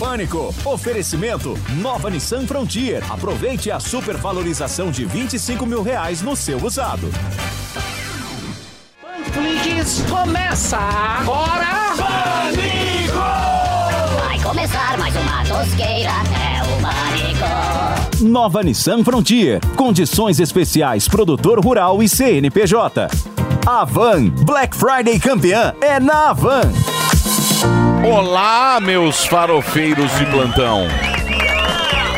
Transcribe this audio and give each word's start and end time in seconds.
Pânico. 0.00 0.54
Oferecimento 0.64 1.58
Nova 1.76 2.08
Nissan 2.08 2.46
Frontier. 2.46 3.04
Aproveite 3.12 3.70
a 3.70 3.78
supervalorização 3.78 4.90
de 4.90 5.04
25 5.04 5.66
mil 5.66 5.82
reais 5.82 6.22
no 6.22 6.34
seu 6.34 6.56
usado. 6.64 7.10
Panflix 9.02 10.02
começa 10.08 10.78
agora! 10.78 11.94
Pânico! 11.98 13.18
Vai 14.24 14.40
começar 14.40 14.96
mais 14.98 15.14
uma 15.14 15.44
tosqueira, 15.44 16.12
é 16.32 16.62
o 16.62 16.80
Pânico. 16.80 18.24
Nova 18.24 18.62
Nissan 18.62 19.04
Frontier. 19.04 19.60
Condições 19.76 20.40
especiais 20.40 21.06
produtor 21.06 21.62
rural 21.62 22.02
e 22.02 22.08
CNPJ. 22.08 23.06
Avan. 23.66 24.30
Black 24.30 24.74
Friday 24.74 25.20
campeã 25.20 25.74
é 25.82 26.00
na 26.00 26.30
Avan. 26.30 26.89
Olá, 28.04 28.80
meus 28.80 29.26
farofeiros 29.26 30.10
de 30.18 30.24
plantão. 30.26 30.88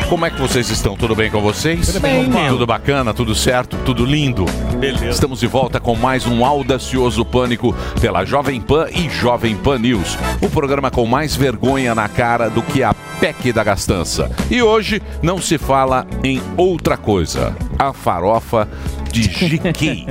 Como 0.07 0.25
é 0.25 0.29
que 0.29 0.39
vocês 0.39 0.69
estão? 0.69 0.95
Tudo 0.95 1.13
bem 1.13 1.29
com 1.29 1.41
vocês? 1.41 1.87
Tudo 1.87 1.99
bem. 1.99 2.31
Tudo 2.47 2.65
bacana, 2.65 3.13
tudo 3.13 3.35
certo, 3.35 3.77
tudo 3.83 4.05
lindo. 4.05 4.45
Beleza. 4.79 5.09
Estamos 5.09 5.41
de 5.41 5.47
volta 5.47 5.81
com 5.81 5.93
mais 5.93 6.25
um 6.25 6.45
audacioso 6.45 7.25
pânico 7.25 7.75
pela 7.99 8.23
Jovem 8.23 8.61
Pan 8.61 8.87
e 8.91 9.09
Jovem 9.09 9.57
Pan 9.57 9.77
News. 9.77 10.17
O 10.41 10.49
programa 10.49 10.89
com 10.89 11.05
mais 11.05 11.35
vergonha 11.35 11.93
na 11.93 12.07
cara 12.07 12.49
do 12.49 12.61
que 12.61 12.81
a 12.81 12.93
PEC 13.19 13.51
da 13.51 13.63
gastança. 13.63 14.31
E 14.49 14.61
hoje 14.61 15.01
não 15.21 15.41
se 15.41 15.57
fala 15.57 16.07
em 16.23 16.41
outra 16.55 16.95
coisa. 16.95 17.53
A 17.77 17.91
farofa 17.91 18.69
de 19.11 19.27
GK. 19.27 20.07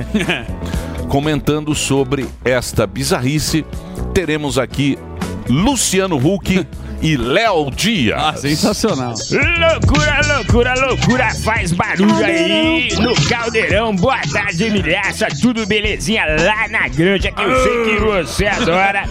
Comentando 1.09 1.73
sobre 1.73 2.27
esta 2.45 2.85
bizarrice, 2.85 3.65
teremos 4.13 4.59
aqui 4.59 4.97
Luciano 5.47 6.17
Huck 6.17 6.65
e 7.01 7.17
Léo 7.17 7.69
Dias. 7.69 8.17
Ah, 8.17 8.33
sensacional. 8.37 9.13
Loucura, 9.13 10.21
loucura, 10.25 10.73
loucura, 10.87 11.35
faz 11.35 11.73
barulho 11.73 12.23
aí 12.23 12.87
no 12.99 13.13
caldeirão. 13.27 13.93
Boa 13.93 14.21
tarde, 14.31 14.69
milhaça, 14.69 15.27
tudo 15.41 15.65
belezinha 15.65 16.25
lá 16.25 16.67
na 16.69 16.87
granja 16.87 17.29
que 17.31 17.41
eu 17.41 17.63
sei 17.63 17.83
que 17.83 17.99
você 17.99 18.47
adora. 18.47 19.03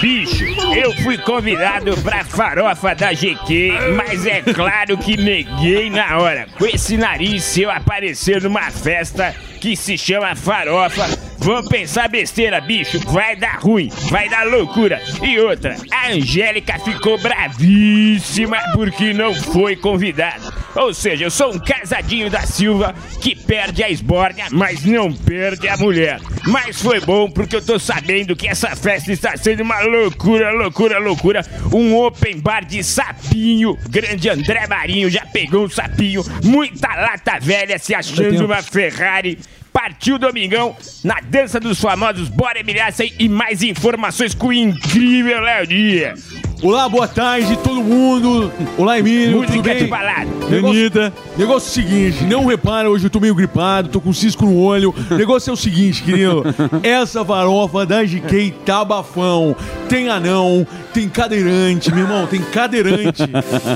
Bicho, 0.00 0.44
eu 0.76 0.92
fui 1.02 1.16
convidado 1.16 1.96
pra 2.02 2.24
farofa 2.24 2.94
da 2.94 3.12
GQ, 3.14 3.72
mas 3.96 4.26
é 4.26 4.42
claro 4.42 4.98
que 4.98 5.16
neguei 5.16 5.88
na 5.88 6.18
hora. 6.18 6.46
Com 6.58 6.66
esse 6.66 6.98
nariz, 6.98 7.42
se 7.42 7.62
eu 7.62 7.70
aparecer 7.70 8.42
numa 8.42 8.70
festa 8.70 9.34
que 9.60 9.74
se 9.74 9.96
chama 9.96 10.36
farofa, 10.36 11.08
vão 11.44 11.62
pensar 11.62 12.08
besteira, 12.08 12.60
bicho. 12.60 12.98
Vai 13.10 13.36
dar 13.36 13.60
ruim, 13.60 13.90
vai 14.08 14.28
dar 14.28 14.46
loucura. 14.46 15.00
E 15.22 15.38
outra, 15.38 15.76
a 15.90 16.08
Angélica 16.08 16.78
ficou 16.78 17.18
bravíssima 17.18 18.56
porque 18.72 19.12
não 19.12 19.34
foi 19.34 19.76
convidada. 19.76 20.52
Ou 20.74 20.92
seja, 20.92 21.24
eu 21.24 21.30
sou 21.30 21.54
um 21.54 21.58
casadinho 21.58 22.30
da 22.30 22.40
Silva 22.42 22.94
que 23.20 23.36
perde 23.36 23.82
a 23.82 23.90
esbórnia, 23.90 24.46
mas 24.50 24.84
não 24.84 25.12
perde 25.12 25.68
a 25.68 25.76
mulher. 25.76 26.18
Mas 26.46 26.80
foi 26.80 26.98
bom 27.00 27.30
porque 27.30 27.56
eu 27.56 27.64
tô 27.64 27.78
sabendo 27.78 28.34
que 28.34 28.48
essa 28.48 28.74
festa 28.74 29.12
está 29.12 29.36
sendo 29.36 29.62
uma 29.62 29.80
loucura, 29.80 30.50
loucura, 30.50 30.98
loucura. 30.98 31.42
Um 31.72 31.94
open 31.96 32.40
bar 32.40 32.64
de 32.64 32.82
sapinho. 32.82 33.78
Grande 33.88 34.30
André 34.30 34.66
Marinho 34.66 35.10
já 35.10 35.24
pegou 35.26 35.66
um 35.66 35.70
sapinho. 35.70 36.24
Muita 36.42 36.88
lata 36.94 37.38
velha 37.38 37.78
se 37.78 37.94
achando 37.94 38.46
uma 38.46 38.62
Ferrari. 38.62 39.38
Partiu 39.74 40.20
Domingão 40.20 40.76
na 41.02 41.20
dança 41.20 41.58
dos 41.58 41.80
famosos. 41.80 42.28
Bora, 42.28 42.60
Emilhaça 42.60 43.04
e 43.04 43.28
mais 43.28 43.60
informações 43.60 44.32
com 44.32 44.46
o 44.46 44.52
incrível 44.52 45.40
Léo 45.40 45.66
Dias. 45.66 46.53
Olá, 46.64 46.88
boa 46.88 47.06
tarde, 47.06 47.58
todo 47.58 47.84
mundo. 47.84 48.50
Olá, 48.78 48.98
Emílio, 48.98 49.36
Música 49.36 49.52
tudo 49.52 49.64
bem? 49.64 49.76
de 49.76 49.86
balada. 49.86 50.30
Negócio, 50.48 51.12
negócio 51.36 51.68
é 51.68 51.84
seguinte, 51.84 52.24
não 52.24 52.46
repara, 52.46 52.88
hoje 52.88 53.04
eu 53.04 53.10
tô 53.10 53.20
meio 53.20 53.34
gripado, 53.34 53.90
tô 53.90 54.00
com 54.00 54.14
cisco 54.14 54.46
no 54.46 54.56
olho. 54.56 54.94
Negócio 55.12 55.50
é 55.50 55.52
o 55.52 55.56
seguinte, 55.56 56.02
querido. 56.02 56.42
Essa 56.82 57.22
farofa 57.22 57.84
da 57.84 58.02
GK 58.02 58.54
tá 58.64 58.82
bafão. 58.82 59.54
Tem 59.90 60.08
anão, 60.08 60.66
tem 60.94 61.06
cadeirante, 61.06 61.92
meu 61.92 62.04
irmão, 62.04 62.26
tem 62.26 62.40
cadeirante, 62.40 63.24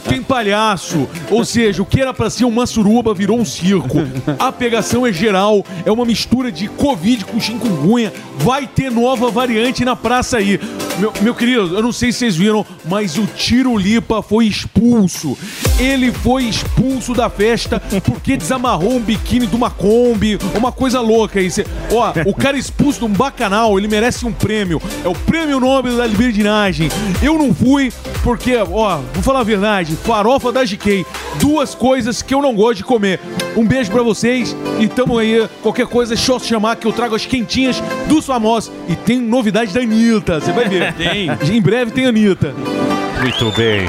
tem 0.09 0.23
palhaço. 0.23 1.07
Ou 1.31 1.45
seja, 1.45 1.83
o 1.83 1.87
que 1.87 2.01
era 2.01 2.15
pra 2.15 2.31
ser 2.31 2.47
uma 2.47 2.67
suruba 2.67 3.13
virou 3.13 3.39
um 3.39 3.45
circo. 3.45 3.99
A 4.39 4.51
pegação 4.51 5.07
é 5.07 5.13
geral, 5.13 5.63
é 5.85 5.93
uma 5.93 6.07
mistura 6.07 6.51
de 6.51 6.69
Covid 6.69 7.27
com 7.27 7.39
chikungunya. 7.39 8.15
Vai 8.39 8.67
ter 8.67 8.91
nova 8.91 9.31
variante 9.31 9.85
na 9.85 9.95
praça 9.95 10.39
aí. 10.39 10.59
Meu, 10.99 11.13
meu 11.21 11.35
querido, 11.35 11.77
eu 11.77 11.83
não 11.83 11.93
sei 11.93 12.11
se 12.11 12.19
vocês 12.19 12.37
viram, 12.37 12.67
mas 12.85 13.17
o 13.19 13.27
Tiro 13.27 13.77
Lipa 13.77 14.23
foi 14.23 14.47
expulso. 14.47 15.37
Ele 15.79 16.13
foi 16.13 16.45
expulso 16.45 17.15
da 17.15 17.29
festa 17.31 17.81
porque 18.05 18.37
desamarrou 18.37 18.97
um 18.97 19.01
biquíni 19.01 19.47
de 19.47 19.55
uma 19.57 19.71
Kombi, 19.71 20.39
uma 20.55 20.73
coisa 20.73 21.01
louca. 21.01 21.39
Cê- 21.51 21.67
Ó, 21.93 22.13
o 22.27 22.35
cara 22.35 22.57
expulso 22.59 22.99
de 23.01 23.05
um 23.05 23.09
bacanal, 23.09 23.79
ele 23.79 23.89
merece 23.89 24.27
um 24.27 24.33
prêmio. 24.33 24.81
É 25.05 25.09
o 25.09 25.15
prêmio 25.15 25.61
Nobel 25.61 25.97
da 25.97 26.07
Liberdinagem. 26.07 26.89
Eu 27.23 27.39
não 27.39 27.55
fui 27.55 27.93
porque, 28.23 28.57
ó, 28.57 28.99
vou 29.15 29.23
falar 29.23 29.41
a 29.41 29.45
verdade, 29.45 29.95
farofa 29.97 30.51
da 30.53 30.65
GK, 30.65 31.07
duas 31.41 31.75
coisas 31.75 32.21
que 32.23 32.35
eu 32.35 32.43
não 32.43 32.55
gosto 32.55 32.79
de 32.79 32.85
comer. 32.85 33.21
Um 33.57 33.65
beijo 33.67 33.91
pra 33.91 34.03
vocês 34.03 34.55
e 34.79 34.87
tamo 34.87 35.19
aí, 35.19 35.49
qualquer 35.63 35.87
coisa 35.87 36.15
é 36.15 36.17
só 36.17 36.39
chamar 36.39 36.77
que 36.77 36.87
eu 36.87 36.93
trago 36.93 37.15
as 37.15 37.25
quentinhas 37.27 37.83
dos 38.07 38.27
famosos. 38.27 38.71
E 38.89 38.95
tem 38.95 39.19
novidade 39.21 39.73
da 39.73 39.81
Anitta, 39.81 40.41
você 40.41 40.53
vai 40.53 40.69
ver. 40.69 40.93
Tem. 40.99 41.29
Em 41.57 41.61
breve 41.61 41.91
tem 41.93 42.07
Anitta. 42.07 42.55
Muito 43.21 43.51
bem. 43.57 43.89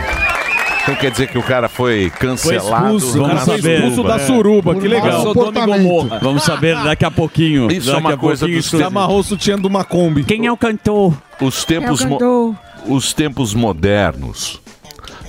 Então 0.81 0.95
quer 0.95 1.11
dizer 1.11 1.27
que 1.27 1.37
o 1.37 1.43
cara 1.43 1.69
foi 1.69 2.09
cancelado. 2.09 2.95
expulso, 2.97 3.21
na 3.21 3.27
Vamos 3.27 3.43
saber. 3.43 3.75
Expulso 3.79 4.03
da 4.03 4.19
suruba, 4.19 4.75
que 4.75 4.87
legal. 4.87 5.21
Sodoma 5.21 5.59
e 5.59 5.65
Gomorra. 5.65 6.19
Vamos 6.19 6.43
saber 6.43 6.75
daqui 6.83 7.05
a 7.05 7.11
pouquinho. 7.11 7.71
Isso 7.71 7.89
é 7.89 7.93
Daqui 7.93 8.05
uma 8.07 8.13
a 8.13 8.17
coisa 8.17 8.47
dos 8.47 8.55
exclusivo. 8.55 8.87
Amarrou 8.87 9.19
o 9.19 9.23
sutiã 9.23 9.59
de 9.59 9.67
uma 9.67 9.83
Kombi. 9.83 10.23
Quem 10.23 10.47
é 10.47 10.51
o 10.51 10.57
cantor? 10.57 11.13
Os 11.39 11.63
tempos, 11.63 12.03
mo- 12.03 12.55
os 12.87 13.13
tempos 13.13 13.53
modernos 13.53 14.59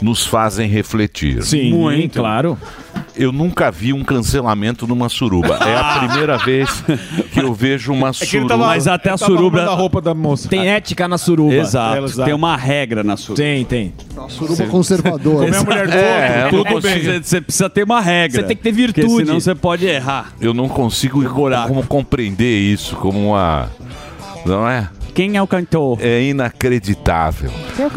nos 0.00 0.24
fazem 0.24 0.66
refletir. 0.68 1.42
Sim, 1.42 1.72
Muito. 1.72 2.18
claro. 2.20 2.56
Eu 3.16 3.32
nunca 3.32 3.70
vi 3.70 3.92
um 3.92 4.02
cancelamento 4.04 4.86
numa 4.86 5.08
suruba. 5.08 5.56
É 5.66 5.76
a 5.76 5.98
primeira 6.06 6.38
vez 6.38 6.82
que 7.32 7.40
eu 7.40 7.52
vejo 7.52 7.92
uma 7.92 8.08
ele 8.08 8.14
suruba. 8.14 8.48
tava- 8.48 8.66
Mas 8.66 8.86
até 8.86 9.10
a 9.10 9.14
arrumando 9.14 9.34
a 9.34 9.36
suruba. 9.36 9.74
roupa 9.74 10.00
da 10.00 10.14
moça. 10.14 10.48
Tem 10.48 10.68
ética 10.68 11.06
na 11.08 11.18
suruba. 11.18 11.54
Exato. 11.54 12.24
Tem 12.24 12.32
uma 12.34 12.56
regra 12.56 13.02
na 13.02 13.16
suruba. 13.16 13.42
Tem, 13.42 13.64
tem. 13.64 13.92
Suruba 14.28 14.64
conservadora. 14.66 15.46
Comer 15.46 15.56
a 15.56 15.62
mulher 15.64 15.86
do 15.88 15.92
É, 15.94 16.42
outro, 16.44 16.58
eu 16.58 16.64
tudo 16.64 16.80
bem. 16.82 17.02
Você, 17.02 17.22
você 17.22 17.40
precisa 17.40 17.68
ter 17.68 17.82
uma 17.84 18.00
regra. 18.00 18.40
Você 18.40 18.46
tem 18.46 18.56
que 18.56 18.62
ter 18.62 18.70
Porque 18.72 19.00
virtude. 19.02 19.26
senão 19.26 19.40
você 19.40 19.54
pode 19.54 19.86
errar. 19.86 20.32
Eu 20.40 20.54
não 20.54 20.68
consigo 20.68 21.22
como 21.28 21.82
compreender 21.86 22.58
isso 22.58 22.96
como 22.96 23.30
uma. 23.30 23.68
Não 24.46 24.68
é? 24.68 24.88
Quem 25.14 25.36
é 25.36 25.42
o 25.42 25.46
cantor? 25.46 25.98
É 26.00 26.22
inacreditável. 26.22 27.50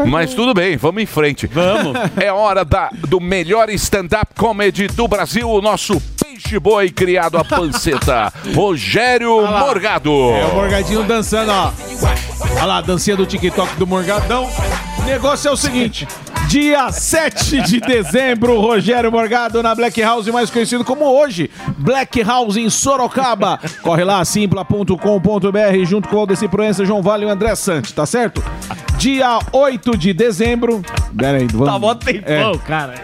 Mas 0.07 0.33
tudo 0.33 0.53
bem, 0.53 0.77
vamos 0.77 1.01
em 1.03 1.05
frente. 1.05 1.47
Vamos. 1.47 1.93
É 2.23 2.31
hora 2.31 2.63
da, 2.63 2.89
do 3.09 3.19
melhor 3.19 3.69
stand-up 3.71 4.33
comedy 4.37 4.87
do 4.87 5.07
Brasil, 5.07 5.49
o 5.49 5.61
nosso 5.61 5.99
peixe 6.21 6.57
boi 6.59 6.89
criado 6.89 7.37
a 7.37 7.43
panceta, 7.43 8.31
Rogério 8.55 9.45
Morgado. 9.47 10.11
É 10.11 10.45
o 10.45 10.55
Morgadinho 10.55 11.03
dançando, 11.03 11.51
ó. 11.51 11.71
Olha 12.55 12.65
lá, 12.65 12.77
a 12.77 12.81
dancinha 12.81 13.17
do 13.17 13.25
TikTok 13.25 13.75
do 13.75 13.85
Morgadão. 13.85 14.49
O 14.99 15.01
negócio 15.03 15.49
é 15.49 15.51
o 15.51 15.57
seguinte: 15.57 16.07
dia 16.47 16.91
7 16.91 17.61
de 17.63 17.79
dezembro, 17.79 18.59
Rogério 18.59 19.11
Morgado 19.11 19.61
na 19.61 19.75
Black 19.75 20.01
House, 20.01 20.27
mais 20.27 20.49
conhecido 20.49 20.85
como 20.85 21.05
hoje, 21.05 21.49
Black 21.77 22.21
House 22.21 22.55
em 22.55 22.69
Sorocaba. 22.69 23.59
Corre 23.81 24.03
lá, 24.03 24.23
simpla.com.br, 24.23 25.85
junto 25.85 26.07
com 26.07 26.15
o 26.15 26.19
Aldeci 26.19 26.47
Proença, 26.47 26.85
João 26.85 27.01
Vale 27.01 27.23
e 27.23 27.27
o 27.27 27.29
André 27.29 27.55
Santos, 27.55 27.91
tá 27.91 28.05
certo? 28.05 28.43
Dia 28.97 29.39
8 29.51 29.97
de 29.97 30.13
dezembro. 30.13 30.81
Pera 31.17 31.37
aí, 31.37 31.47
vamos. 31.47 31.67
Tá 31.67 31.79
mó 31.79 31.95
tempão, 31.95 32.57
cara. 32.59 32.95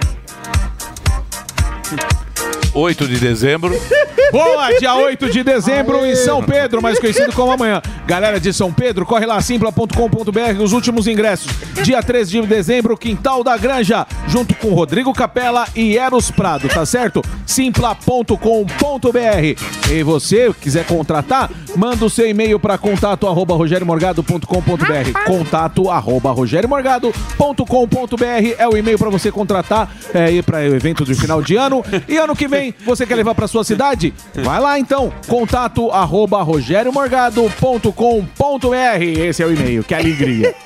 8 2.73 3.07
de 3.07 3.17
dezembro. 3.17 3.79
Boa, 4.31 4.71
dia 4.77 4.93
8 4.93 5.29
de 5.29 5.43
dezembro 5.43 6.05
em 6.05 6.15
São 6.15 6.43
Pedro, 6.43 6.81
mais 6.81 6.99
conhecido 6.99 7.33
como 7.33 7.51
amanhã. 7.51 7.81
Galera 8.05 8.39
de 8.39 8.53
São 8.53 8.71
Pedro, 8.71 9.05
corre 9.05 9.25
lá, 9.25 9.41
simpla.com.br, 9.41 10.61
os 10.61 10.71
últimos 10.71 11.07
ingressos. 11.07 11.51
Dia 11.83 12.03
13 12.03 12.41
de 12.41 12.47
dezembro, 12.47 12.95
Quintal 12.95 13.43
da 13.43 13.57
Granja, 13.57 14.05
junto 14.27 14.53
com 14.55 14.73
Rodrigo 14.73 15.11
Capella 15.13 15.67
e 15.75 15.97
Eros 15.97 16.29
Prado, 16.29 16.67
tá 16.67 16.85
certo? 16.85 17.23
simpla.com.br. 17.45 19.91
E 19.91 20.03
você, 20.03 20.53
quiser 20.61 20.85
contratar, 20.85 21.49
manda 21.75 22.05
o 22.05 22.09
seu 22.09 22.29
e-mail 22.29 22.59
para 22.59 22.77
contato 22.77 23.27
arroba 23.27 23.55
rogeriomorgado.com.br. 23.55 25.23
Contato 25.25 25.89
arroba 25.89 26.31
rogeriomorgado.com.br 26.31 28.55
é 28.57 28.67
o 28.67 28.77
e-mail 28.77 28.99
para 28.99 29.09
você 29.09 29.31
contratar 29.31 29.91
é, 30.13 30.31
ir 30.31 30.43
para 30.43 30.59
o 30.59 30.75
evento 30.75 31.03
de 31.03 31.15
final 31.15 31.41
de 31.41 31.55
ano. 31.55 31.83
E 32.07 32.17
ano 32.17 32.35
que 32.35 32.47
vem, 32.47 32.58
você 32.85 33.05
quer 33.05 33.15
levar 33.15 33.35
para 33.35 33.47
sua 33.47 33.63
cidade? 33.63 34.13
Vai 34.35 34.59
lá 34.59 34.79
então, 34.79 35.11
contato 35.27 35.91
arroba 35.91 36.41
rogeriomorgado.com.br. 36.41 39.01
Esse 39.01 39.43
é 39.43 39.45
o 39.45 39.53
e-mail, 39.53 39.83
que 39.83 39.93
alegria. 39.93 40.53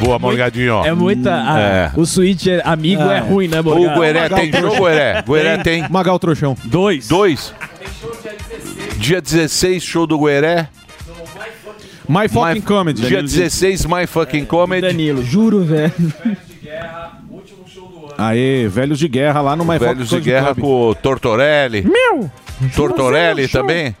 Boa, 0.00 0.18
Morgadinho. 0.18 0.82
É 0.84 0.94
muita. 0.94 1.30
ah, 1.34 1.60
É. 1.60 1.90
O 1.94 2.06
switcher 2.06 2.62
amigo 2.64 3.02
é, 3.02 3.18
ruim, 3.18 3.48
né, 3.48 3.60
Morgado? 3.60 3.98
O 3.98 4.00
Gueré 4.00 4.28
tem 4.30 4.50
jogo, 4.52 4.86
Gueré? 4.86 5.22
Gueré 5.26 5.58
tem. 5.58 5.86
Magal 5.90 6.18
Trouxão. 6.18 6.56
Dois. 6.64 7.06
Dois. 7.06 7.52
Dia 8.96 9.20
16, 9.20 9.82
show 9.82 10.06
do 10.06 10.18
Gueré. 10.18 10.68
My 12.08 12.28
fucking 12.28 12.62
comedy. 12.62 13.02
Dia 13.02 13.22
16, 13.22 13.86
My 13.86 14.06
Fucking 14.06 14.44
Comedy. 14.44 14.86
Danilo, 14.86 15.22
juro, 15.22 15.62
velho. 15.62 15.92
Aê, 18.20 18.68
velhos 18.68 18.98
de 18.98 19.08
guerra 19.08 19.40
lá 19.40 19.56
no 19.56 19.64
My 19.64 19.78
Velhos 19.78 20.08
de 20.08 20.16
Fucking 20.16 20.30
Guerra 20.30 20.54
Club. 20.54 20.60
com 20.60 20.88
o 20.90 20.94
Tortorelli. 20.94 21.82
Meu! 21.82 22.30
Tortorelli 22.76 23.48
também. 23.48 23.96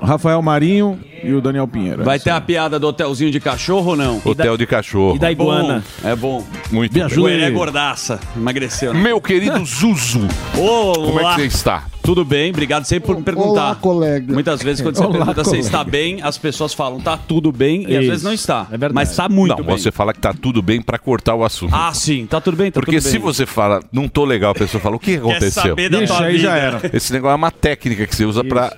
Rafael 0.00 0.40
Marinho 0.42 0.98
e 1.22 1.32
o 1.32 1.40
Daniel 1.40 1.66
Pinheiro. 1.66 2.04
Vai 2.04 2.18
ter 2.18 2.30
a 2.30 2.40
piada 2.40 2.78
do 2.78 2.86
hotelzinho 2.86 3.30
de 3.30 3.40
cachorro 3.40 3.90
ou 3.90 3.96
não? 3.96 4.20
Hotel 4.24 4.56
de 4.56 4.66
cachorro. 4.66 5.16
E 5.16 5.18
da 5.18 5.30
iguana. 5.32 5.82
É 6.04 6.14
bom. 6.14 6.44
Muito 6.70 6.92
Me 6.92 6.98
bem. 7.00 7.02
ajuda 7.02 7.30
é 7.32 7.50
gordaça. 7.50 8.20
Emagreceu. 8.36 8.94
né? 8.94 9.00
Meu 9.00 9.20
querido 9.20 9.62
Zuzu. 9.66 10.26
Olá. 10.56 10.94
Como 10.94 11.20
é 11.20 11.24
que 11.34 11.40
você 11.42 11.46
está? 11.46 11.84
Tudo 12.02 12.24
bem, 12.24 12.48
obrigado 12.50 12.86
sempre 12.86 13.08
por 13.08 13.16
me 13.18 13.22
perguntar. 13.22 13.48
Olá, 13.66 13.74
colega. 13.74 14.32
Muitas 14.32 14.62
vezes 14.62 14.80
quando 14.80 14.96
você 14.96 15.02
Olá, 15.04 15.12
pergunta 15.26 15.44
se 15.44 15.58
está 15.58 15.84
bem, 15.84 16.22
as 16.22 16.38
pessoas 16.38 16.72
falam 16.72 16.98
tá 17.00 17.18
tudo 17.18 17.52
bem 17.52 17.82
e 17.86 17.94
às 17.96 18.00
Isso. 18.02 18.10
vezes 18.10 18.22
não 18.24 18.32
está. 18.32 18.62
É 18.68 18.78
verdade. 18.78 18.94
Mas 18.94 19.10
está 19.10 19.28
muito 19.28 19.58
Não, 19.58 19.64
bem. 19.66 19.76
você 19.76 19.90
fala 19.90 20.14
que 20.14 20.20
tá 20.20 20.32
tudo 20.32 20.62
bem 20.62 20.80
pra 20.80 20.96
cortar 20.98 21.34
o 21.34 21.44
assunto. 21.44 21.74
Ah, 21.74 21.92
sim, 21.92 22.24
tá 22.24 22.40
tudo 22.40 22.56
bem, 22.56 22.70
tá 22.70 22.80
Porque 22.80 22.96
tudo 22.96 23.02
se 23.06 23.12
bem. 23.12 23.20
você 23.20 23.44
fala, 23.44 23.82
não 23.92 24.08
tô 24.08 24.24
legal, 24.24 24.52
a 24.52 24.54
pessoa 24.54 24.80
fala, 24.80 24.96
o 24.96 24.98
que 24.98 25.12
Quer 25.12 25.18
aconteceu? 25.18 25.62
saber 25.64 25.90
da 25.90 26.02
Ixi, 26.02 26.16
tua 26.16 26.24
aí 26.24 26.32
vida. 26.36 26.42
já 26.48 26.56
era. 26.56 26.80
Esse 26.94 27.12
negócio 27.12 27.32
é 27.32 27.36
uma 27.36 27.50
técnica 27.50 28.06
que 28.06 28.16
você 28.16 28.24
usa 28.24 28.42
pra 28.42 28.74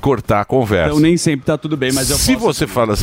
cortar 0.00 0.40
a 0.40 0.44
conversa. 0.44 0.88
Então 0.90 1.00
nem 1.00 1.16
sempre 1.16 1.46
tá 1.46 1.56
tudo 1.58 1.76
bem, 1.76 1.92
mas 1.92 2.10
eu 2.10 2.16
Se 2.16 2.34
posso... 2.34 2.46
você 2.46 2.66
fala... 2.66 2.94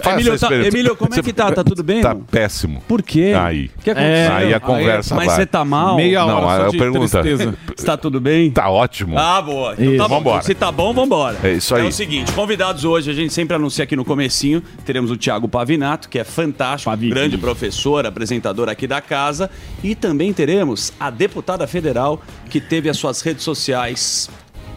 Faz 0.00 0.14
Emílio, 0.16 0.32
essa 0.32 0.48
tá-. 0.48 0.54
Emílio, 0.54 0.96
como 0.96 1.14
é 1.14 1.22
que 1.22 1.32
tá? 1.34 1.52
Tá 1.52 1.62
tudo 1.62 1.82
bem, 1.82 2.00
Tá 2.00 2.10
irmão? 2.10 2.24
péssimo. 2.30 2.82
Por 2.88 3.02
quê? 3.02 3.34
Aí. 3.38 3.70
O 3.78 3.82
que 3.82 3.90
aconteceu? 3.90 4.32
Aí 4.32 4.54
a 4.54 4.60
conversa 4.60 5.14
Mas 5.14 5.26
vai. 5.26 5.36
você 5.36 5.46
tá 5.46 5.64
mal? 5.64 5.96
Meia 5.96 6.20
Não, 6.20 6.28
hora 6.28 6.46
aí 6.46 6.60
só 6.60 6.66
eu 6.66 6.70
de 6.70 6.78
pergunto. 6.78 7.10
tristeza. 7.10 7.54
Está 7.76 7.96
tudo 7.96 8.18
bem? 8.20 8.50
Tá 8.50 8.70
ótimo. 8.70 9.18
Ah, 9.18 9.42
boa. 9.42 9.74
Então 9.78 9.96
tá 9.98 10.08
bom. 10.08 10.14
Vambora. 10.16 10.42
Se 10.42 10.54
tá 10.54 10.72
bom, 10.72 10.94
vambora. 10.94 11.36
É 11.42 11.52
isso 11.52 11.74
aí. 11.74 11.84
É 11.84 11.88
o 11.88 11.92
seguinte, 11.92 12.32
convidados 12.32 12.84
hoje, 12.84 13.10
a 13.10 13.14
gente 13.14 13.34
sempre 13.34 13.54
anuncia 13.54 13.84
aqui 13.84 13.94
no 13.94 14.04
comecinho, 14.04 14.62
teremos 14.84 15.10
o 15.10 15.16
Thiago 15.16 15.46
Pavinato, 15.46 16.08
que 16.08 16.18
é 16.18 16.24
fantástico, 16.24 16.94
grande 16.96 17.36
professor, 17.36 18.06
apresentador 18.06 18.68
aqui 18.70 18.86
da 18.86 19.00
casa, 19.00 19.50
e 19.84 19.94
também 19.94 20.32
teremos 20.32 20.92
a 20.98 21.10
deputada 21.10 21.66
federal 21.66 22.22
que 22.48 22.60
teve 22.60 22.88
as 22.88 22.96
suas 22.96 23.20
redes 23.20 23.44
sociais 23.44 24.30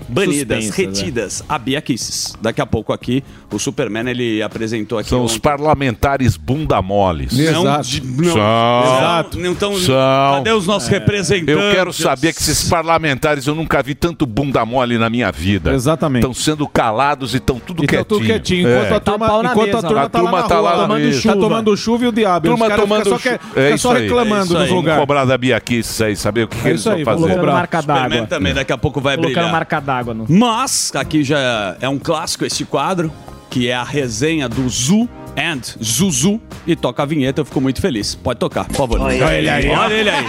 banidas, 0.07 0.63
Suspensas, 0.66 0.78
né? 0.78 0.86
retidas, 1.02 1.44
a 1.48 1.57
Bia 1.57 1.81
Kisses. 1.81 2.34
Daqui 2.42 2.62
a 2.62 2.66
pouco 2.66 2.94
aqui, 2.94 3.24
o 3.52 3.57
Superman, 3.60 4.07
ele 4.10 4.42
apresentou 4.42 4.98
aqui 5.00 5.10
São 5.10 5.24
os 5.24 5.31
ontem. 5.34 5.42
parlamentares 5.42 6.38
bunda 6.38 6.81
moles. 6.81 7.31
Não, 7.38 7.62
Exato. 7.62 7.84
de- 7.88 8.02
não, 8.06 8.34
São. 8.34 8.84
Exato. 8.98 9.40
Não, 9.40 9.52
então, 9.52 9.75
São. 9.78 10.36
cadê 10.38 10.52
os 10.52 10.68
nossos 10.68 10.90
representantes? 10.90 11.48
Eu 11.63 11.72
quero 11.74 11.94
saber 11.94 12.34
que 12.34 12.42
esses 12.42 12.68
parlamentares, 12.69 13.48
eu 13.48 13.56
nunca 13.56 13.81
vi 13.81 13.96
tanto 13.96 14.25
bunda 14.25 14.66
mole 14.66 14.98
na 14.98 15.10
minha 15.10 15.31
vida. 15.31 15.74
Exatamente. 15.74 16.22
Estão 16.24 16.34
sendo 16.34 16.68
calados 16.68 17.34
e 17.34 17.38
estão 17.38 17.60
tudo 17.60 17.81
quietinho. 17.84 18.06
tudo 18.06 18.25
quietinho. 18.25 18.69
Enquanto 18.69 18.92
É. 18.92 18.96
a 18.96 19.00
turma, 19.00 19.28
Tá 19.28 19.40
enquanto 19.51 19.66
mesa, 19.66 19.78
a 19.78 19.81
turma 19.81 20.01
a 20.04 20.10
tá 20.10 20.18
lá 20.22 20.24
turma 20.31 20.44
tá 20.48 20.56
rua, 20.56 20.69
lá 20.72 20.81
tomando 20.84 21.08
isso. 21.08 21.22
chuva. 21.22 21.34
Tá 21.36 21.42
tomando 21.42 21.78
chuva 21.78 22.04
e 22.04 22.08
o 22.08 22.12
diabo. 22.12 22.48
Turma 22.48 22.68
Os 22.68 22.75
tomando 22.75 23.10
só, 23.10 23.16
É 23.16 23.19
fica 23.19 23.40
isso 23.69 23.78
só 23.80 23.94
reclamando 23.94 24.56
É. 24.56 24.60
Vamos 24.60 24.72
lugares. 24.72 25.00
cobrar 25.00 25.25
da 25.25 25.38
Bia 25.38 25.60
Kiss 25.60 26.04
aí, 26.04 26.16
saber 26.16 26.44
o 26.44 26.48
que, 26.48 26.58
que 26.58 26.68
É 26.68 26.69
eles 26.72 26.84
vão 26.84 27.04
fazer. 27.04 27.42
Marca 27.42 27.81
Superman 27.81 28.10
d'água. 28.10 28.28
também 28.28 28.54
daqui 28.54 28.74
a 28.74 28.78
pouco 28.78 29.01
vai 29.01 29.18
brilhar. 29.18 29.51
marca 29.51 29.80
d'água 29.80 29.95
Mas 30.30 30.92
aqui 30.96 31.24
já 31.24 31.76
é 31.80 31.90
um 31.90 32.00
clássico 32.00 32.46
esse 32.46 32.66
quadro, 32.66 33.12
que 33.50 33.70
é 33.70 33.76
a 33.76 33.84
resenha 33.84 34.50
do 34.50 34.68
Zu 34.70 35.08
and 35.38 35.62
Zuzu. 35.84 36.40
E 36.66 36.76
toca 36.76 37.04
a 37.04 37.06
vinheta, 37.06 37.42
eu 37.42 37.46
fico 37.46 37.62
muito 37.62 37.80
feliz. 37.82 38.16
Pode 38.16 38.40
tocar, 38.40 38.66
por 38.66 38.76
favor. 38.76 39.02
Olha 39.02 39.34
ele 39.34 39.50
aí. 39.50 39.70
Olha 39.70 39.94
ele 39.94 40.10
aí. 40.10 40.26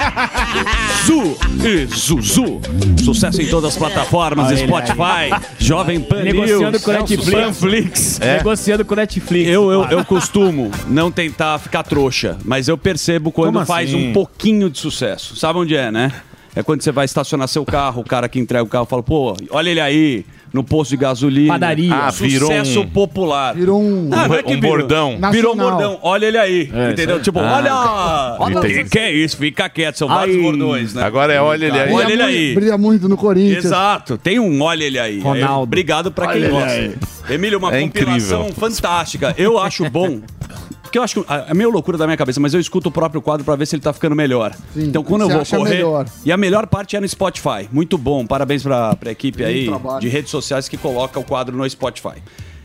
Zu 1.07 1.37
e 1.65 1.87
Zuzu. 1.87 2.61
Sucesso 3.03 3.41
em 3.41 3.49
todas 3.49 3.71
as 3.73 3.77
plataformas, 3.77 4.59
Spotify, 4.59 5.31
Jovem 5.59 6.01
Pan 6.01 6.23
Negociando 6.23 6.73
News, 6.73 6.83
com 6.83 6.93
Netflix. 6.93 7.31
Panflix. 7.31 8.19
Negociando 8.19 8.85
com 8.85 8.95
o 8.95 8.97
Netflix. 8.97 9.49
Eu, 9.49 9.71
eu, 9.71 9.85
eu 9.85 10.05
costumo 10.05 10.71
não 10.89 11.11
tentar 11.11 11.59
ficar 11.59 11.83
trouxa, 11.83 12.37
mas 12.45 12.69
eu 12.69 12.77
percebo 12.77 13.31
quando 13.33 13.55
Como 13.55 13.67
faz 13.67 13.89
assim? 13.91 14.11
um 14.11 14.13
pouquinho 14.13 14.69
de 14.69 14.79
sucesso. 14.79 15.37
Sabe 15.37 15.59
onde 15.59 15.77
é, 15.77 15.91
né? 15.91 16.13
É 16.56 16.62
quando 16.62 16.81
você 16.82 16.91
vai 16.91 17.05
estacionar 17.05 17.47
seu 17.49 17.64
carro, 17.67 18.00
o 18.00 18.05
cara 18.05 18.29
que 18.31 18.38
entrega 18.41 18.64
o 18.64 18.67
carro 18.67 18.87
fala, 18.87 19.03
pô, 19.03 19.37
olha 19.50 19.69
ele 19.70 19.79
aí, 19.81 20.25
no 20.55 20.64
posto 20.64 20.93
de 20.93 20.97
gasolina. 20.97 21.53
Padaria. 21.53 21.94
Ah, 21.94 22.11
virou 22.11 22.49
Sucesso 22.49 22.81
um- 22.81 22.88
popular. 22.88 23.55
Virou 23.55 23.79
um. 23.79 24.08
Ah, 24.11 24.26
não 24.26 24.35
é 24.37 24.43
que 24.43 24.53
um 24.55 24.61
virou. 24.61 24.70
bordão. 24.79 25.19
Virou 25.31 25.53
um 25.53 25.56
Nacional. 25.56 25.70
bordão, 25.79 25.99
olha 26.03 26.25
ele 26.26 26.38
aí. 26.38 26.70
entendeu? 26.93 27.20
Tipo, 27.20 27.41
olha! 27.41 28.38
Entendi. 28.58 28.85
Que, 28.85 28.91
que 28.91 28.99
é 28.99 29.12
isso? 29.12 29.37
Fica 29.37 29.69
quieto, 29.69 29.97
são 29.99 30.08
vários 30.08 30.35
Aí. 30.37 30.43
bordões, 30.43 30.94
né? 30.94 31.03
Agora 31.03 31.32
é 31.32 31.41
olha 31.41 31.67
ele 31.67 31.79
aí. 31.79 31.93
Olha 31.93 32.12
ele 32.12 32.23
aí. 32.23 32.55
Brilha 32.55 32.79
muito 32.79 33.06
no 33.06 33.19
Corinthians. 33.19 33.64
Exato, 33.67 34.17
tem 34.17 34.38
um 34.41 34.62
olha 34.62 34.85
ele 34.85 34.99
aí. 34.99 35.20
Ronaldo. 35.20 35.44
Aí, 35.58 35.62
Obrigado 35.62 36.11
pra 36.11 36.29
quem 36.29 36.37
Olha 36.37 36.44
ele 36.47 36.53
gosta. 36.53 36.70
aí. 36.73 36.94
Emílio, 37.35 37.58
uma 37.58 37.75
É 37.75 37.81
compilação 37.82 38.43
incrível. 38.47 38.55
fantástica. 38.58 39.35
Eu 39.37 39.58
acho 39.58 39.91
bom. 39.91 40.20
Porque 40.96 40.98
eu 40.98 41.02
acho 41.02 41.22
que 41.22 41.50
é 41.50 41.54
meio 41.54 41.70
loucura 41.70 41.98
da 41.98 42.06
minha 42.06 42.16
cabeça, 42.16 42.40
mas 42.40 42.54
eu 42.54 42.60
escuto 42.60 42.88
o 42.88 42.93
próprio 42.93 43.20
quadro 43.20 43.44
pra 43.44 43.54
ver 43.54 43.66
se 43.66 43.76
ele 43.76 43.82
tá 43.82 43.93
ficando 43.93 44.16
melhor. 44.16 44.52
Sim, 44.72 44.84
então 44.88 45.02
quando 45.04 45.22
eu 45.22 45.28
vou 45.28 45.44
correr. 45.44 45.70
melhor. 45.76 46.06
E 46.25 46.32
a 46.32 46.37
melhor 46.38 46.66
parte 46.66 46.96
é 46.96 47.00
no 47.00 47.06
Spotify. 47.08 47.69
Muito 47.70 47.98
bom. 47.98 48.26
Parabéns 48.26 48.62
pra, 48.62 48.96
pra 48.96 49.10
equipe 49.10 49.38
Bom 49.43 49.44
aí 49.48 49.66
trabalho. 49.66 50.00
de 50.00 50.08
redes 50.08 50.31
sociais 50.31 50.69
que 50.69 50.76
coloca 50.78 51.20
o 51.20 51.25
quadro 51.25 51.54
no 51.56 51.69
Spotify. 51.69 52.22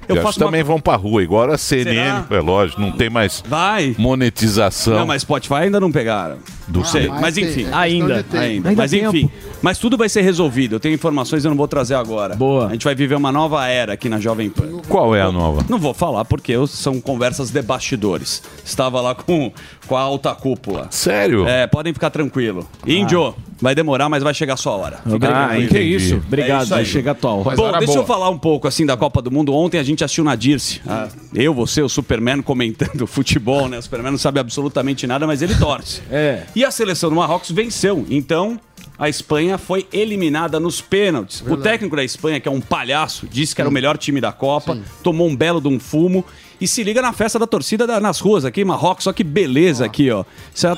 Eu 0.08 0.16
faço 0.22 0.38
que 0.40 0.44
uma- 0.44 0.48
também 0.50 0.64
vão 0.64 0.80
pra 0.80 0.96
rua. 0.96 1.22
Agora 1.22 1.56
a 1.56 1.58
CNN, 1.58 2.24
Será? 2.24 2.26
é 2.38 2.40
lógico, 2.42 2.82
não 2.82 2.92
tem 2.92 3.10
mais 3.10 3.44
Vai. 3.48 3.96
monetização. 3.98 4.94
Não, 4.96 5.06
mas 5.06 5.22
Spotify 5.22 5.54
ainda 5.56 5.80
não 5.80 5.92
pegaram. 5.92 6.38
Não 6.68 6.84
sei. 6.84 7.08
mas 7.08 7.22
Mas 7.22 7.36
tem- 7.36 7.44
enfim. 7.46 7.66
é 7.66 7.74
Ainda. 7.74 8.26
Ainda. 8.34 8.70
Ainda 8.70 8.74
Mas 8.76 8.92
tempo. 8.92 9.32
Mas 9.62 9.78
tudo 9.78 9.98
vai 9.98 10.10
ser 10.10 10.22
resolvido. 10.22 10.76
Eu 10.76 10.80
tenho 10.80 10.96
informações 10.96 11.44
eu 11.46 11.50
não 11.50 11.58
vou 11.58 11.68
trazer 11.68 11.96
agora. 11.96 12.36
Boa. 12.36 12.68
A 12.68 12.72
gente 12.72 12.84
vai 12.84 12.96
viver 12.96 13.16
uma 13.16 13.32
nova 13.32 13.68
era 13.68 13.94
aqui 13.94 14.10
na 14.10 14.20
Jovem 14.20 14.50
Pan. 14.50 14.80
Qual 14.88 15.16
é 15.16 15.22
a 15.22 15.32
nova? 15.32 15.64
Não 15.70 15.78
vou 15.78 15.94
falar 15.94 16.26
porque 16.26 16.52
eu- 16.52 16.66
são 16.68 17.00
conversas 17.00 17.52
de 17.52 17.62
bastidores. 17.62 18.42
Estava 18.66 19.00
lá 19.02 19.14
com, 19.14 19.52
com 19.88 19.96
a 19.96 20.02
alta 20.02 20.34
cúpula. 20.34 20.88
Sério? 20.90 21.48
É, 21.48 21.68
podem 21.68 21.94
ficar 21.94 22.10
tranquilo. 22.10 22.68
Índio, 22.88 23.36
vai 23.62 23.76
demorar, 23.76 24.10
mas 24.10 24.24
vai 24.24 24.34
chegar 24.34 24.54
a 24.56 24.58
sua 24.58 24.74
hora. 24.74 25.00
Fica 25.08 25.28
Ah, 25.30 25.48
tranquilo. 25.50 25.70
que 25.70 25.80
isso? 25.80 26.16
Obrigado. 26.16 26.62
É 26.62 26.64
isso 26.64 26.74
aí. 26.74 26.84
Vai 26.84 26.86
chegar 26.86 27.12
a 27.12 27.16
tua 27.16 27.32
hora. 27.34 27.56
Bom, 27.56 27.72
deixa 27.80 27.94
eu 27.98 28.06
falar 28.06 28.30
um 28.30 28.38
pouco 28.38 28.68
assim 28.68 28.86
da 28.86 28.98
Copa 28.98 29.22
do 29.22 29.30
Mundo. 29.32 29.54
Ontem 29.54 29.78
a 29.78 29.84
gente 29.84 30.04
assistiu 30.04 30.24
na 30.24 30.36
Dirce. 30.36 30.82
Ah, 30.88 31.08
eu, 31.34 31.54
você, 31.54 31.82
o 31.82 31.90
Superman 31.90 32.42
comentando 32.42 33.06
futebol, 33.08 33.68
né? 33.70 33.78
O 33.78 33.82
Superman 33.82 34.12
não 34.12 34.18
sabe 34.20 34.40
absolutamente 34.40 35.06
nada, 35.06 35.28
mas 35.28 35.42
ele 35.42 35.56
torce. 35.56 36.02
É. 36.12 36.44
E 36.56 36.66
a 36.66 36.72
seleção 36.72 37.10
do 37.10 37.16
Marrocos 37.16 37.52
venceu. 37.52 38.06
Então, 38.10 38.60
a 39.02 39.10
Espanha 39.10 39.58
foi 39.58 39.88
eliminada 39.92 40.60
nos 40.60 40.80
pênaltis. 40.80 41.42
O 41.42 41.58
técnico 41.58 41.96
da 41.96 42.04
Espanha, 42.04 42.40
que 42.40 42.48
é 42.48 42.52
um 42.52 42.62
palhaço, 42.62 43.28
disse 43.28 43.56
que 43.56 43.60
era 43.60 43.68
o 43.68 43.74
melhor 43.74 43.98
time 43.98 44.22
da 44.22 44.32
Copa, 44.32 44.78
tomou 45.02 45.28
um 45.28 45.36
belo 45.36 45.60
de 45.60 45.68
um 45.68 45.80
fumo. 45.80 46.24
E 46.62 46.68
se 46.68 46.84
liga 46.84 47.02
na 47.02 47.12
festa 47.12 47.40
da 47.40 47.48
torcida 47.48 47.88
da- 47.88 48.00
nas 48.00 48.20
ruas 48.20 48.46
aqui, 48.46 48.62
em 48.62 48.66
Marrocos. 48.66 49.08
Olha 49.08 49.14
que 49.16 49.24
beleza 49.24 49.84
aqui, 49.84 50.12
ó. 50.12 50.24
Isso 50.54 50.68
é 50.68 50.78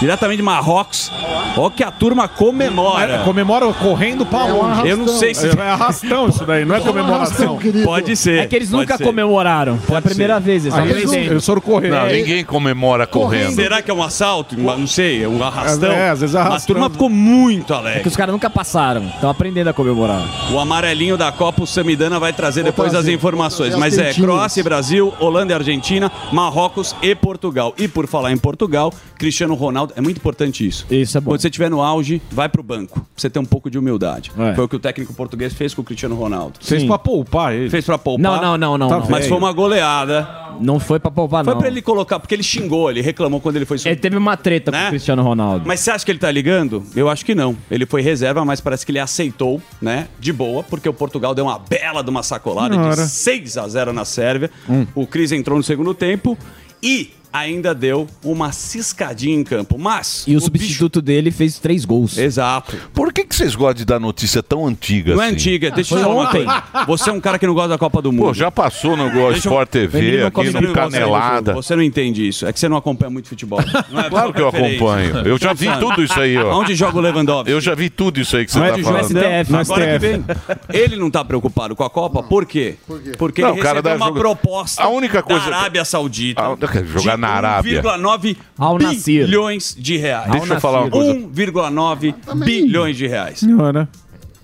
diretamente 0.00 0.38
de 0.38 0.42
Marrocos. 0.42 1.10
Olha 1.56 1.70
que 1.70 1.84
a 1.84 1.90
turma 1.90 2.26
comemora. 2.28 3.16
Mas 3.18 3.24
Comemora 3.24 3.72
correndo 3.74 4.24
pra 4.26 4.40
É 4.48 4.52
um 4.52 4.64
onde? 4.64 4.88
Eu 4.88 4.96
não 4.96 5.08
sei 5.08 5.34
se. 5.34 5.46
É 5.46 5.62
arrastão 5.70 6.28
isso 6.28 6.44
daí, 6.44 6.64
não 6.64 6.74
é 6.74 6.80
comemoração. 6.80 7.58
querido. 7.58 7.84
Pode 7.84 8.16
ser. 8.16 8.40
É 8.40 8.46
que 8.46 8.56
eles 8.56 8.70
pode 8.70 8.82
nunca 8.82 8.96
ser. 8.96 9.04
comemoraram. 9.04 9.78
Foi 9.78 9.96
a 9.98 10.02
primeira 10.02 10.40
vez, 10.40 10.64
eles 10.64 10.76
Ah, 10.76 10.84
eles, 10.86 11.04
aprendendo. 11.04 11.32
eles 11.32 11.46
foram 11.46 11.60
correr. 11.60 11.90
Não, 11.90 12.06
É, 12.06 12.12
ninguém 12.12 12.44
comemora 12.44 13.06
correndo. 13.06 13.54
Será 13.54 13.82
que 13.82 13.90
é 13.90 13.94
um 13.94 14.02
assalto? 14.02 14.58
Não 14.58 14.86
sei, 14.86 15.22
é 15.24 15.28
um 15.28 15.42
arrastão. 15.44 15.92
É, 15.92 16.10
às 16.10 16.20
vezes 16.20 16.34
é 16.34 16.38
A 16.38 16.42
arrastão. 16.42 16.74
turma 16.74 16.90
ficou 16.90 17.08
muito 17.08 17.72
É 17.72 17.76
que 17.76 17.80
alegre. 17.82 18.08
os 18.08 18.16
caras 18.16 18.32
nunca 18.32 18.48
passaram. 18.50 19.06
Estão 19.06 19.30
aprendendo 19.30 19.68
a 19.68 19.72
comemorar. 19.72 20.22
O 20.52 20.58
amarelinho 20.58 21.16
da 21.16 21.30
Copa, 21.30 21.62
o 21.62 21.66
Samidana 21.66 22.18
vai 22.18 22.32
trazer 22.32 22.62
depois 22.64 22.90
trazer, 22.92 23.10
as 23.10 23.14
informações. 23.14 23.74
Mas 23.76 23.98
as 23.98 24.16
é. 24.16 24.20
Croácia, 24.20 24.60
e 24.60 24.64
Brasil, 24.64 25.12
Holanda 25.20 25.52
e 25.52 25.54
Argentina, 25.54 26.10
Marrocos 26.32 26.94
e 27.02 27.14
Portugal. 27.14 27.74
E 27.78 27.86
por 27.86 28.06
falar 28.06 28.32
em 28.32 28.38
Portugal, 28.38 28.92
Cristiano 29.16 29.54
Ronaldo 29.54 29.92
é 29.96 30.00
muito 30.00 30.16
importante 30.16 30.66
isso. 30.66 30.86
Isso 30.90 31.16
é 31.16 31.20
bom. 31.20 31.30
Quando 31.30 31.40
você 31.40 31.48
estiver 31.48 31.70
no 31.70 31.82
auge, 31.82 32.20
vai 32.30 32.48
pro 32.48 32.62
banco. 32.62 33.00
Pra 33.00 33.04
você 33.16 33.30
ter 33.30 33.38
um 33.38 33.44
pouco 33.44 33.70
de 33.70 33.78
humildade. 33.78 34.32
É. 34.38 34.54
Foi 34.54 34.64
o 34.64 34.68
que 34.68 34.76
o 34.76 34.80
técnico 34.80 35.12
português 35.14 35.52
fez 35.52 35.74
com 35.74 35.82
o 35.82 35.84
Cristiano 35.84 36.14
Ronaldo. 36.14 36.58
Fez 36.60 36.82
pra 36.84 36.98
poupar 36.98 37.54
ele. 37.54 37.70
Fez 37.70 37.84
pra 37.84 37.98
poupar. 37.98 38.22
Não, 38.22 38.40
não, 38.40 38.56
não, 38.56 38.78
não. 38.78 38.88
Tá 38.88 38.98
não. 39.00 39.10
Mas 39.10 39.26
foi 39.26 39.36
uma 39.36 39.52
goleada. 39.52 40.40
Não 40.60 40.78
foi 40.78 40.98
pra 40.98 41.10
poupar, 41.10 41.44
Foi 41.44 41.54
não. 41.54 41.60
pra 41.60 41.68
ele 41.68 41.80
colocar, 41.80 42.18
porque 42.18 42.34
ele 42.34 42.42
xingou, 42.42 42.90
ele 42.90 43.00
reclamou 43.00 43.40
quando 43.40 43.56
ele 43.56 43.64
foi 43.64 43.78
Ele 43.84 43.96
teve 43.96 44.16
uma 44.16 44.36
treta 44.36 44.70
com 44.70 44.78
o 44.78 44.88
Cristiano 44.88 45.22
Ronaldo. 45.22 45.66
Mas 45.66 45.80
você 45.80 45.90
acha 45.90 46.04
que 46.04 46.10
ele 46.10 46.18
tá 46.18 46.30
ligando? 46.30 46.84
Eu 46.94 47.08
acho 47.08 47.24
que 47.24 47.34
não. 47.34 47.56
Ele 47.70 47.86
foi 47.86 48.02
reserva, 48.02 48.44
mas 48.44 48.60
parece 48.60 48.84
que 48.84 48.92
ele 48.92 48.98
aceitou, 48.98 49.60
né? 49.80 50.08
De 50.18 50.32
boa, 50.32 50.62
porque 50.62 50.88
o 50.88 50.92
Portugal 50.92 51.34
deu 51.34 51.46
uma 51.46 51.58
bela 51.58 52.02
de 52.02 52.10
uma 52.10 52.22
sacolada 52.22 52.76
de 52.76 53.08
6 53.08 53.56
a 53.56 53.68
0 53.68 53.92
na 53.92 54.04
Sérvia. 54.04 54.50
Hum. 54.68 54.86
O 54.94 55.06
Cris 55.10 55.32
entrou 55.32 55.58
no 55.58 55.64
segundo 55.64 55.92
tempo 55.92 56.38
e 56.82 57.10
ainda 57.32 57.74
deu 57.74 58.06
uma 58.24 58.52
ciscadinha 58.52 59.34
em 59.36 59.44
campo. 59.44 59.78
Mas. 59.78 60.24
E 60.26 60.36
o, 60.36 60.40
substituto 60.40 61.00
dele 61.02 61.30
fez 61.30 61.58
três 61.58 61.84
gols. 61.84 62.18
Exato. 62.18 62.76
Por 62.92 63.12
que, 63.12 63.24
que 63.24 63.34
vocês 63.34 63.54
gostam 63.54 63.74
de 63.74 63.84
dar 63.84 64.00
notícia 64.00 64.42
tão 64.42 64.66
antiga 64.66 65.14
Não 65.14 65.22
é 65.22 65.26
assim? 65.26 65.34
antiga, 65.34 65.70
deixa 65.70 65.94
eu 65.94 66.00
falar 66.00 66.14
uma 66.14 66.28
ontem. 66.28 66.44
coisa. 66.44 66.86
Você 66.86 67.10
é 67.10 67.12
um 67.12 67.20
cara 67.20 67.38
que 67.38 67.46
não 67.46 67.54
gosta 67.54 67.68
da 67.70 67.78
Copa 67.78 68.02
do 68.02 68.12
Mundo. 68.12 68.26
Pô, 68.26 68.34
já 68.34 68.50
passou 68.50 68.96
no 68.96 69.10
Gol 69.10 69.30
eu- 69.30 69.36
Sport 69.36 69.74
Ele 69.74 69.88
TV, 69.88 70.18
não 70.20 70.26
aqui 70.26 70.44
no 70.44 70.52
você 70.52 70.60
não- 70.60 70.72
Canelada. 70.72 71.54
Você 71.54 71.76
não 71.76 71.82
entende 71.82 72.26
isso. 72.26 72.46
É 72.46 72.52
que 72.52 72.58
você 72.60 72.68
não 72.68 72.76
acompanha 72.76 73.10
muito 73.10 73.28
futebol. 73.28 73.60
Não 73.90 74.00
é 74.00 74.08
Claro 74.10 74.32
que 74.32 74.40
eu 74.40 74.48
acompanho. 74.48 75.18
Eu 75.24 75.38
já 75.38 75.52
vi 75.52 75.68
tudo 75.78 76.02
isso 76.02 76.18
aí, 76.20 76.36
ó. 76.36 76.58
Onde 76.58 76.74
joga 76.74 76.98
o 76.98 77.00
Lewandowski? 77.00 77.50
Eu 77.50 77.60
já 77.60 77.74
vi 77.74 77.88
tudo 77.90 78.20
isso 78.20 78.36
aí 78.36 78.44
que 78.44 78.52
você 78.52 78.58
Não 78.58 78.66
é 78.66 78.72
tá 78.72 78.82
falando. 78.82 79.04
STF. 79.04 79.54
Agora 79.56 79.92
que 79.92 79.98
vem. 79.98 80.24
Ele 80.72 80.96
não 80.96 81.10
tá 81.10 81.24
preocupado 81.24 81.76
com 81.76 81.84
a 81.84 81.90
Copa, 81.90 82.22
por 82.22 82.44
quê? 82.46 82.76
Porque 83.18 83.42
Não, 83.42 83.50
ele 83.50 83.60
o 83.60 83.62
cara 83.62 83.74
recebeu 83.80 83.96
uma 83.96 84.06
jogo- 84.06 84.18
proposta 84.18 84.82
A 84.82 84.88
única 84.88 85.22
coisa- 85.22 85.48
da 85.50 85.56
Arábia 85.58 85.84
Saudita. 85.84 86.42
Ah, 86.42 86.56
quer 86.66 86.84
jogar 86.86 87.16
na 87.20 87.28
Arábia. 87.28 87.82
1,9 87.82 88.36
Ao 88.58 88.78
Nassr. 88.78 89.04
bilhões 89.04 89.76
de 89.78 89.96
reais. 89.96 90.30
Deixa 90.32 90.54
eu 90.54 90.60
falar 90.60 90.80
uma 90.82 90.90
coisa. 90.90 91.12
1,9 91.14 92.14
bilhões 92.44 92.96
de 92.96 93.06
reais. 93.06 93.38
Senhora. 93.40 93.88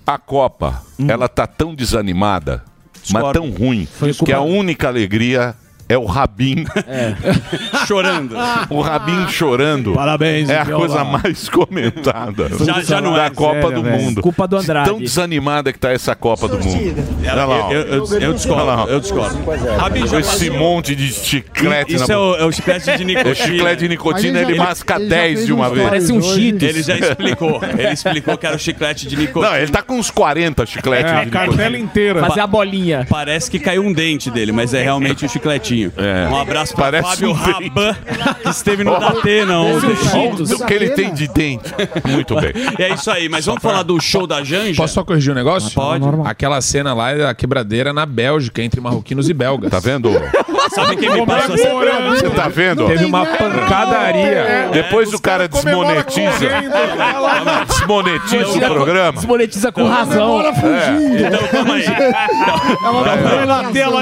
A 0.05 0.17
Copa, 0.17 0.81
ela 1.05 1.27
tá 1.27 1.45
tão 1.45 1.75
desanimada, 1.75 2.63
mas 3.11 3.33
tão 3.33 3.49
ruim, 3.49 3.85
Foi 3.85 4.13
que 4.13 4.31
a 4.31 4.39
única 4.39 4.87
alegria 4.87 5.53
é 5.89 5.97
o 5.97 6.05
Rabin. 6.05 6.65
Chorando. 7.87 8.35
O 8.69 8.81
Rabin 8.81 9.27
chorando. 9.29 9.93
Parabéns, 9.93 10.49
É 10.49 10.59
a 10.59 10.65
coisa 10.65 11.03
mais 11.03 11.47
comentada 11.49 12.49
Já- 12.65 12.81
já 12.81 13.01
não 13.01 13.13
da 13.13 13.25
é. 13.25 13.29
Copa 13.29 13.61
Sério, 13.61 13.75
do 13.75 13.83
velho. 13.83 14.01
Mundo. 14.01 14.21
Culpa 14.21 14.47
do 14.47 14.57
Andrade. 14.57 14.89
Tão 14.89 14.99
desanimada 14.99 15.71
que 15.71 15.79
tá 15.79 15.91
essa 15.91 16.15
Copa 16.15 16.47
do 16.47 16.59
Mundo. 16.59 17.03
Olha 17.21 17.45
lá. 17.45 17.71
Eu, 17.71 17.81
eu, 17.81 18.05
eu 18.19 18.27
lá, 18.29 18.33
discordo. 18.33 18.91
Eu 18.91 18.99
discordo. 18.99 19.37
Rabin 19.77 20.01
Com 20.01 20.07
já 20.07 20.19
esse 20.19 20.49
monte 20.49 20.95
de 20.95 21.11
chiclete 21.11 21.95
Isso 21.95 22.07
na 22.07 22.13
é 22.13 22.17
o, 22.17 22.35
é 22.35 22.45
o 22.45 22.51
chiclete 22.51 22.97
de 22.97 23.05
nicotina. 23.05 23.31
É 23.31 23.35
chiclete 23.35 23.79
de 23.79 23.87
nicotina, 23.89 24.39
ele 24.41 24.55
masca 24.55 24.95
ele 24.95 25.03
já 25.09 25.09
10 25.15 25.33
fez 25.35 25.45
de 25.45 25.53
uma 25.53 25.69
vez. 25.69 25.87
Parece 25.89 26.11
um 26.13 26.21
Cheetos. 26.21 26.63
Ele 26.63 26.83
já 26.83 26.97
explicou. 26.97 27.61
Ele 27.77 27.91
explicou 27.93 28.37
que 28.37 28.45
era 28.45 28.55
o 28.55 28.59
chiclete 28.59 29.07
de 29.07 29.15
nicotina. 29.15 29.49
Não, 29.51 29.57
ele 29.57 29.71
tá 29.71 29.81
com 29.81 29.95
uns 29.95 30.11
40 30.11 30.65
chicletes 30.65 31.11
É, 31.11 31.15
a 31.15 31.23
de 31.23 31.29
cartela 31.31 31.55
nicotina. 31.69 31.77
inteira. 31.77 32.19
Fazer 32.21 32.39
a 32.41 32.47
bolinha. 32.47 33.05
Parece 33.09 33.49
que 33.49 33.59
caiu 33.59 33.83
um 33.83 33.93
dente 33.93 34.29
dele, 34.29 34.51
mas 34.51 34.73
é 34.73 34.81
realmente 34.81 35.25
um 35.25 35.29
chicletinho. 35.29 35.76
É. 35.85 36.27
Um 36.29 36.37
abraço 36.37 36.73
para 36.75 37.01
Parece 37.01 37.09
Fábio 37.09 37.29
um 37.29 37.33
Raban, 37.33 37.95
que 38.43 38.49
esteve 38.49 38.83
no 38.83 38.99
Datena 38.99 39.59
ontem. 39.59 39.89
Olha 40.13 40.55
o 40.55 40.65
que 40.65 40.73
ele 40.73 40.89
tem 40.91 41.13
de 41.13 41.27
dente. 41.27 41.69
Muito 42.05 42.35
bem. 42.35 42.53
E 42.77 42.83
é 42.83 42.93
isso 42.93 43.09
aí, 43.11 43.29
mas 43.29 43.45
vamos 43.45 43.61
falar 43.61 43.83
do 43.83 43.99
show 43.99 44.25
da 44.25 44.43
Janja? 44.43 44.75
Posso 44.77 44.93
só 44.93 45.03
corrigir 45.03 45.31
um 45.31 45.35
negócio? 45.35 45.71
Pode. 45.71 46.05
Aquela 46.25 46.59
cena 46.61 46.93
lá 46.93 47.11
é 47.11 47.25
a 47.25 47.33
quebradeira 47.33 47.93
na 47.93 48.05
Bélgica, 48.05 48.61
entre 48.61 48.81
marroquinos 48.81 49.29
e 49.29 49.33
belgas. 49.33 49.69
Tá 49.69 49.79
vendo? 49.79 50.09
Sabe 50.69 50.97
quem 50.97 51.11
me 51.11 51.25
passou 51.25 51.83
essa 51.83 52.09
Você 52.09 52.29
tá 52.29 52.47
vendo? 52.47 52.87
Teve 52.87 53.05
uma 53.05 53.25
pancadaria. 53.25 54.69
Depois 54.71 55.13
o 55.13 55.21
cara 55.21 55.47
desmonetiza. 55.47 56.47
Desmonetiza 57.67 58.47
o 58.67 58.73
programa. 58.73 59.13
Desmonetiza 59.13 59.71
com 59.71 59.83
razão. 59.87 60.41
Então, 60.41 61.47
calma 61.51 61.75
aí. 61.75 61.85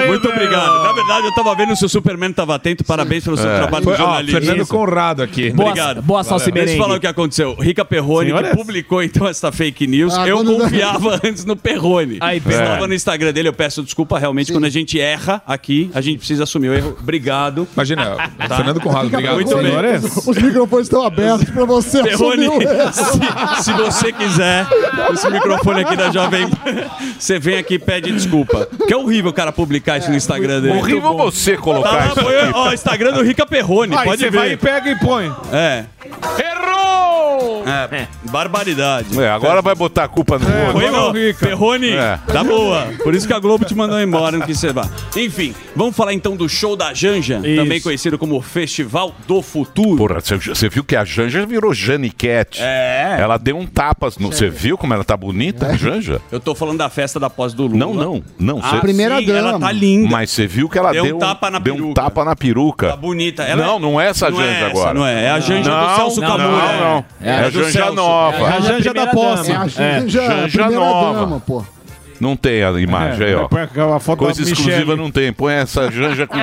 Muito 0.07 0.21
velho. 0.23 0.33
obrigado. 0.33 0.83
Na 0.83 0.93
verdade, 0.93 1.27
eu 1.27 1.33
tava 1.35 1.55
vendo 1.55 1.75
se 1.75 1.85
o 1.85 1.89
Superman 1.89 2.31
tava 2.31 2.55
atento. 2.55 2.83
Parabéns 2.83 3.23
pelo 3.23 3.37
seu 3.37 3.45
trabalho 3.55 3.85
de 3.85 3.91
ó, 3.91 3.95
jornalismo. 3.95 4.39
Fernando 4.41 4.67
Conrado 4.67 5.23
aqui. 5.23 5.51
Boa, 5.51 5.69
Obrigado. 5.69 6.01
boa 6.01 6.23
salsa 6.23 6.49
e 6.49 6.51
Deixa 6.51 6.73
eu 6.73 6.77
falar 6.77 6.95
o 6.95 6.99
que 6.99 7.07
aconteceu. 7.07 7.53
Rica 7.55 7.83
Perrone, 7.85 8.31
que 8.33 8.55
publicou 8.55 9.03
então 9.03 9.27
essa 9.27 9.51
fake 9.51 9.85
news, 9.87 10.17
Ah, 10.17 10.27
eu 10.27 10.43
confiava 10.43 11.19
antes 11.23 11.45
no 11.45 11.55
Perrone. 11.55 12.19
Estava 12.35 12.85
É. 12.85 12.87
no 12.87 12.93
Instagram 12.93 13.33
dele, 13.33 13.49
eu 13.49 13.53
peço 13.53 13.83
desculpa 13.83 14.17
realmente. 14.17 14.51
Quando 14.51 14.65
a 14.65 14.69
gente 14.69 14.99
erra 14.99 15.41
aqui, 15.45 15.89
a 15.93 16.01
gente 16.01 16.17
precisa 16.19 16.45
assumir 16.55 16.69
o 16.69 16.73
erro. 16.73 16.97
Obrigado. 16.99 17.67
Imagina, 17.73 18.15
Fernando 18.55 18.79
Conrado, 18.79 19.07
obrigado. 19.07 19.35
Muito 19.35 19.55
bem. 19.57 19.65
Senhores, 19.65 20.27
Os 20.27 20.37
microfones 20.37 20.85
estão 20.87 21.03
abertos 21.05 21.49
pra 21.49 21.65
você 21.65 22.01
Perrone, 22.03 22.45
assumir 22.45 22.49
o 22.49 22.61
erro. 22.61 22.93
se, 22.93 23.63
se 23.63 23.73
você 23.73 24.11
quiser, 24.11 24.65
esse 25.13 25.29
microfone 25.29 25.81
aqui 25.81 25.95
da 25.95 26.11
Jovem 26.11 26.47
você 27.19 27.37
vem 27.39 27.57
aqui 27.57 27.75
e 27.75 27.79
pede 27.79 28.11
desculpa. 28.11 28.67
Que 28.87 28.93
é 28.93 28.97
horrível 28.97 29.31
o 29.31 29.33
cara 29.33 29.51
publicar 29.51 29.97
isso 29.97 30.09
no 30.09 30.15
Instagram 30.15 30.61
dele. 30.61 30.77
Horrível 30.77 31.15
você 31.17 31.55
Tá 31.55 31.61
colocar 31.61 31.91
lá, 31.91 32.07
isso 32.07 32.53
ó, 32.53 32.73
Instagram 32.73 33.11
do 33.13 33.21
Rica 33.23 33.45
Perrone, 33.45 33.95
aí 33.95 34.05
pode 34.05 34.19
você 34.21 34.29
ver. 34.29 34.37
vai 34.37 34.51
e 34.53 34.57
pega 34.57 34.89
e 34.91 34.95
põe. 34.99 35.33
É. 35.51 35.85
Errou! 36.39 37.63
É, 37.91 38.07
barbaridade. 38.31 39.19
É, 39.19 39.29
agora 39.29 39.61
vai 39.61 39.75
botar 39.75 40.03
a 40.05 40.07
culpa 40.07 40.37
no 40.39 40.45
ó, 40.47 41.11
Rica. 41.11 41.39
Ferrone, 41.45 41.89
É. 41.91 42.19
tá 42.31 42.43
boa. 42.43 42.87
Por 43.03 43.13
isso 43.13 43.27
que 43.27 43.33
a 43.33 43.39
Globo 43.39 43.65
te 43.65 43.75
mandou 43.75 43.99
embora, 44.01 44.37
não 44.37 44.45
quis 44.45 44.57
você 44.59 44.71
vá. 44.71 44.87
Enfim, 45.15 45.53
vamos 45.75 45.95
falar 45.95 46.13
então 46.13 46.35
do 46.35 46.47
show 46.47 46.75
da 46.75 46.93
Janja, 46.93 47.41
Isso. 47.43 47.55
também 47.61 47.81
conhecido 47.81 48.17
como 48.17 48.39
Festival 48.41 49.13
do 49.27 49.41
Futuro. 49.41 49.97
Porra, 49.97 50.19
você, 50.21 50.69
viu 50.69 50.83
que 50.83 50.95
a 50.95 51.03
Janja 51.03 51.45
virou 51.45 51.73
Janiquete. 51.73 52.61
É. 52.61 53.17
Ela 53.19 53.37
deu 53.37 53.57
um 53.57 53.65
tapa. 53.65 54.09
No, 54.19 54.31
você 54.31 54.49
viu 54.49 54.77
como 54.77 54.93
ela 54.93 55.03
tá 55.03 55.17
bonita, 55.17 55.67
a 55.67 55.75
Janja? 55.75 56.21
Eu 56.31 56.39
tô 56.39 56.53
falando 56.55 56.77
da 56.77 56.89
festa 56.89 57.19
da 57.19 57.29
pós 57.29 57.53
do 57.53 57.63
Lula. 57.67 57.77
Não, 57.77 57.93
não. 57.93 58.23
Não, 58.39 58.59
Ah, 58.63 58.69
você- 58.71 58.81
primeira 58.81 59.17
sim, 59.19 59.29
Ela 59.31 59.53
dama. 59.53 59.67
tá 59.67 59.71
linda. 59.71 60.09
Mas 60.09 60.31
você 60.31 60.45
viu 60.47 60.69
que 60.69 60.77
ela 60.77 60.91
Deu 60.91 61.03
um 61.03 61.07
deu, 61.07 61.17
tapa 61.19 61.49
na 61.51 61.59
deu 61.59 61.73
um 61.73 61.77
peruca. 61.77 62.01
tapa 62.01 62.23
na 62.25 62.35
peruca. 62.35 62.89
Tá 62.89 62.95
bonita. 62.95 63.43
Ela 63.43 63.65
não, 63.65 63.79
não 63.79 64.01
é 64.01 64.07
essa 64.09 64.29
não 64.29 64.37
Janja 64.37 64.49
é 64.51 64.55
essa, 64.57 64.65
agora. 64.67 64.93
Não 64.93 65.05
é, 65.05 65.25
é 65.25 65.29
a 65.31 65.39
Janja 65.39 65.69
não, 65.71 65.87
do 65.89 65.94
Celso 65.95 66.21
não, 66.21 66.27
Camura. 66.27 66.47
Não, 66.49 66.79
não. 66.79 67.05
É, 67.21 67.29
É, 67.29 67.39
a 67.45 67.49
do 67.49 67.51
Janja 67.63 67.71
Celso. 67.71 67.93
nova. 67.93 68.47
A 68.47 68.59
Janja 68.59 68.93
da 68.93 69.07
posse. 69.07 69.51
É 69.51 69.55
a 69.55 69.67
Janja, 69.67 70.21
a 70.21 70.25
Janja 70.27 70.57
primeira 70.59 70.85
nova. 70.85 71.19
dama, 71.19 71.39
pô. 71.45 71.65
Não 72.19 72.35
tem 72.35 72.63
a 72.63 72.71
imagem 72.79 73.27
aí, 73.27 73.35
ó. 73.35 73.47
Põe 73.47 73.61
aquela 73.61 73.99
foto 73.99 74.19
Coisa 74.19 74.43
da 74.43 74.49
exclusiva 74.51 74.95
não 74.95 75.11
tem. 75.11 75.31
Põe 75.33 75.53
essa 75.53 75.89
Janja 75.91 76.25
com- 76.27 76.37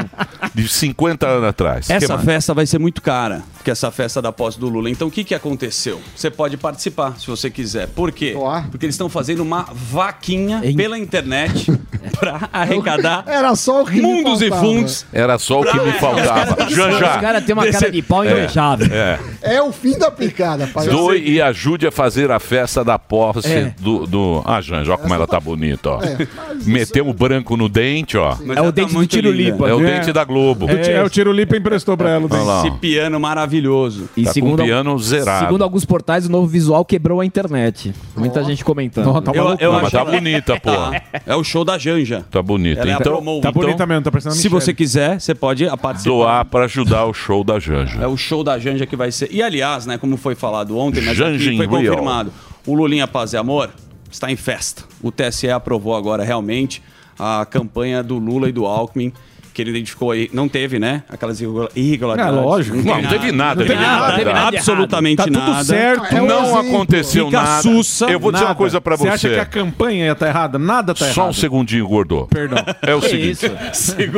de 0.54 0.68
50 0.68 1.26
anos 1.26 1.44
atrás. 1.48 1.86
Que 1.86 1.92
Essa 1.92 2.14
mais? 2.14 2.24
festa 2.24 2.54
vai 2.54 2.66
ser 2.66 2.78
muito 2.78 3.00
cara, 3.02 3.42
que 3.64 3.70
é 3.70 3.72
essa 3.72 3.90
festa 3.90 4.20
da 4.20 4.30
posse 4.32 4.58
do 4.58 4.68
Lula. 4.68 4.90
Então 4.90 5.08
o 5.08 5.10
que, 5.10 5.24
que 5.24 5.34
aconteceu? 5.34 6.00
Você 6.14 6.30
pode 6.30 6.56
participar, 6.56 7.18
se 7.18 7.26
você 7.26 7.50
quiser. 7.50 7.88
Por 7.88 8.12
quê? 8.12 8.34
Porque 8.70 8.86
eles 8.86 8.94
estão 8.94 9.08
fazendo 9.08 9.40
uma 9.42 9.66
vaquinha 9.72 10.60
pela 10.76 10.98
internet 10.98 11.66
pra 12.18 12.48
arrecadar 12.52 13.24
Era 13.26 13.54
só 13.56 13.82
o 13.82 13.86
que 13.86 13.94
me 13.94 14.02
mundos 14.02 14.40
e 14.42 14.48
faltava. 14.48 14.66
fundos. 14.72 15.06
Era 15.12 15.38
só 15.38 15.60
o 15.60 15.64
que 15.64 15.80
me 15.80 15.92
faltava. 15.92 16.64
Os 16.66 16.74
Janja. 16.74 17.18
caras 17.18 17.44
têm 17.44 17.54
uma 17.54 17.66
cara 17.66 17.90
de 17.90 18.02
pau 18.02 18.24
invejável. 18.24 18.88
É. 18.92 19.18
É 19.42 19.62
o 19.62 19.72
fim 19.72 19.98
da 19.98 20.10
picada, 20.10 20.66
pai. 20.66 20.86
Doe 20.88 21.18
e 21.22 21.40
ajude 21.40 21.86
a 21.86 21.90
fazer 21.92 22.30
a 22.30 22.38
festa 22.38 22.84
da 22.84 22.98
posse 22.98 23.52
É. 23.52 23.74
do, 23.78 24.06
do. 24.06 24.42
Ah, 24.44 24.60
Janja, 24.60 24.92
olha 24.92 25.00
como 25.00 25.14
ela 25.14 25.26
tá 25.26 25.40
bonita, 25.62 25.90
ó. 25.90 26.02
É, 26.02 26.26
Meteu 26.66 27.08
o 27.08 27.14
branco 27.14 27.56
no 27.56 27.68
dente, 27.68 28.16
ó. 28.16 28.36
Mas 28.44 28.56
É 28.56 28.60
o 28.60 28.72
dente 28.72 28.88
do 28.92 28.94
muito 28.94 29.10
Tiro 29.10 29.30
linda. 29.30 29.52
Lipa. 29.52 29.68
É 29.68 29.74
o 29.74 29.80
É. 29.86 29.98
dente 30.00 30.12
da 30.12 30.24
Globo. 30.24 30.66
É, 30.68 31.02
o 31.04 31.08
Tiro 31.08 31.32
Lipa 31.32 31.56
emprestou 31.56 31.96
pra 31.96 32.10
ela. 32.10 32.22
o 32.22 32.28
Olha 32.28 32.36
dente. 32.36 32.46
lá. 32.46 32.62
ó. 32.62 32.66
Esse 32.66 32.70
piano 32.78 33.20
maravilhoso. 33.20 34.08
E 34.16 34.22
Tá 34.22 34.28
com 34.30 34.34
segundo, 34.34 34.60
o 34.60 34.64
piano 34.64 34.98
zerado. 34.98 35.46
segundo 35.46 35.62
alguns 35.62 35.84
portais, 35.84 36.26
o 36.26 36.30
novo 36.30 36.46
visual 36.46 36.84
quebrou 36.84 37.20
a 37.20 37.24
internet. 37.26 37.92
Muita 38.16 38.42
gente 38.44 38.64
comentando. 38.64 39.04
Tá 39.22 39.30
uma 39.32 39.42
loucura. 39.42 39.70
Não, 39.72 39.80
mas 39.82 39.90
tá 39.92 40.04
bonita, 40.04 40.60
pô. 40.60 40.70
Tá. 40.72 41.02
É 41.26 41.36
o 41.36 41.44
show 41.44 41.64
da 41.64 41.78
Janja. 41.78 42.24
Tá 42.30 42.42
bonita. 42.42 42.80
Ela 42.80 42.90
é 42.90 42.94
Então, 42.94 43.12
promo. 43.12 43.40
Tá 43.40 43.50
Então, 43.50 43.62
bonita 43.62 43.86
mesmo, 43.86 44.02
tá 44.02 44.10
parecendo 44.10 44.32
a 44.32 44.36
Se 44.36 44.44
Michelle. 44.48 44.60
você 44.64 44.74
quiser, 44.74 45.20
você 45.20 45.34
pode 45.34 45.64
participar. 45.78 46.10
doar 46.14 46.44
pra 46.44 46.64
ajudar 46.64 47.04
o 47.06 47.14
show 47.14 47.44
da 47.44 47.58
Janja. 47.58 47.98
É 48.00 48.06
o 48.06 48.16
show 48.16 48.42
da 48.42 48.58
Janja 48.58 48.86
que 48.86 48.96
vai 48.96 49.12
ser. 49.12 49.28
E 49.30 49.42
aliás, 49.42 49.86
né, 49.86 49.96
como 49.98 50.16
foi 50.16 50.34
falado 50.34 50.76
ontem, 50.76 51.00
mas 51.02 51.16
Janja 51.16 51.48
aqui 51.48 51.56
foi 51.56 51.68
confirmado. 51.68 52.32
O 52.66 52.74
Lulinha 52.74 53.06
Paz 53.06 53.32
e 53.32 53.36
Amor 53.36 53.70
está 54.12 54.30
em 54.30 54.36
festa. 54.36 54.84
O 55.02 55.10
TSE 55.10 55.50
aprovou 55.50 55.96
agora 55.96 56.22
realmente 56.22 56.82
a 57.18 57.44
campanha 57.46 58.02
do 58.02 58.18
Lula 58.18 58.48
e 58.48 58.52
do 58.52 58.66
Alckmin. 58.66 59.12
Que 59.52 59.60
ele 59.62 59.70
identificou 59.70 60.10
aí, 60.12 60.30
não 60.32 60.48
teve, 60.48 60.78
né? 60.78 61.02
Aquelas 61.08 61.40
irregula- 61.40 61.68
irregularidades. 61.76 62.36
É, 62.38 62.40
lógico. 62.40 62.76
Não, 62.78 63.02
não 63.02 63.08
teve 63.10 63.32
nada 63.32 63.60
Não 63.60 63.66
teve 63.66 63.78
nada, 63.80 63.96
errado. 63.96 64.16
teve 64.18 64.30
Tá 64.32 64.48
absolutamente 64.48 65.16
Tá 65.18 65.24
tudo 65.24 65.38
nada. 65.38 65.64
certo. 65.64 66.14
É 66.14 66.22
um 66.22 66.26
não 66.26 66.42
exemplo. 66.44 66.58
aconteceu 66.60 67.26
Fica 67.26 67.42
nada. 67.42 67.62
sussa, 67.62 68.06
Eu 68.06 68.18
vou 68.18 68.32
dizer 68.32 68.44
uma 68.44 68.48
Nada. 68.48 68.58
coisa 68.58 68.80
pra 68.80 68.96
Você 68.96 69.08
acha 69.08 69.28
que 69.28 69.34
você. 69.34 69.40
a 69.40 69.44
campanha 69.44 70.06
ia 70.06 70.12
estar 70.12 70.26
errada? 70.28 70.58
Nada 70.58 70.94
tá 70.94 71.04
Só 71.06 71.20
um 71.22 71.24
errado. 71.24 71.34
segundinho, 71.34 71.86
gordo. 71.86 72.26
Perdão. 72.30 72.64
É 72.80 72.94
o 72.94 73.00
Que 73.00 73.08
seguinte. 73.10 73.46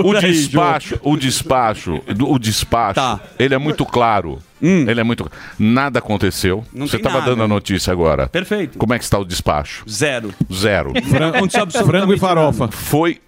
O 0.04 0.14
despacho, 0.20 1.00
o 1.02 1.16
despacho, 1.16 2.00
o 2.20 2.38
despacho, 2.38 2.94
Tá. 2.94 3.20
ele 3.38 3.54
é 3.54 3.58
muito 3.58 3.84
claro. 3.84 4.38
Ele 4.62 4.98
é 5.00 5.04
muito. 5.04 5.30
Nada 5.58 5.98
aconteceu. 5.98 6.64
Não 6.72 6.86
Você 6.86 6.96
estava 6.96 7.18
nada. 7.18 7.30
dando 7.32 7.42
a 7.42 7.48
notícia 7.48 7.92
agora. 7.92 8.28
Perfeito. 8.28 8.78
Como 8.78 8.94
é 8.94 8.98
que 8.98 9.04
está 9.04 9.18
o 9.18 9.24
despacho? 9.24 9.84
Zero. 9.90 10.32
Zero. 10.52 10.92
Absolutamente 11.34 11.84
Frango 11.86 12.14
e 12.14 12.18
farofa. 12.18 12.68
Foi 12.68 13.18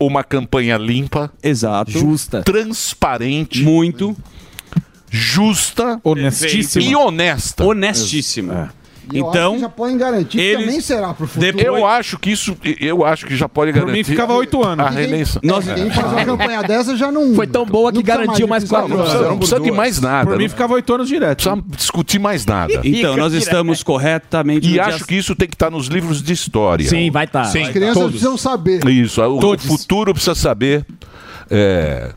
uma 0.00 0.24
campanha 0.24 0.76
limpa, 0.78 1.30
Exato. 1.42 1.90
Justa. 1.90 2.42
transparente, 2.42 3.62
Muito. 3.62 4.16
justa 5.10 6.00
Honestíssima. 6.02 6.84
e 6.84 6.96
honesta. 6.96 7.64
Honestíssima. 7.64 8.72
E 8.76 8.79
eu 9.12 9.28
acho 9.28 9.36
Então, 9.38 9.54
que 9.54 9.60
já 9.60 9.68
podem 9.68 9.98
garantir 9.98 10.38
que 10.38 10.40
eles- 10.40 10.64
também 10.66 10.80
será 10.80 11.14
pro 11.14 11.26
futuro. 11.26 11.60
Eu 11.60 11.86
acho 11.86 12.18
que 12.18 12.30
isso, 12.30 12.56
eu 12.80 13.04
acho 13.04 13.26
que 13.26 13.36
já 13.36 13.48
pode 13.48 13.72
Por 13.72 13.80
garantir. 13.80 13.98
mim, 13.98 14.04
ficava 14.04 14.34
oito 14.34 14.62
anos. 14.64 14.84
A 14.86 14.90
reeleição. 14.90 15.40
Nós... 15.44 15.64
Quem 15.64 15.90
faz 15.90 16.12
uma 16.12 16.24
campanha 16.24 16.62
dessa 16.62 16.96
já 16.96 17.10
não. 17.10 17.34
Foi 17.34 17.46
tão 17.46 17.64
boa 17.64 17.90
que 17.90 17.98
não 17.98 18.04
garantiu 18.04 18.46
mais 18.48 18.64
quatro 18.64 18.88
no 18.88 18.94
Não 18.96 19.00
anos. 19.02 19.10
precisa, 19.12 19.30
não 19.30 19.38
precisa 19.38 19.60
de 19.60 19.70
mais 19.70 20.00
nada. 20.00 20.28
Por 20.30 20.36
mim, 20.36 20.44
não 20.44 20.50
ficava 20.50 20.74
oito 20.74 20.94
anos 20.94 21.08
direto. 21.08 21.42
precisa 21.42 21.64
discutir 21.76 22.18
mais 22.18 22.44
nada. 22.46 22.80
Então, 22.84 23.16
nós 23.16 23.32
estamos 23.32 23.82
corretamente 23.82 24.66
no 24.66 24.70
E 24.70 24.72
dia- 24.74 24.84
acho 24.86 25.04
que 25.06 25.14
isso 25.14 25.34
tem 25.34 25.48
que 25.48 25.54
estar 25.54 25.70
nos 25.70 25.86
livros 25.86 26.22
de 26.22 26.32
história. 26.32 26.88
Sim, 26.88 27.10
vai 27.10 27.24
estar. 27.24 27.42
As 27.42 27.52
crianças 27.70 28.04
precisam 28.10 28.36
saber. 28.36 28.86
Isso, 28.88 29.20
o, 29.22 29.38
o 29.54 29.58
futuro 29.58 30.12
precisa 30.12 30.34
saber 30.34 30.84
é, 31.50 32.12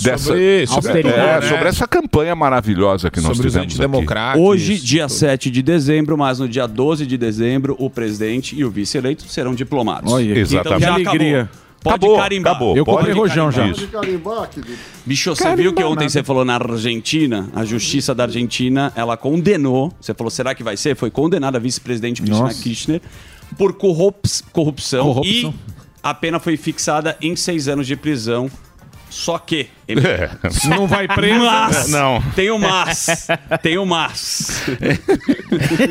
dessa, 0.00 0.24
Sobre- 0.24 0.66
sobre 0.66 1.00
é, 1.00 1.02
né? 1.40 1.42
sobre 1.42 1.68
essa 1.68 1.86
campanha 1.88 2.34
maravilhosa 2.34 3.10
que 3.10 3.20
nós 3.20 3.36
Sobre 3.36 3.48
os 3.48 3.66
tivemos 3.66 4.00
aqui. 4.08 4.38
Hoje, 4.38 4.78
dia 4.78 5.08
7 5.08 5.50
de 5.50 5.62
dezembro, 5.62 6.16
mas 6.16 6.38
no 6.38 6.48
dia 6.48 6.66
12 6.66 7.04
de 7.06 7.18
dezembro, 7.18 7.76
o 7.78 7.90
presidente 7.90 8.54
e 8.56 8.64
o 8.64 8.70
vice-eleito 8.70 9.24
serão 9.28 9.54
diplomados. 9.54 10.12
Olha, 10.12 10.38
Exatamente. 10.38 10.68
Então 10.68 10.80
já 10.80 11.00
Que 11.00 11.08
alegria. 11.08 11.40
acabou. 11.42 11.62
Pode 11.82 11.96
Acabou, 11.96 12.16
carimbar. 12.16 12.52
acabou. 12.52 12.76
Eu 12.76 12.84
Pode 12.84 12.98
comprei 12.98 13.14
rojão 13.16 13.50
já. 13.50 13.66
Isso. 13.66 13.88
Carimbar, 13.88 14.48
querido. 14.48 14.74
Bicho, 15.04 15.34
você 15.34 15.42
Carimbar 15.42 15.62
viu 15.64 15.72
que 15.74 15.82
ontem 15.82 15.96
nada. 16.04 16.10
você 16.10 16.22
falou 16.22 16.44
na 16.44 16.54
Argentina, 16.54 17.50
a 17.52 17.64
justiça 17.64 18.14
da 18.14 18.22
Argentina, 18.22 18.92
ela 18.94 19.16
condenou, 19.16 19.92
você 20.00 20.14
falou, 20.14 20.30
será 20.30 20.54
que 20.54 20.62
vai 20.62 20.76
ser? 20.76 20.94
Foi 20.94 21.10
condenada 21.10 21.58
a 21.58 21.60
vice-presidente 21.60 22.22
Cristina 22.22 22.46
Nossa. 22.46 22.62
Kirchner 22.62 23.00
por 23.58 23.72
corrup- 23.72 24.24
corrupção, 24.52 25.06
Corrupção. 25.06 25.50
e 25.50 25.54
a 26.00 26.14
pena 26.14 26.38
foi 26.38 26.56
fixada 26.56 27.16
em 27.20 27.34
seis 27.34 27.66
anos 27.66 27.84
de 27.84 27.96
prisão. 27.96 28.48
Só 29.12 29.38
que... 29.38 29.68
Ele... 29.86 30.00
É. 30.06 30.30
Não 30.70 30.86
vai 30.86 31.06
preso. 31.06 31.44
Mas, 31.44 31.88
Não. 31.90 32.22
tem 32.34 32.50
o 32.50 32.58
mas, 32.58 33.28
tem 33.62 33.76
o 33.76 33.84
mas. 33.84 34.62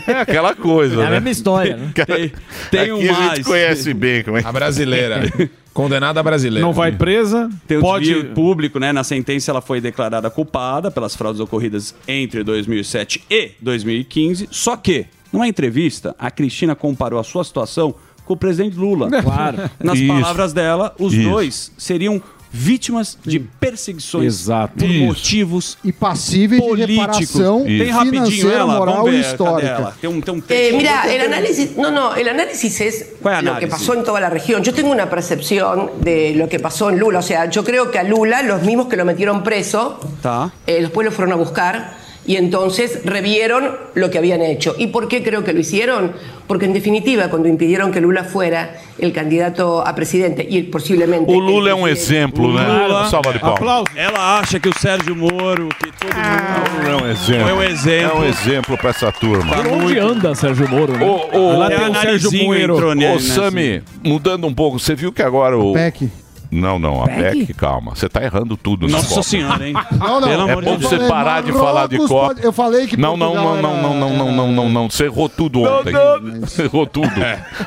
É 0.07 0.13
aquela 0.21 0.55
coisa, 0.55 0.95
É 0.95 1.05
a 1.05 1.09
né? 1.09 1.11
mesma 1.11 1.29
história, 1.29 1.77
né? 1.77 1.91
Tem, 2.05 2.31
tem 2.71 2.91
o 2.91 2.97
a 2.97 3.01
gente 3.01 3.15
mas. 3.37 3.45
conhece 3.47 3.93
bem 3.93 4.23
como 4.23 4.37
é. 4.37 4.41
A 4.43 4.51
brasileira. 4.51 5.21
Condenada 5.71 6.21
brasileira. 6.23 6.65
Não 6.65 6.73
vai 6.73 6.91
presa. 6.91 7.47
Tem 7.67 7.77
o 7.77 7.81
pode. 7.81 8.05
desvio 8.05 8.33
público, 8.33 8.79
né? 8.79 8.91
Na 8.91 9.03
sentença 9.03 9.51
ela 9.51 9.61
foi 9.61 9.79
declarada 9.79 10.29
culpada 10.31 10.89
pelas 10.89 11.15
fraudes 11.15 11.39
ocorridas 11.39 11.93
entre 12.07 12.43
2007 12.43 13.23
e 13.29 13.51
2015. 13.61 14.47
Só 14.51 14.75
que, 14.75 15.05
numa 15.31 15.47
entrevista, 15.47 16.15
a 16.17 16.31
Cristina 16.31 16.75
comparou 16.75 17.19
a 17.19 17.23
sua 17.23 17.43
situação 17.43 17.93
com 18.25 18.33
o 18.33 18.37
presidente 18.37 18.75
Lula. 18.77 19.09
Claro. 19.21 19.69
Nas 19.79 19.99
Isso. 19.99 20.07
palavras 20.07 20.53
dela, 20.53 20.93
os 20.99 21.13
Isso. 21.13 21.29
dois 21.29 21.71
seriam 21.77 22.21
vítimas 22.51 23.17
de 23.25 23.39
perseguições 23.39 24.25
Exato. 24.25 24.73
por 24.77 24.89
Isso. 24.89 25.05
motivos 25.05 25.77
E 25.83 25.91
passíveis 25.91 26.61
de 26.61 26.67
políticos. 26.67 26.99
reparação 26.99 27.63
Tem 27.63 27.89
rapidinho 27.89 28.25
financeira, 28.25 28.57
ela, 28.57 28.77
moral 28.77 28.95
vamos 29.05 29.13
e 29.13 29.19
histórica. 29.21 29.93
Tem 30.01 30.09
um, 30.09 30.21
tem 30.21 30.33
um 30.33 30.43
Eh, 30.49 30.71
mira, 30.73 31.03
el 31.13 31.21
análisis, 31.21 31.75
no, 31.77 31.91
no, 31.91 32.13
el 32.15 32.27
análisis 32.27 32.81
es 32.81 33.05
¿Cuál 33.21 33.45
lo 33.45 33.57
que 33.57 33.67
pasó 33.67 33.93
en 33.93 34.03
toda 34.03 34.19
la 34.19 34.29
región. 34.29 34.61
Yo 34.63 34.73
tengo 34.73 34.91
una 34.91 35.09
percepción 35.09 35.91
de 36.01 36.33
lo 36.35 36.49
que 36.49 36.59
pasó 36.59 36.89
en 36.89 36.99
Lula. 36.99 37.19
O 37.19 37.23
sea, 37.23 37.49
yo 37.49 37.63
creo 37.63 37.89
que 37.91 37.99
a 37.99 38.03
Lula, 38.03 38.41
los 38.43 38.61
mismos 38.63 38.87
que 38.87 38.97
lo 38.97 39.05
metieron 39.05 39.43
preso, 39.43 39.99
Tá. 40.21 40.51
eh, 40.67 40.81
después 40.81 41.05
lo 41.05 41.11
fueron 41.11 41.31
a 41.33 41.37
buscar 41.37 42.00
y 42.25 42.35
entonces 42.35 43.01
revieron 43.03 43.71
lo 43.95 44.09
que 44.11 44.17
habían 44.19 44.41
hecho. 44.41 44.75
¿Y 44.77 44.87
por 44.87 45.07
qué 45.07 45.23
creo 45.23 45.43
que 45.43 45.53
lo 45.53 45.59
hicieron? 45.59 46.13
Porque 46.47 46.65
en 46.65 46.73
definitiva, 46.73 47.29
cuando 47.29 47.47
impidieron 47.47 47.91
que 47.91 47.99
Lula 48.01 48.23
fuera 48.25 48.75
el 48.99 49.11
candidato 49.13 49.85
a 49.85 49.95
presidente 49.95 50.45
y 50.47 50.63
posiblemente... 50.63 51.31
O 51.31 51.35
el 51.35 51.45
Lula 51.45 51.71
é 51.71 51.73
um 51.73 51.87
exemplo, 51.87 52.53
né? 52.53 52.63
Lula- 52.63 53.09
Salva 53.09 53.31
de 53.33 53.39
palmas. 53.39 53.57
Aplausos. 53.59 53.95
Ela 53.95 54.39
acha 54.39 54.59
que 54.59 54.69
o 54.69 54.73
Sérgio 54.77 55.15
Moro, 55.15 55.69
que 55.69 55.91
todo 55.93 56.13
mundo... 56.13 56.89
É 56.89 56.95
um 57.03 57.09
exemplo. 57.11 57.55
Um 57.55 57.63
exemplo. 57.63 58.17
É 58.17 58.19
um 58.19 58.25
exemplo 58.25 58.77
pra 58.77 58.89
essa 58.91 59.11
turma. 59.11 59.55
Por 59.55 59.67
onde 59.67 59.97
anda 59.99 60.35
Sérgio 60.35 60.67
Moro, 60.69 60.93
né? 60.97 61.05
Ô, 61.05 61.37
ô, 61.37 61.57
Lá 61.57 61.69
tem 61.69 61.89
o 61.89 61.95
Sérgio 61.95 62.31
Moeiro. 62.45 62.73
entrou 62.75 62.93
entrou 62.93 63.15
Ô, 63.15 63.19
Sami, 63.19 63.81
mudando 64.03 64.45
um 64.45 64.53
pouco, 64.53 64.77
você 64.77 64.93
viu 64.93 65.11
que 65.11 65.21
agora 65.23 65.57
o. 65.57 65.73
PEC. 65.73 66.09
Não, 66.51 66.77
não, 66.77 67.01
a 67.03 67.07
PEC, 67.07 67.53
calma. 67.53 67.95
Você 67.95 68.09
tá 68.09 68.21
errando 68.21 68.57
tudo 68.57 68.85
na 68.87 68.97
Nossa 68.97 69.07
Copa. 69.09 69.23
senhora, 69.23 69.67
hein? 69.67 69.73
Não, 69.97 70.19
não. 70.19 70.27
Pelo 70.27 70.47
É 70.47 70.51
amor 70.51 70.63
bom 70.65 70.77
de 70.77 70.83
você 70.85 70.97
Deus. 70.97 71.07
parar 71.09 71.41
de 71.41 71.51
falar 71.53 71.87
de 71.87 71.95
Marrocos 71.95 72.07
Copa. 72.09 72.27
pode- 72.35 72.43
Eu 72.45 72.51
falei 72.51 72.87
que 72.87 72.97
Não, 72.97 73.15
não, 73.15 73.33
não, 73.33 73.43
Portugal 73.43 73.61
não, 73.61 73.79
era- 73.79 73.81
não, 73.81 73.99
não, 73.99 74.09
não, 74.17 74.31
não, 74.31 74.51
não, 74.51 74.69
não. 74.69 74.89
Você 74.89 75.05
errou 75.05 75.29
tudo 75.29 75.61
ontem. 75.61 75.93
Você 76.41 76.63
errou 76.63 76.85
tudo. 76.85 77.09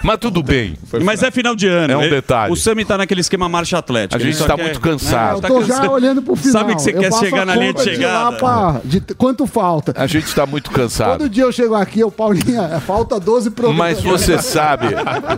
Mas 0.03 0.19
tudo 0.19 0.43
bem. 0.43 0.75
Mas 1.03 1.23
é 1.23 1.31
final 1.31 1.55
de 1.57 1.67
ano. 1.67 1.93
É 1.95 1.97
um 1.97 2.03
Ele- 2.03 2.11
detalhe. 2.11 2.53
O 2.53 2.57
Sami 2.57 2.85
tá 2.85 2.99
naquele 2.99 3.21
esquema 3.23 3.49
marcha 3.49 3.79
atlética. 3.79 4.17
A 4.17 4.19
gente 4.19 4.31
Ele 4.31 4.37
só 4.39 4.47
tá 4.47 4.57
quer- 4.57 4.63
muito 4.65 4.81
cansado. 4.81 5.37
Eu 5.37 5.41
Tá 5.41 5.49
tô 5.49 5.61
cansado. 5.61 5.85
já 5.85 5.91
olhando 5.91 6.21
pro 6.23 6.37
final. 6.37 6.53
Sabe 6.53 6.75
que 6.77 6.83
você 6.83 6.91
Eu 6.91 7.01
quer 7.01 7.11
faço 7.11 7.25
chegar 7.25 7.43
a 7.43 7.47
na 7.47 7.55
linha 7.57 7.73
de 7.73 7.79
conta 7.79 7.89
lá 7.91 7.95
chegada. 7.97 8.37
pra- 8.37 8.81
de 8.85 9.01
t- 9.01 9.15
quanto 9.15 9.47
falta? 9.47 9.95
A 9.97 10.07
gente 10.07 10.35
tá 10.35 10.45
muito 10.45 10.71
cansado. 10.71 11.19
Todo 11.19 11.29
dia 11.31 11.45
eu 11.45 11.53
chego 11.53 11.75
aqui, 11.75 12.01
eu, 12.01 12.11
Paulinha, 12.11 12.81
falta 12.81 13.19
12 13.19 13.51
programas. 13.51 13.95
Mas 13.97 14.03
você 14.03 14.39
sabe, 14.43 14.89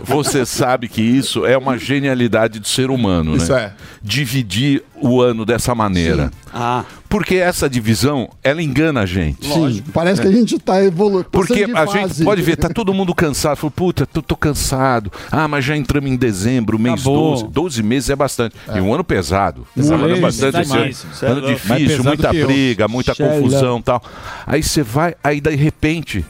você 0.03 0.45
sabe 0.45 0.87
que 0.87 1.01
isso 1.01 1.45
é 1.45 1.57
uma 1.57 1.77
genialidade 1.77 2.59
do 2.59 2.67
ser 2.67 2.89
humano, 2.89 3.36
né? 3.37 3.43
Isso 3.43 3.53
é. 3.53 3.73
Dividir 4.01 4.83
o 5.01 5.21
ano 5.21 5.45
dessa 5.45 5.73
maneira. 5.75 6.31
Ah, 6.53 6.83
Porque 7.07 7.35
essa 7.35 7.69
divisão, 7.69 8.29
ela 8.43 8.61
engana 8.61 9.01
a 9.01 9.05
gente. 9.05 9.45
Sim, 9.47 9.83
parece 9.93 10.21
que 10.21 10.27
a 10.27 10.31
gente 10.31 10.57
tá 10.59 10.83
evoluindo. 10.83 11.27
Porque 11.31 11.63
a 11.73 11.85
fase. 11.85 12.15
gente 12.15 12.23
pode 12.23 12.41
ver, 12.41 12.55
tá 12.57 12.69
todo 12.69 12.93
mundo 12.93 13.13
cansado. 13.13 13.55
Fala, 13.57 13.71
puta, 13.71 14.05
tô, 14.05 14.21
tô 14.21 14.35
cansado. 14.35 15.11
Ah, 15.31 15.47
mas 15.47 15.63
já 15.63 15.77
entramos 15.77 16.09
em 16.09 16.15
dezembro, 16.15 16.79
mês 16.79 17.01
Acabou. 17.01 17.31
12. 17.33 17.47
12 17.49 17.83
meses 17.83 18.09
é 18.09 18.15
bastante. 18.15 18.55
E 18.75 18.79
um 18.81 18.93
ano 18.93 19.03
pesado. 19.03 19.67
Um 19.77 19.93
ano 19.93 20.07
Muito 20.09 20.21
bastante 20.21 20.61
esse 20.61 20.75
ano. 20.75 20.91
é 21.21 21.25
Ano 21.25 21.47
difícil, 21.47 22.03
muita 22.03 22.33
briga, 22.33 22.87
muita 22.87 23.11
é 23.11 23.15
confusão 23.15 23.79
e 23.79 23.83
tal. 23.83 24.01
Aí 24.45 24.63
você 24.63 24.81
vai, 24.81 25.15
aí 25.23 25.39
de 25.39 25.55
repente 25.55 26.25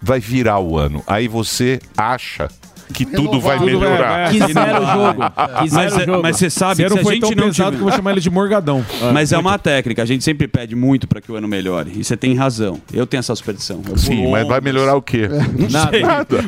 vai 0.00 0.20
virar 0.20 0.58
o 0.60 0.78
ano. 0.78 1.02
Aí 1.06 1.28
você 1.28 1.80
acha 1.96 2.48
que 2.92 3.04
tudo 3.04 3.40
vai 3.40 3.58
melhorar. 3.58 4.30
Quiseram 4.30 4.82
o 4.82 4.86
jogo. 4.92 5.20
mas, 5.36 5.60
Quiseram 5.62 5.96
o 5.96 6.00
é- 6.00 6.06
jogo. 6.06 6.22
mas 6.22 6.36
você 6.36 6.50
sabe 6.50 6.74
Zero 6.76 6.90
que 6.90 6.94
se 6.94 7.00
a 7.00 7.02
tão 7.04 7.12
gente 7.12 7.36
não 7.36 7.46
pesado 7.48 7.52
que 7.54 7.60
eu 7.60 7.70
tiver... 7.70 7.78
vou 7.84 7.92
chamar 7.92 8.10
ele 8.12 8.20
de 8.20 8.30
Morgadão. 8.30 8.84
Mas 9.12 9.32
é 9.32 9.38
uma 9.38 9.58
técnica, 9.58 10.02
a 10.02 10.06
gente 10.06 10.24
sempre 10.24 10.48
pede 10.48 10.74
muito 10.74 11.06
para 11.06 11.20
que 11.20 11.30
o 11.30 11.36
ano 11.36 11.46
melhore. 11.48 11.92
E 11.96 12.02
você 12.04 12.16
tem 12.16 12.34
razão. 12.34 12.80
Eu 12.92 13.06
tenho 13.06 13.18
essa 13.20 13.34
superstição. 13.34 13.82
Eu 13.88 13.96
Sim, 13.96 14.30
mas 14.30 14.46
vai 14.46 14.60
melhorar 14.60 14.94
o 14.96 15.02
quê? 15.02 15.28
Não 15.28 15.68
sei, 15.90 16.02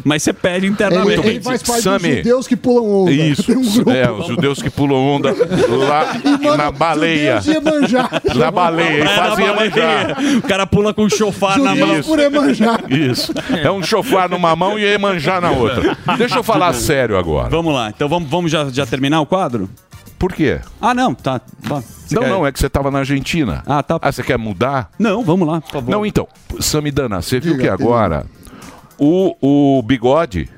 Mas 0.05 0.23
você 0.23 0.33
pede 0.33 0.67
Ele, 0.67 0.73
internamente. 0.73 1.27
ele 1.27 1.41
faz 1.41 1.63
parte 1.63 1.83
Sami. 1.83 1.99
dos 2.09 2.17
judeus 2.19 2.47
que 2.49 2.57
pulam 2.57 2.85
onda. 3.03 3.11
Isso, 3.13 3.43
Tem 3.45 3.57
um 3.57 3.73
grupo. 3.73 3.91
é, 3.91 4.11
os 4.11 4.27
judeus 4.27 4.63
que 4.63 4.71
pulam 4.71 4.97
onda 4.99 5.35
lá 5.69 6.15
Mano, 6.43 6.57
na 6.57 6.71
baleia. 6.71 7.41
Na 8.37 8.51
baleia, 8.51 8.91
e 8.91 9.01
É, 9.01 9.05
na 9.05 9.11
fazem 9.11 9.47
baleia. 9.47 9.71
Iemanjá. 9.71 10.17
O 10.39 10.43
cara 10.43 10.67
pula 10.67 10.95
com 10.95 11.05
o 11.05 11.11
chofar 11.11 11.59
na 11.59 11.75
mão. 11.75 11.91
Isso. 12.89 13.33
É 13.63 13.71
um 13.71 13.83
chofar 13.83 14.29
numa 14.29 14.55
mão 14.55 14.79
e 14.79 14.83
Iemanjá 14.83 15.41
na 15.41 15.51
outra. 15.51 15.97
Deixa 16.17 16.30
eu 16.39 16.43
falar 16.43 16.73
sério 16.75 17.17
agora. 17.19 17.49
Vamos 17.49 17.73
lá, 17.75 17.89
então 17.91 18.09
vamos, 18.09 18.29
vamos 18.31 18.51
já, 18.51 18.69
já 18.71 18.87
terminar 18.87 19.21
o 19.21 19.27
quadro? 19.27 19.69
Por 20.19 20.33
quê? 20.35 20.61
Ah, 20.81 20.93
não, 20.93 21.15
tá. 21.15 21.41
Você 21.63 22.15
Não, 22.15 22.23
quer- 22.23 22.29
não, 22.29 22.47
é 22.47 22.53
que 22.53 22.59
você 22.61 22.67
estava 22.67 22.91
na 22.91 22.99
Argentina. 22.99 23.63
Ah, 23.67 23.83
tá. 23.83 23.99
Ah, 24.03 24.13
você 24.13 24.23
quer 24.23 24.37
mudar? 24.37 24.91
Não, 24.99 25.25
vamos 25.25 25.49
lá, 25.49 25.61
por 25.63 25.71
favor. 25.73 25.91
Não, 25.91 26.05
então, 26.05 26.29
Samidana, 26.61 27.23
você 27.23 27.41
viu 27.41 27.53
Diga, 27.53 27.63
que 27.65 27.69
agora 27.71 28.27
o, 28.99 29.35
o 29.79 29.83
bigode. 29.83 30.49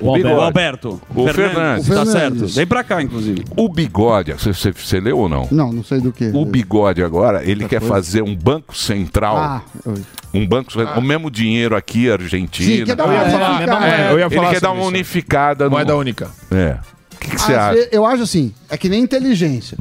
O 0.00 0.14
bigode, 0.14 0.34
O 0.34 0.40
Alberto. 0.40 1.00
O 1.14 1.28
Fernandes. 1.28 1.86
Tá 1.86 1.94
Fernandes. 2.06 2.12
certo. 2.12 2.46
Vem 2.56 2.66
pra 2.66 2.82
cá, 2.82 3.02
inclusive. 3.02 3.44
O 3.56 3.68
bigode, 3.68 4.32
você, 4.32 4.52
você, 4.52 4.72
você 4.72 4.98
leu 5.00 5.18
ou 5.18 5.28
não? 5.28 5.46
Não, 5.50 5.72
não 5.72 5.84
sei 5.84 6.00
do 6.00 6.10
que. 6.12 6.30
O 6.34 6.44
bigode 6.44 7.02
agora, 7.02 7.44
ele 7.44 7.66
quer 7.68 7.80
fazer 7.82 8.22
um 8.22 8.34
banco 8.34 8.76
central. 8.76 9.36
Ah, 9.36 9.62
eu- 9.84 9.94
Um 10.32 10.46
banco 10.46 10.72
central. 10.72 10.98
O 10.98 11.02
mesmo 11.02 11.30
dinheiro 11.30 11.76
aqui, 11.76 12.10
Argentina. 12.10 12.76
sim, 12.78 12.84
quer 12.84 12.94
dar 12.96 13.04
Eu 13.04 13.10
uma 13.10 13.22
ia 13.24 13.30
falar, 13.30 13.50
unificada. 13.56 13.86
é, 13.86 14.12
eu 14.12 14.18
ia 14.18 14.24
ele 14.26 14.34
falar 14.36 14.48
quer 14.50 14.60
dar 14.60 14.68
sobre 14.68 14.68
uma 14.68 14.80
isso. 14.80 14.88
unificada 14.88 15.64
no. 15.64 15.70
Moeda 15.72 15.96
única. 15.96 16.30
É. 16.50 16.78
O 17.14 17.18
que, 17.18 17.30
que 17.30 17.40
você 17.42 17.52
acha? 17.54 17.88
Eu 17.92 18.06
acho 18.06 18.22
assim, 18.22 18.54
é 18.70 18.78
que 18.78 18.88
nem 18.88 19.02
inteligência. 19.02 19.76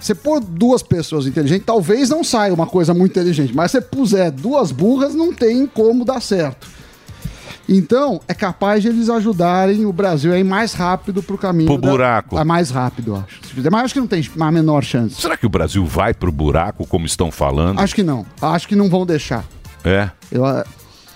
Você 0.00 0.14
pôr 0.14 0.40
duas 0.40 0.82
pessoas 0.82 1.26
inteligentes, 1.26 1.64
talvez 1.66 2.08
não 2.08 2.24
saia 2.24 2.52
uma 2.54 2.66
coisa 2.66 2.94
muito 2.94 3.12
inteligente, 3.12 3.54
mas 3.54 3.70
se 3.70 3.78
você 3.78 3.86
puser 3.86 4.30
duas 4.30 4.72
burras, 4.72 5.14
não 5.14 5.32
tem 5.32 5.66
como 5.66 6.04
dar 6.04 6.20
certo. 6.22 6.66
Então, 7.72 8.20
é 8.26 8.34
capaz 8.34 8.82
de 8.82 8.88
eles 8.88 9.08
ajudarem 9.08 9.86
o 9.86 9.92
Brasil 9.92 10.32
a 10.32 10.38
ir 10.38 10.42
mais 10.42 10.72
rápido 10.72 11.22
pro 11.22 11.38
caminho. 11.38 11.68
Pro 11.68 11.80
da- 11.80 11.88
buraco. 11.88 12.36
a 12.36 12.44
mais 12.44 12.68
rápido, 12.68 13.14
acho. 13.14 13.40
Mas 13.70 13.84
acho 13.84 13.94
que 13.94 14.00
não 14.00 14.08
tem 14.08 14.28
a 14.40 14.50
menor 14.50 14.82
chance. 14.82 15.20
Será 15.20 15.36
que 15.36 15.46
o 15.46 15.48
Brasil 15.48 15.86
vai 15.86 16.12
pro 16.12 16.32
buraco, 16.32 16.84
como 16.84 17.06
estão 17.06 17.30
falando? 17.30 17.78
Acho 17.78 17.94
que 17.94 18.02
não. 18.02 18.26
Acho 18.42 18.66
que 18.66 18.74
não 18.74 18.90
vão 18.90 19.06
deixar. 19.06 19.44
É. 19.84 20.10
Eu, 20.32 20.44
eh, 20.44 20.64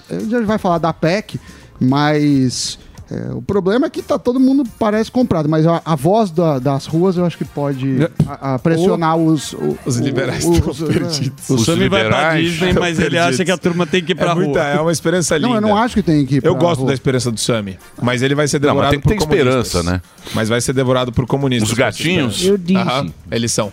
eu 0.09 0.31
já 0.31 0.40
vai 0.43 0.57
falar 0.57 0.79
da 0.79 0.93
PEC, 0.93 1.40
mas 1.81 2.79
é, 3.11 3.33
o 3.35 3.43
problema 3.43 3.87
é 3.87 3.90
que 3.90 4.03
tá 4.03 4.19
todo 4.19 4.40
mundo 4.40 4.64
parece 4.79 5.11
comprado, 5.11 5.49
mas 5.49 5.67
a, 5.67 5.83
a 5.85 5.95
voz 5.95 6.31
da- 6.31 6.59
das 6.59 6.87
ruas 6.87 7.17
eu 7.17 7.25
acho 7.25 7.37
que 7.37 7.45
pode 7.45 7.99
a- 8.27 8.55
a 8.55 8.59
pressionar 8.59 9.17
os, 9.17 9.53
o- 9.53 9.77
Os 9.85 9.97
liberais 9.97 10.45
os- 10.45 10.57
estão 10.57 10.71
os- 10.71 10.79
perdidos. 10.81 11.51
O 11.51 11.59
Sami 11.59 11.88
vai 11.88 12.07
pra 12.07 12.35
Disney, 12.40 12.73
mas 12.73 12.99
ele 12.99 13.11
perdidos. 13.11 13.35
acha 13.35 13.45
que 13.45 13.51
a 13.51 13.59
turma 13.59 13.87
tem 13.87 14.03
que 14.03 14.12
ir 14.12 14.14
pra 14.14 14.31
É, 14.31 14.33
rua. 14.33 14.45
muita, 14.45 14.61
é 14.61 14.81
uma 14.81 14.93
esperança 14.93 15.37
linda. 15.37 15.49
Não, 15.49 15.55
eu 15.57 15.61
não 15.61 15.77
acho 15.77 15.95
que 15.95 16.03
tem 16.03 16.25
que 16.25 16.37
ir 16.37 16.45
Eu 16.45 16.55
pra 16.55 16.62
gosto 16.62 16.81
rua. 16.81 16.88
da 16.88 16.95
esperança 16.95 17.31
do 17.31 17.38
Sami, 17.38 17.79
mas 18.03 18.23
ele 18.23 18.35
vai 18.35 18.49
ser 18.49 18.59
Não, 18.61 18.69
mas 18.69 18.75
devorado 18.75 18.90
tem 18.93 19.01
que 19.01 19.05
por 19.05 19.11
ter 19.14 19.19
comunistas. 19.38 19.67
esperança, 19.67 19.93
né? 19.93 20.01
Mas 20.35 20.49
vai 20.49 20.61
ser 20.61 20.73
devorado 20.73 21.12
por 21.12 21.27
comunistas. 21.27 21.71
Os 21.71 21.77
gatinhos? 21.77 22.45
Eu 22.45 22.57
disse. 22.57 22.81
Aham, 22.81 23.07
eles 23.31 23.53
são. 23.53 23.71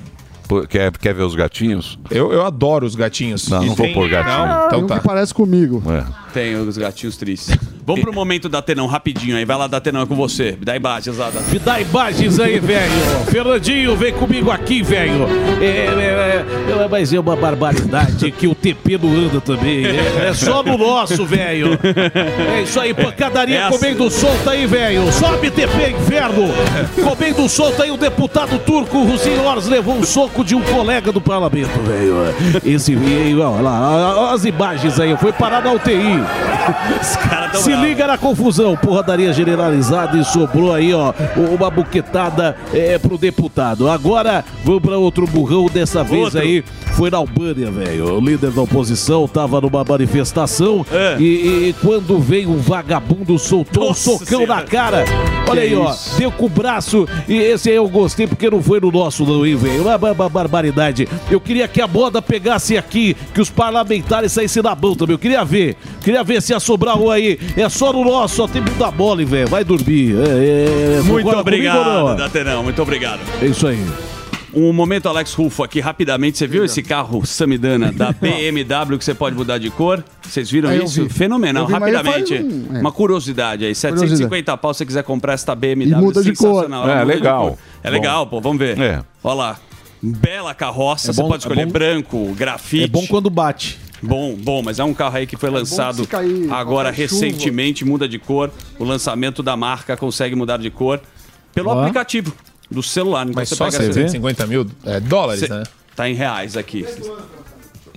Quer, 0.67 0.91
quer 0.97 1.13
ver 1.13 1.23
os 1.23 1.33
gatinhos? 1.33 1.97
Eu, 2.09 2.33
eu 2.33 2.45
adoro 2.45 2.85
os 2.85 2.93
gatinhos. 2.93 3.47
Não, 3.47 3.63
E 3.63 3.67
não 3.67 3.73
vou 3.75 3.85
tem- 3.85 3.95
pôr 3.95 4.09
gatinho. 4.09 4.45
Não, 4.45 4.67
então 4.67 4.79
um 4.81 4.85
tá. 4.87 4.99
que 4.99 5.07
parece 5.07 5.33
comigo. 5.33 5.81
Tem 6.33 6.55
os 6.57 6.77
gatinhos 6.77 7.15
tristes. 7.15 7.55
Vamos 7.85 8.01
pro 8.01 8.13
momento 8.13 8.47
da 8.47 8.61
Tenão, 8.61 8.85
rapidinho 8.85 9.35
aí. 9.37 9.45
Vai 9.45 9.57
lá, 9.57 9.67
Datenão, 9.67 10.01
é 10.01 10.05
com 10.05 10.15
você. 10.15 10.51
Me 10.57 10.65
dá 10.65 10.75
imagens 10.75 11.17
lá. 11.17 11.31
Me 11.51 11.59
dá 11.59 11.81
imagens 11.81 12.39
aí, 12.39 12.59
velho. 12.59 12.91
Fernandinho, 13.29 13.95
vem 13.95 14.13
comigo 14.13 14.51
aqui, 14.51 14.83
velho. 14.83 15.25
É, 15.59 15.65
é, 15.65 16.45
é, 16.83 16.87
mas 16.89 17.11
é 17.11 17.19
uma 17.19 17.35
barbaridade 17.35 18.31
que 18.31 18.47
o 18.47 18.53
TP 18.53 18.97
não 19.01 19.09
anda 19.09 19.41
também. 19.41 19.85
É, 19.85 20.27
é 20.29 20.33
só 20.33 20.61
no 20.61 20.77
nosso, 20.77 21.25
velho. 21.25 21.77
É 22.55 22.61
isso 22.63 22.79
aí, 22.79 22.93
pancadaria 22.93 23.57
É 23.57 23.63
assim. 23.63 23.77
comendo 23.77 24.09
solta 24.09 24.51
aí, 24.51 24.65
velho. 24.65 25.11
Sobe 25.11 25.49
TP, 25.49 25.89
inferno. 25.91 26.49
Comendo 27.03 27.49
solta 27.49 27.83
aí, 27.83 27.91
o 27.91 27.97
deputado 27.97 28.59
turco 28.59 28.99
Hussein 28.99 29.39
Ors 29.39 29.67
levou 29.67 29.95
um 29.95 30.03
soco 30.03 30.43
de 30.43 30.55
um 30.55 30.61
colega 30.61 31.11
do 31.11 31.19
parlamento, 31.21 31.79
velho. 31.81 32.15
Esse 32.63 32.95
veio, 32.95 33.41
olha 33.41 33.61
lá, 33.61 34.15
olha 34.17 34.33
as 34.33 34.45
imagens 34.45 34.99
aí. 34.99 35.15
Foi 35.17 35.33
parar 35.33 35.63
na 35.63 35.71
UTI. 35.73 36.21
Se 37.75 37.81
liga 37.81 38.07
na 38.07 38.17
confusão, 38.17 38.75
porradaria 38.75 39.31
generalizada 39.33 40.17
e 40.17 40.23
sobrou 40.25 40.73
aí, 40.73 40.93
ó, 40.93 41.13
uma 41.37 41.69
buquetada 41.69 42.55
é, 42.73 42.97
pro 42.97 43.17
deputado. 43.17 43.89
Agora 43.89 44.43
vamos 44.63 44.81
pra 44.81 44.97
outro 44.97 45.25
burrão, 45.25 45.67
dessa 45.67 46.03
vez 46.03 46.23
Outro. 46.25 46.39
aí 46.39 46.63
foi 46.93 47.09
na 47.09 47.17
Albânia, 47.17 47.71
velho. 47.71 48.17
O 48.17 48.19
líder 48.19 48.51
da 48.51 48.61
oposição 48.61 49.27
tava 49.27 49.61
numa 49.61 49.83
manifestação 49.83 50.85
É. 50.91 51.15
e, 51.19 51.69
e 51.69 51.75
quando 51.81 52.19
veio 52.19 52.49
um 52.51 52.57
vagabundo, 52.57 53.37
soltou 53.39 53.87
Nossa 53.89 54.09
um 54.11 54.17
socão 54.17 54.39
Senhora. 54.41 54.55
na 54.55 54.61
cara. 54.63 55.05
Olha 55.47 55.61
Que 55.61 55.67
aí, 55.67 55.75
ó, 55.75 55.91
isso. 55.91 56.17
deu 56.17 56.31
com 56.31 56.45
o 56.45 56.49
braço 56.49 57.07
e 57.27 57.37
esse 57.37 57.69
aí 57.69 57.75
eu 57.75 57.87
gostei 57.87 58.27
porque 58.27 58.49
não 58.49 58.61
foi 58.61 58.79
no 58.79 58.91
nosso, 58.91 59.25
não, 59.25 59.45
hein, 59.45 59.55
velho. 59.55 59.81
Uma, 59.83 59.95
uma- 59.97 60.11
uma 60.11 60.29
barbaridade. 60.29 61.07
Eu 61.29 61.39
queria 61.39 61.67
que 61.67 61.81
a 61.81 61.87
moda 61.87 62.21
pegasse 62.21 62.77
aqui, 62.77 63.15
que 63.33 63.41
os 63.41 63.49
parlamentares 63.49 64.31
saíssem 64.31 64.61
na 64.63 64.75
mão 64.75 64.95
também. 64.95 65.13
Eu 65.15 65.19
queria 65.19 65.43
ver. 65.45 65.75
Queria 66.03 66.23
ver 66.23 66.41
se 66.41 66.53
ia 66.53 66.59
sobrar 66.59 66.97
um 66.97 67.09
aí. 67.09 67.39
É 67.61 67.69
só 67.69 67.93
no 67.93 68.03
nosso, 68.03 68.35
só 68.35 68.47
tem 68.47 68.61
da 68.79 68.89
bola, 68.89 69.23
velho. 69.23 69.47
Vai 69.47 69.63
dormir. 69.63 70.15
É, 70.17 70.97
é, 70.97 71.01
Muito 71.01 71.23
concorda 71.25 71.43
comigo 71.43 71.67
ou 71.67 71.79
obrigado, 71.81 72.07
não? 72.09 72.15
Datenão. 72.15 72.63
Muito 72.63 72.81
obrigado. 72.81 73.19
É 73.41 73.45
isso 73.45 73.67
aí. 73.67 73.79
Um 74.53 74.73
momento, 74.73 75.07
Alex 75.07 75.33
Rufo, 75.33 75.63
aqui 75.63 75.79
rapidamente. 75.79 76.37
Você 76.37 76.45
viu 76.47 76.65
esse 76.65 76.81
carro 76.83 77.25
Samidana 77.25 77.91
da 77.91 78.11
BMW 78.19 78.97
que 78.97 79.05
você 79.05 79.13
pode 79.13 79.35
mudar 79.35 79.57
de 79.59 79.69
cor? 79.69 80.03
Vocês 80.21 80.49
viram 80.51 80.69
É, 80.71 80.77
isso? 80.83 81.03
vi. 81.03 81.09
Fenomenal, 81.09 81.65
vi, 81.67 81.73
rapidamente. 81.73 82.33
um- 82.33 82.75
é. 82.75 82.79
Uma 82.81 82.91
curiosidade 82.91 83.63
aí. 83.63 83.73
750 83.73 84.57
pau 84.57 84.73
se 84.73 84.79
você 84.79 84.85
quiser 84.85 85.03
comprar 85.03 85.33
esta 85.33 85.55
BMW. 85.55 85.91
E 85.91 85.95
muda 85.95 86.21
de 86.23 86.33
cor. 86.33 86.47
sensacional. 86.63 86.89
É, 86.89 86.99
de 86.99 87.05
legal. 87.05 87.47
cor. 87.49 87.57
É 87.83 87.89
legal, 87.89 88.27
pô. 88.27 88.41
Vamos 88.41 88.57
ver. 88.57 88.77
É. 88.79 89.01
Olha 89.23 89.35
lá. 89.35 89.57
Bela 90.01 90.53
carroça. 90.55 91.11
É 91.11 91.13
você 91.13 91.21
bom- 91.21 91.29
pode 91.29 91.43
escolher 91.43 91.61
é 91.61 91.65
bom- 91.65 91.71
branco, 91.71 92.33
grafite. 92.35 92.83
É 92.83 92.87
bom 92.87 93.05
quando 93.07 93.29
bate. 93.29 93.79
Bom, 94.01 94.35
bom, 94.35 94.61
mas 94.61 94.79
é 94.79 94.83
um 94.83 94.93
carro 94.93 95.17
aí 95.17 95.27
que 95.27 95.37
foi 95.37 95.49
lançado 95.49 96.03
se 96.03 96.07
cair 96.07 96.51
agora 96.51 96.89
recentemente, 96.89 97.85
muda 97.85 98.07
de 98.07 98.17
cor. 98.17 98.51
O 98.79 98.83
lançamento 98.83 99.43
da 99.43 99.55
marca 99.55 99.95
consegue 99.95 100.35
mudar 100.35 100.57
de 100.57 100.69
cor 100.69 100.99
pelo 101.53 101.69
aplicativo 101.69 102.33
do 102.69 102.81
celular. 102.81 103.23
Então 103.23 103.33
Mas 103.35 103.49
você 103.49 103.55
só 103.55 103.65
pega 103.65 103.77
750 103.77 104.47
mil 104.47 104.65
é, 104.85 104.99
dólares, 104.99 105.41
Cê- 105.41 105.49
né? 105.49 105.63
Tá 105.95 106.09
em 106.09 106.13
reais 106.13 106.55
aqui. 106.57 106.85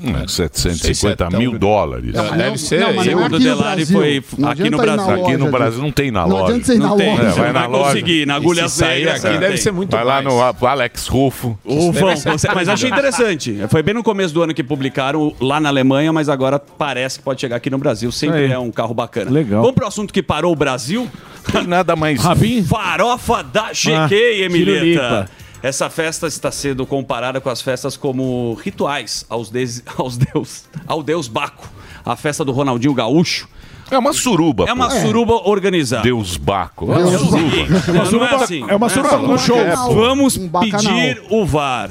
Hum, 0.03 0.27
Sei 0.27 0.49
se 0.53 0.69
é 0.69 0.73
750 0.73 1.31
mil 1.31 1.59
dólares. 1.59 2.13
Não, 2.15 2.25
mas 2.25 2.33
deve 2.37 2.51
não- 2.51 2.57
ser. 2.57 2.81
não, 2.81 2.95
mas 2.95 3.07
não 3.07 3.13
é 3.23 3.27
o 3.27 3.29
no 3.29 3.39
Delari 3.39 3.77
Brasil. 3.85 3.99
foi 3.99 4.25
Não 4.39 4.49
aqui 4.51 4.61
no 4.71 4.81
adianta 4.81 4.83
Brasil. 5.05 5.25
Aqui 5.25 5.37
no 5.37 5.51
Brasil 5.51 5.83
não 5.83 5.91
tem 5.93 6.11
na 6.11 6.21
Não 6.23 6.29
loja. 6.29 6.45
adianta 6.45 6.65
você 6.67 6.75
ir 6.75 6.79
na 6.79 6.89
Não 6.89 6.97
tem, 6.97 7.11
loja. 7.11 7.23
É, 7.23 7.31
você 7.31 7.39
vai 7.41 7.47
não 7.47 7.53
na 7.55 7.61
vai 7.61 7.69
loja. 7.71 7.85
conseguir. 7.91 8.27
Na 8.27 8.35
agulha 8.35 8.69
sair 8.69 9.05
cegas, 9.05 9.25
aqui 9.25 9.35
não 9.35 9.41
deve 9.41 9.53
tem. 9.55 9.63
ser 9.63 9.73
muito 9.73 9.91
Vai 9.91 10.05
lá 10.05 10.23
no 10.23 10.67
Alex 10.67 11.07
Rufo. 11.07 11.59
O 11.65 11.93
você- 11.93 12.49
mas 12.55 12.69
achei 12.69 12.91
interessante. 12.91 13.59
Foi 13.69 13.83
bem 13.83 13.95
no 13.95 14.03
começo 14.03 14.35
do 14.35 14.43
ano 14.43 14.53
que 14.55 14.63
publicaram 14.65 15.35
lá 15.41 15.61
na 15.61 15.69
Alemanha, 15.69 16.13
mas 16.13 16.29
agora 16.29 16.59
parece 16.59 17.19
que 17.19 17.25
pode 17.25 17.41
chegar 17.41 17.57
aqui 17.57 17.71
no 17.71 17.79
Brasil. 17.79 18.11
Sempre 18.13 18.45
Aí. 18.47 18.53
é 18.53 18.59
um 18.59 18.71
carro 18.71 18.95
bacana. 18.95 19.31
Legal. 19.31 19.61
Vamos 19.61 19.75
pro 19.75 19.87
assunto 19.87 20.13
que 20.13 20.23
parou 20.23 20.53
o 20.53 20.57
Brasil? 20.57 21.09
Tem 21.53 21.67
nada 21.67 21.95
mais. 21.95 22.21
Rabin? 22.23 22.63
Farofa 22.67 23.43
da 23.43 23.73
GQ, 23.73 24.15
Ah, 24.15 24.45
Emileta. 24.45 25.31
Essa 25.65 25.89
festa 25.89 26.27
está 26.27 26.51
sendo 26.53 26.85
comparada 26.85 27.41
com 27.41 27.49
as 27.49 27.63
festas 27.63 27.97
como 27.97 28.53
rituais 28.63 29.25
aos 29.31 29.49
deus, 29.49 29.83
aos 29.97 30.19
deus, 30.19 30.65
ao 30.87 31.03
deus 31.03 31.27
Baco. 31.27 31.67
A 32.05 32.15
festa 32.17 32.45
do 32.45 32.53
Ronaldinho 32.53 32.93
Gaúcho. 32.93 33.49
É 33.91 33.97
uma 33.97 34.13
suruba. 34.13 34.67
É 34.69 34.75
uma 34.75 34.91
pô. 34.91 35.01
suruba 35.01 35.33
organizada. 35.49 36.03
Deus 36.03 36.37
Baco. 36.37 36.85
Deus 36.85 37.13
É 37.15 37.17
o 37.17 37.31
seguinte, 37.31 37.91
não, 37.95 38.11
não 38.21 38.27
é 38.27 38.35
assim. 38.35 38.67
É 38.69 38.77
uma 38.77 38.91
suruba 38.91 39.19
com 39.21 39.39
show. 39.39 39.57
Vamos 39.95 40.37
Um 40.37 40.51
pedir 40.51 41.23
o 41.31 41.47
VAR. 41.47 41.91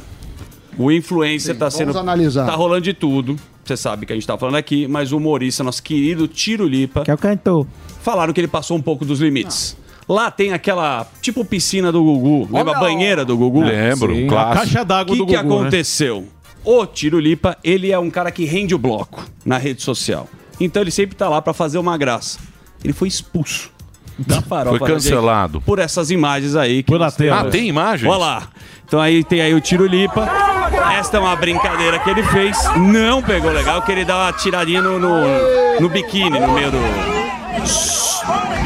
O 0.78 0.92
influencer 0.92 1.56
está 1.56 1.72
sendo. 1.72 1.94
vamos 1.94 2.02
analisar. 2.08 2.46
Tá 2.46 2.54
rolando 2.54 2.82
de 2.82 2.94
tudo. 2.94 3.36
Você 3.66 3.76
sabe 3.76 4.06
que 4.06 4.14
a 4.14 4.16
gente 4.16 4.28
tá 4.28 4.38
falando 4.38 4.56
aqui, 4.56 4.88
mas 4.88 5.12
o 5.12 5.18
humorista, 5.18 5.64
nosso 5.64 5.82
querido 5.82 6.28
Tiro 6.28 6.68
Lipa, 6.68 7.06
é 7.08 7.14
o 7.14 7.18
cantor. 7.18 7.66
falaram 8.04 8.34
que 8.34 8.40
ele 8.40 8.48
passou 8.48 8.78
um 8.78 8.82
pouco 8.82 9.04
dos 9.04 9.20
limites. 9.20 9.76
Lá 10.08 10.30
tem 10.30 10.52
aquela, 10.54 11.08
tipo 11.22 11.46
piscina 11.46 11.92
do 11.92 12.04
Gugu. 12.04 12.48
Lembra 12.52 12.76
a 12.78 12.80
banheira 12.80 13.24
do 13.24 13.38
Gugu? 13.38 13.62
Lembro, 13.64 14.14
Sim, 14.14 14.26
a 14.26 14.30
clássico. 14.30 14.58
caixa 14.60 14.82
O 14.82 14.86
d'água 14.86 15.14
que, 15.16 15.18
do 15.22 15.26
que 15.28 15.38
Gugu, 15.38 15.50
né? 15.50 15.60
aconteceu? 15.62 16.28
O 16.66 16.86
Tiro 16.86 17.20
Lipa, 17.20 17.58
ele 17.64 17.92
é 17.92 18.00
um 18.00 18.10
cara 18.10 18.32
que 18.32 18.46
rende 18.46 18.74
o 18.74 18.78
bloco 18.78 19.24
na 19.46 19.58
rede 19.58 19.82
social. 19.82 20.28
Então 20.60 20.82
ele 20.82 20.92
sempre 20.92 21.16
tá 21.16 21.28
lá 21.28 21.42
pra 21.42 21.54
fazer 21.54 21.78
uma 21.78 21.98
graça. 21.98 22.40
Ele 22.84 22.94
foi 22.94 23.08
expulso 23.08 23.72
da 24.18 24.42
farofa. 24.42 24.78
Foi 24.78 24.88
cancelado. 24.88 25.60
gente 25.60 25.66
Por 25.66 25.80
essas 25.80 26.12
imagens 26.12 26.56
aí. 26.56 26.84
Que 26.84 26.92
temos. 26.92 27.16
tela. 27.16 27.40
Ah, 27.42 27.46
tem 27.46 27.68
imagens? 27.68 28.10
Olha 28.10 28.20
lá. 28.20 28.48
Então 28.86 29.00
aí 29.00 29.24
tem 29.24 29.42
aí 29.42 29.54
o 29.54 29.60
Tiro 29.62 29.86
Lipa. 29.86 30.30
Esta 31.00 31.18
é 31.18 31.20
uma 31.20 31.36
brincadeira 31.36 32.00
que 32.00 32.10
ele 32.10 32.24
fez. 32.24 32.58
Não 32.78 33.22
pegou 33.22 33.52
legal, 33.52 33.82
que 33.82 33.92
ele 33.92 34.06
dá 34.06 34.16
uma 34.26 34.34
tiradinha 34.34 34.82
no, 34.82 35.00
no, 35.00 35.80
no 35.80 35.90
biquíni, 35.90 36.40
no 36.40 36.54
meio 36.54 36.72
do. 36.72 36.78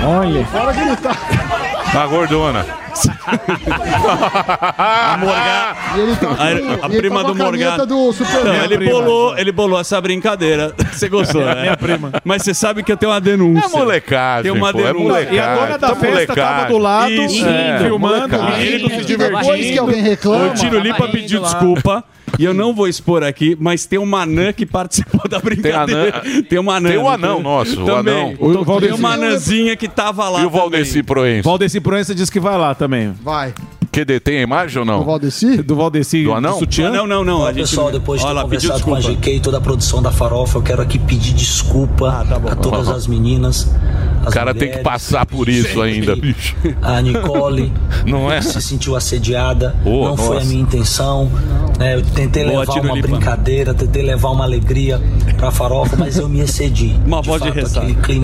Olha. 0.04 0.46
Fora 0.46 0.74
que 0.74 0.80
ele 0.80 0.96
tá. 0.98 1.16
A 2.00 2.06
gordona. 2.08 2.66
A 4.78 5.18
Morgana. 5.20 5.76
Ele 5.98 6.16
tá 6.16 6.32
A, 6.32 6.78
tá 6.80 6.90
prima 6.90 7.24
do 7.24 7.34
Superman. 8.14 8.54
Então, 8.54 8.66
ele 8.66 8.78
prima. 8.78 8.92
bolou, 8.92 9.38
ele 9.38 9.52
bolou 9.52 9.80
essa 9.80 10.00
brincadeira. 10.02 10.74
Você 10.92 11.08
gostou, 11.10 11.42
né? 11.46 11.62
minha 11.62 11.78
prima. 11.78 12.12
Mas 12.24 12.42
você 12.44 12.54
sabe 12.54 12.84
que 12.84 12.92
eu 12.92 12.98
tenho 12.98 13.12
uma 13.12 13.22
denúncia. 13.22 13.66
É 13.66 13.70
molecagem, 13.80 14.44
Tem 14.44 14.52
uma 14.52 14.72
pô, 14.74 14.80
é 14.80 14.84
denúncia. 14.84 15.08
molecagem. 15.08 15.36
E 15.36 15.40
a 15.40 15.56
dona 15.56 15.78
da 15.78 15.88
Tá 15.90 15.96
festa 15.96 16.08
molecagem. 16.12 16.44
tava 16.44 16.66
do 16.68 16.78
lado, 16.78 17.12
Isso, 17.12 17.46
é, 17.48 17.80
filmando, 17.80 18.38
rindo, 18.38 18.90
se 18.90 18.96
E 19.14 19.18
depois 19.18 19.46
que 19.46 19.52
divertindo. 19.56 19.82
alguém 19.82 20.02
reclama. 20.02 20.46
O 20.46 20.54
Tiro 20.54 20.80
Lipa 20.80 20.98
tava 21.00 21.12
pediu 21.12 21.42
desculpa. 21.42 22.04
E 22.38 22.44
eu 22.44 22.54
não 22.54 22.74
vou 22.74 22.88
expor 22.88 23.24
aqui, 23.24 23.58
mas 23.60 23.86
tem 23.86 23.98
uma 23.98 24.22
anã 24.22 24.54
que 24.54 24.66
participou 24.66 25.28
da 25.30 25.40
brincadeira. 25.40 26.22
Tem, 26.48 26.60
uma 26.60 26.76
anã. 26.76 26.90
Tem 26.90 26.98
o 26.98 27.08
anão 27.10 27.42
nosso, 27.42 27.82
o 27.82 27.86
Também. 27.86 28.14
anão. 28.14 28.36
O 28.40 28.80
Tem 28.80 28.92
uma 28.92 29.14
anãzinha 29.14 29.76
que 29.76 29.88
tava 29.88 30.30
lá 30.30 30.42
E 30.42 30.46
o 30.46 30.50
Valdeci 30.50 31.02
Proença? 31.02 31.44
Valdeci 31.48 31.80
Proença 31.80 32.14
disse 32.14 32.32
que 32.32 32.40
vai 32.40 32.58
lá 32.58 32.76
também. 32.76 33.12
Vai. 33.24 33.54
QD 33.98 34.20
tem 34.20 34.38
a 34.38 34.42
imagem 34.42 34.78
ou 34.80 34.86
não? 34.86 35.04
Valdeci? 35.04 35.58
Do 35.64 35.76
Valdeci 35.76 36.24
Do 36.24 36.34
anão? 36.36 36.54
do 36.54 36.60
sutiã. 36.60 36.92
Não, 36.92 37.08
não, 37.08 37.24
não. 37.24 37.40
Olá, 37.40 37.50
A 37.50 37.54
gente... 37.54 37.62
pessoal, 37.62 37.92
depois 37.92 38.22
de 38.22 38.28
Olha 38.28 38.36
ter 38.42 38.44
conversado 38.44 38.84
com 38.84 38.94
a. 38.94 39.00
GK 39.00 39.36
e 39.36 39.40
toda 39.40 39.58
a 39.58 39.62
produção 39.62 40.04
da 40.04 40.12
Farofa, 40.12 40.60
eu 40.60 40.62
quero 40.62 40.84
aqui 40.84 41.00
pedir 41.00 41.34
desculpa 41.34 42.24
a 42.52 42.56
todas 42.56 42.90
as 42.90 43.08
meninas. 43.08 43.72
O 44.26 44.30
cara 44.30 44.54
tem 44.54 44.70
que 44.70 44.80
passar 44.80 45.26
por 45.26 45.50
isso 45.50 45.82
ainda, 45.82 46.16
bicho. 46.16 46.56
A 46.82 47.02
Nicole 47.02 47.72
Não 48.06 48.32
é? 48.32 48.42
se 48.42 48.62
sentiu 48.62 48.96
assediada, 48.96 49.76
Oh, 49.86 50.10
não 50.10 50.18
foi 50.18 50.28
a 50.28 50.40
nossa. 50.40 50.46
minha 50.48 50.62
intenção. 50.62 51.32
né? 51.80 51.96
eu 51.96 52.02
tentei 52.04 52.44
Boa, 52.46 52.60
levar 52.60 52.74
uma 52.82 52.94
Lipa. 52.94 53.08
brincadeira, 53.08 53.74
tentei 53.74 54.04
levar 54.04 54.30
uma 54.32 54.44
alegria 54.44 55.02
pra 55.38 55.50
Farofa, 55.50 55.96
mas 55.96 56.18
eu 56.18 56.28
me 56.28 56.42
excedi. 56.42 56.96
Uma 57.08 57.22
voz 57.22 57.42
de 57.42 57.48
É, 57.48 57.52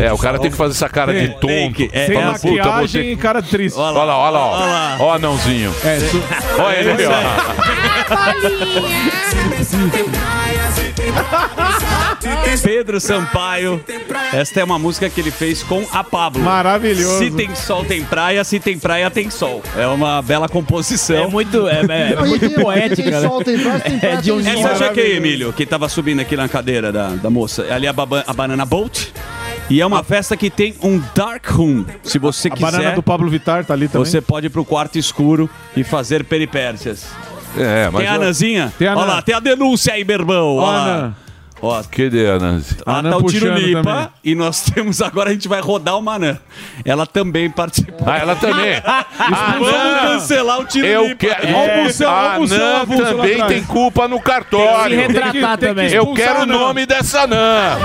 de 0.08 0.12
o 0.12 0.18
cara 0.18 0.38
tem 0.40 0.52
que 0.52 0.58
fazer 0.58 0.74
essa 0.74 0.90
cara 0.90 1.14
de 1.14 1.30
tonto. 1.40 1.74
que- 1.76 1.90
é- 1.94 2.06
Sem 2.08 2.18
é 2.18 2.32
puta, 2.34 2.48
maquiagem 2.48 3.12
e 3.12 3.16
cara 3.16 3.42
triste. 3.42 3.80
Olha 3.80 3.98
Olha 3.98 4.04
lá, 4.04 4.18
olha 4.18 4.32
lá, 4.32 4.46
Olha 4.46 4.56
ó. 4.56 4.66
lá. 4.68 4.98
Ó 5.00 5.16
o 5.16 5.20
É, 5.84 6.00
su- 6.00 6.24
Olha 6.62 6.78
ele, 6.78 7.06
ó. 7.06 7.14
Pedro 12.62 13.00
Sampaio. 13.00 13.84
Esta 14.32 14.62
é 14.62 14.64
uma 14.64 14.80
música 14.80 15.10
que 15.10 15.20
ele 15.20 15.32
fez 15.32 15.62
com 15.64 15.86
a 15.92 16.04
Pablo. 16.04 16.42
Maravilhoso. 16.44 17.18
Se 17.20 17.32
tem 17.32 17.54
sol, 17.56 17.84
tem 17.84 18.04
praia. 18.04 18.44
Se 18.44 18.60
tem 18.60 18.78
praia, 18.78 19.10
tem 19.12 19.30
sol. 19.30 19.62
É 19.78 19.86
uma 19.88 20.22
bela 20.22 20.48
composição. 20.48 21.26
É 21.26 21.28
muito, 21.28 21.68
é, 21.68 21.82
é 21.90 22.14
e 22.14 22.28
muito 22.28 22.50
tem- 22.50 22.64
poética, 22.64 23.04
tem 23.04 23.12
né? 23.12 23.22
sol, 23.22 23.44
tem 23.44 23.60
praia, 23.60 23.80
tem 23.80 24.00
praia, 24.00 24.14
É 24.16 24.22
de 24.22 24.32
um. 24.32 24.40
Essa 24.40 24.76
já 24.76 24.90
que 24.90 25.00
é, 25.02 25.16
Emílio, 25.16 25.52
que 25.54 25.66
tava 25.66 25.90
subindo 25.90 26.20
aqui 26.22 26.36
na 26.36 26.48
cadeira 26.48 26.92
da, 26.92 27.10
da 27.10 27.30
moça. 27.30 27.66
Ali 27.74 27.86
é 27.88 27.90
a, 27.90 27.94
a 28.28 28.34
Banana 28.34 28.66
Boat. 28.66 29.14
E 29.74 29.82
é 29.82 29.86
uma 29.88 30.04
festa 30.04 30.38
que 30.38 30.52
tem 30.52 30.76
um 30.84 31.02
dark 31.16 31.48
room. 31.50 31.84
Se 32.04 32.20
você 32.20 32.48
A 32.48 32.52
quiser, 32.52 32.72
banana 32.72 32.92
do 32.92 33.02
Pablo 33.02 33.28
Vittar 33.28 33.66
tá 33.66 33.74
ali 33.74 33.88
também. 33.88 34.06
você 34.06 34.22
pode 34.22 34.46
ir 34.46 34.50
pro 34.52 34.64
quarto 34.64 35.00
escuro 35.00 35.50
e 35.76 35.84
fazer 35.84 36.24
peripécias. 36.26 37.08
É, 37.58 37.90
mas. 37.90 38.04
tem 38.04 38.08
a 38.08 38.14
Anãzinha? 38.14 38.74
Tem 38.78 38.88
a 38.88 38.96
Olha 38.96 39.06
lá, 39.14 39.22
tem 39.24 39.34
a 39.34 39.40
denúncia 39.40 39.94
aí, 39.94 40.06
meu 40.06 40.20
irmão. 40.20 40.58
Ó, 40.58 40.62
Olha 40.62 40.78
lá. 40.78 41.16
Ó, 41.66 41.82
Cadê 41.90 42.30
a 42.30 42.38
Nancy? 42.40 42.76
Lá 42.86 43.02
tá 43.02 43.18
o 43.18 43.24
Tiro 43.24 43.54
Lipa 43.54 44.12
e 44.22 44.36
nós 44.36 44.60
temos 44.70 45.02
agora, 45.02 45.30
a 45.30 45.34
gente 45.34 45.48
vai 45.48 45.62
rodar 45.62 45.98
o 45.98 46.02
Manã. 46.02 46.38
Ela 46.84 47.06
também 47.08 47.50
participou. 47.50 48.06
Ah, 48.06 48.18
ela 48.18 48.36
também. 48.36 48.82
Vamos 49.60 50.02
cancelar 50.02 50.60
o 50.60 50.66
Tiro 50.66 50.86
Eu 50.86 51.04
Lipa. 51.08 51.16
quero. 51.26 51.48
É. 51.48 51.86
a 52.06 52.40
Nan 52.40 52.86
também 52.86 53.46
tem 53.48 53.64
culpa 53.64 54.10
no 54.10 54.20
cartório. 54.20 54.98
Tem 54.98 55.08
que 55.08 55.14
retratar 55.14 55.58
também. 55.58 55.86
Eu 55.90 56.04
Expulsar 56.04 56.26
quero 56.28 56.40
a 56.40 56.44
o 56.44 56.46
nome 56.46 56.86
dessa 56.86 57.26
Nan. 57.28 57.78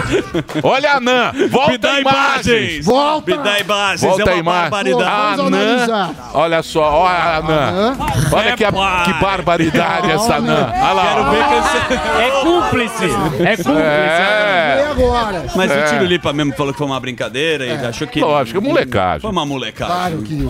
Olha 0.62 0.92
a 0.92 1.00
Nan. 1.00 1.32
Volta 1.50 1.72
Me 1.72 1.78
dá 1.78 1.92
a 1.94 2.00
imagens. 2.00 2.84
Volta. 2.86 3.30
Me 3.36 3.38
dá 3.42 3.58
imagens. 3.58 4.00
Volta 4.02 4.22
é 4.22 4.32
a 4.32 4.34
uma 4.34 4.40
imagem. 4.40 4.70
barbaridade. 4.70 5.40
A 5.40 5.50
Nan. 5.50 6.14
Olha 6.34 6.62
só, 6.62 6.80
olha 6.92 7.36
a 7.36 7.42
Nan. 7.42 7.96
Olha 8.32 8.56
que, 8.56 8.64
que 8.64 9.20
barbaridade 9.20 10.10
essa 10.12 10.40
Nan. 10.40 10.72
Olha 10.72 10.92
lá. 10.92 11.02
Quero 11.06 11.30
ver 11.30 11.44
cancel- 11.44 12.20
É 12.20 12.30
cúmplice. 12.42 12.99
É 13.04 13.56
cúmplice. 13.56 13.70
É. 13.80 14.86
agora? 14.90 15.44
Mas 15.56 15.70
É. 15.70 15.84
o 15.84 15.88
Tiro 15.90 16.04
Lipa 16.04 16.32
mesmo 16.32 16.52
falou 16.54 16.72
que 16.72 16.78
foi 16.78 16.86
uma 16.86 17.00
brincadeira 17.00 17.66
e 17.66 17.72
achou 17.86 18.06
que. 18.06 18.20
Lógico, 18.20 18.58
é 18.58 18.60
molecagem. 18.60 19.20
Foi 19.20 19.30
uma 19.30 19.46
molecagem. 19.46 19.94
Claro 19.94 20.22
que. 20.22 20.48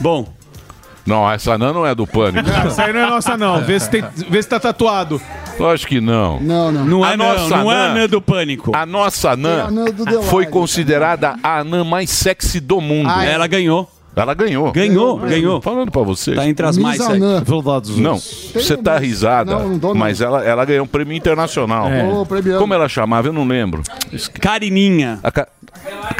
Bom. 0.00 0.26
Não, 1.04 1.28
essa 1.28 1.58
Nan 1.58 1.72
não 1.72 1.84
é 1.84 1.96
do 1.96 2.06
pânico. 2.06 2.48
Essa 2.48 2.84
aí 2.84 2.92
não 2.92 3.00
é 3.00 3.06
nossa, 3.10 3.36
não. 3.36 3.60
Vê 3.64 3.80
se, 3.80 3.90
tem, 3.90 4.04
vê 4.30 4.40
se 4.40 4.48
tá 4.48 4.60
tatuado. 4.60 5.20
Lógico 5.58 5.88
que 5.88 6.00
não. 6.00 6.38
Não, 6.40 6.70
não. 6.70 6.84
Não 6.84 7.04
é 7.04 7.14
A 7.14 7.16
não, 7.16 7.26
nossa 7.34 7.48
não 7.56 7.72
é 7.72 7.74
a 7.74 7.88
Nan- 7.88 7.94
Nan 7.94 8.06
do 8.08 8.22
Pânico. 8.22 8.70
A 8.74 8.86
nossa 8.86 9.30
É 9.30 9.32
a 9.32 9.36
Nan 9.36 9.70
Nan 9.72 9.84
do 9.86 10.04
Delari. 10.04 10.26
foi 10.28 10.46
considerada 10.46 11.34
a 11.42 11.64
Nan 11.64 11.82
mais 11.82 12.08
sexy 12.08 12.60
do 12.60 12.80
mundo. 12.80 13.10
Ah, 13.12 13.26
é? 13.26 13.32
Ela 13.32 13.48
ganhou. 13.48 13.90
Ela 14.14 14.34
ganhou. 14.34 14.70
Ganhou, 14.72 15.18
ganhou. 15.18 15.60
Falando 15.62 15.90
pra 15.90 16.02
vocês. 16.02 16.36
Tá 16.36 16.46
entre 16.46 16.66
as 16.66 16.76
mais. 16.76 16.98
Verdades. 16.98 17.96
Não, 17.96 18.18
você 18.18 18.76
tá 18.76 18.98
risada, 18.98 19.58
Não, 19.58 19.68
não 19.70 19.94
mas 19.94 20.20
ela, 20.20 20.44
ela 20.44 20.64
ganhou 20.64 20.84
um 20.84 20.88
prêmio 20.88 21.16
internacional. 21.16 21.88
É. 21.88 22.24
Premiando. 22.26 22.60
Como 22.60 22.74
ela 22.74 22.88
chamava? 22.88 23.28
Eu 23.28 23.32
não 23.32 23.46
lembro. 23.46 23.82
Carininha. 24.40 25.18
A 25.22 25.30
ca- 25.30 25.48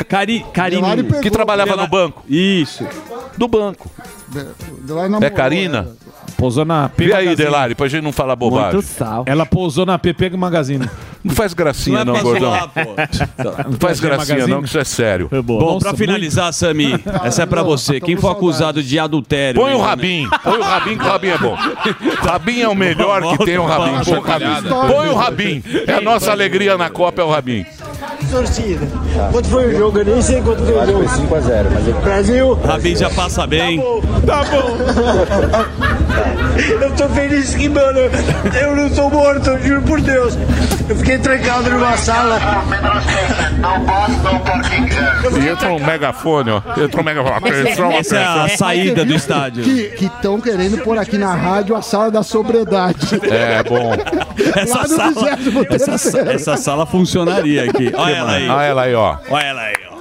Cari, 0.09 0.45
Carininha. 0.53 1.05
Que 1.21 1.31
trabalhava 1.31 1.77
no 1.77 1.87
banco. 1.87 2.23
Isso. 2.29 2.87
Do 3.37 3.47
banco. 3.47 3.91
É 5.21 5.31
né? 5.69 5.87
Pousou 6.37 6.64
na 6.64 6.88
P 6.88 7.07
Vê 7.07 7.14
aí. 7.14 7.37
Delari, 7.37 7.75
pra 7.75 7.88
gente 7.88 8.03
não 8.03 8.12
falar 8.12 8.37
bobagem. 8.37 8.75
Muito 8.75 8.87
sal. 8.87 9.25
Ela 9.27 9.47
pousou 9.47 9.87
na 9.87 9.99
PP 9.99 10.31
Magazine. 10.31 10.88
Não 11.25 11.35
faz 11.35 11.55
gracinha 11.55 12.05
não, 12.05 12.21
gordão. 12.21 12.51
Não 12.51 13.79
faz 13.79 14.01
gracinha 14.01 14.38
Magazine? 14.38 14.51
não, 14.51 14.62
que 14.62 14.68
isso 14.68 14.79
é 14.79 14.85
sério. 14.85 15.29
Bom, 15.45 15.61
Nossa, 15.61 15.88
pra 15.88 15.97
finalizar, 15.97 16.53
Sami, 16.53 16.95
essa 17.23 17.42
é 17.42 17.47
pra 17.47 17.62
não, 17.62 17.68
você. 17.68 18.01
tô 18.01 18.07
Quem 18.07 18.16
for 18.16 18.31
acusado 18.31 18.83
de 18.83 18.99
adultério. 18.99 19.61
Põe 19.61 19.75
o 19.75 19.79
né? 19.79 19.85
Rabin. 19.85 20.29
Põe 20.42 20.59
o 20.59 20.62
Rabin, 20.62 20.99
que 20.99 21.05
o 21.05 21.09
Rabin 21.09 21.29
é 21.29 21.38
bom. 21.38 21.55
Rabin 22.23 22.61
é 22.61 22.68
o 22.68 22.75
melhor 22.75 23.23
que 23.37 23.45
tem 23.45 23.59
o 23.59 23.64
Rabin. 23.64 24.05
Põe 24.05 24.18
o 24.18 24.23
Rabin. 24.23 24.62
Põe 24.92 25.09
o 25.09 25.14
Rabin. 25.14 25.62
É 25.87 25.95
a 25.95 26.01
nossa 26.01 26.33
alegria 26.33 26.77
na 26.77 26.90
Copa, 26.90 27.23
é 27.23 27.25
o 27.25 27.31
Rabin. 27.31 27.64
Torcida. 28.31 28.88
Quanto 29.31 29.49
foi 29.49 29.75
o 29.75 29.79
jogo? 29.79 29.99
Eu 29.99 30.05
nem 30.05 30.23
sei 30.23 30.40
quanto 30.40 30.64
foi 30.64 30.75
o 30.75 30.87
jogo. 30.87 31.09
Foi 31.09 31.40
5x0, 31.40 31.66
mas 31.73 31.88
eu... 31.88 32.01
Brasil. 32.01 32.55
Rabin 32.55 32.97
já 32.97 33.11
passa 33.11 33.47
bem. 33.47 33.81
Tá 34.27 34.42
bom. 34.45 36.02
Eu 36.81 36.90
tô 36.94 37.09
feliz 37.09 37.55
que, 37.55 37.68
mano, 37.68 38.01
eu 38.61 38.77
não 38.77 38.88
sou 38.90 39.11
morto, 39.11 39.51
eu 39.51 39.62
juro 39.62 39.83
por 39.83 40.01
Deus. 40.01 40.37
Eu 40.88 40.96
fiquei 40.96 41.18
trancado 41.18 41.70
numa 41.70 41.96
sala. 41.96 42.38
E 45.40 45.48
entra 45.48 45.72
um 45.72 45.79
megafone, 45.79 46.51
ó. 46.51 46.62
Entra 46.81 47.01
um 47.01 47.05
megafone. 47.05 47.37
Atenção, 47.37 47.92
Essa 47.92 48.16
é 48.16 48.25
a 48.25 48.48
saída 48.48 49.05
do 49.05 49.14
estádio. 49.14 49.64
Que 49.64 50.07
estão 50.07 50.40
querendo 50.40 50.79
pôr 50.83 50.98
aqui 50.98 51.16
na 51.16 51.35
rádio 51.35 51.75
a 51.77 51.83
sala 51.83 52.11
da 52.11 52.22
sobriedade. 52.22 53.20
É, 53.31 53.62
bom. 53.62 53.92
Essa 54.57 54.87
sala, 54.88 55.37
23º. 55.37 55.92
essa, 55.92 56.18
essa 56.20 56.57
sala 56.57 56.87
funcionaria 56.87 57.64
aqui. 57.64 57.92
Olha 57.94 58.14
ela 58.14 58.33
aí. 58.33 58.48
Olha 58.48 58.64
ela 58.64 58.83
aí, 58.83 58.94
ó. 58.94 59.16
Olha 59.31 59.44
ela 59.44 59.62
aí, 59.62 59.75
ó. 59.88 59.92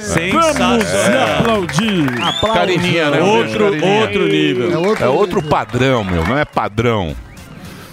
Sensacional. 0.00 1.38
Aplaudir. 1.38 2.06
Carinha, 2.52 3.10
né? 3.10 3.22
Um 3.22 3.42
beijo, 3.42 3.64
Outro, 3.64 3.86
outro 3.86 4.28
nível. 4.28 4.72
É 4.72 4.78
outro, 4.78 5.04
É 5.04 5.08
outro 5.08 5.42
padrão, 5.42 6.04
meu. 6.04 6.24
Não 6.24 6.38
é 6.38 6.44
padrão. 6.44 7.14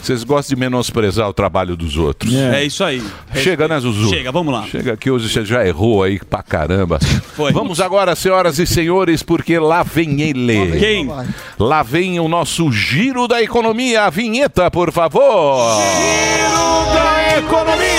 Vocês 0.03 0.25
gostam 0.25 0.53
de 0.53 0.59
menosprezar 0.59 1.29
o 1.29 1.33
trabalho 1.33 1.77
dos 1.77 1.95
outros. 1.95 2.35
É 2.35 2.61
isso 2.61 2.83
aí. 2.83 3.01
Chega, 3.35 3.69
né, 3.69 3.79
Zuzu? 3.79 4.09
Chega, 4.09 4.33
vamos 4.33 4.53
lá. 4.53 4.63
Chega 4.63 4.91
aqui 4.91 5.09
hoje, 5.09 5.29
você 5.29 5.45
já 5.45 5.65
errou 5.65 6.03
aí 6.03 6.19
pra 6.19 6.43
caramba. 6.43 6.99
Foi. 7.37 7.53
Vamos 7.53 7.79
agora, 7.79 8.13
senhoras 8.13 8.59
e 8.59 8.67
senhores, 8.67 9.23
porque 9.23 9.57
lá 9.57 9.81
vem 9.81 10.21
ele. 10.21 10.77
Quem? 10.77 11.09
Lá 11.57 11.81
vem 11.83 12.19
o 12.19 12.27
nosso 12.27 12.69
giro 12.69 13.29
da 13.29 13.41
economia. 13.41 14.03
A 14.03 14.09
vinheta, 14.09 14.69
por 14.69 14.91
favor. 14.91 15.81
Giro 15.81 16.93
da 16.93 17.37
economia. 17.37 17.93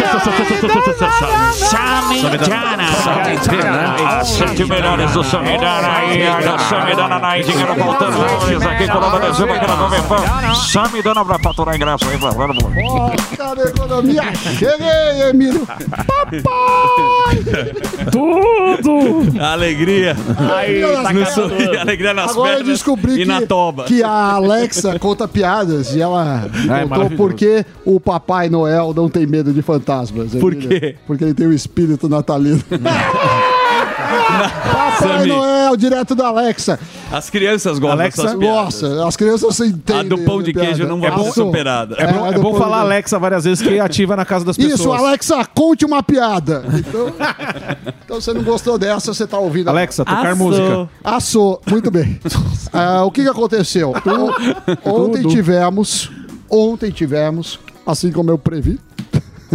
Samidana. 1.55 2.85
As 4.21 4.29
sete 4.29 4.64
melhores 4.64 5.11
do 5.12 5.25
Samidana 5.25 5.97
aí. 5.97 6.23
A 6.27 6.59
Samidana 6.59 7.19
na 7.19 7.38
Indica 7.38 7.75
voltando. 7.75 8.19
Vamos 8.19 8.67
aqui 8.67 8.87
com 8.87 8.99
o 8.99 9.01
Nova 9.01 9.21
Dezembro 9.21 9.55
aqui 9.55 9.67
na 9.67 9.77
Jovem 9.77 10.03
Pan. 10.03 10.55
Samidana 10.55 11.25
pra 11.25 11.38
faturar 11.38 11.75
ingresso 11.95 12.27
aí. 12.27 12.35
Vamos. 12.35 12.65
Ó, 12.85 13.55
da 13.55 13.63
economia. 13.65 14.23
Cheguei, 14.59 15.29
Emílio. 15.31 15.67
Tudo! 18.11 19.41
Alegria. 19.41 20.15
tá 20.15 21.13
No 21.13 21.27
sorriso, 21.27 21.79
alegria 21.79 22.15
nas 22.15 22.31
Agora 22.33 22.51
eu 22.53 22.57
pernas 22.57 22.73
descobri 22.73 23.21
e 23.23 23.25
na 23.25 23.41
que, 23.41 23.47
toba. 23.47 23.85
que 23.85 24.03
a 24.03 24.09
Alexa 24.35 24.99
conta 24.99 25.27
piadas 25.29 25.95
e 25.95 26.01
ela 26.01 26.43
contou 26.51 26.67
maravilhoso. 26.89 27.17
porque 27.17 27.65
o 27.85 28.01
Papai 28.01 28.49
Noel 28.49 28.93
não 28.95 29.09
tem 29.09 29.27
medo 29.27 29.53
de 29.53 29.63
fantasmas. 29.63 30.33
Por 30.35 30.53
Emílio. 30.53 30.69
quê? 30.81 30.97
Porque 31.07 31.25
ele 31.25 31.35
tem 31.35 31.47
o 31.47 31.53
espírito 31.53 32.09
natalino. 32.09 32.63
Papai 34.18 34.98
Sammy. 34.98 35.29
Noel, 35.29 35.77
direto 35.77 36.14
da 36.14 36.29
Alexa. 36.29 36.79
As 37.12 37.31
crianças 37.31 37.79
gostam 37.79 38.00
Alexa 38.00 38.22
dessas 38.22 38.38
piadas. 38.38 38.64
Nossa, 38.83 39.09
as 39.09 39.16
crianças 39.16 39.57
se 39.57 39.66
entendem. 39.66 40.00
A 40.00 40.03
do 40.05 40.18
pão 40.18 40.42
de 40.42 40.53
piada. 40.53 40.68
queijo 40.68 40.87
não 40.87 41.00
vai 41.00 41.11
ser 41.11 41.16
Passou. 41.16 41.46
superada. 41.46 41.94
É 41.98 42.12
bom, 42.12 42.24
a 42.24 42.29
é 42.29 42.33
do 42.33 42.40
bom 42.40 42.55
falar 42.57 42.79
de- 42.79 42.83
Alexa 42.85 43.18
várias 43.18 43.44
vezes 43.44 43.62
que 43.66 43.79
ativa 43.79 44.16
na 44.16 44.24
casa 44.24 44.44
das 44.44 44.57
pessoas. 44.57 44.81
Isso, 44.81 44.92
Alexa, 44.92 45.44
conte 45.55 45.85
uma 45.85 46.03
piada. 46.03 46.64
Então, 46.79 47.12
então 48.05 48.20
você 48.20 48.33
não 48.33 48.42
gostou 48.42 48.79
dessa, 48.79 49.12
você 49.14 49.27
tá 49.27 49.38
ouvindo. 49.38 49.68
Alexa, 49.68 50.05
tocar 50.05 50.27
Assou. 50.33 50.37
música. 50.46 50.88
Assou, 51.03 51.61
muito 51.70 51.90
bem. 51.90 52.18
Ah, 52.77 53.05
o 53.05 53.11
que, 53.12 53.22
que 53.22 53.29
aconteceu? 53.29 53.92
O- 54.85 55.05
ontem 55.05 55.29
tivemos, 55.29 56.11
ontem 56.50 56.90
tivemos, 56.90 57.61
assim 57.87 58.11
como 58.11 58.33
eu 58.33 58.37
previ, 58.38 58.81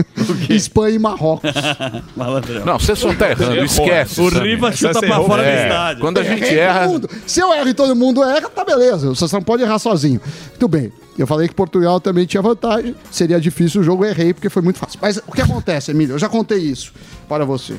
Espanha 0.49 0.95
e 0.95 0.99
Marrocos. 0.99 1.51
Malandrão. 2.15 2.65
Não, 2.65 2.79
você 2.79 2.95
só 2.95 3.13
tá 3.13 3.31
errando. 3.31 3.63
Esquece. 3.63 4.21
O. 4.21 4.29
Riva 4.29 4.71
chuta 4.71 4.91
Essa 4.91 4.99
pra 5.01 5.15
fora 5.21 5.43
do 5.43 5.49
É, 5.49 5.63
estádio. 5.67 6.01
Quando 6.01 6.17
a 6.19 6.23
gente 6.23 6.57
erra. 6.57 6.87
Se 7.25 7.39
eu 7.39 7.53
erro 7.53 7.69
e 7.69 7.73
todo 7.73 7.95
mundo 7.95 8.23
erra, 8.23 8.49
tá 8.49 8.63
beleza. 8.63 9.09
Você 9.09 9.35
não 9.35 9.41
pode 9.43 9.63
errar 9.63 9.79
sozinho. 9.79 10.19
Muito 10.49 10.67
bem. 10.67 10.91
Eu 11.17 11.27
falei 11.27 11.47
que 11.47 11.53
Portugal 11.55 11.99
também 11.99 12.25
tinha 12.25 12.41
vantagem. 12.41 12.95
Seria 13.11 13.39
difícil 13.41 13.81
o 13.81 13.83
jogo, 13.83 14.05
eu 14.05 14.09
errei, 14.11 14.33
porque 14.33 14.49
foi 14.49 14.61
muito 14.61 14.79
fácil. 14.79 14.99
Mas 15.01 15.17
o 15.27 15.31
que 15.31 15.41
acontece, 15.41 15.91
Emílio? 15.91 16.15
Eu 16.15 16.19
já 16.19 16.29
contei 16.29 16.59
isso 16.59 16.93
para 17.27 17.43
você. 17.43 17.75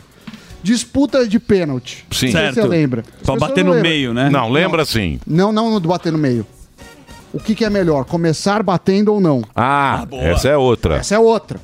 Disputa 0.63 1.27
de 1.27 1.39
pênalti. 1.39 2.05
Sim. 2.11 2.33
Certo. 2.33 2.57
Você 2.57 2.63
lembra. 2.67 3.03
Pra 3.03 3.13
pessoas 3.35 3.39
bater 3.41 3.65
no 3.65 3.71
lembram. 3.73 3.91
meio, 3.91 4.13
né? 4.13 4.29
Não, 4.29 4.51
lembra 4.51 4.83
assim. 4.83 5.19
Não, 5.27 5.51
não 5.53 5.71
no 5.71 5.81
do 5.81 5.89
bater 5.89 6.13
no 6.13 6.19
meio. 6.19 6.47
O 7.33 7.39
que, 7.39 7.55
que 7.55 7.65
é 7.65 7.71
melhor? 7.71 8.05
Começar 8.05 8.63
batendo 8.63 9.15
ou 9.15 9.21
não? 9.21 9.43
Ah, 9.55 10.05
boa. 10.09 10.23
essa 10.23 10.49
é 10.49 10.57
outra. 10.57 10.97
Essa 10.97 11.15
é 11.15 11.19
outra. 11.19 11.59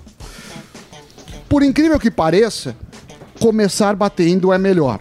Por 1.48 1.62
incrível 1.62 1.98
que 1.98 2.10
pareça, 2.10 2.76
começar 3.40 3.94
batendo 3.94 4.52
é 4.52 4.58
melhor. 4.58 5.00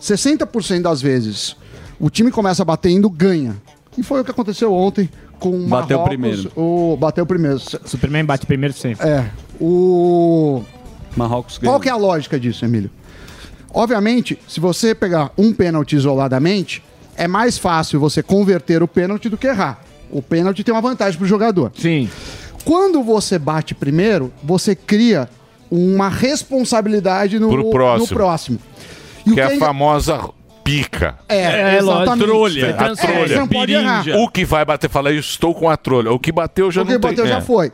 60% 0.00 0.82
das 0.82 1.02
vezes, 1.02 1.56
o 1.98 2.10
time 2.10 2.30
começa 2.30 2.64
batendo, 2.64 3.10
ganha. 3.10 3.56
E 3.96 4.02
foi 4.02 4.20
o 4.20 4.24
que 4.24 4.30
aconteceu 4.30 4.72
ontem 4.72 5.08
com 5.38 5.50
o 5.50 5.66
Bateu 5.66 5.98
Marrocos. 5.98 6.08
primeiro. 6.08 6.52
O, 6.56 6.96
bateu 6.96 7.26
primeiro. 7.26 7.58
Superman 7.58 8.24
bate 8.24 8.46
primeiro 8.46 8.74
sempre. 8.74 9.08
É. 9.08 9.30
O... 9.60 10.62
Marrocos 11.16 11.58
Qual 11.58 11.80
que 11.80 11.88
é 11.88 11.92
a 11.92 11.96
lógica 11.96 12.38
disso, 12.38 12.64
Emílio? 12.64 12.90
Obviamente, 13.72 14.38
se 14.48 14.60
você 14.60 14.94
pegar 14.94 15.32
um 15.36 15.52
pênalti 15.52 15.94
isoladamente, 15.96 16.82
é 17.16 17.26
mais 17.26 17.58
fácil 17.58 17.98
você 17.98 18.22
converter 18.22 18.82
o 18.82 18.88
pênalti 18.88 19.28
do 19.28 19.36
que 19.36 19.46
errar. 19.46 19.82
O 20.10 20.22
pênalti 20.22 20.64
tem 20.64 20.72
uma 20.72 20.80
vantagem 20.80 21.18
pro 21.18 21.26
jogador. 21.26 21.72
Sim. 21.76 22.08
Quando 22.64 23.02
você 23.02 23.38
bate 23.38 23.74
primeiro, 23.74 24.32
você 24.42 24.74
cria 24.74 25.28
uma 25.70 26.08
responsabilidade 26.08 27.38
no, 27.38 27.48
Pro 27.48 27.70
próximo. 27.70 28.06
no 28.10 28.14
próximo. 28.16 28.58
E 29.26 29.30
o 29.30 29.34
Que 29.34 29.40
é 29.40 29.44
a 29.44 29.52
é- 29.52 29.56
famosa 29.58 30.28
pica. 30.64 31.18
É, 31.28 31.76
É, 31.76 31.80
lógico. 31.80 32.02
exatamente. 32.02 32.26
Trolha. 32.26 32.70
A 32.76 32.96
trolha. 32.96 33.28
Você 33.28 33.36
não 33.36 33.48
pode 33.48 33.72
errar. 33.72 34.04
O 34.18 34.28
que 34.28 34.44
vai 34.44 34.64
bater, 34.64 34.90
fala, 34.90 35.10
eu 35.12 35.18
estou 35.20 35.54
com 35.54 35.68
a 35.68 35.76
trolha. 35.76 36.12
O 36.12 36.18
que 36.18 36.30
bateu 36.32 36.70
já 36.70 36.82
O 36.82 36.86
que 36.86 36.92
não 36.92 37.00
tem. 37.00 37.10
bateu 37.10 37.26
já 37.26 37.38
é. 37.38 37.40
foi. 37.40 37.72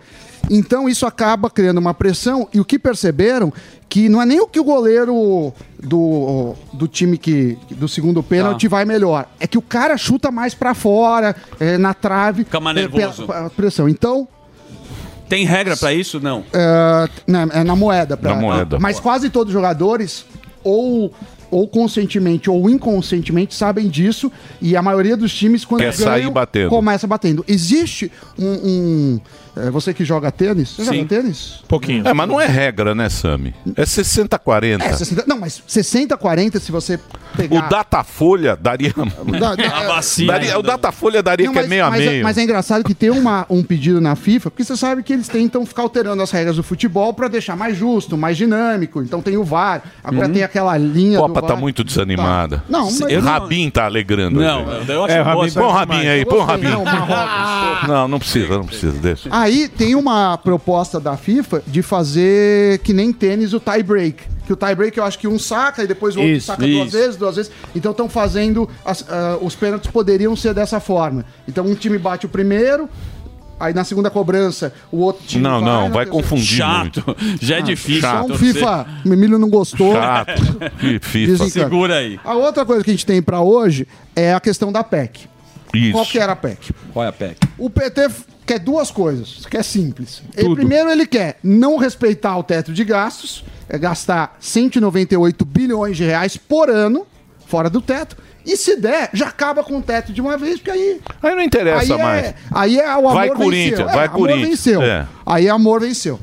Então 0.50 0.86
isso 0.88 1.06
acaba 1.06 1.48
criando 1.48 1.78
uma 1.78 1.94
pressão 1.94 2.46
e 2.52 2.60
o 2.60 2.64
que 2.66 2.78
perceberam 2.78 3.50
que 3.88 4.08
não 4.10 4.20
é 4.20 4.26
nem 4.26 4.40
o 4.40 4.46
que 4.46 4.60
o 4.60 4.64
goleiro 4.64 5.52
do, 5.82 6.54
do 6.72 6.86
time 6.86 7.16
que 7.16 7.56
do 7.70 7.88
segundo 7.88 8.22
pênalti 8.22 8.68
vai 8.68 8.84
melhor, 8.84 9.26
é 9.40 9.46
que 9.46 9.56
o 9.56 9.62
cara 9.62 9.96
chuta 9.96 10.30
mais 10.30 10.52
pra 10.54 10.74
fora, 10.74 11.34
é, 11.58 11.78
na 11.78 11.94
trave, 11.94 12.44
Fica 12.44 12.60
mais 12.60 12.76
é, 12.76 12.80
nervoso. 12.80 13.26
pela 13.26 13.48
pressão. 13.50 13.88
Então 13.88 14.28
Tem 15.34 15.44
regra 15.44 15.76
pra 15.76 15.92
isso? 15.92 16.20
Não. 16.20 16.44
É, 16.52 17.08
não, 17.26 17.40
é 17.42 17.64
na 17.64 17.74
moeda. 17.74 18.16
pra- 18.16 18.34
Na 18.34 18.40
moeda. 18.40 18.78
Mas 18.78 19.00
quase 19.00 19.28
todos 19.30 19.48
os 19.48 19.52
jogadores, 19.52 20.24
ou, 20.62 21.12
ou 21.50 21.66
conscientemente 21.66 22.48
ou 22.48 22.70
inconscientemente, 22.70 23.52
sabem 23.54 23.88
disso. 23.88 24.30
E 24.62 24.76
a 24.76 24.82
maioria 24.82 25.16
dos 25.16 25.34
times, 25.34 25.64
quando 25.64 25.80
Quer 25.80 25.92
sair 25.92 26.20
ganham, 26.20 26.32
batendo. 26.32 26.68
começa 26.70 27.06
batendo. 27.06 27.44
Existe 27.48 28.12
um... 28.38 28.46
um- 28.46 29.20
é, 29.56 29.70
você 29.70 29.92
que 29.94 30.04
joga 30.04 30.30
tênis? 30.32 30.70
Você 30.70 30.84
Sim. 30.84 30.94
joga 30.96 31.08
tênis? 31.08 31.60
Pouquinho. 31.68 32.06
É, 32.06 32.12
mas 32.12 32.28
não 32.28 32.40
é 32.40 32.46
regra, 32.46 32.94
né, 32.94 33.08
Sami? 33.08 33.54
É 33.76 33.82
60-40. 33.84 34.82
É, 34.82 34.92
60, 34.92 35.24
não, 35.26 35.38
mas 35.38 35.62
60, 35.66 36.16
40, 36.16 36.58
se 36.60 36.72
você 36.72 36.98
pegar... 37.36 37.66
O 37.66 37.68
Datafolha 37.68 38.56
daria. 38.56 38.92
Da- 39.38 39.54
da- 39.56 40.00
daria 40.26 40.58
o 40.58 40.62
Datafolha 40.62 41.22
daria 41.22 41.46
Não, 41.46 41.52
que 41.52 41.58
é 41.58 41.62
mas, 41.62 41.70
meio 41.70 41.84
a 41.84 41.90
mas 41.90 42.00
é- 42.00 42.06
meio. 42.10 42.22
mas 42.24 42.38
é 42.38 42.42
engraçado 42.42 42.84
que 42.84 42.94
tem 42.94 43.10
uma- 43.10 43.46
um 43.50 43.62
pedido 43.62 44.00
na 44.00 44.14
FIFA, 44.16 44.50
porque 44.50 44.64
você 44.64 44.76
sabe 44.76 45.02
que 45.02 45.12
eles 45.12 45.28
tentam 45.28 45.64
ficar 45.66 45.82
alterando 45.82 46.22
as 46.22 46.30
regras 46.30 46.56
do 46.56 46.62
futebol 46.62 47.12
para 47.14 47.28
deixar 47.28 47.56
mais 47.56 47.76
justo, 47.76 48.16
mais 48.16 48.36
dinâmico. 48.36 49.02
Então 49.02 49.20
tem 49.22 49.36
o 49.36 49.44
VAR, 49.44 49.82
agora 50.02 50.26
Uhum. 50.28 50.32
tem 50.32 50.42
aquela 50.42 50.76
linha 50.78 51.18
A 51.18 51.22
Copa 51.22 51.40
do 51.40 51.46
tá 51.46 51.52
VAR. 51.54 51.60
muito 51.60 51.82
desanimada. 51.84 52.62
Não, 52.68 52.84
mas- 52.84 53.00
o 53.00 53.08
Eu 53.08 53.22
não- 53.22 53.32
Rabin 53.32 53.70
tá 53.70 53.84
alegrando. 53.84 54.40
Não, 54.40 54.60
aí. 54.70 54.84
eu 54.88 55.04
acho 55.04 55.14
é, 55.14 55.20
Rabin, 55.22 55.50
põe 55.52 55.62
o. 55.62 55.70
Rabin 55.70 56.06
aí, 56.06 56.24
põe 56.24 56.38
o 56.38 56.44
Rabin. 56.44 56.68
não. 56.68 56.84
Não, 57.88 58.08
não 58.08 58.18
precisa, 58.18 58.48
não 58.56 58.64
precisa, 58.66 58.98
deixa. 58.98 59.28
Aí 59.44 59.68
tem 59.68 59.94
uma 59.94 60.38
proposta 60.38 60.98
da 60.98 61.18
FIFA 61.18 61.62
de 61.66 61.82
fazer 61.82 62.78
que 62.78 62.94
nem 62.94 63.12
tênis 63.12 63.52
o 63.52 63.60
tie 63.60 63.82
break. 63.82 64.22
Que 64.46 64.52
o 64.54 64.56
tie 64.56 64.74
break 64.74 64.96
eu 64.96 65.04
acho 65.04 65.18
que 65.18 65.28
um 65.28 65.38
saca 65.38 65.84
e 65.84 65.86
depois 65.86 66.16
o 66.16 66.20
outro 66.20 66.34
Isso, 66.34 66.46
saca 66.46 66.66
duas 66.66 66.88
isso. 66.88 66.96
vezes, 66.96 67.16
duas 67.16 67.36
vezes. 67.36 67.52
Então 67.76 67.90
estão 67.92 68.08
fazendo. 68.08 68.66
as- 68.84 69.04
ah, 69.06 69.36
os 69.42 69.54
pênaltis 69.54 69.90
poderiam 69.90 70.34
ser 70.34 70.54
dessa 70.54 70.80
forma. 70.80 71.26
Então 71.46 71.66
um 71.66 71.74
time 71.74 71.98
bate 71.98 72.24
o 72.24 72.28
primeiro. 72.30 72.88
Aí 73.60 73.74
na 73.74 73.84
segunda 73.84 74.08
cobrança, 74.10 74.72
o 74.90 74.96
outro 74.98 75.26
time. 75.26 75.42
Não, 75.42 75.60
não, 75.60 75.88
na 75.88 75.94
vai 75.94 76.06
confundir 76.06 76.44
Chato. 76.58 77.04
muito. 77.06 77.16
Já 77.44 77.58
é 77.58 77.62
difícil. 77.62 77.98
Então, 78.08 78.26
torcer. 78.28 78.54
FIFA, 78.54 78.86
o 79.04 79.12
Emílio 79.12 79.38
não 79.38 79.50
gostou. 79.50 79.92
Chato. 79.92 80.32
FIFA. 81.02 81.48
Segura 81.50 81.96
aí. 81.98 82.18
A 82.24 82.34
outra 82.34 82.64
coisa 82.64 82.82
que 82.82 82.90
a 82.90 82.94
gente 82.94 83.04
tem 83.04 83.20
pra 83.22 83.40
hoje 83.42 83.86
é 84.16 84.32
a 84.32 84.40
questão 84.40 84.72
da 84.72 84.82
PEC. 84.82 85.28
Isso. 85.74 85.92
Qual 85.92 86.06
que 86.06 86.18
era 86.18 86.32
a 86.32 86.36
PEC? 86.36 86.72
Qual 86.92 87.04
é 87.04 87.08
a 87.08 87.12
PEC? 87.12 87.36
O 87.58 87.68
PT 87.70 88.10
quer 88.46 88.58
duas 88.58 88.90
coisas, 88.90 89.46
que 89.46 89.56
é 89.56 89.62
simples. 89.62 90.22
Ele, 90.36 90.54
primeiro, 90.54 90.90
ele 90.90 91.06
quer 91.06 91.38
não 91.42 91.76
respeitar 91.76 92.36
o 92.36 92.42
teto 92.42 92.72
de 92.72 92.84
gastos, 92.84 93.44
é 93.68 93.78
gastar 93.78 94.36
198 94.40 95.44
bilhões 95.44 95.96
de 95.96 96.04
reais 96.04 96.36
por 96.36 96.68
ano 96.68 97.06
fora 97.46 97.70
do 97.70 97.80
teto. 97.80 98.16
E 98.44 98.56
se 98.56 98.76
der, 98.76 99.08
já 99.14 99.28
acaba 99.28 99.64
com 99.64 99.78
o 99.78 99.82
teto 99.82 100.12
de 100.12 100.20
uma 100.20 100.36
vez, 100.36 100.56
porque 100.56 100.70
aí. 100.70 101.00
Aí 101.22 101.34
não 101.34 101.42
interessa 101.42 101.94
aí 101.94 102.00
é- 102.00 102.02
mais. 102.04 102.34
Aí 102.50 102.78
é 102.78 102.88
o 102.88 103.08
amor 103.08 103.14
Vai 103.14 103.28
venceu. 103.28 103.44
Corinthians, 103.44 103.80
É, 103.80 103.84
vai 103.84 104.06
amor 104.06 104.18
Corinthians. 104.18 104.48
venceu. 104.48 104.82
É. 104.82 105.06
Aí 105.24 105.48
amor 105.48 105.80
venceu. 105.80 106.20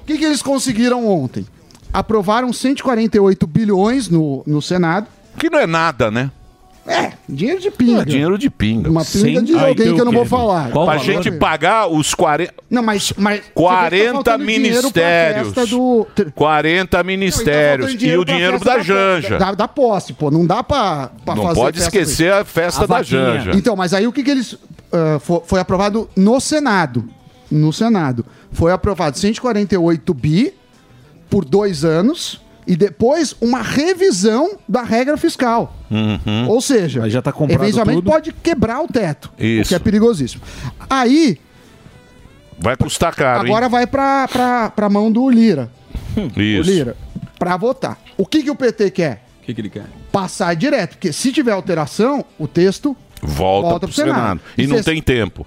O 0.00 0.04
que, 0.04 0.18
que 0.18 0.24
eles 0.24 0.42
conseguiram 0.42 1.06
ontem? 1.06 1.46
Aprovaram 1.92 2.52
148 2.52 3.46
bilhões 3.46 4.08
no, 4.08 4.42
no 4.46 4.60
Senado. 4.60 5.06
Que 5.38 5.48
não 5.48 5.60
é 5.60 5.66
nada, 5.66 6.10
né? 6.10 6.30
É, 6.86 7.12
dinheiro 7.26 7.60
de 7.60 7.70
pinga. 7.70 8.02
É 8.02 8.04
dinheiro 8.04 8.36
de 8.36 8.50
pinga. 8.50 8.90
Uma 8.90 9.04
pinga 9.04 9.40
de 9.42 9.54
alguém 9.58 9.94
que 9.94 10.00
eu 10.00 10.04
não 10.04 10.12
vou 10.12 10.26
falar. 10.26 10.64
Pra 10.64 10.72
Qual 10.72 10.98
gente 10.98 11.30
valor? 11.30 11.38
pagar 11.40 11.86
os 11.86 12.14
40. 12.14 12.52
Não, 12.68 12.82
mas. 12.82 13.12
mas 13.16 13.40
você 13.40 13.42
vê 13.42 13.48
que 13.48 13.54
tá 13.54 13.60
40 13.62 14.12
faltando 14.12 14.46
dinheiro 14.46 14.90
pra 14.92 15.02
ministérios. 15.02 15.70
do- 15.70 16.06
40 16.34 17.02
ministérios. 17.02 17.90
Faltando 17.92 18.10
E 18.12 18.16
o 18.18 18.24
pra 18.24 18.34
dinheiro 18.34 18.58
festa 18.58 18.76
da 18.76 18.82
Janja. 18.82 19.38
Da, 19.38 19.52
da 19.52 19.66
posse, 19.68 20.12
pô. 20.12 20.30
Não 20.30 20.44
dá 20.44 20.62
pra, 20.62 21.10
pra 21.24 21.34
Não 21.34 21.42
fazer. 21.44 21.60
pode 21.60 21.78
esquecer 21.80 22.30
a 22.32 22.44
festa 22.44 22.84
A 22.84 22.86
da 22.86 22.96
vaquinha. 22.98 23.38
Janja. 23.40 23.50
Então, 23.56 23.74
mas 23.74 23.94
aí 23.94 24.06
o 24.06 24.12
que, 24.12 24.22
que 24.22 24.30
eles. 24.30 24.58
ah, 24.92 25.18
fo- 25.20 25.42
foi, 25.46 25.60
aprovado 25.60 26.08
no 26.14 26.38
Senado. 26.38 27.08
No 27.50 27.72
Senado. 27.72 28.26
Foi 28.52 28.72
aprovado 28.72 29.16
148 29.18 30.12
bi 30.12 30.52
por 31.30 31.44
dois 31.46 31.82
anos. 31.84 32.40
E 32.66 32.76
depois 32.76 33.36
uma 33.40 33.60
revisão 33.62 34.56
da 34.68 34.82
regra 34.82 35.16
fiscal. 35.16 35.76
Uhum. 35.90 36.48
Ou 36.48 36.60
seja, 36.60 37.08
já 37.10 37.20
tá 37.20 37.30
comprado 37.32 37.62
eventualmente 37.62 37.98
tudo. 37.98 38.10
pode 38.10 38.32
quebrar 38.32 38.80
o 38.82 38.88
teto. 38.88 39.30
O 39.38 39.42
Isso. 39.44 39.68
que 39.68 39.74
é 39.74 39.78
perigosíssimo. 39.78 40.42
Aí, 40.88 41.38
Vai 42.58 42.76
custar 42.76 43.14
caro, 43.14 43.40
agora 43.40 43.68
vai 43.68 43.86
pra, 43.86 44.28
pra, 44.28 44.70
pra 44.70 44.88
mão 44.88 45.10
do 45.10 45.28
Lira. 45.28 45.70
hein? 46.16 46.30
O 46.36 46.40
Isso. 46.40 46.70
Lira. 46.70 46.96
Pra 47.38 47.56
votar. 47.56 47.98
O 48.16 48.24
que, 48.24 48.42
que 48.42 48.50
o 48.50 48.54
PT 48.54 48.90
quer? 48.92 49.24
O 49.42 49.44
que, 49.44 49.52
que 49.52 49.60
ele 49.60 49.68
quer? 49.70 49.84
Passar 50.12 50.54
direto. 50.54 50.90
Porque 50.92 51.12
se 51.12 51.32
tiver 51.32 51.52
alteração, 51.52 52.24
o 52.38 52.46
texto 52.46 52.96
Volta, 53.20 53.68
Volta 53.70 53.86
pro 53.86 53.88
pro 53.88 54.04
Senado. 54.04 54.14
Senado. 54.16 54.40
E, 54.56 54.62
E 54.62 54.66
não 54.66 54.82
tem 54.82 55.02
tempo. 55.02 55.46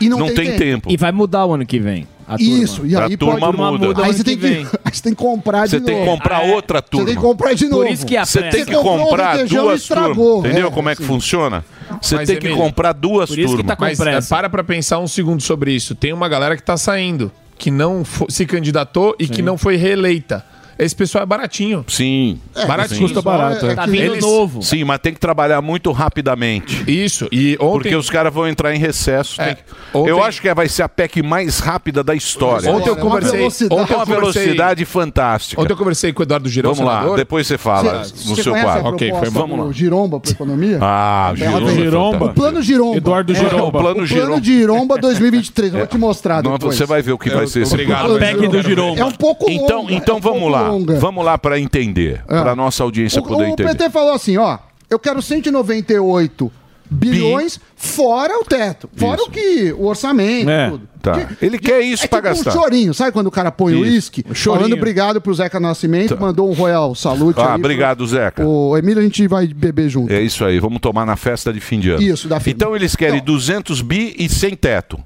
E 0.00 0.08
não, 0.08 0.18
Não 0.18 0.26
tem, 0.26 0.36
tem 0.36 0.46
tempo. 0.46 0.58
tempo. 0.60 0.90
E 0.92 0.96
vai 0.96 1.12
mudar 1.12 1.46
o 1.46 1.54
ano 1.54 1.64
que 1.64 1.78
vem. 1.78 2.06
A 2.28 2.36
turma. 2.36 2.42
Isso, 2.64 2.86
e 2.86 2.94
aí 2.96 3.14
A 3.14 3.16
turma 3.18 3.52
pode... 3.52 3.56
muda. 3.80 4.02
Aí 4.02 4.08
ano 4.10 4.18
você 4.18 4.24
tem 4.24 4.36
que 4.38 4.64
que, 4.64 4.76
aí 4.84 4.92
você 4.92 5.02
tem 5.02 5.14
que 5.14 5.18
comprar 5.22 5.64
de 5.64 5.70
Você 5.70 5.76
novo. 5.78 5.86
tem 5.86 5.98
que 5.98 6.04
comprar 6.04 6.40
outra 6.42 6.82
turma. 6.82 7.06
Você 7.06 7.12
tem 7.12 7.16
que 7.22 7.26
comprar 7.28 7.52
de 7.54 7.68
novo. 7.68 7.86
isso 7.86 8.06
que 8.06 8.16
a 8.16 8.24
Você 8.26 8.42
tem 8.42 8.64
que 8.64 8.74
comprar 8.74 9.40
e 9.40 9.48
duas 9.48 9.80
estragou. 9.80 10.14
turmas. 10.34 10.50
Entendeu 10.50 10.68
É, 10.68 10.70
como 10.70 10.88
é 10.90 10.94
que 10.94 11.02
assim. 11.02 11.12
funciona? 11.12 11.64
Você 12.02 12.16
Mas, 12.16 12.26
tem 12.28 12.36
que 12.38 12.46
Emílio, 12.46 12.62
comprar 12.62 12.92
duas 12.92 13.30
por 13.30 13.38
isso 13.38 13.48
que 13.48 13.56
turmas. 13.62 13.66
tá 13.66 13.76
com 13.76 13.84
Mas 13.84 14.00
é, 14.00 14.20
para 14.28 14.50
pra 14.50 14.62
pensar 14.62 14.98
um 14.98 15.08
segundo 15.08 15.40
sobre 15.42 15.72
isso. 15.72 15.94
Tem 15.94 16.12
uma 16.12 16.28
galera 16.28 16.54
que 16.56 16.62
tá 16.62 16.76
saindo, 16.76 17.32
que 17.56 17.70
não 17.70 18.02
se 18.28 18.44
candidatou 18.44 19.16
e 19.18 19.26
que 19.26 19.40
não 19.40 19.56
foi 19.56 19.76
reeleita. 19.76 20.44
Esse 20.78 20.94
pessoal 20.94 21.22
é 21.22 21.26
baratinho. 21.26 21.84
Sim. 21.88 22.38
baratinho. 22.66 23.00
Custa 23.00 23.20
barato. 23.20 23.66
é 23.66 23.72
é. 23.72 23.74
Tá 23.74 23.86
vindo 23.86 24.12
Eles- 24.12 24.24
novo. 24.24 24.62
Sim, 24.62 24.84
mas 24.84 24.98
tem 25.00 25.12
que 25.12 25.18
trabalhar 25.20 25.60
muito 25.60 25.90
rapidamente. 25.90 26.84
Isso. 26.90 27.26
E 27.32 27.56
ontem. 27.60 27.72
Porque 27.90 27.96
os 27.96 28.08
caras 28.08 28.32
vão 28.32 28.46
entrar 28.46 28.74
em 28.74 28.78
recesso. 28.78 29.40
É, 29.40 29.54
tem 29.54 29.64
ontem- 29.92 30.10
Eu 30.10 30.22
acho 30.22 30.40
que 30.40 30.52
vai 30.54 30.68
ser 30.68 30.82
a 30.82 30.88
PEC 30.88 31.22
mais 31.22 31.58
rápida 31.58 32.02
da 32.04 32.14
história. 32.14 32.70
Ontem 32.70 32.88
eu 32.90 32.96
conversei. 32.96 33.44
Ontem 33.70 33.92
eu 33.92 33.96
uma 33.96 34.04
velocidade 34.04 34.84
fantástica. 34.84 35.60
Ontem 35.60 35.72
eu 35.72 35.76
conversei 35.76 36.12
com 36.12 36.20
o 36.20 36.24
Eduardo 36.24 36.48
Girão, 36.48 36.72
Vamos 36.74 36.86
lá, 36.88 36.98
senador. 36.98 37.16
depois 37.16 37.46
você 37.46 37.58
fala 37.58 38.04
Você, 38.04 38.28
no 38.28 38.36
você 38.36 38.42
seu 38.42 38.52
quadro. 38.52 38.86
a 38.86 38.90
Ok, 38.90 39.10
foi- 39.18 39.30
vamos 39.30 39.58
lá. 39.66 39.72
Giromba 39.72 40.20
para 40.20 40.30
economia? 40.30 40.78
Ah, 40.90 41.32
Giromba. 41.34 41.70
Giromba. 41.72 42.24
O 42.26 42.34
plano 42.34 42.62
Giromba. 42.62 42.96
Eduardo 42.96 43.32
É, 43.32 43.36
Giromba. 43.36 43.66
o 43.78 43.82
plano 43.82 44.06
Giromba. 44.06 44.42
Giromba 44.42 44.96
2023. 45.00 45.72
Eu 45.72 45.78
vou 45.80 45.86
te 45.88 45.98
mostrar 45.98 46.42
Não, 46.42 46.52
depois. 46.52 46.76
você 46.76 46.86
vai 46.86 47.02
ver 47.02 47.12
o 47.12 47.18
que 47.18 47.30
vai 47.30 47.46
ser 47.46 47.62
esse 47.62 47.72
obrigado, 47.74 48.04
plano. 48.06 48.18
PEC 48.20 48.48
do 48.48 48.62
Giromba. 48.62 49.00
É 49.00 49.04
um 49.04 49.10
pouco 49.12 49.50
Então, 49.50 49.82
longa, 49.82 49.92
então 49.94 50.16
é 50.18 50.20
vamos 50.20 50.50
lá. 50.50 50.67
Longa. 50.70 50.98
Vamos 50.98 51.24
lá 51.24 51.36
para 51.38 51.58
entender, 51.58 52.22
Ah. 52.28 52.42
para 52.42 52.56
nossa 52.56 52.82
audiência 52.82 53.20
O, 53.20 53.24
poder 53.24 53.44
o 53.44 53.46
entender. 53.48 53.68
PT 53.76 53.90
falou 53.90 54.12
assim, 54.12 54.36
ó, 54.36 54.58
eu 54.90 54.98
quero 54.98 55.20
198 55.22 56.50
bilhões 56.90 57.60
fora 57.76 58.38
o 58.40 58.44
teto, 58.44 58.88
fora 58.96 59.16
Isso. 59.20 59.28
o 59.28 59.30
que 59.30 59.72
o 59.76 59.84
orçamento, 59.84 60.48
É, 60.48 60.70
tudo. 60.70 60.88
tá. 61.02 61.12
Porque- 61.12 61.44
Ele 61.44 61.58
quer 61.58 61.80
isso 61.82 62.04
é 62.04 62.08
pra 62.08 62.22
tipo 62.22 62.34
gastar. 62.34 62.50
um 62.50 62.62
chorinho, 62.62 62.94
sabe 62.94 63.12
quando 63.12 63.26
o 63.26 63.30
cara 63.30 63.52
põe 63.52 63.74
o 63.74 63.84
Isso. 63.84 63.92
uísque? 63.92 64.24
chorinho. 64.32 64.60
Falando 64.62 64.72
obrigado 64.80 65.20
pro 65.20 65.34
Zeca 65.34 65.60
Nascimento, 65.60 66.18
mandou 66.18 66.48
um 66.48 66.54
Royal 66.54 66.94
Salute 66.94 67.38
Ah, 67.40 67.52
aí 67.52 67.58
obrigado, 67.58 68.06
Zeca. 68.06 68.42
pro- 68.42 68.48
O 68.48 68.78
Emílio 68.78 69.00
a 69.00 69.02
gente 69.02 69.28
vai 69.28 69.46
beber 69.46 69.90
junto. 69.90 70.10
É 70.12 70.22
isso 70.22 70.42
aí, 70.46 70.58
vamos 70.58 70.80
tomar 70.80 71.04
na 71.04 71.14
festa 71.16 71.52
de 71.52 71.60
fim 71.60 71.78
de 71.78 71.90
ano. 71.90 72.02
Isso, 72.02 72.26
da 72.26 72.40
firma. 72.40 72.56
Então 72.56 72.74
eles 72.74 72.96
querem 72.96 73.22
200 73.22 73.82
bi 73.82 74.14
e 74.18 74.26
sem 74.26 74.54
teto. 74.56 74.98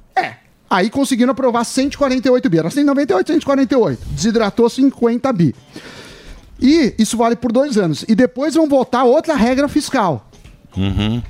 Aí 0.73 0.89
conseguiram 0.89 1.33
aprovar 1.33 1.65
148 1.65 2.49
bi. 2.49 2.59
Era 2.59 2.71
198, 2.71 3.27
148. 3.27 4.07
Desidratou 4.07 4.71
50 4.71 5.31
bi. 5.35 5.55
E 6.59 6.95
isso 6.99 7.15
vale 7.15 7.37
por 7.37 7.53
dois 7.53 7.77
anos. 7.77 8.07
E 8.09 8.15
depois 8.15 8.55
vão 8.55 8.67
votar 8.67 9.05
outra 9.05 9.35
regra 9.35 9.69
fiscal. 9.69 10.27
Uhum. 10.75 11.23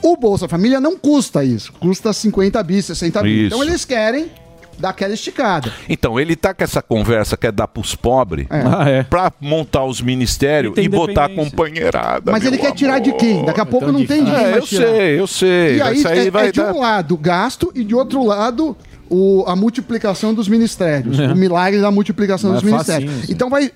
O 0.00 0.16
Bolsa 0.16 0.46
Família 0.46 0.78
não 0.78 0.96
custa 0.96 1.42
isso. 1.42 1.72
Custa 1.72 2.12
50 2.12 2.62
bi, 2.62 2.80
60 2.80 3.20
bi. 3.20 3.46
Isso. 3.46 3.46
Então 3.46 3.64
eles 3.64 3.84
querem 3.84 4.30
dar 4.78 4.90
aquela 4.90 5.14
esticada. 5.14 5.72
Então, 5.88 6.18
ele 6.18 6.36
tá 6.36 6.52
com 6.54 6.62
essa 6.64 6.82
conversa 6.82 7.36
que 7.36 7.46
é 7.46 7.52
dar 7.52 7.68
pros 7.68 7.94
pobres 7.94 8.46
É. 8.50 8.62
Ah, 8.66 8.88
é. 8.88 9.02
pra 9.02 9.32
montar 9.40 9.84
os 9.84 10.00
ministérios 10.00 10.76
E 10.76 10.82
e 10.82 10.88
botar 10.88 11.28
companheirada. 11.30 12.32
Mas 12.32 12.44
ele 12.44 12.58
quer 12.58 12.72
tirar 12.72 12.98
de 12.98 13.10
amor. 13.10 13.20
quem? 13.20 13.44
Daqui 13.44 13.60
a 13.60 13.66
pouco 13.66 13.86
tão 13.86 13.92
não 13.92 14.06
tem 14.06 14.24
difícil. 14.24 14.38
ninguém 14.38 14.54
É, 14.54 14.58
eu 14.58 14.62
tirar. 14.66 14.86
sei, 14.86 15.20
eu 15.20 15.26
sei. 15.26 15.76
E 15.76 15.82
aí 15.82 16.06
aí 16.06 16.26
é, 16.26 16.30
vai 16.30 16.48
é 16.48 16.52
de 16.52 16.60
dar... 16.60 16.72
um 16.74 16.80
lado 16.80 17.16
gasto 17.16 17.72
e 17.74 17.84
de 17.84 17.94
outro 17.94 18.24
lado 18.24 18.76
o, 19.08 19.44
a 19.46 19.54
multiplicação 19.54 20.34
dos 20.34 20.48
ministérios. 20.48 21.18
O 21.18 21.34
milagre 21.34 21.80
da 21.80 21.90
multiplicação 21.90 22.50
Mas 22.50 22.60
dos 22.62 22.68
é 22.68 22.72
ministérios. 22.72 23.12
facinho, 23.12 23.32
então 23.32 23.48
vai 23.48 23.70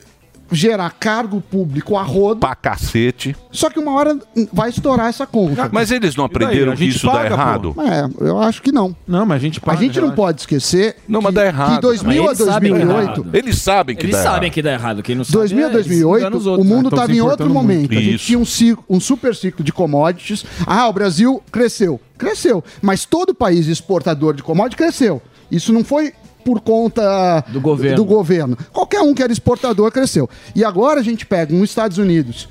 gerar 0.52 0.90
cargo 0.98 1.40
público 1.40 1.96
a 1.96 2.02
rodo, 2.02 2.40
Pra 2.40 2.54
cacete. 2.54 3.36
só 3.50 3.70
que 3.70 3.78
uma 3.78 3.92
hora 3.94 4.18
vai 4.52 4.70
estourar 4.70 5.06
essa 5.08 5.26
conta. 5.26 5.68
Mas 5.72 5.90
eles 5.90 6.16
não 6.16 6.24
aprenderam 6.24 6.72
A 6.72 6.76
que 6.76 6.84
isso 6.84 7.06
paga, 7.06 7.28
dá 7.30 7.34
errado? 7.34 7.74
É, 7.78 8.24
eu 8.28 8.38
acho 8.40 8.60
que 8.62 8.72
não. 8.72 8.94
Não, 9.06 9.24
mas 9.26 9.36
a 9.36 9.38
gente 9.40 9.58
A 9.58 9.62
paga, 9.62 9.78
gente 9.78 10.00
não 10.00 10.10
pode 10.12 10.40
esquecer 10.40 10.96
Não, 11.08 11.20
mas 11.20 11.30
que, 11.30 11.34
dá 11.36 11.46
errado. 11.46 11.74
que 11.76 11.80
2000 11.82 12.22
a 12.22 12.26
Mas 12.26 12.40
eles 12.40 12.52
sabem 12.52 12.72
que 12.72 12.78
dá 12.78 12.84
2008... 12.86 13.20
errado. 13.20 13.36
Eles 13.36 13.58
sabem 13.58 13.96
que 13.96 14.02
Eles 14.06 14.16
dá 14.16 14.22
sabem 14.22 14.36
errado. 14.46 14.52
que 14.54 14.62
dá 14.62 14.72
errado. 14.72 15.02
Quem 15.02 15.14
não 15.14 15.24
sabe 15.24 15.36
2000 15.38 15.58
a 15.58 15.70
é, 15.70 15.74
eles 15.74 15.86
enganam 15.86 16.30
2008, 16.30 16.36
os 16.36 16.46
o 16.46 16.50
outros. 16.50 16.68
mundo 16.68 16.90
Tão 16.90 16.98
se 16.98 17.04
estava 17.04 17.12
em 17.12 17.20
outro 17.20 17.46
importando 17.46 17.54
muito. 17.54 17.72
momento. 17.74 17.92
A 17.92 18.00
gente 18.02 18.14
Isso. 18.16 18.26
tinha 18.26 18.38
um, 18.38 18.44
ciclo, 18.44 18.84
um 18.88 19.00
super 19.00 19.34
ciclo 19.34 19.64
de 19.64 19.72
commodities. 19.72 20.44
Ah, 20.66 20.88
o 20.88 20.92
Brasil 20.92 21.42
cresceu. 21.52 22.00
Cresceu. 22.18 22.62
Mas 22.82 23.04
todo 23.04 23.34
país 23.34 23.66
exportador 23.66 24.34
de 24.34 24.42
commodities 24.42 24.76
cresceu. 24.76 25.22
Isso 25.50 25.72
não 25.72 25.82
foi 25.82 26.12
por 26.44 26.60
conta 26.60 27.44
Do 27.48 27.60
governo. 27.60 27.96
do 27.96 28.04
governo. 28.04 28.56
Qualquer 28.72 29.00
um 29.00 29.14
que 29.14 29.22
era 29.22 29.32
exportador 29.32 29.90
cresceu. 29.92 30.28
E 30.54 30.64
agora 30.64 31.00
a 31.00 31.02
gente 31.02 31.24
pega 31.26 31.54
um 31.54 31.62
Estados 31.64 31.98
Unidos 31.98 32.48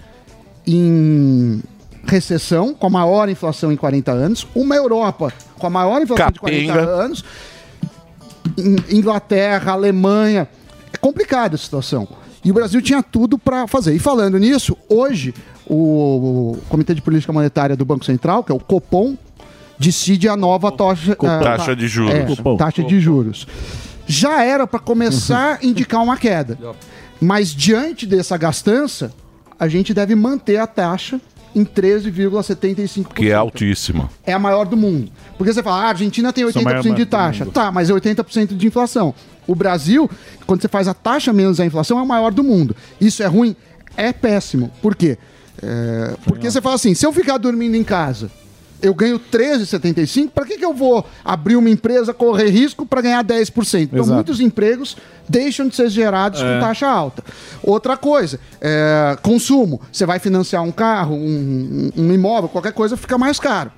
em 0.66 1.62
recessão, 2.06 2.74
com 2.74 2.88
a 2.88 2.90
maior 2.90 3.30
inflação 3.30 3.72
em 3.72 3.76
40 3.76 4.12
anos, 4.12 4.48
uma 4.56 4.76
Europa 4.76 5.32
com 5.58 5.68
a 5.68 5.70
maior 5.70 6.02
inflação 6.02 6.32
de 6.32 6.40
40 6.40 6.74
Capenga. 6.74 6.90
anos, 6.92 7.24
In- 8.58 8.98
Inglaterra, 8.98 9.74
Alemanha. 9.74 10.48
É 10.94 10.98
complicada 10.98 11.56
a 11.56 11.58
situação. 11.58 12.08
E 12.44 12.50
o 12.52 12.54
Brasil 12.54 12.82
tinha 12.82 13.04
tudo 13.04 13.38
para 13.38 13.68
fazer. 13.68 13.94
E 13.94 14.00
falando 14.00 14.38
nisso, 14.40 14.76
hoje 14.88 15.34
o 15.70 16.58
Comitê 16.70 16.94
de 16.96 17.02
Política 17.02 17.32
Monetária 17.34 17.76
do 17.76 17.86
Banco 17.86 18.06
Central, 18.06 18.44
que 18.44 18.52
é 18.52 18.56
o 18.56 18.60
Copom, 18.60 19.16
decide 19.80 20.28
a 20.28 20.36
nova 20.36 20.72
tocha, 20.72 21.18
ah, 21.24 21.40
Taxa 21.40 21.76
de 21.76 21.88
juros. 21.88 22.14
é, 22.14 22.58
taxa 22.58 22.84
de 22.84 23.00
juros. 23.00 23.48
Já 24.06 24.44
era 24.44 24.68
para 24.68 24.80
começar 24.80 25.60
a 25.62 25.66
indicar 25.66 26.04
uma 26.04 26.18
queda. 26.18 26.58
Mas 27.22 27.50
diante 27.56 28.06
dessa 28.06 28.38
gastança, 28.38 29.14
a 29.60 29.68
gente 29.68 29.94
deve 29.94 30.16
manter 30.16 30.58
a 30.58 30.68
taxa 30.68 31.22
em 31.56 31.64
13,75%. 31.66 33.14
Que 33.14 33.30
é 33.30 33.34
altíssima. 33.34 34.10
É 34.26 34.34
a 34.34 34.40
maior 34.40 34.66
do 34.66 34.76
mundo. 34.78 35.12
Porque 35.38 35.54
você 35.54 35.64
fala, 35.64 35.84
ah, 35.84 35.86
a 35.86 35.90
Argentina 35.90 36.34
tem 36.34 36.50
São 36.52 36.62
80% 36.62 36.64
maior 36.64 36.96
de 36.96 37.06
taxa. 37.06 37.46
Tá, 37.46 37.72
mas 37.72 37.90
é 37.90 37.94
80% 37.94 38.56
de 38.56 38.68
inflação. 38.68 39.14
O 39.48 39.56
Brasil, 39.56 40.10
quando 40.46 40.62
você 40.62 40.68
faz 40.68 40.88
a 40.88 40.94
taxa 40.94 41.34
menos 41.34 41.60
a 41.60 41.66
inflação, 41.66 41.98
é 41.98 42.02
a 42.02 42.06
maior 42.06 42.32
do 42.32 42.44
mundo. 42.44 42.76
Isso 43.00 43.24
é 43.24 43.26
ruim? 43.26 43.56
É 43.98 44.14
péssimo. 44.14 44.72
Por 44.82 44.96
quê? 44.96 45.18
É, 45.62 46.16
porque 46.26 46.50
você 46.50 46.62
fala 46.62 46.76
assim, 46.76 46.94
se 46.94 47.06
eu 47.06 47.12
ficar 47.12 47.38
dormindo 47.38 47.76
em 47.76 47.84
casa, 47.84 48.32
eu 48.82 48.94
ganho 48.94 49.20
13,75, 49.20 50.30
para 50.34 50.46
que, 50.46 50.58
que 50.58 50.66
eu 50.66 50.74
vou 50.74 51.06
abrir 51.24 51.56
uma 51.56 51.70
empresa, 51.70 52.14
correr 52.14 52.50
risco 52.50 52.86
para 52.86 53.02
ganhar 53.02 53.24
10%? 53.24 53.82
Então, 53.84 54.00
Exato. 54.00 54.14
muitos 54.14 54.40
empregos 54.40 54.96
deixam 55.28 55.68
de 55.68 55.76
ser 55.76 55.90
gerados 55.90 56.42
É. 56.42 56.44
com 56.56 56.60
taxa 56.60 56.88
alta. 56.88 57.24
Outra 57.62 57.98
coisa, 57.98 58.40
é, 58.62 59.18
consumo. 59.22 59.82
Você 59.92 60.06
vai 60.06 60.20
financiar 60.20 60.64
um 60.64 60.72
carro, 60.72 61.16
um, 61.16 61.92
um 61.96 62.14
imóvel, 62.14 62.50
qualquer 62.50 62.74
coisa, 62.74 62.96
fica 62.98 63.18
mais 63.18 63.40
caro. 63.40 63.72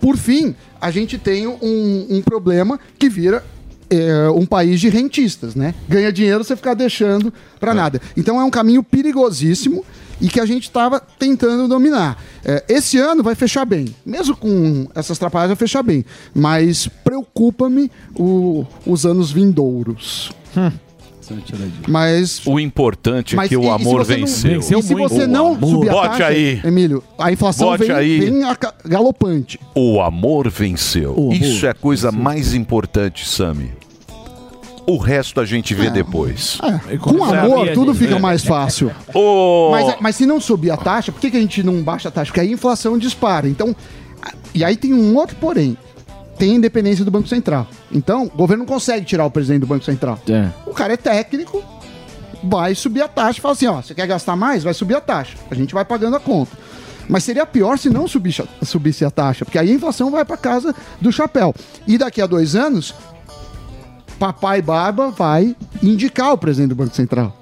Por 0.00 0.16
fim, 0.16 0.54
a 0.80 0.90
gente 0.90 1.18
tem 1.18 1.46
um, 1.46 2.06
um 2.10 2.22
problema 2.22 2.78
que 2.98 3.08
vira 3.08 3.42
é, 3.90 4.28
um 4.30 4.44
país 4.44 4.80
de 4.80 4.88
rentistas, 4.88 5.54
né? 5.54 5.74
Ganha 5.88 6.12
dinheiro, 6.12 6.42
você 6.42 6.56
ficar 6.56 6.74
deixando 6.74 7.32
para 7.60 7.74
nada. 7.74 8.00
Então 8.16 8.40
é 8.40 8.44
um 8.44 8.50
caminho 8.50 8.82
perigosíssimo 8.82 9.84
e 10.20 10.28
que 10.28 10.40
a 10.40 10.46
gente 10.46 10.64
estava 10.64 11.00
tentando 11.00 11.68
dominar. 11.68 12.22
É, 12.44 12.64
esse 12.68 12.98
ano 12.98 13.22
vai 13.22 13.34
fechar 13.34 13.64
bem, 13.64 13.94
mesmo 14.04 14.36
com 14.36 14.88
essas 14.94 15.16
atrapalhadas 15.16 15.56
vai 15.56 15.68
fechar 15.68 15.82
bem, 15.82 16.04
mas 16.34 16.88
preocupa-me 17.04 17.90
os 18.86 19.04
anos 19.06 19.30
vindouros. 19.30 20.32
Mas 21.88 22.40
O 22.46 22.58
importante 22.60 23.34
é 23.34 23.36
mas 23.36 23.48
que 23.48 23.54
e- 23.54 23.56
o 23.56 23.62
e 23.62 23.64
se 23.64 23.70
amor 23.70 24.04
você 24.04 24.12
não- 24.16 24.26
venceu. 24.26 24.60
E 24.60 24.62
se 24.62 24.94
você 24.94 25.22
O 25.24 25.26
não 25.28 25.54
amor. 25.54 25.70
subir 25.70 25.88
a 25.88 25.92
Bote 25.92 26.08
taxa, 26.08 26.26
aí. 26.26 26.60
Emílio, 26.64 27.02
a 27.18 27.32
inflação 27.32 27.68
Bote 27.68 27.84
vem, 27.84 27.92
aí. 27.92 28.18
vem 28.20 28.40
galopante. 28.84 29.58
O 29.74 30.00
amor 30.00 30.48
venceu. 30.50 31.12
O 31.16 31.30
amor 31.30 31.34
Isso 31.34 31.66
é 31.66 31.70
a 31.70 31.74
coisa 31.74 32.12
mais 32.12 32.54
importante, 32.54 33.26
Sami. 33.28 33.70
O 34.88 34.98
resto 34.98 35.40
a 35.40 35.44
gente 35.44 35.74
vê 35.74 35.90
depois. 35.90 36.58
É, 36.88 36.96
com 36.96 37.24
amor, 37.24 37.68
tudo 37.74 37.92
fica 37.92 38.20
mais 38.20 38.44
fácil. 38.44 38.92
Mas, 39.72 39.96
mas 40.00 40.16
se 40.16 40.24
não 40.24 40.40
subir 40.40 40.70
a 40.70 40.76
taxa, 40.76 41.10
por 41.10 41.20
que, 41.20 41.28
que 41.30 41.36
a 41.36 41.40
gente 41.40 41.60
não 41.62 41.82
baixa 41.82 42.08
a 42.08 42.12
taxa? 42.12 42.26
Porque 42.30 42.38
aí 42.40 42.48
a 42.50 42.52
inflação 42.52 42.96
dispara. 42.96 43.48
Então, 43.48 43.74
e 44.54 44.62
aí 44.62 44.76
tem 44.76 44.94
um 44.94 45.16
outro 45.16 45.36
porém. 45.40 45.76
Tem 46.38 46.54
independência 46.54 47.04
do 47.04 47.10
Banco 47.10 47.28
Central. 47.28 47.66
Então, 47.90 48.24
o 48.24 48.36
governo 48.36 48.64
não 48.64 48.72
consegue 48.72 49.06
tirar 49.06 49.24
o 49.24 49.30
presidente 49.30 49.60
do 49.60 49.66
Banco 49.66 49.84
Central. 49.84 50.18
O 50.66 50.72
cara 50.74 50.92
é 50.92 50.96
técnico, 50.96 51.62
vai 52.44 52.74
subir 52.74 53.02
a 53.02 53.08
taxa 53.08 53.38
e 53.38 53.42
fala 53.42 53.52
assim: 53.54 53.66
ó, 53.66 53.80
você 53.80 53.94
quer 53.94 54.06
gastar 54.06 54.36
mais? 54.36 54.62
Vai 54.62 54.74
subir 54.74 54.94
a 54.94 55.00
taxa. 55.00 55.36
A 55.50 55.54
gente 55.54 55.72
vai 55.74 55.84
pagando 55.84 56.16
a 56.16 56.20
conta. 56.20 56.52
Mas 57.08 57.22
seria 57.24 57.46
pior 57.46 57.78
se 57.78 57.88
não 57.88 58.08
subisse, 58.08 58.42
subisse 58.62 59.04
a 59.04 59.10
taxa, 59.10 59.44
porque 59.44 59.58
aí 59.58 59.70
a 59.70 59.74
inflação 59.74 60.10
vai 60.10 60.24
para 60.24 60.36
casa 60.36 60.74
do 61.00 61.12
chapéu. 61.12 61.54
E 61.86 61.96
daqui 61.96 62.20
a 62.20 62.26
dois 62.26 62.56
anos, 62.56 62.92
papai 64.18 64.60
Barba 64.60 65.10
vai 65.10 65.54
indicar 65.82 66.32
o 66.32 66.38
presidente 66.38 66.70
do 66.70 66.74
Banco 66.74 66.94
Central. 66.94 67.36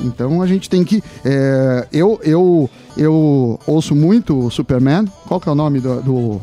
Então 0.00 0.42
a 0.42 0.46
gente 0.46 0.68
tem 0.68 0.82
que. 0.84 1.02
é, 1.24 1.86
eu, 1.92 2.18
eu, 2.24 2.68
eu 2.96 3.60
ouço 3.66 3.94
muito 3.94 4.46
o 4.46 4.50
Superman. 4.50 5.04
Qual 5.28 5.38
que 5.38 5.48
é 5.48 5.52
o 5.52 5.54
nome 5.54 5.80
do. 5.80 6.00
do, 6.00 6.40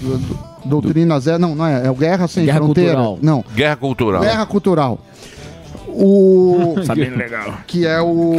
do- 0.00 0.18
do- 0.18 0.53
Doutrina 0.64 1.18
Zero? 1.20 1.38
Não, 1.38 1.54
não 1.54 1.66
é. 1.66 1.86
É 1.86 1.90
o 1.90 1.94
Guerra 1.94 2.26
Sem 2.26 2.44
Guerra 2.44 2.58
Fronteira. 2.58 2.94
Cultural. 2.94 3.18
Não. 3.22 3.44
Guerra 3.54 3.76
Cultural. 3.76 4.20
Guerra 4.22 4.46
Cultural. 4.46 4.98
O. 5.96 6.74
Tá 6.86 6.94
bem 6.94 7.10
legal. 7.10 7.58
Que 7.66 7.86
é 7.86 8.00
o. 8.00 8.34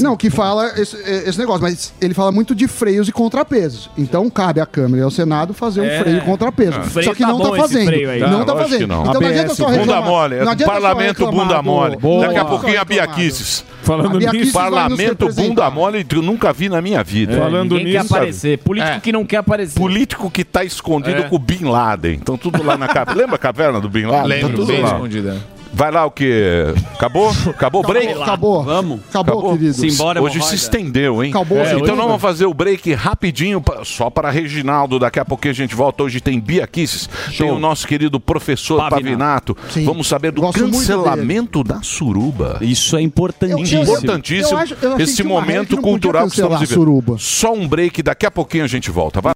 Não, 0.00 0.16
que 0.16 0.30
fala 0.30 0.72
esse, 0.80 0.96
esse 0.96 1.38
negócio, 1.38 1.62
mas 1.62 1.92
ele 2.00 2.14
fala 2.14 2.30
muito 2.30 2.54
de 2.54 2.68
freios 2.68 3.08
e 3.08 3.12
contrapesos. 3.12 3.90
Então 3.98 4.28
cabe 4.30 4.60
à 4.60 4.66
Câmara 4.66 5.00
e 5.00 5.04
ao 5.04 5.10
Senado 5.10 5.52
fazer 5.52 5.80
um 5.80 5.84
É. 5.84 6.00
freio 6.00 6.18
e 6.18 6.20
contrapeso. 6.20 6.78
Ah. 6.78 6.84
Só 6.84 6.90
Freio 6.90 7.14
que 7.14 7.22
tá 7.22 7.28
não 7.28 7.38
bom 7.38 7.44
tá 7.44 7.50
esse 7.50 7.60
fazendo. 7.60 7.86
freio 7.86 8.10
aí. 8.10 8.20
Não 8.20 8.40
Ah, 8.42 8.44
tá 8.44 8.56
fazendo. 8.56 8.86
não. 8.86 9.02
Então 9.06 9.20
não 9.20 9.28
adianta 9.28 9.54
só 9.54 9.64
Bunda 9.66 9.78
reclamar. 9.78 10.04
mole. 10.08 10.36
Não 10.36 10.52
adianta 10.52 10.64
só 10.74 10.80
Parlamento 10.80 11.30
bunda 11.30 11.62
mole. 11.62 11.96
Boa. 11.96 12.26
Daqui 12.26 12.38
a 12.38 12.44
pouquinho 12.44 12.76
a 12.76 12.78
Só 12.78 12.84
Bia 12.84 13.00
reclamar 13.02 13.16
do- 13.16 13.22
Kisses. 13.22 13.64
Falando 13.82 14.20
nos 14.20 14.52
Parlamento 14.52 15.28
bunda 15.34 15.70
mole, 15.70 16.06
eu 16.14 16.22
nunca 16.22 16.52
vi 16.52 16.68
na 16.68 16.80
minha 16.80 17.02
vida. 17.02 17.32
É, 17.34 17.38
Falando 17.38 17.74
ninguém 17.76 17.92
quer 17.92 17.98
aparecer. 18.00 18.58
Político 18.58 19.00
que 19.00 19.12
não 19.12 19.24
quer 19.24 19.36
aparecer. 19.38 19.78
Político 19.78 20.30
que 20.30 20.44
tá 20.44 20.62
escondido 20.64 21.20
É. 21.20 21.22
com 21.22 21.36
o 21.36 21.38
Bin 21.38 21.64
Laden. 21.64 22.14
Então 22.14 22.36
tudo 22.36 22.62
lá 22.62 22.76
na 22.76 22.86
caverna. 22.86 23.14
Lembra 23.20 23.36
a 23.36 23.38
caverna 23.38 23.80
do 23.80 23.88
Bin 23.88 24.04
Laden? 24.06 24.28
Lembro, 24.28 24.48
Tá 24.50 24.54
tudo 24.54 24.66
bem 24.66 24.82
lá. 24.82 24.88
escondida. 24.92 25.36
Vai 25.72 25.90
lá 25.90 26.04
o 26.04 26.10
que? 26.10 26.74
Acabou? 26.94 27.30
Acabou 27.30 27.82
o 27.82 27.86
break? 27.86 28.12
Acabou. 28.20 28.62
Vamos. 28.64 29.00
Acabou, 29.08 29.52
querido. 29.56 29.74
Simbora, 29.74 30.20
Hoje 30.20 30.42
se 30.42 30.54
estendeu, 30.56 31.22
hein? 31.22 31.30
Acabou, 31.30 31.58
É, 31.58 31.74
então 31.74 31.94
nós 31.96 32.06
vamos 32.06 32.20
fazer 32.20 32.44
o 32.46 32.52
break 32.52 32.92
rapidinho, 32.92 33.60
pra- 33.60 33.84
só 33.84 34.10
para 34.10 34.30
Reginaldo. 34.30 34.98
Daqui 34.98 35.20
a 35.20 35.24
pouquinho 35.24 35.52
a 35.52 35.54
gente 35.54 35.74
volta. 35.74 36.02
Hoje 36.02 36.20
tem 36.20 36.38
Bia 36.40 36.66
Kisses, 36.66 37.08
tem 37.38 37.50
o 37.50 37.58
nosso 37.58 37.86
querido 37.86 38.18
professor 38.18 38.88
Pavinato. 38.90 39.56
Sim. 39.70 39.84
Vamos 39.84 40.06
saber 40.08 40.32
do 40.32 40.40
Gosto 40.40 40.60
cancelamento 40.60 41.62
da 41.62 41.80
suruba. 41.82 42.58
Isso 42.60 42.96
é 42.96 43.02
importantíssimo. 43.02 43.82
Importantíssimo. 43.82 44.50
Eu 44.58 44.58
acho- 44.58 44.76
eu 44.82 44.98
Esse 45.00 45.22
momento 45.22 45.76
cultural 45.78 46.26
que 46.26 46.32
estamos 46.34 46.60
vivendo. 46.60 46.74
suruba. 46.74 47.16
Só 47.18 47.52
um 47.52 47.66
break, 47.66 48.02
daqui 48.02 48.26
a 48.26 48.30
pouquinho 48.30 48.64
a 48.64 48.68
gente 48.68 48.90
volta. 48.90 49.20
Vai. 49.20 49.32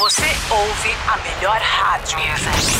Você 0.00 0.24
ouve 0.50 0.96
a 1.08 1.18
melhor 1.18 1.60
rádio. 1.60 2.16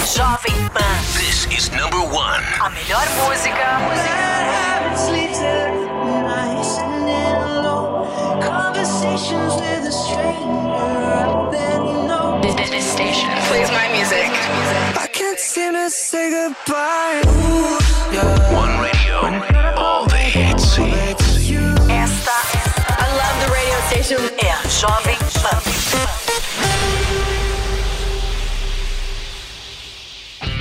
Jovem 0.06 0.70
Pan. 0.70 0.80
This 1.12 1.46
is 1.54 1.68
number 1.68 1.98
one. 1.98 2.42
A 2.60 2.70
melhor 2.70 3.06
música. 3.18 3.76
This, 12.40 12.70
this 12.70 12.90
station 12.90 13.28
plays 13.48 13.70
my 13.70 13.88
music. 13.92 14.30
I 14.96 15.06
can't 15.12 15.38
seem 15.38 15.74
to 15.74 15.90
say 15.90 16.30
goodbye. 16.30 17.20
One 18.50 18.80
radio. 18.80 19.76
All 19.76 20.06
the 20.06 20.16
hits. 20.16 20.78
Esta 21.90 22.32
I 22.88 23.06
love 23.20 23.36
the 23.44 23.52
radio 23.52 23.78
station. 23.88 24.20
É 24.42 24.52
a 24.52 24.66
Jovem 24.70 25.18
Pan. 25.42 25.69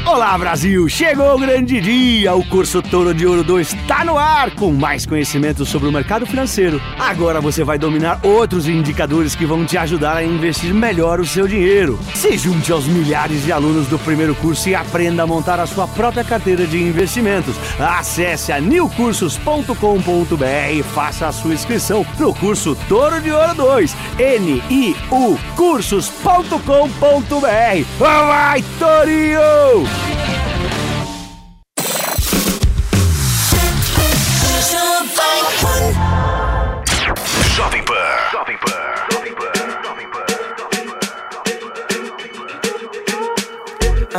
Olá 0.06 0.38
Brasil, 0.38 0.88
chegou 0.88 1.36
o 1.36 1.40
grande 1.40 1.80
dia! 1.80 2.34
O 2.34 2.44
curso 2.46 2.82
Touro 2.82 3.14
de 3.14 3.28
Ouro 3.28 3.44
2 3.44 3.74
está 3.74 4.04
no 4.04 4.18
ar 4.18 4.50
com 4.52 4.72
mais 4.72 5.06
conhecimento 5.06 5.66
sobre 5.66 5.88
o 5.88 5.92
mercado 5.92 6.26
financeiro. 6.26 6.82
Agora 6.98 7.40
você 7.40 7.64
vai 7.64 7.78
dominar 7.78 8.20
outros 8.24 8.68
indicadores 8.68 9.36
que 9.36 9.46
vão 9.46 9.66
te 9.66 9.78
ajudar 9.78 10.18
a 10.18 10.24
investir 10.24 10.74
melhor 10.74 11.20
o 11.20 11.26
seu 11.26 11.48
dinheiro. 11.48 12.00
Se 12.16 12.38
junte 12.38 12.72
aos 12.72 12.86
milhares 12.86 13.44
de 13.44 13.52
alunos 13.52 13.88
do 13.88 14.00
primeiro 14.00 14.34
curso 14.36 14.70
e 14.70 14.76
aprenda 14.76 15.24
a 15.24 15.28
montar 15.28 15.60
a 15.60 15.68
sua 15.68 15.88
própria 15.88 16.24
carteira 16.24 16.66
de 16.66 16.82
investimentos. 16.82 17.56
Acesse 17.80 18.52
a 18.52 18.60
newcursos.com.br 18.60 20.72
e 20.72 20.82
faça 20.82 21.28
a 21.28 21.32
sua 21.32 21.54
inscrição 21.54 22.06
no 22.18 22.34
curso 22.34 22.76
Touro 22.88 23.22
de 23.22 23.32
Ouro 23.32 23.54
2. 23.54 23.96
N-I-U 24.18 25.40
cursos.com.br. 25.56 26.60
Vai, 28.00 28.64
Torinho! 28.80 29.89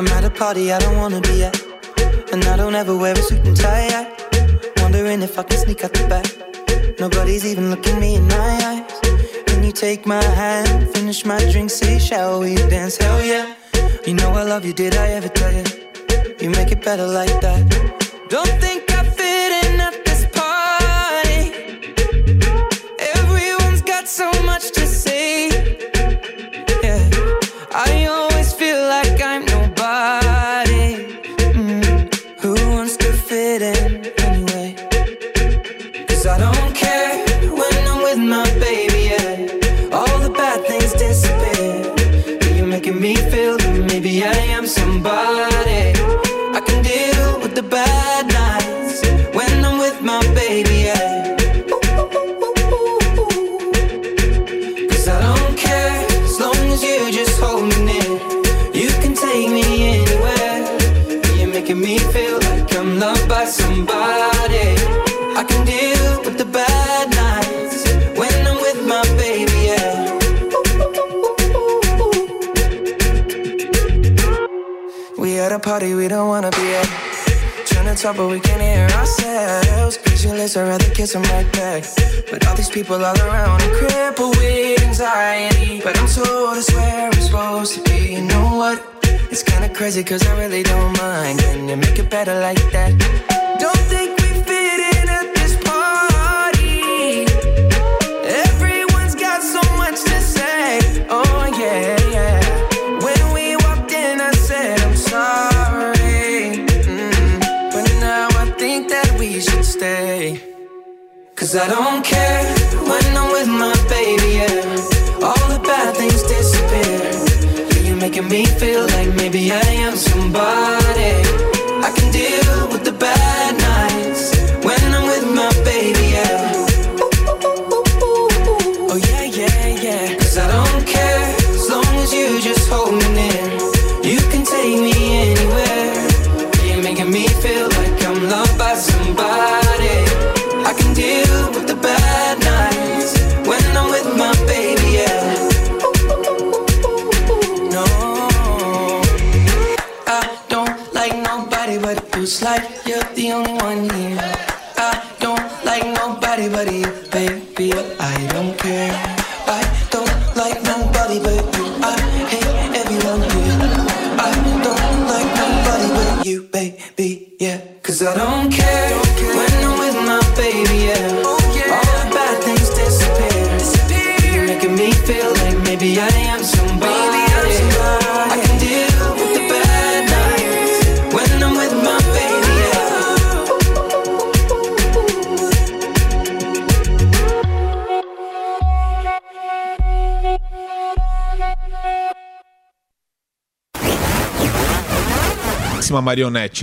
I'm 0.01 0.07
at 0.09 0.25
a 0.25 0.31
party 0.31 0.73
I 0.73 0.79
don't 0.79 0.97
wanna 0.97 1.21
be 1.21 1.43
at. 1.45 1.61
And 2.33 2.43
I 2.45 2.57
don't 2.57 2.75
ever 2.75 2.97
wear 2.97 3.13
a 3.13 3.17
suit 3.21 3.45
and 3.45 3.55
tie 3.55 3.87
yet. 3.89 4.73
Wondering 4.79 5.21
if 5.21 5.39
I 5.39 5.43
can 5.43 5.59
sneak 5.59 5.85
out 5.85 5.93
the 5.93 6.07
back. 6.09 6.27
Nobody's 6.99 7.45
even 7.45 7.69
looking 7.69 8.01
me 8.01 8.15
in 8.15 8.27
my 8.29 8.51
eyes. 8.71 9.01
Can 9.47 9.63
you 9.63 9.73
take 9.73 10.07
my 10.07 10.25
hand, 10.25 10.89
finish 10.95 11.27
my 11.27 11.39
drink, 11.51 11.69
say, 11.69 11.99
shall 11.99 12.41
we 12.41 12.55
dance? 12.55 12.97
Hell 12.97 13.23
yeah. 13.23 13.60
You 14.07 14.15
know 14.15 14.31
I 14.31 14.45
love 14.45 14.65
you, 14.65 14.73
did 14.73 14.97
I 14.97 15.09
ever 15.09 15.29
tell 15.29 15.53
you? 15.53 15.65
You 16.41 16.51
make 16.51 16.73
it 16.73 16.83
better 16.83 17.07
like 17.07 17.41
that. 17.43 18.27
Don't 18.31 18.49
think 18.61 18.90
people 82.91 83.07
all 83.07 83.21
around, 83.21 83.40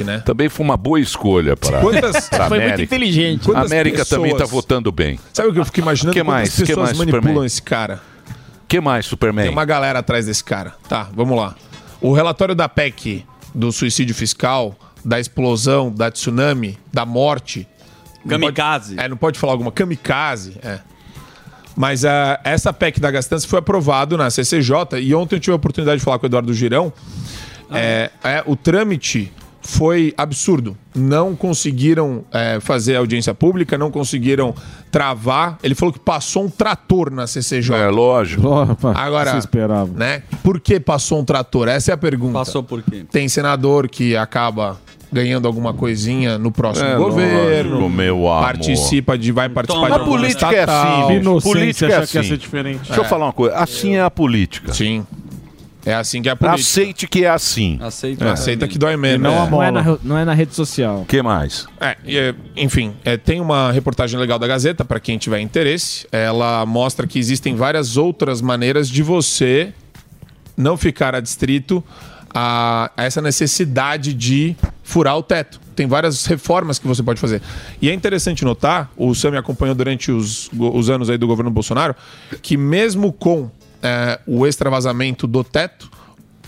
Né? 0.04 0.20
Também 0.20 0.50
foi 0.50 0.66
uma 0.66 0.78
boa 0.78 1.00
escolha 1.00 1.56
para 1.58 1.80
Quantas- 1.82 2.30
pra 2.30 2.48
Foi 2.48 2.58
muito 2.60 2.70
América. 2.74 2.84
inteligente. 2.96 3.42
A 3.42 3.46
Quantas 3.46 3.72
América 3.72 4.06
também 4.06 4.32
está 4.32 4.44
pessoas- 4.46 4.64
votando 4.64 4.92
bem. 4.92 5.20
Sabe 5.34 5.50
o 5.50 5.54
que 5.54 5.60
eu 5.60 5.66
fico 5.66 5.80
imaginando? 5.80 6.14
Que 6.14 6.20
Quantas 6.22 6.34
mais? 6.34 6.56
Que 6.56 6.62
pessoas 6.66 6.86
mais, 6.88 6.98
manipulam 6.98 7.22
Superman? 7.24 7.46
esse 7.46 7.62
cara? 7.62 8.02
que 8.68 8.82
mais, 8.82 9.06
Superman? 9.06 9.46
Tem 9.46 9.54
uma 9.54 9.64
galera 9.66 10.00
atrás 10.00 10.26
desse 10.26 10.44
cara. 10.44 10.74
Tá, 10.90 11.08
vamos 11.16 11.38
lá. 11.38 11.56
O 12.02 12.12
relatório 12.14 12.54
da 12.54 12.68
PEC 12.68 13.26
do 13.56 13.72
suicídio 13.72 14.14
fiscal, 14.14 14.76
da 15.06 15.20
explosão, 15.20 15.90
da 15.92 16.12
tsunami, 16.12 16.78
da 16.94 17.06
morte. 17.06 17.66
não 18.26 18.32
pode- 18.40 18.42
Kamikaze. 18.54 18.96
é, 19.00 19.08
não 19.08 19.16
pode 19.16 19.40
falar 19.40 19.54
alguma. 19.54 19.72
Kamikaze, 19.72 20.58
é. 20.62 20.80
Mas 21.78 22.04
ah, 22.04 22.40
essa 22.44 22.74
PEC 22.74 23.00
da 23.00 23.10
gastança 23.10 23.48
foi 23.48 23.60
aprovado 23.60 24.18
na 24.18 24.30
CCJ 24.30 25.00
e 25.00 25.16
ontem 25.16 25.36
eu 25.36 25.40
tive 25.40 25.54
a 25.54 25.56
oportunidade 25.56 26.00
de 26.00 26.04
falar 26.04 26.20
com 26.20 26.26
o 26.26 26.28
Eduardo 26.28 26.54
Girão. 26.54 26.92
É, 27.72 28.10
é, 28.24 28.44
o 28.46 28.56
trâmite 28.56 29.32
foi 29.68 30.14
absurdo. 30.18 30.78
Não 30.96 31.36
conseguiram 31.36 32.24
é, 32.32 32.58
fazer 32.62 32.96
audiência 32.96 33.34
pública, 33.34 33.78
não 33.78 33.92
conseguiram 33.92 34.56
travar. 34.90 35.58
Ele 35.62 35.76
falou 35.76 35.92
que 35.92 36.00
passou 36.00 36.46
um 36.46 36.50
trator 36.50 37.12
na 37.12 37.28
CCJ. 37.28 37.76
É 37.76 37.90
lógico. 37.90 38.48
Agora, 38.96 39.32
se 39.32 39.40
esperava. 39.40 39.92
né? 39.94 40.24
Por 40.42 40.62
que 40.62 40.80
passou 40.80 41.20
um 41.20 41.26
trator? 41.26 41.68
Essa 41.68 41.92
é 41.92 41.94
a 41.94 41.98
pergunta. 41.98 42.34
Passou 42.34 42.64
por 42.64 42.82
quê? 42.82 43.06
Tem 43.12 43.28
senador 43.28 43.90
que 43.90 44.16
acaba 44.16 44.80
ganhando 45.12 45.48
alguma 45.48 45.74
coisinha 45.74 46.38
no 46.38 46.50
próximo 46.52 46.88
É 46.88 46.96
governo. 46.96 47.72
lógico, 47.76 47.90
meu 47.90 48.16
amor. 48.30 48.42
Participa 48.44 49.18
de, 49.18 49.34
vai 49.34 49.50
participar 49.50 49.86
A 49.86 49.90
de 49.90 49.94
alguma 50.00 50.18
política 50.18 50.56
é 50.56 50.64
assim. 50.64 51.42
política 51.42 51.92
é 51.94 51.98
assim. 51.98 52.22
Deixa 52.22 52.96
eu 52.96 53.04
falar 53.04 53.26
uma 53.26 53.34
coisa. 53.34 53.56
Assim 53.58 53.96
é 53.98 54.02
a 54.02 54.10
política. 54.10 54.74
Sim. 54.74 55.06
É 55.88 55.94
assim 55.94 56.22
que 56.22 56.28
é 56.28 56.34
a 56.34 56.36
política. 56.36 56.62
Aceite 56.62 57.08
que 57.08 57.24
é 57.24 57.30
assim. 57.30 57.80
Aceita. 57.82 58.26
É, 58.26 58.30
aceita 58.32 58.68
que 58.68 58.78
dói 58.78 58.98
menos. 58.98 59.22
Não, 59.22 59.46
É. 59.46 59.50
não, 59.50 59.64
é 59.64 59.72
na, 59.72 59.98
não 60.04 60.18
é 60.18 60.26
na 60.26 60.34
rede 60.34 60.54
social. 60.54 61.02
O 61.02 61.06
que 61.06 61.22
mais? 61.22 61.66
É, 61.80 61.96
é, 62.06 62.36
enfim, 62.58 62.94
é, 63.06 63.16
tem 63.16 63.40
uma 63.40 63.72
reportagem 63.72 64.20
legal 64.20 64.38
da 64.38 64.46
Gazeta, 64.48 64.84
para 64.84 65.00
quem 65.00 65.18
tiver 65.18 65.40
interesse. 65.40 66.06
Ela 66.12 66.66
mostra 66.66 67.08
que 67.08 67.18
existem 67.18 67.56
várias 67.56 67.96
outras 67.96 68.42
maneiras 68.42 68.90
de 68.90 69.02
você 69.02 69.74
não 70.58 70.76
ficar 70.76 71.16
adstrito 71.16 71.82
a, 72.34 72.92
a 72.98 73.04
essa 73.06 73.22
necessidade 73.22 74.14
de 74.14 74.58
furar 74.84 75.18
o 75.18 75.24
teto. 75.24 75.60
Tem 75.74 75.88
várias 75.88 76.26
reformas 76.26 76.80
que 76.80 76.88
você 76.88 77.02
pode 77.02 77.22
fazer. 77.22 77.42
E 77.82 77.90
é 77.90 77.94
interessante 77.94 78.44
notar, 78.44 78.92
o 78.98 79.16
Sam 79.16 79.32
me 79.32 79.38
acompanhou 79.38 79.74
durante 79.74 80.12
os, 80.12 80.50
os 80.54 80.90
anos 80.90 81.10
aí 81.10 81.18
do 81.18 81.28
governo 81.28 81.50
Bolsonaro, 81.52 81.96
que 82.42 82.58
mesmo 82.58 83.14
com 83.14 83.50
é, 83.88 84.20
o 84.28 84.46
extravasamento 84.46 85.26
do 85.26 85.44
teto, 85.44 85.90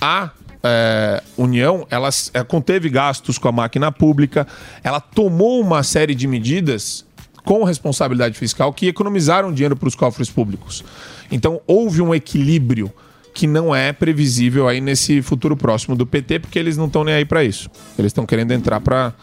a 0.01 0.31
é, 0.61 1.23
União 1.37 1.87
ela, 1.89 2.09
ela 2.33 2.45
conteve 2.45 2.89
gastos 2.89 3.37
com 3.37 3.47
a 3.47 3.51
máquina 3.51 3.91
pública, 3.91 4.45
ela 4.83 4.99
tomou 4.99 5.61
uma 5.61 5.83
série 5.83 6.13
de 6.13 6.27
medidas 6.27 7.05
com 7.45 7.63
responsabilidade 7.63 8.37
fiscal 8.37 8.73
que 8.73 8.87
economizaram 8.87 9.53
dinheiro 9.53 9.75
para 9.75 9.87
os 9.87 9.95
cofres 9.95 10.29
públicos. 10.29 10.83
Então 11.31 11.61
houve 11.65 12.01
um 12.01 12.13
equilíbrio 12.13 12.91
que 13.33 13.47
não 13.47 13.73
é 13.73 13.93
previsível 13.93 14.67
aí 14.67 14.81
nesse 14.81 15.21
futuro 15.21 15.55
próximo 15.55 15.95
do 15.95 16.05
PT, 16.05 16.39
porque 16.39 16.59
eles 16.59 16.75
não 16.75 16.87
estão 16.87 17.05
nem 17.05 17.13
aí 17.13 17.23
para 17.23 17.43
isso. 17.43 17.69
Eles 17.97 18.09
estão 18.09 18.25
querendo 18.25 18.51
entrar 18.51 18.81
para 18.81 19.13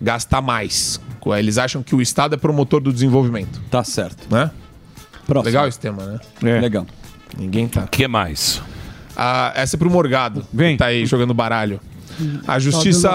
gastar 0.00 0.42
mais. 0.42 1.00
Eles 1.38 1.56
acham 1.56 1.82
que 1.82 1.94
o 1.94 2.02
Estado 2.02 2.34
é 2.34 2.36
promotor 2.36 2.80
do 2.82 2.92
desenvolvimento. 2.92 3.62
Tá 3.70 3.82
certo. 3.82 4.26
Né? 4.30 4.50
Legal 5.42 5.66
esse 5.66 5.78
tema, 5.78 6.04
né? 6.04 6.20
É. 6.42 6.60
Legal. 6.60 6.86
Ninguém 7.38 7.68
tá. 7.68 7.82
O 7.84 7.88
que 7.88 8.06
mais? 8.08 8.62
Ah, 9.16 9.52
essa 9.54 9.76
é 9.76 9.78
pro 9.78 9.90
Morgado. 9.90 10.44
Vem. 10.52 10.72
Que 10.72 10.78
tá 10.78 10.86
aí 10.86 11.06
jogando 11.06 11.32
baralho. 11.34 11.80
A 12.42 12.52
Tá 12.52 12.58
justiça 12.60 13.10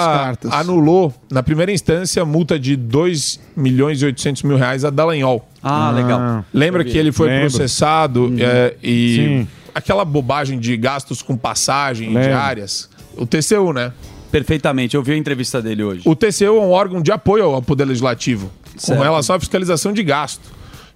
anulou, 0.52 1.14
na 1.32 1.42
primeira 1.42 1.72
instância, 1.72 2.24
multa 2.26 2.60
de 2.60 2.76
2 2.76 3.40
milhões 3.56 4.02
e 4.02 4.06
800 4.06 4.44
mil 4.44 4.58
reais 4.58 4.84
a 4.84 4.90
Dallagnol. 4.90 5.48
Ah, 5.64 5.92
legal. 5.92 6.44
Lembra 6.54 6.82
Eu 6.82 6.86
vi. 6.86 6.92
que 6.92 6.98
ele 6.98 7.12
foi 7.12 7.30
Lembro. 7.30 7.50
processado 7.50 8.34
é, 8.40 8.76
e 8.84 9.16
Sim. 9.16 9.48
aquela 9.74 10.04
bobagem 10.04 10.60
de 10.60 10.76
gastos 10.76 11.22
com 11.22 11.38
passagem 11.38 12.08
Lembro. 12.10 12.24
diárias? 12.24 12.90
O 13.16 13.26
TCU, 13.26 13.72
né? 13.74 13.94
Perfeitamente, 14.32 14.96
eu 14.96 15.02
vi 15.04 15.14
a 15.14 15.18
entrevista 15.18 15.62
dele 15.62 15.82
hoje. 15.84 16.02
O 16.06 16.14
TCU 16.16 16.46
é 16.46 16.52
um 16.52 16.70
órgão 16.72 17.02
de 17.02 17.12
apoio 17.12 17.46
ao 17.46 17.62
Poder 17.62 17.86
Legislativo 17.86 18.52
Certo. 18.78 18.98
com 18.98 19.04
relação 19.04 19.36
à 19.36 19.40
fiscalização 19.40 19.92
de 19.94 20.04
gasto. 20.04 20.42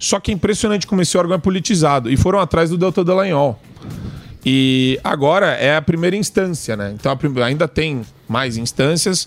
Só 0.04 0.20
que 0.20 0.30
é 0.30 0.34
impressionante 0.34 0.86
como 0.86 1.00
esse 1.00 1.16
órgão 1.16 1.34
é 1.34 1.38
politizado. 1.38 2.10
E 2.10 2.16
foram 2.16 2.38
atrás 2.38 2.68
do 2.68 2.76
Delta 2.76 3.02
Dallagnol. 3.02 3.58
E 4.44 5.00
agora 5.02 5.52
é 5.52 5.74
a 5.74 5.80
primeira 5.80 6.14
instância, 6.14 6.76
né? 6.76 6.94
Então 6.94 7.18
ainda 7.42 7.66
tem 7.66 8.02
mais 8.28 8.58
instâncias, 8.58 9.26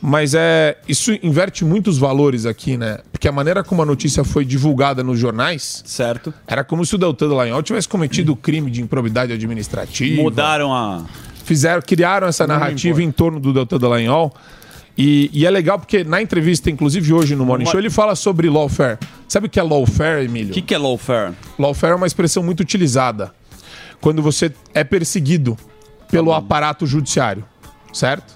Mas 0.00 0.34
é 0.34 0.76
isso 0.86 1.12
inverte 1.22 1.64
muitos 1.64 1.98
valores 1.98 2.44
aqui, 2.44 2.76
né? 2.76 2.98
Porque 3.10 3.26
a 3.26 3.32
maneira 3.32 3.64
como 3.64 3.82
a 3.82 3.86
notícia 3.86 4.22
foi 4.24 4.44
divulgada 4.44 5.02
nos 5.02 5.18
jornais... 5.18 5.82
Certo. 5.86 6.32
Era 6.46 6.62
como 6.62 6.84
se 6.84 6.94
o 6.94 6.98
Deltan 6.98 7.28
Dallagnol 7.28 7.62
tivesse 7.62 7.88
cometido 7.88 8.36
crime 8.36 8.70
de 8.70 8.82
improbidade 8.82 9.32
administrativa. 9.32 10.22
Mudaram 10.22 10.72
a... 10.74 11.02
Fizeram, 11.44 11.80
criaram 11.80 12.26
essa 12.26 12.46
narrativa 12.46 13.02
em 13.02 13.10
torno 13.10 13.40
do 13.40 13.52
Deltan 13.52 13.78
Dallagnol. 13.78 14.34
E, 14.96 15.30
e 15.32 15.44
é 15.44 15.50
legal 15.50 15.78
porque 15.78 16.04
na 16.04 16.22
entrevista, 16.22 16.70
inclusive 16.70 17.12
hoje 17.12 17.36
no 17.36 17.44
Morning 17.44 17.66
Show, 17.66 17.78
ele 17.78 17.90
fala 17.90 18.14
sobre 18.14 18.48
lawfare. 18.48 18.98
Sabe 19.28 19.46
o 19.46 19.50
que 19.50 19.60
é 19.60 19.62
lawfare, 19.62 20.24
Emílio? 20.24 20.50
O 20.50 20.54
que, 20.54 20.62
que 20.62 20.74
é 20.74 20.78
lawfare? 20.78 21.34
Lawfare 21.58 21.92
é 21.92 21.96
uma 21.96 22.06
expressão 22.06 22.42
muito 22.42 22.60
utilizada 22.60 23.34
quando 24.00 24.22
você 24.22 24.52
é 24.72 24.84
perseguido 24.84 25.56
pelo 26.10 26.32
aparato 26.32 26.86
judiciário, 26.86 27.44
certo? 27.92 28.35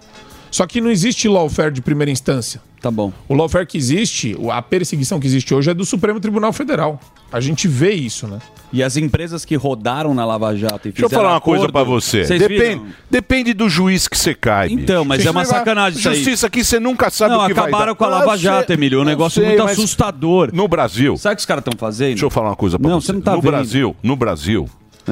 Só 0.51 0.67
que 0.67 0.81
não 0.81 0.91
existe 0.91 1.29
lawfare 1.29 1.73
de 1.73 1.81
primeira 1.81 2.11
instância. 2.11 2.61
Tá 2.81 2.91
bom. 2.91 3.13
O 3.29 3.35
lawfare 3.35 3.67
que 3.67 3.77
existe, 3.77 4.35
a 4.51 4.63
perseguição 4.63 5.21
que 5.21 5.27
existe 5.27 5.55
hoje 5.55 5.71
é 5.71 5.75
do 5.75 5.85
Supremo 5.85 6.19
Tribunal 6.19 6.51
Federal. 6.53 6.99
A 7.31 7.39
gente 7.39 7.69
vê 7.69 7.93
isso, 7.93 8.27
né? 8.27 8.39
E 8.73 8.83
as 8.83 8.97
empresas 8.97 9.45
que 9.45 9.55
rodaram 9.55 10.15
na 10.15 10.25
Lava 10.25 10.57
Jato 10.57 10.89
e 10.89 10.93
Deixa 10.93 11.05
eu 11.05 11.11
falar 11.11 11.31
uma 11.33 11.37
acordo- 11.37 11.59
coisa 11.61 11.73
pra 11.73 11.85
você. 11.85 12.23
Depende, 12.25 12.83
depende 13.11 13.53
do 13.53 13.69
juiz 13.69 14.09
que 14.09 14.17
você 14.17 14.35
cai. 14.35 14.69
Então, 14.71 15.05
mas 15.05 15.23
Você 15.23 15.29
é 15.29 15.31
uma 15.31 15.45
sacanagem 15.45 15.99
isso 15.99 16.09
aí. 16.09 16.15
Justiça 16.17 16.47
aqui 16.47 16.65
você 16.65 16.81
nunca 16.81 17.11
sabe 17.11 17.35
Não, 17.35 17.45
o 17.45 17.47
que 17.47 17.53
vai 17.55 17.65
acabaram 17.69 17.93
dar. 17.93 17.97
com 17.97 18.05
a 18.05 18.09
Lava 18.09 18.33
Ah, 18.33 18.35
eu 18.35 18.39
Jato, 18.39 18.67
sei, 18.69 18.77
Emílio. 18.77 19.01
Um 19.03 19.05
negócio 19.05 19.43
sei, 19.43 19.57
muito 19.57 19.63
assustador. 19.71 20.51
No 20.53 20.67
Brasil. 20.67 21.17
Sabe 21.19 21.35
o 21.35 21.37
que 21.37 21.41
os 21.41 21.47
caras 21.47 21.63
estão 21.63 21.79
fazendo? 21.79 22.09
Deixa 22.11 22.25
eu 22.25 22.31
falar 22.31 22.49
uma 22.51 22.57
coisa 22.57 22.79
pra 22.79 22.89
Não, 22.91 23.01
você. 23.01 23.09
você 23.09 23.13
não 23.13 23.21
tá 23.21 23.33
no 23.33 23.43
vendo. 23.43 23.49
É. 23.49 23.57
Brasil, 23.57 23.97
no 24.03 24.17
Brasil, 24.17 24.69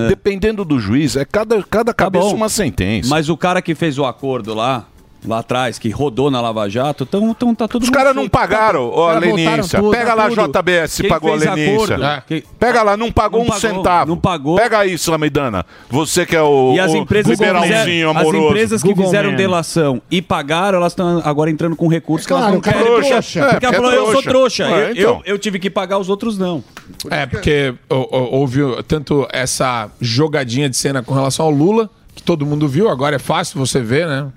dependendo 0.08 0.64
do 0.64 0.78
juiz, 0.80 1.16
é 1.16 1.24
cada, 1.24 1.62
cada 1.62 1.92
cabeça 1.92 2.24
bom. 2.26 2.34
uma 2.34 2.48
sentença. 2.48 3.08
Mas 3.10 3.28
o 3.28 3.36
cara 3.36 3.60
que 3.60 3.74
fez 3.74 3.98
o 3.98 4.04
acordo 4.04 4.54
lá, 4.54 4.86
lá 5.26 5.40
atrás, 5.40 5.78
que 5.78 5.90
rodou 5.90 6.30
na 6.30 6.40
Lava 6.40 6.68
Jato, 6.68 7.04
tão, 7.04 7.34
tão, 7.34 7.54
tá 7.54 7.66
tudo 7.66 7.82
Os 7.82 7.90
caras 7.90 8.14
não 8.14 8.28
pagaram, 8.28 8.88
ó, 8.92 9.10
a 9.10 9.18
Lenícia. 9.18 9.80
Pega 9.90 10.14
lá 10.14 10.26
a 10.26 10.28
JBS 10.30 10.92
se 10.92 11.08
pagou 11.08 11.32
a 11.32 11.36
Lenícia. 11.36 11.96
É. 12.30 12.42
Pega 12.58 12.82
lá, 12.82 12.96
não 12.96 13.10
pagou 13.10 13.40
Não 13.40 13.46
um 13.46 13.48
pagou, 13.50 13.60
centavo. 13.60 14.10
não 14.10 14.16
pagou. 14.16 14.56
Pega 14.56 14.78
aí, 14.78 14.96
Samidana. 14.96 15.66
Você 15.90 16.24
que 16.24 16.36
é 16.36 16.42
o, 16.42 16.72
E 16.74 16.80
as 16.80 16.92
empresas, 16.94 17.30
liberalzinho 17.38 17.78
fizeram, 17.84 18.10
as 18.10 18.16
amoroso. 18.16 18.46
empresas 18.46 18.82
que 18.82 18.94
fizeram 18.94 19.34
delação 19.34 20.00
e 20.10 20.22
pagaram, 20.22 20.78
elas 20.78 20.92
estão 20.92 21.20
agora 21.24 21.50
entrando 21.50 21.74
com 21.76 21.88
recursos 21.88 22.26
que 22.26 22.32
elas 22.32 22.52
não 22.52 22.60
querem. 22.60 22.80
é 22.80 22.84
porque- 22.84 23.08
trouxa. 23.08 23.46
Porque 23.50 23.66
É, 23.66 23.68
ela 23.68 23.76
falou, 23.76 23.92
é 23.92 23.96
eu 23.98 24.12
sou 24.12 24.22
trouxa. 24.22 24.64
É, 24.64 24.68
eu, 24.68 24.90
então. 24.92 25.02
eu, 25.24 25.34
eu 25.34 25.38
tive 25.38 25.58
que 25.58 25.68
pagar, 25.68 25.98
os 25.98 26.08
outros 26.08 26.38
não. 26.38 26.62
É, 27.10 27.26
porque 27.26 27.74
houve 27.88 28.60
tanto 28.86 29.26
essa 29.32 29.88
jogadinha 30.00 30.68
de 30.68 30.76
cena 30.76 31.02
com 31.02 31.12
relação 31.14 31.46
ao 31.46 31.50
Lula, 31.52 31.90
que 32.18 32.22
todo 32.24 32.44
mundo 32.44 32.66
viu, 32.66 32.88
agora 32.88 33.14
é 33.14 33.18
fácil 33.18 33.58
você 33.58 33.80
ver, 33.80 34.06
né? 34.08 34.30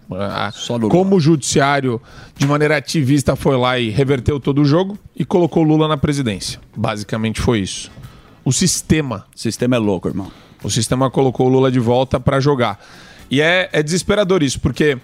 Como 0.91 1.15
o 1.15 1.19
judiciário, 1.19 1.99
de 2.37 2.45
maneira 2.45 2.77
ativista, 2.77 3.35
foi 3.35 3.57
lá 3.57 3.79
e 3.79 3.89
reverteu 3.89 4.39
todo 4.39 4.61
o 4.61 4.65
jogo 4.65 4.97
e 5.15 5.25
colocou 5.25 5.63
Lula 5.63 5.87
na 5.87 5.97
presidência. 5.97 6.59
Basicamente 6.77 7.41
foi 7.41 7.59
isso. 7.59 7.91
O 8.45 8.53
sistema. 8.53 9.25
O 9.35 9.39
sistema 9.39 9.75
é 9.75 9.79
louco, 9.79 10.07
irmão. 10.07 10.31
O 10.63 10.69
sistema 10.69 11.09
colocou 11.09 11.47
o 11.47 11.49
Lula 11.49 11.71
de 11.71 11.79
volta 11.79 12.19
pra 12.19 12.39
jogar. 12.39 12.79
E 13.31 13.41
é, 13.41 13.67
é 13.73 13.81
desesperador 13.81 14.43
isso, 14.43 14.59
porque 14.59 14.97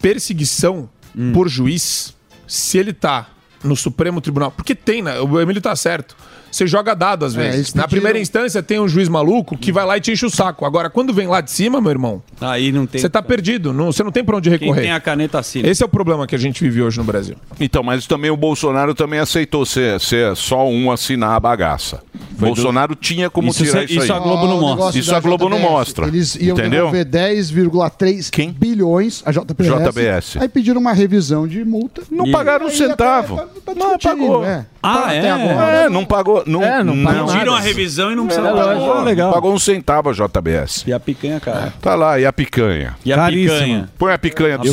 perseguição 0.00 0.90
Hum. 1.16 1.32
por 1.32 1.48
juiz, 1.48 2.12
se 2.46 2.76
ele 2.76 2.92
tá 2.92 3.28
no 3.62 3.76
Supremo 3.76 4.20
Tribunal. 4.20 4.50
Porque 4.50 4.74
tem, 4.74 5.00
né? 5.00 5.20
O 5.20 5.40
Emílio 5.40 5.62
tá 5.62 5.74
certo. 5.76 6.16
Você 6.54 6.68
joga 6.68 6.94
dado 6.94 7.24
às 7.24 7.34
É, 7.34 7.38
vezes. 7.38 7.54
eles 7.54 7.74
Na 7.74 7.82
pediram- 7.82 7.88
primeira 8.02 8.18
instância 8.20 8.62
tem 8.62 8.78
um 8.78 8.86
juiz 8.86 9.08
maluco 9.08 9.58
que 9.58 9.72
vai 9.72 9.84
lá 9.84 9.96
e 9.96 10.00
te 10.00 10.12
enche 10.12 10.24
o 10.24 10.30
saco. 10.30 10.64
Agora, 10.64 10.88
quando 10.88 11.12
vem 11.12 11.26
lá 11.26 11.40
de 11.40 11.50
cima, 11.50 11.80
meu 11.80 11.90
irmão, 11.90 12.22
Aí 12.40 12.70
não 12.70 12.86
tem. 12.86 13.00
você 13.00 13.08
tá 13.08 13.20
perdido. 13.20 13.72
Não, 13.72 13.90
você 13.90 14.04
não 14.04 14.12
tem 14.12 14.22
pra 14.24 14.36
onde 14.36 14.48
Quem 14.50 14.58
recorrer. 14.60 14.82
tem 14.82 14.92
a 14.92 15.00
caneta 15.00 15.40
assina. 15.40 15.68
Esse 15.68 15.82
é 15.82 15.86
o 15.86 15.88
problema 15.88 16.28
que 16.28 16.34
a 16.34 16.38
gente 16.38 16.62
vive 16.62 16.80
hoje 16.80 16.96
no 16.98 17.02
Brasil. 17.04 17.34
Então, 17.58 17.82
mas 17.82 18.06
também 18.06 18.30
o 18.30 18.36
Bolsonaro 18.36 18.94
também 18.94 19.18
aceitou 19.18 19.66
ser, 19.66 19.98
ser 20.00 20.36
só 20.36 20.68
um 20.68 20.92
assinar 20.92 21.30
a 21.36 21.40
bagaça. 21.40 22.00
Foi 22.38 22.48
Bolsonaro 22.48 22.94
tinha 22.94 23.28
como 23.28 23.48
Isso 23.50 23.64
tirar 23.64 23.80
cê- 23.80 23.84
isso 23.86 23.98
aí. 24.00 24.04
isso 24.04 24.12
a 24.12 24.18
Globo 24.20 24.46
não 24.46 24.60
mostra. 24.60 25.00
Isso 25.00 25.14
a 25.14 25.20
Globo 25.20 25.48
não 25.48 25.58
mostra. 25.58 26.06
Eles 26.06 26.36
iam 26.36 26.56
Entendeu? 26.56 26.86
devolver 26.90 27.04
10,3 27.04 28.30
bilhões 28.52 29.22
a 29.26 29.32
JBS. 29.32 29.68
JBS. 29.88 30.36
Aí 30.40 30.48
pediram 30.48 30.80
uma 30.80 30.92
revisão 30.92 31.46
de 31.48 31.64
multa. 31.64 32.02
Não 32.10 32.26
E- 32.26 32.32
pagaram 32.32 32.66
um 32.66 32.68
aí 32.68 32.76
centavo. 32.76 33.36
tá- 33.36 33.46
tá 33.66 33.74
Não 33.74 33.98
pagou. 33.98 34.44
é. 34.44 34.66
Ah, 34.86 35.04
Até 35.06 35.26
é? 35.26 35.30
agora. 35.30 35.76
É, 35.76 35.88
não 35.88 36.04
pagou. 36.04 36.42
Não, 36.46 36.62
É, 36.62 36.84
não 36.84 37.02
pagou 37.02 37.26
nada. 37.26 37.38
Tiram 37.38 37.54
a 37.54 37.56
Não 37.58 37.64
revisão 37.64 38.12
e 38.12 38.14
não 38.14 38.26
precisa 38.26 38.46
É, 38.46 38.50
pagar. 38.52 38.76
Ah, 38.76 39.02
legal. 39.02 39.32
Pagou 39.32 39.54
um 39.54 39.58
centavo 39.58 40.10
a 40.10 40.12
JBS. 40.12 40.84
E 40.86 40.92
a 40.92 41.00
picanha, 41.00 41.40
cara. 41.40 41.72
Tá 41.80 41.94
lá, 41.94 42.20
e 42.20 42.26
a 42.26 42.32
picanha? 42.32 42.94
E 43.04 43.12
a 43.12 43.16
Caríssima. 43.16 43.54
picanha? 43.58 43.88
Põe 43.98 44.12
a 44.12 44.18
picanha 44.18 44.58
do 44.58 44.68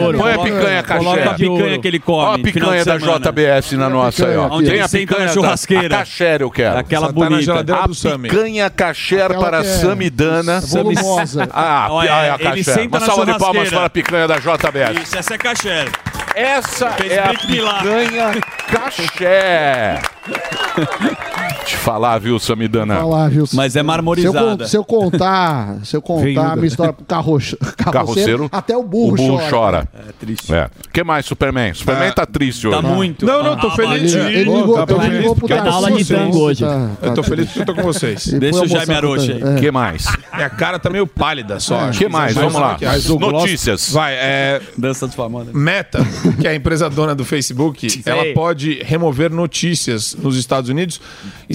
ouro. 0.00 0.18
Põe 0.18 0.32
a 0.32 0.38
picanha 0.38 0.82
caché. 0.82 0.98
coloca 0.98 1.30
a 1.30 1.34
picanha 1.34 1.78
que 1.80 1.88
ele 1.88 1.98
come 1.98 2.18
Ó 2.18 2.34
a 2.34 2.38
picanha 2.38 2.84
da. 2.84 2.96
JBS 2.98 3.72
na 3.72 3.88
nossa 3.88 4.26
aí, 4.26 4.36
ó. 4.36 4.48
Onde 4.48 4.70
Tem 4.70 4.80
a 4.80 4.88
picanha 4.88 5.28
churrasqueira. 5.28 5.96
A 5.96 5.98
caché 5.98 6.36
eu 6.40 6.50
quero. 6.50 6.78
Aquela 6.78 7.12
tá 7.12 7.12
na 7.12 7.28
bonita. 7.28 7.42
geladeira 7.42 7.80
A. 7.82 7.88
Picanha 7.88 8.70
caché 8.70 9.28
para 9.28 9.58
é 9.58 9.64
Samidana. 9.64 10.60
volumosa. 10.60 11.48
Ah, 11.52 11.88
Olha, 11.90 12.08
é 12.08 12.30
a 12.30 12.62
senta 12.62 12.98
Uma 12.98 13.06
salva 13.06 13.26
de 13.26 13.38
palmas 13.38 13.70
para 13.70 13.84
a 13.84 13.90
picanha 13.90 14.28
da 14.28 14.36
JBS. 14.38 15.02
Isso, 15.02 15.18
essa 15.18 15.34
é 15.34 15.38
caché. 15.38 15.86
Essa 16.34 16.96
é 17.04 17.18
a 17.18 17.28
picanha 17.34 18.32
caché. 18.70 20.00
Te 21.68 21.76
falar, 21.76 22.18
viu, 22.18 22.38
Samidana? 22.38 22.96
Falar, 22.96 23.28
viu? 23.28 23.44
Mas 23.52 23.66
é 23.66 23.70
Se 23.74 23.78
eu, 23.80 23.84
marmorizada. 23.84 24.56
con- 24.58 24.66
se 24.66 24.76
eu 24.76 24.84
contar, 24.84 25.76
se 25.84 25.94
eu 25.96 26.00
contar 26.00 26.52
a 26.52 26.56
minha 26.56 26.66
história 26.68 26.92
pro 26.94 27.04
carroche, 27.04 27.56
carroceiro, 27.56 27.92
Carroceiro. 27.92 28.48
até 28.50 28.74
o 28.76 28.82
burro, 28.82 29.12
o 29.12 29.16
burro 29.16 29.36
chora. 29.38 29.50
chora. 29.50 29.88
É 30.08 30.12
triste. 30.18 30.54
É. 30.54 30.64
O 30.86 30.90
que 30.90 31.04
mais, 31.04 31.26
Superman? 31.26 31.74
Superman 31.74 32.12
tá 32.12 32.24
triste 32.24 32.66
hoje. 32.66 32.76
Tá 32.80 32.82
muito. 32.82 33.26
Não, 33.26 33.42
não, 33.42 33.56
tô 33.58 33.66
Ah, 33.68 33.76
feliz. 33.76 34.14
Ele, 34.14 34.26
ele 34.38 34.44
ligou, 34.56 34.86
Tá 34.86 34.94
ele 35.04 35.18
ligou 35.18 35.34
pro 35.36 35.46
tô 35.48 35.54
Tarcísio, 35.54 36.16
com 36.18 36.30
vocês. 36.32 36.58
tá- 36.60 36.90
Eu 37.02 37.14
tô 37.14 37.22
feliz 37.22 37.46
porque 37.46 37.60
eu 37.60 37.66
tô 37.66 37.74
com 37.74 37.82
vocês. 37.82 38.26
Deixa 38.28 38.62
o 38.62 38.66
Jaime 38.66 38.94
Arocha 38.94 39.32
aí. 39.32 39.42
é. 39.42 39.56
O 39.56 39.60
que 39.60 39.70
mais? 39.70 40.06
Minha 40.34 40.50
cara 40.50 40.78
tá 40.78 40.88
meio 40.88 41.06
pálida 41.06 41.60
só. 41.60 41.88
O 41.88 41.90
que 41.90 42.08
mais? 42.08 42.34
Vamos 42.34 42.54
lá. 42.54 42.78
Notícias. 43.20 43.90
Vai, 43.92 44.14
é. 44.14 44.60
Dança 44.76 45.06
dos 45.06 45.14
famosos. 45.14 45.52
Meta, 45.52 45.98
que 46.40 46.46
é 46.46 46.50
a 46.50 46.54
empresa 46.54 46.88
dona 46.88 47.14
do 47.14 47.24
Facebook, 47.24 48.02
ela 48.06 48.24
pode 48.34 48.82
remover 48.84 49.30
notícias 49.30 50.14
nos 50.14 50.36
Estados 50.36 50.70
Unidos. 50.70 51.00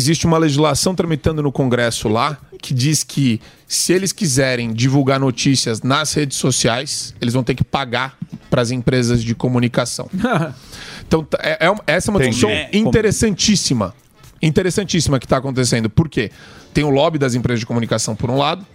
Existe 0.03 0.25
uma 0.27 0.37
legislação 0.37 0.93
tramitando 0.93 1.41
no 1.41 1.49
Congresso 1.49 2.09
lá 2.09 2.37
que 2.61 2.73
diz 2.73 3.05
que 3.05 3.39
se 3.65 3.93
eles 3.93 4.11
quiserem 4.11 4.73
divulgar 4.73 5.17
notícias 5.17 5.81
nas 5.81 6.11
redes 6.13 6.35
sociais, 6.37 7.15
eles 7.21 7.33
vão 7.33 7.41
ter 7.41 7.55
que 7.55 7.63
pagar 7.63 8.17
para 8.49 8.61
as 8.61 8.69
empresas 8.69 9.23
de 9.23 9.33
comunicação. 9.33 10.09
Então, 11.05 11.23
tá- 11.23 11.37
é, 11.41 11.57
é 11.67 11.73
essa 11.95 12.09
é 12.09 12.11
uma 12.11 12.19
Entendi. 12.19 12.35
discussão 12.37 12.49
É, 12.49 12.69
interessantíssima. 12.73 13.93
Interessantíssima 14.41 15.19
que 15.19 15.25
está 15.25 15.37
acontecendo. 15.37 15.89
Por 15.89 16.09
quê? 16.09 16.31
Tem 16.73 16.83
o 16.83 16.89
lobby 16.89 17.17
das 17.19 17.35
empresas 17.35 17.59
de 17.59 17.65
comunicação, 17.65 18.15
por 18.15 18.29
um 18.31 18.37
lado, 18.37 18.65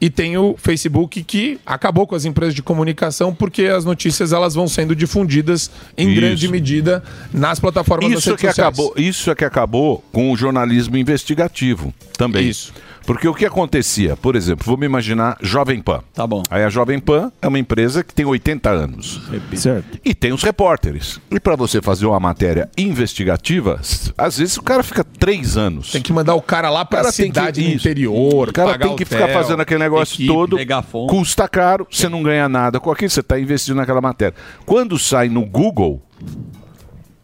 e 0.00 0.08
tem 0.08 0.36
o 0.36 0.56
Facebook 0.56 1.22
que 1.24 1.58
acabou 1.66 2.06
com 2.06 2.14
as 2.14 2.24
empresas 2.24 2.54
de 2.54 2.62
comunicação 2.62 3.34
porque 3.34 3.64
as 3.64 3.84
notícias 3.84 4.32
elas 4.32 4.54
vão 4.54 4.68
sendo 4.68 4.94
difundidas 4.94 5.70
em 5.96 6.08
Isso. 6.08 6.20
grande 6.20 6.48
medida 6.48 7.02
nas 7.32 7.58
plataformas 7.58 8.10
das 8.10 8.20
Isso 8.20 8.30
redes 8.30 8.40
que, 8.40 8.46
sociais. 8.48 8.68
acabou, 8.68 8.94
isso 8.96 9.30
é 9.30 9.34
que 9.34 9.44
acabou 9.44 10.04
com 10.12 10.30
o 10.32 10.36
jornalismo 10.36 10.96
investigativo 10.96 11.92
também. 12.16 12.48
Isso. 12.48 12.72
Porque 13.08 13.26
o 13.26 13.32
que 13.32 13.46
acontecia? 13.46 14.18
Por 14.18 14.36
exemplo, 14.36 14.66
vamos 14.66 14.84
imaginar 14.84 15.38
Jovem 15.40 15.80
Pan. 15.80 16.02
Tá 16.12 16.26
bom. 16.26 16.42
Aí 16.50 16.62
a 16.62 16.68
Jovem 16.68 16.98
Pan 17.00 17.32
é 17.40 17.48
uma 17.48 17.58
empresa 17.58 18.04
que 18.04 18.12
tem 18.14 18.26
80 18.26 18.68
anos. 18.68 19.22
Certo. 19.56 19.98
E 20.04 20.14
tem 20.14 20.30
os 20.30 20.42
repórteres. 20.42 21.18
E 21.30 21.40
para 21.40 21.56
você 21.56 21.80
fazer 21.80 22.04
uma 22.04 22.20
matéria 22.20 22.68
investigativa, 22.76 23.80
às 24.18 24.36
vezes 24.36 24.58
o 24.58 24.62
cara 24.62 24.82
fica 24.82 25.02
três 25.02 25.56
anos. 25.56 25.90
Tem 25.90 26.02
que 26.02 26.12
mandar 26.12 26.34
o 26.34 26.42
cara 26.42 26.68
lá 26.68 26.84
para 26.84 27.00
a 27.00 27.04
que- 27.04 27.12
cidade 27.12 27.62
isso. 27.66 27.76
interior, 27.88 28.50
O 28.50 28.52
cara 28.52 28.72
pagar 28.72 28.86
tem 28.88 28.96
que 28.96 29.04
hotel, 29.04 29.18
ficar 29.20 29.32
fazendo 29.32 29.62
aquele 29.62 29.80
negócio 29.80 30.14
equipe. 30.14 30.28
todo. 30.28 30.56
megafone. 30.56 31.08
Custa 31.08 31.48
caro, 31.48 31.86
você 31.90 32.10
não 32.10 32.22
ganha 32.22 32.46
nada 32.46 32.78
com 32.78 32.90
aquilo, 32.90 33.08
você 33.08 33.20
está 33.20 33.40
investindo 33.40 33.76
naquela 33.76 34.02
matéria. 34.02 34.34
Quando 34.66 34.98
sai 34.98 35.30
no 35.30 35.46
Google, 35.46 36.02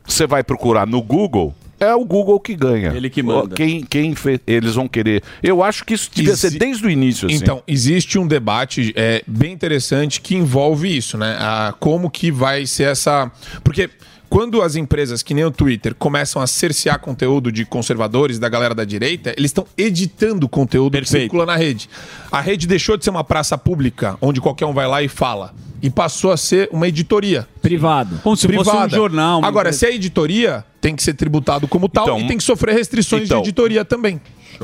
você 0.06 0.26
vai 0.26 0.42
procurar 0.42 0.86
no 0.86 1.02
Google, 1.02 1.54
é 1.80 1.94
o 1.94 2.04
Google 2.04 2.38
que 2.40 2.54
ganha. 2.54 2.92
Ele 2.94 3.10
que 3.10 3.22
manda. 3.22 3.54
Quem, 3.54 3.82
quem 3.82 4.14
fez, 4.14 4.40
eles 4.46 4.74
vão 4.74 4.86
querer. 4.88 5.22
Eu 5.42 5.62
acho 5.62 5.84
que 5.84 5.94
isso 5.94 6.10
devia 6.14 6.32
Exi- 6.32 6.50
ser 6.50 6.58
desde 6.58 6.86
o 6.86 6.90
início. 6.90 7.26
Assim. 7.26 7.36
Então, 7.36 7.62
existe 7.66 8.18
um 8.18 8.26
debate 8.26 8.92
é, 8.96 9.22
bem 9.26 9.52
interessante 9.52 10.20
que 10.20 10.34
envolve 10.34 10.94
isso, 10.96 11.16
né? 11.18 11.36
A, 11.38 11.74
como 11.78 12.10
que 12.10 12.30
vai 12.30 12.66
ser 12.66 12.84
essa. 12.84 13.30
Porque 13.62 13.90
quando 14.34 14.62
as 14.62 14.74
empresas, 14.74 15.22
que 15.22 15.32
nem 15.32 15.44
o 15.44 15.50
Twitter, 15.52 15.94
começam 15.94 16.42
a 16.42 16.46
cercear 16.48 16.98
conteúdo 16.98 17.52
de 17.52 17.64
conservadores, 17.64 18.36
da 18.36 18.48
galera 18.48 18.74
da 18.74 18.84
direita, 18.84 19.32
eles 19.36 19.50
estão 19.50 19.64
editando 19.78 20.48
conteúdo 20.48 20.98
que 20.98 21.08
circula 21.08 21.46
na 21.46 21.54
rede. 21.54 21.88
A 22.32 22.40
rede 22.40 22.66
deixou 22.66 22.96
de 22.96 23.04
ser 23.04 23.10
uma 23.10 23.22
praça 23.22 23.56
pública, 23.56 24.18
onde 24.20 24.40
qualquer 24.40 24.66
um 24.66 24.72
vai 24.74 24.88
lá 24.88 25.00
e 25.04 25.06
fala. 25.06 25.54
E 25.80 25.88
passou 25.88 26.32
a 26.32 26.36
ser 26.36 26.68
uma 26.72 26.88
editoria. 26.88 27.46
Privado. 27.62 28.18
Como 28.24 28.36
se 28.36 28.52
fosse 28.52 28.70
um 28.70 28.88
jornal. 28.88 29.38
uma 29.38 29.46
Agora, 29.46 29.68
empresa. 29.68 29.86
se 29.86 29.92
é 29.92 29.94
editoria, 29.94 30.64
tem 30.80 30.96
que 30.96 31.04
ser 31.04 31.14
tributado 31.14 31.68
como 31.68 31.88
tal 31.88 32.02
Então, 32.04 32.18
e 32.18 32.26
tem 32.26 32.36
que 32.36 32.42
sofrer 32.42 32.74
restrições 32.74 33.26
então, 33.26 33.40
de 33.40 33.50
editoria 33.50 33.84
também. 33.84 34.20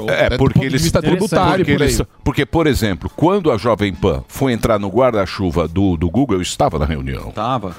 É, 0.09 0.31
do 0.31 0.39
porque 0.39 0.65
eles 0.65 0.83
vista 0.83 1.01
tributário, 1.01 1.65
porque, 1.65 1.77
por 1.79 1.83
eles- 1.85 2.03
porque, 2.25 2.45
por 2.47 2.67
exemplo, 2.67 3.09
quando 3.15 3.53
a 3.53 3.57
Jovem 3.57 3.95
Pan 3.95 4.25
foi 4.27 4.53
entrar 4.53 4.81
no 4.81 4.89
guarda-chuva 4.89 5.69
do, 5.69 5.97
do 5.97 6.11
Google, 6.11 6.39
eu 6.39 6.43
estava 6.43 6.77
na 6.77 6.87
reunião. 6.87 7.31
Tava. 7.31 7.77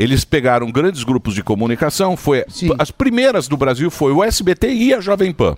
Eles 0.00 0.24
pegaram 0.24 0.72
grandes 0.72 1.04
grupos 1.04 1.34
de 1.34 1.42
comunicação, 1.42 2.16
foi 2.16 2.42
as 2.78 2.90
primeiras 2.90 3.46
do 3.46 3.54
Brasil 3.54 3.90
foi 3.90 4.12
o 4.12 4.24
SBT 4.24 4.72
e 4.72 4.94
a 4.94 5.00
Jovem 5.00 5.30
Pan. 5.30 5.54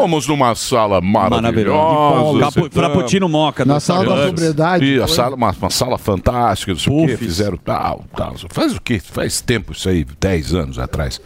Fomos 0.00 0.26
numa 0.26 0.54
sala 0.54 0.98
maravilhosa. 1.02 2.40
Capu-. 2.40 2.70
Frappuccino 2.70 3.28
Moca 3.28 3.66
Na 3.66 3.74
do 3.74 3.80
sala 3.80 4.06
da 4.06 4.26
sobriedade. 4.28 4.86
E 4.86 4.98
a 4.98 5.06
sala, 5.06 5.36
uma, 5.36 5.50
uma 5.50 5.68
sala 5.68 5.98
fantástica, 5.98 6.72
não 6.72 6.78
sei 6.80 7.04
o 7.04 7.06
quê, 7.06 7.18
fizeram 7.18 7.58
tal, 7.58 8.06
tal. 8.16 8.34
Faz 8.48 8.74
o 8.74 8.80
quê? 8.80 8.98
Faz 8.98 9.42
tempo 9.42 9.72
isso 9.72 9.86
aí, 9.90 10.06
10 10.18 10.54
anos 10.54 10.78
atrás. 10.78 11.20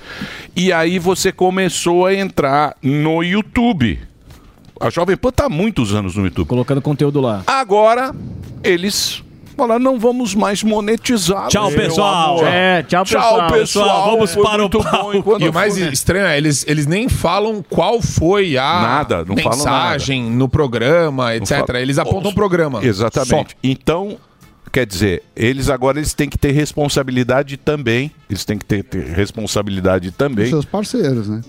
E 0.57 0.73
aí 0.73 0.99
você 0.99 1.31
começou 1.31 2.07
a 2.07 2.15
entrar 2.15 2.77
no 2.83 3.23
YouTube. 3.23 3.97
A 4.81 4.91
Jovem 4.91 5.17
Pan 5.17 5.31
tá 5.31 5.45
há 5.45 5.49
muitos 5.49 5.95
anos 5.95 6.17
no 6.17 6.25
YouTube. 6.25 6.49
Colocando 6.49 6.83
conteúdo 6.83 7.21
lá. 7.21 7.45
Agora, 7.47 8.13
eles 8.65 9.23
falaram, 9.57 9.81
não 9.81 9.99
vamos 9.99 10.35
mais 10.35 10.63
monetizar. 10.63 11.49
Tchau, 11.49 11.71
pessoal. 11.71 12.45
É, 12.47 12.83
tchau, 12.83 13.05
pessoal. 13.05 13.51
pessoal. 13.53 14.11
Vamos 14.11 14.35
Foi 14.35 14.43
para 14.43 14.65
o 14.65 14.71
pau. 14.71 15.23
bom. 15.23 15.39
E 15.41 15.49
o 15.49 15.53
mais 15.53 15.79
foi- 15.79 15.89
estranho 15.89 16.27
é, 16.27 16.37
eles, 16.37 16.65
eles 16.69 16.87
nem 16.87 17.09
falam 17.09 17.65
qual 17.69 18.01
foi 18.03 18.57
a 18.57 18.63
Nada, 18.83 19.25
não 19.25 19.35
mensagem 19.35 20.23
no 20.31 20.49
programa, 20.49 21.35
etc. 21.35 21.69
Eles 21.81 21.99
apontam 21.99 22.31
o 22.31 22.35
programa. 22.35 22.85
Exatamente. 22.85 23.57
Então, 23.63 24.17
quer 24.73 24.85
dizer, 24.87 25.23
eles 25.35 25.71
agora 25.71 25.99
eles 25.99 26.13
têm 26.13 26.29
que 26.29 26.37
ter 26.39 26.53
responsabilidade 26.53 27.57
também. 27.57 28.11
Eles 28.29 28.45
têm 28.45 28.59
que 28.59 28.65
ter, 28.65 28.83
ter 28.85 29.05
responsabilidade 29.07 30.11
também. 30.11 30.49
Seus 30.51 30.65
parceiros, 30.65 31.29
né? 31.29 31.41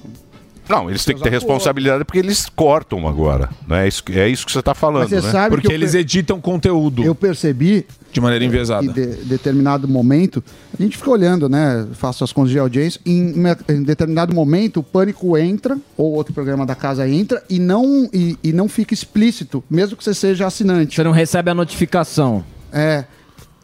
Não, 0.69 0.89
eles 0.89 1.03
têm 1.05 1.15
que 1.15 1.21
ter 1.23 1.29
responsabilidade 1.29 2.03
porque 2.03 2.19
eles 2.19 2.47
cortam 2.53 3.07
agora. 3.07 3.49
Né? 3.67 3.85
É, 3.85 3.87
isso, 3.87 4.03
que- 4.03 4.19
é 4.19 4.27
isso 4.27 4.45
que 4.45 4.51
você 4.51 4.59
está 4.59 4.73
falando, 4.75 5.07
você 5.09 5.15
né? 5.21 5.31
sabe 5.31 5.55
Porque 5.55 5.71
eles 5.71 5.91
per- 5.91 6.01
editam 6.01 6.41
conteúdo 6.41 7.03
Eu 7.03 7.15
percebi 7.15 7.85
de 8.11 8.19
maneira 8.21 8.43
enviesada. 8.43 8.85
em 8.85 8.91
de- 8.91 9.05
determinado 9.25 9.87
momento, 9.87 10.43
a 10.77 10.81
gente 10.81 10.97
fica 10.97 11.09
olhando, 11.09 11.47
né? 11.47 11.87
Faço 11.93 12.23
as 12.23 12.31
contas 12.33 12.51
de 12.51 12.59
audiência. 12.59 12.99
Em, 13.05 13.33
em 13.69 13.83
determinado 13.83 14.33
momento, 14.33 14.79
o 14.79 14.83
pânico 14.83 15.37
entra, 15.37 15.77
ou 15.95 16.13
outro 16.13 16.33
programa 16.33 16.65
da 16.65 16.75
casa 16.75 17.07
entra, 17.07 17.43
e 17.49 17.59
não, 17.59 18.09
e, 18.13 18.37
e 18.43 18.51
não 18.51 18.67
fica 18.67 18.93
explícito, 18.93 19.63
mesmo 19.69 19.95
que 19.95 20.03
você 20.03 20.13
seja 20.13 20.45
assinante. 20.47 20.95
Você 20.95 21.03
não 21.03 21.11
recebe 21.11 21.49
a 21.49 21.53
notificação. 21.53 22.43
É. 22.73 23.05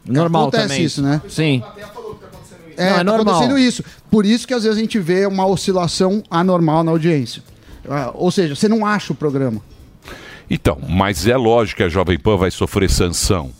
Normal 0.06 0.42
Acontece 0.48 0.68
também. 0.68 0.84
isso, 0.84 1.02
né? 1.02 1.20
Sim. 1.28 1.62
É, 2.76 2.90
Não, 2.90 2.94
é 2.94 2.98
tá 2.98 3.04
normal. 3.04 3.34
acontecendo 3.34 3.58
isso. 3.58 3.84
Por 4.10 4.24
isso 4.26 4.46
que 4.46 4.54
às 4.54 4.64
vezes 4.64 4.78
a 4.78 4.80
gente 4.80 4.98
vê 4.98 5.26
uma 5.26 5.46
oscilação 5.46 6.22
anormal 6.30 6.82
na 6.84 6.90
audiência. 6.90 7.42
Ah, 7.88 8.10
ou 8.14 8.30
seja, 8.30 8.54
você 8.54 8.68
não 8.68 8.84
acha 8.86 9.12
o 9.12 9.16
programa. 9.16 9.60
Então, 10.50 10.78
mas 10.88 11.26
é 11.26 11.36
lógico 11.36 11.78
que 11.78 11.82
a 11.82 11.88
Jovem 11.88 12.18
Pan 12.18 12.36
vai 12.36 12.50
sofrer 12.50 12.90
sanção. 12.90 13.50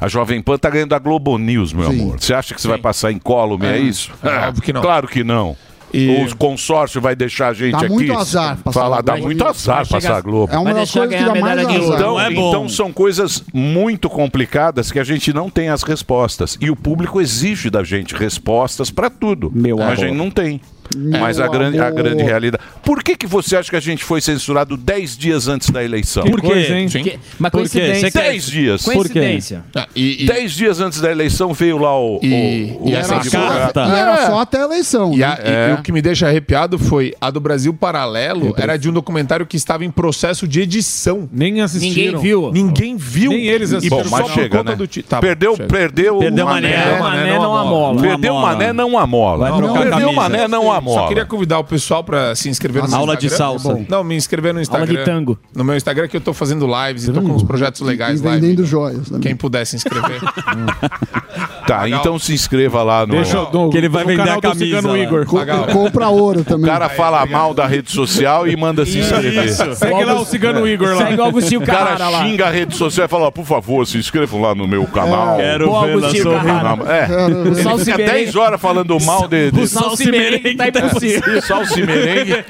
A 0.00 0.06
Jovem 0.08 0.40
Pan 0.40 0.56
tá 0.58 0.70
ganhando 0.70 0.94
a 0.94 0.98
Globo 0.98 1.36
News, 1.38 1.72
meu 1.72 1.88
amor. 1.88 2.20
Você 2.20 2.32
acha 2.32 2.54
que 2.54 2.60
você 2.60 2.68
vai 2.68 2.78
passar 2.78 3.10
incólume, 3.10 3.66
é, 3.66 3.76
É, 3.76 3.78
isso? 3.78 4.12
é 4.22 4.46
óbvio 4.48 4.62
que 4.62 4.72
não. 4.72 4.80
Claro 4.82 5.08
que 5.08 5.24
não. 5.24 5.56
O 5.94 6.36
consórcio 6.36 7.00
vai 7.00 7.16
deixar 7.16 7.48
a 7.48 7.52
gente 7.52 7.72
Dá 7.72 7.78
aqui 7.78 7.88
muito 7.88 8.12
azar 8.12 8.56
passar 8.58 8.80
falar, 8.80 8.98
a 8.98 9.00
dá 9.02 9.16
muito 9.16 9.38
Vai 9.38 9.48
azar 9.50 9.84
chegar- 9.86 10.00
passar 10.00 10.16
a 10.16 10.20
Globo. 10.20 10.52
É 10.52 10.58
uma 10.58 10.74
das 10.74 10.90
coisas 10.90 11.16
que 11.16 11.24
dá 11.24 11.34
mais 11.34 11.58
azar. 11.58 11.74
Então, 11.74 11.98
Não 11.98 12.20
é 12.20 12.30
bom. 12.30 12.48
então 12.48 12.68
são 12.68 12.92
coisas 12.92 13.42
muito 13.52 14.08
complicadas 14.10 14.92
que 14.92 14.98
a 14.98 15.04
gente 15.04 15.32
não 15.32 15.48
tem 15.48 15.68
as 15.68 15.82
respostas. 15.82 16.56
E 16.60 16.70
o 16.70 16.76
público 16.76 17.20
exige 17.20 17.70
da 17.70 17.82
gente 17.82 18.14
respostas 18.14 18.90
para 18.90 19.08
tudo. 19.10 19.50
Meu 19.54 19.82
a 19.82 19.94
gente 19.94 20.14
não 20.14 20.30
tem. 20.30 20.60
Meu 20.96 21.20
Mas 21.20 21.38
a 21.38 21.46
grande, 21.48 21.78
a 21.80 21.90
grande 21.90 22.22
realidade. 22.22 22.62
Por 22.82 23.02
que, 23.02 23.16
que 23.16 23.26
você 23.26 23.56
acha 23.56 23.68
que 23.70 23.76
a 23.76 23.80
gente 23.80 24.02
foi 24.02 24.20
censurado 24.20 24.76
10 24.76 25.16
dias 25.18 25.48
antes 25.48 25.70
da 25.70 25.84
eleição? 25.84 26.24
Por 26.24 26.40
quê? 26.40 26.46
coisa? 26.46 26.88
Sim. 26.88 27.02
Que- 27.02 27.18
mas 27.38 27.50
Por 27.52 27.68
quê? 27.68 27.80
coincidência. 27.80 28.10
10 28.22 28.46
dias. 28.46 28.84
Coincidência. 28.84 29.64
Ah, 29.76 29.86
e, 29.94 30.24
10 30.26 30.52
dias 30.52 30.80
antes 30.80 31.00
da 31.00 31.10
eleição 31.10 31.52
veio 31.52 31.78
lá 31.78 31.98
o. 31.98 32.18
E, 32.22 32.76
o, 32.80 32.88
e 32.88 32.92
o 32.92 32.96
a 32.96 33.00
essa 33.00 33.22
censura- 33.22 33.72
E 33.74 33.98
era 33.98 34.26
só 34.26 34.40
até 34.40 34.60
a 34.60 34.64
eleição. 34.64 35.12
E, 35.12 35.18
né? 35.18 35.24
a- 35.26 35.38
e- 35.42 35.48
É. 35.48 35.70
e 35.70 35.74
o 35.74 35.82
que 35.82 35.92
me 35.92 36.00
deixa 36.00 36.26
arrepiado 36.26 36.78
foi 36.78 37.14
a 37.20 37.30
do 37.30 37.40
Brasil 37.40 37.72
Paralelo 37.74 38.54
era 38.56 38.76
de 38.78 38.88
um 38.88 38.92
documentário 38.92 39.46
que 39.46 39.56
estava 39.56 39.84
em 39.84 39.90
processo 39.90 40.46
de 40.48 40.60
edição. 40.60 41.28
Nem 41.32 41.60
assistiram. 41.60 42.14
Ninguém 42.14 42.20
viu. 42.20 42.52
Ninguém 42.52 42.96
viu. 42.96 43.30
Nem 43.30 43.46
eles 43.46 43.72
E 43.72 43.76
assistiram. 43.76 44.04
Bom, 44.04 44.10
mas 44.10 44.28
chega, 44.32 44.62
né? 44.62 44.76
ti- 44.88 45.02
Tá 45.02 45.20
perdeu, 45.20 45.56
chega. 45.56 45.68
perdeu, 45.68 46.18
Perdeu 46.18 46.44
o 46.46 46.48
Mané. 46.48 46.76
Mané. 46.76 46.98
Mané 46.98 47.38
não 47.38 47.56
amola. 47.56 48.00
Perdeu 48.00 48.34
o 48.34 48.40
Mané, 48.42 48.72
não 48.72 48.98
amola. 48.98 49.50
Vai 49.50 49.58
trocar 49.58 49.78
a 49.80 49.82
Perdeu 49.90 50.08
o. 50.10 50.14
Mané, 50.14 50.48
não 50.48 50.72
Só 50.84 51.08
queria 51.08 51.24
convidar 51.26 51.58
o 51.58 51.64
pessoal 51.64 52.02
pra 52.04 52.34
se 52.34 52.48
inscrever 52.48 52.82
no 52.82 52.88
meu 52.88 52.98
Aula 52.98 53.16
de 53.16 53.26
Instagram. 53.26 53.58
salsa. 53.58 53.86
Não, 53.88 54.02
me 54.04 54.16
inscrever 54.16 54.54
no 54.54 54.60
Instagram. 54.60 54.86
de 54.86 55.04
tango. 55.04 55.38
No 55.54 55.64
meu 55.64 55.76
Instagram 55.76 56.08
que 56.08 56.16
eu 56.16 56.20
tô 56.20 56.32
fazendo 56.32 56.66
lives 56.66 57.06
e 57.08 57.12
tô 57.12 57.20
com 57.22 57.32
uns 57.32 57.42
projetos 57.42 57.80
legais 57.80 58.20
lá. 58.20 58.32
vendendo 58.34 58.64
joias. 58.64 59.06
também. 59.08 59.20
Quem 59.20 59.36
puder 59.36 59.64
se 59.66 59.76
inscrever. 59.76 60.20
Tá, 61.68 61.88
então 61.88 62.18
se 62.18 62.32
inscreva 62.32 62.82
lá 62.82 63.06
no. 63.06 63.14
Deixa 63.14 63.36
eu- 63.36 63.50
no- 63.52 63.68
Que 63.70 63.76
ele 63.78 63.88
vai 63.90 64.02
no 64.04 64.08
vender 64.08 64.30
a 64.30 64.34
do 64.36 64.40
camisa 64.40 64.64
Cigano 64.64 64.88
lá. 64.88 64.98
Igor. 64.98 65.26
Co- 65.26 65.38
compra 65.72 66.08
ouro 66.08 66.40
O 66.40 66.44
também. 66.44 66.66
cara 66.66 66.88
fala 66.88 67.26
mal 67.26 67.52
da 67.52 67.66
rede 67.66 67.90
social 67.92 68.48
e 68.48 68.56
manda 68.56 68.86
se 68.86 68.98
inscrever. 68.98 69.48
Segue 69.76 70.04
lá 70.04 70.14
o 70.20 70.24
Cigano 70.24 70.66
Igor 70.66 70.96
lá. 70.96 71.06
Segue 71.06 71.20
o 71.20 71.24
Agostinho 71.24 71.60
O 71.60 71.64
cara 71.66 71.78
Carrara 71.90 72.08
lá. 72.08 72.22
xinga 72.24 72.46
a 72.46 72.50
rede 72.50 72.74
social 72.74 73.04
e 73.04 73.08
fala, 73.08 73.30
por 73.30 73.44
favor, 73.44 73.86
se 73.86 73.98
inscrevam 73.98 74.40
lá 74.40 74.54
no 74.54 74.66
meu 74.66 74.84
canal. 74.86 75.36
Quero 75.36 75.68
Pô, 75.68 75.80
ver 75.82 75.96
na 76.00 76.10
sua 76.10 76.34
Carrara. 76.40 76.78
É. 76.90 77.08
Ele 77.48 77.54
fica 77.84 77.96
Merengue. 77.98 78.12
10 78.24 78.36
horas 78.36 78.60
falando 78.60 78.98
mal 79.00 79.28
de, 79.28 79.50
de 79.50 79.60
O 79.60 79.66
Salsi 79.68 80.10
Merengue 80.10 80.54
tá 80.56 80.68
impossível. 80.68 81.42
Salsi 81.42 81.82
Merengue. 81.82 82.44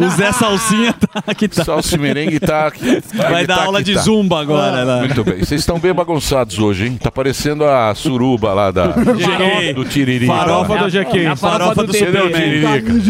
O 0.00 0.08
Zé 0.10 0.32
Salsinha 0.32 0.92
tá 1.24 1.34
que 1.34 1.48
tá. 1.48 1.64
Salsi 1.64 1.96
Merengue 1.98 2.38
tá 2.40 2.66
aqui. 2.66 3.02
Vai 3.14 3.46
dar 3.46 3.56
tá 3.56 3.64
aula 3.64 3.82
de 3.82 3.94
tá. 3.94 4.00
zumba 4.02 4.40
agora. 4.40 4.84
né? 4.84 5.00
Muito 5.06 5.24
bem. 5.24 5.38
Vocês 5.38 5.60
estão 5.60 5.78
bem 5.78 5.94
bagunçados 5.94 6.58
hoje, 6.58 6.86
hein? 6.86 6.98
Tá 7.02 7.10
parecendo 7.10 7.64
a 7.64 7.94
suruba 8.34 8.52
lá 8.52 8.70
da, 8.70 8.86
do 9.74 9.84
Tiririca. 9.84 10.32
Farofa 10.32 10.76
do 10.78 10.90
GQ. 10.90 11.18
É 11.20 11.26
a 11.28 11.36
farofa 11.36 11.84
do 11.84 11.92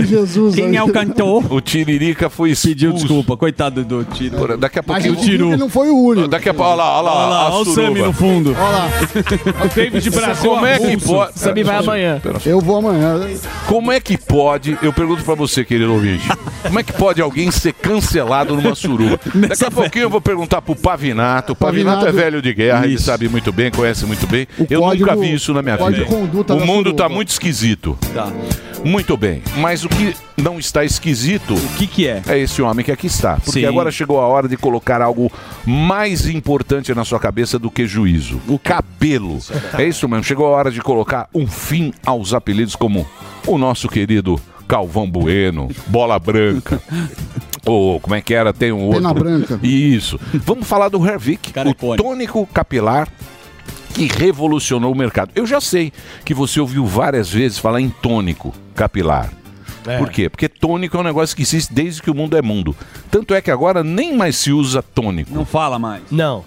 Jesus. 0.05 0.55
Quem 0.55 0.77
é 0.77 0.83
o 0.83 0.89
cantor? 0.93 1.53
O 1.53 1.61
Tiririca 1.61 2.29
foi 2.31 2.51
expulso. 2.51 2.65
Pediu 2.75 2.93
desculpa, 2.93 3.37
coitado 3.37 3.85
do 3.85 4.05
tiro. 4.05 4.37
Por- 4.37 4.57
Daqui 4.57 4.79
a 4.79 4.85
Mas 4.87 5.05
pouquinho... 5.07 5.23
o 5.25 5.31
Tiru 5.31 5.57
não 5.57 5.69
foi 5.69 5.91
o 5.91 5.97
único. 5.97 6.29
Daqui 6.29 6.49
a 6.49 6.55
pouco... 6.55 6.71
Olha 6.71 6.77
lá, 6.83 6.99
olha 6.99 7.03
lá, 7.03 7.15
Olha 7.15 7.27
lá, 7.29 7.45
olha 7.51 7.55
o 7.55 7.65
suruba. 7.65 7.83
Sammy 7.87 8.03
no 8.03 8.13
fundo. 8.13 8.57
Olha 8.59 8.69
lá, 8.79 8.89
O 9.65 9.75
David 9.75 10.11
Brasil 10.11 10.51
Como 10.51 10.67
é 10.67 10.79
que 10.79 10.97
pode... 10.97 11.39
Sammy 11.39 11.63
vai 11.63 11.77
amanhã. 11.79 12.21
eu 12.47 12.61
vou 12.61 12.79
amanhã. 12.79 13.21
Como 13.67 13.93
é 13.93 14.01
que 14.01 14.17
pode, 14.17 14.79
eu 14.83 14.93
pergunto 14.93 15.23
pra 15.23 15.35
você, 15.35 15.65
querido 15.65 15.93
ouvinte, 15.93 16.27
como 16.63 16.79
é 16.81 16.83
que 16.83 16.93
pode 16.93 17.21
alguém 17.21 17.51
ser 17.51 17.73
cancelado 17.75 18.55
numa 18.57 18.75
suruba? 18.75 19.21
Daqui 19.49 19.65
a 19.65 19.71
pouquinho 19.71 20.05
eu 20.05 20.11
vou 20.11 20.21
perguntar 20.21 20.63
pro 20.63 20.75
Pavinato. 20.75 21.53
O 21.53 21.57
Pavinato, 21.57 22.07
é 22.07 22.13
velho 22.13 22.41
de 22.43 22.53
guerra, 22.55 22.87
ele 22.87 22.99
sabe 22.99 23.29
muito 23.29 23.53
bem, 23.53 23.71
conhece 23.71 24.05
muito 24.07 24.27
bem. 24.27 24.47
Eu 24.71 24.81
código- 24.81 25.05
nunca 25.15 25.27
vi 25.27 25.35
isso 25.35 25.53
na 25.53 25.63
minha 25.63 25.77
vida. 25.77 26.07
o 26.07 26.61
mundo 26.67 26.91
suruba. 26.91 26.95
tá 26.95 27.09
muito 27.09 27.29
esquisito. 27.29 27.99
Tá. 28.15 28.33
Muito 28.85 29.17
bem. 29.17 29.43
Mas 29.57 29.85
o 29.85 29.89
que 29.89 30.15
não 30.37 30.59
está 30.59 30.85
esquisito 30.85 31.55
O 31.55 31.69
que 31.77 31.87
que 31.87 32.07
é? 32.07 32.23
é 32.29 32.39
esse 32.39 32.61
homem 32.61 32.85
que 32.85 32.93
aqui 32.93 33.07
está. 33.07 33.37
Porque 33.37 33.61
Sim. 33.61 33.65
agora 33.65 33.91
chegou 33.91 34.21
a 34.21 34.27
hora 34.27 34.47
de 34.47 34.57
colocar 34.59 35.01
algo 35.01 35.33
mais 35.65 36.27
importante 36.29 36.95
na 36.95 37.05
sua 37.05 37.19
cabeça 37.19 37.59
do 37.59 37.71
que 37.71 37.87
juízo. 37.87 38.41
O 38.47 38.59
cabelo. 38.59 39.39
É 39.79 39.85
isso 39.85 40.07
mesmo. 40.09 40.23
Chegou 40.25 40.47
a 40.47 40.51
hora 40.51 40.71
de 40.71 40.81
colocar 40.83 41.29
um 41.35 41.47
fim 41.47 41.93
aos 42.05 42.35
apelidos 42.35 42.77
como 42.77 43.07
o 43.47 43.57
nosso 43.57 43.89
querido 43.89 44.39
Calvão 44.69 45.11
Bueno, 45.11 45.71
Bola 45.87 46.19
Branca. 46.19 46.81
Ou 47.67 47.99
como 47.99 48.15
é 48.15 48.21
que 48.21 48.35
era? 48.35 48.53
Tem 48.53 48.73
um 48.73 48.83
outro. 48.83 49.01
Pena 49.01 49.15
branca. 49.15 49.59
Isso. 49.63 50.21
Vamos 50.35 50.67
falar 50.69 50.91
do 50.91 51.05
Hervik, 51.07 51.51
o 51.65 51.97
tônico 51.97 52.47
capilar 52.53 53.09
que 53.95 54.07
revolucionou 54.07 54.93
o 54.93 54.97
mercado. 54.97 55.31
Eu 55.35 55.47
já 55.47 55.61
sei 55.61 55.93
que 56.25 56.35
você 56.35 56.61
ouviu 56.61 56.85
várias 56.85 57.31
vezes 57.31 57.59
falar 57.59 57.81
em 57.81 57.89
tônico 57.89 58.53
capilar. 58.75 59.33
Por 59.99 60.11
quê? 60.11 60.29
Porque 60.29 60.49
tônico 60.49 60.97
é 60.97 61.01
um 61.01 61.05
negócio 61.05 61.37
que 61.37 61.43
existe 61.43 61.73
desde 61.73 62.03
que 62.03 62.11
o 62.11 62.15
mundo 62.15 62.37
é 62.37 62.43
mundo. 62.43 62.75
Tanto 63.11 63.35
é 63.35 63.41
que 63.41 63.51
agora 63.51 63.85
nem 63.85 64.17
mais 64.17 64.37
se 64.37 64.51
usa 64.51 64.83
tônico. 64.83 65.33
Não 65.33 65.45
fala 65.45 65.79
mais. 65.79 66.03
Não. 66.11 66.45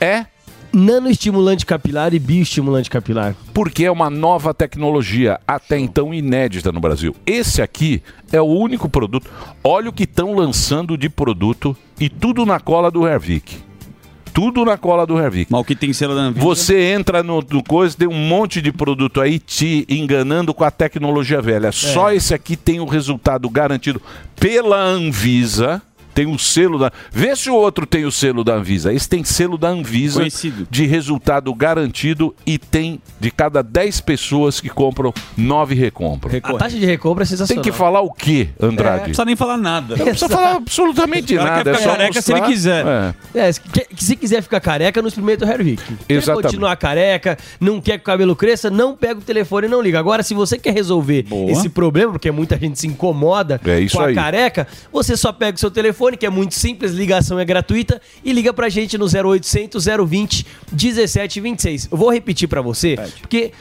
É 0.00 0.26
Nanoestimulante 0.72 1.64
capilar 1.64 2.12
e 2.14 2.18
bioestimulante 2.18 2.90
capilar. 2.90 3.36
porque 3.54 3.84
é 3.84 3.90
uma 3.90 4.10
nova 4.10 4.52
tecnologia, 4.52 5.38
até 5.46 5.78
então 5.78 6.12
inédita 6.12 6.72
no 6.72 6.80
Brasil. 6.80 7.14
Esse 7.24 7.62
aqui 7.62 8.02
é 8.32 8.40
o 8.40 8.46
único 8.46 8.88
produto. 8.88 9.30
Olha 9.62 9.88
o 9.88 9.92
que 9.92 10.02
estão 10.02 10.34
lançando 10.34 10.98
de 10.98 11.08
produto 11.08 11.76
e 11.98 12.08
tudo 12.08 12.44
na 12.44 12.58
cola 12.58 12.90
do 12.90 13.06
Hervik. 13.06 13.62
Tudo 14.34 14.64
na 14.64 14.76
cola 14.76 15.06
do 15.06 15.16
Hervik. 15.16 15.50
Mas 15.50 15.60
o 15.60 15.64
que 15.64 15.76
tem 15.76 15.92
selo 15.92 16.14
da 16.14 16.22
Anvisa? 16.22 16.44
Você 16.44 16.76
entra 16.92 17.22
no, 17.22 17.40
no 17.40 17.62
coisa, 17.62 17.96
tem 17.96 18.08
um 18.08 18.12
monte 18.12 18.60
de 18.60 18.72
produto 18.72 19.20
aí 19.20 19.38
te 19.38 19.86
enganando 19.88 20.52
com 20.52 20.64
a 20.64 20.72
tecnologia 20.72 21.40
velha. 21.40 21.70
Só 21.70 22.12
esse 22.12 22.34
aqui 22.34 22.56
tem 22.56 22.80
o 22.80 22.84
resultado 22.84 23.48
garantido 23.48 24.02
pela 24.34 24.82
Anvisa. 24.82 25.80
Tem 26.14 26.26
o 26.26 26.38
selo 26.38 26.78
da. 26.78 26.92
Vê 27.10 27.34
se 27.34 27.50
o 27.50 27.54
outro 27.54 27.84
tem 27.86 28.04
o 28.04 28.12
selo 28.12 28.44
da 28.44 28.54
Anvisa. 28.54 28.92
Esse 28.92 29.08
tem 29.08 29.24
selo 29.24 29.58
da 29.58 29.68
Anvisa 29.68 30.20
Conhecido. 30.20 30.66
de 30.70 30.86
resultado 30.86 31.52
garantido 31.54 32.34
e 32.46 32.56
tem 32.58 33.00
de 33.20 33.30
cada 33.30 33.62
10 33.62 34.00
pessoas 34.00 34.60
que 34.60 34.68
compram, 34.68 35.12
9 35.36 35.74
recompram. 35.74 36.32
A 36.42 36.54
taxa 36.54 36.76
de 36.78 36.86
recompra 36.86 37.24
é 37.24 37.26
Tem 37.26 37.36
sensacional. 37.36 37.64
que 37.64 37.72
falar 37.72 38.00
o 38.00 38.12
quê, 38.12 38.48
Andrade? 38.60 38.88
É, 38.94 38.96
não 38.98 39.04
precisa 39.04 39.24
nem 39.24 39.36
falar 39.36 39.56
nada. 39.56 39.96
Não 39.96 40.04
precisa 40.04 40.28
falar 40.28 40.56
absolutamente 40.56 41.34
nada. 41.34 41.64
quer 41.64 41.70
É 41.70 41.74
ficar 41.74 41.84
só 41.90 41.96
careca 41.96 42.22
se 42.22 42.32
ele 42.32 42.40
mostrar- 42.40 42.54
quiser. 42.54 42.86
É. 42.86 43.14
É, 43.48 43.52
se, 43.52 43.60
quer- 43.60 43.86
se 43.96 44.16
quiser 44.16 44.42
ficar 44.42 44.60
careca, 44.60 45.00
não 45.02 45.08
experimenta 45.08 45.44
o 45.44 45.48
Hervik. 45.50 45.82
Quer 46.06 46.14
Exatamente. 46.14 46.42
continuar 46.44 46.76
careca, 46.76 47.36
não 47.60 47.80
quer 47.80 47.98
que 47.98 48.02
o 48.02 48.04
cabelo 48.04 48.36
cresça, 48.36 48.70
não 48.70 48.94
pega 48.96 49.18
o 49.18 49.22
telefone 49.22 49.66
e 49.66 49.70
não 49.70 49.80
liga. 49.82 49.98
Agora, 49.98 50.22
se 50.22 50.34
você 50.34 50.56
quer 50.58 50.72
resolver 50.74 51.26
esse 51.48 51.68
problema, 51.68 52.12
porque 52.12 52.30
muita 52.30 52.56
gente 52.58 52.78
se 52.78 52.86
incomoda 52.86 53.60
É 53.64 53.80
isso 53.80 53.96
com 53.96 54.02
a 54.02 54.06
aí. 54.06 54.14
careca, 54.14 54.68
você 54.92 55.16
só 55.16 55.32
pega 55.32 55.56
o 55.56 55.60
seu 55.60 55.70
telefone, 55.70 56.03
que 56.16 56.26
é 56.26 56.30
muito 56.30 56.54
simples, 56.54 56.92
ligação 56.92 57.38
é 57.38 57.44
gratuita, 57.44 58.00
e 58.22 58.32
liga 58.32 58.52
pra 58.52 58.68
gente 58.68 58.98
no 58.98 59.06
0800 59.06 59.84
020 60.06 60.46
1726. 60.72 61.88
Eu 61.90 61.96
vou 61.96 62.12
repetir 62.12 62.48
pra 62.48 62.60
você, 62.60 62.96
porque 63.20 63.52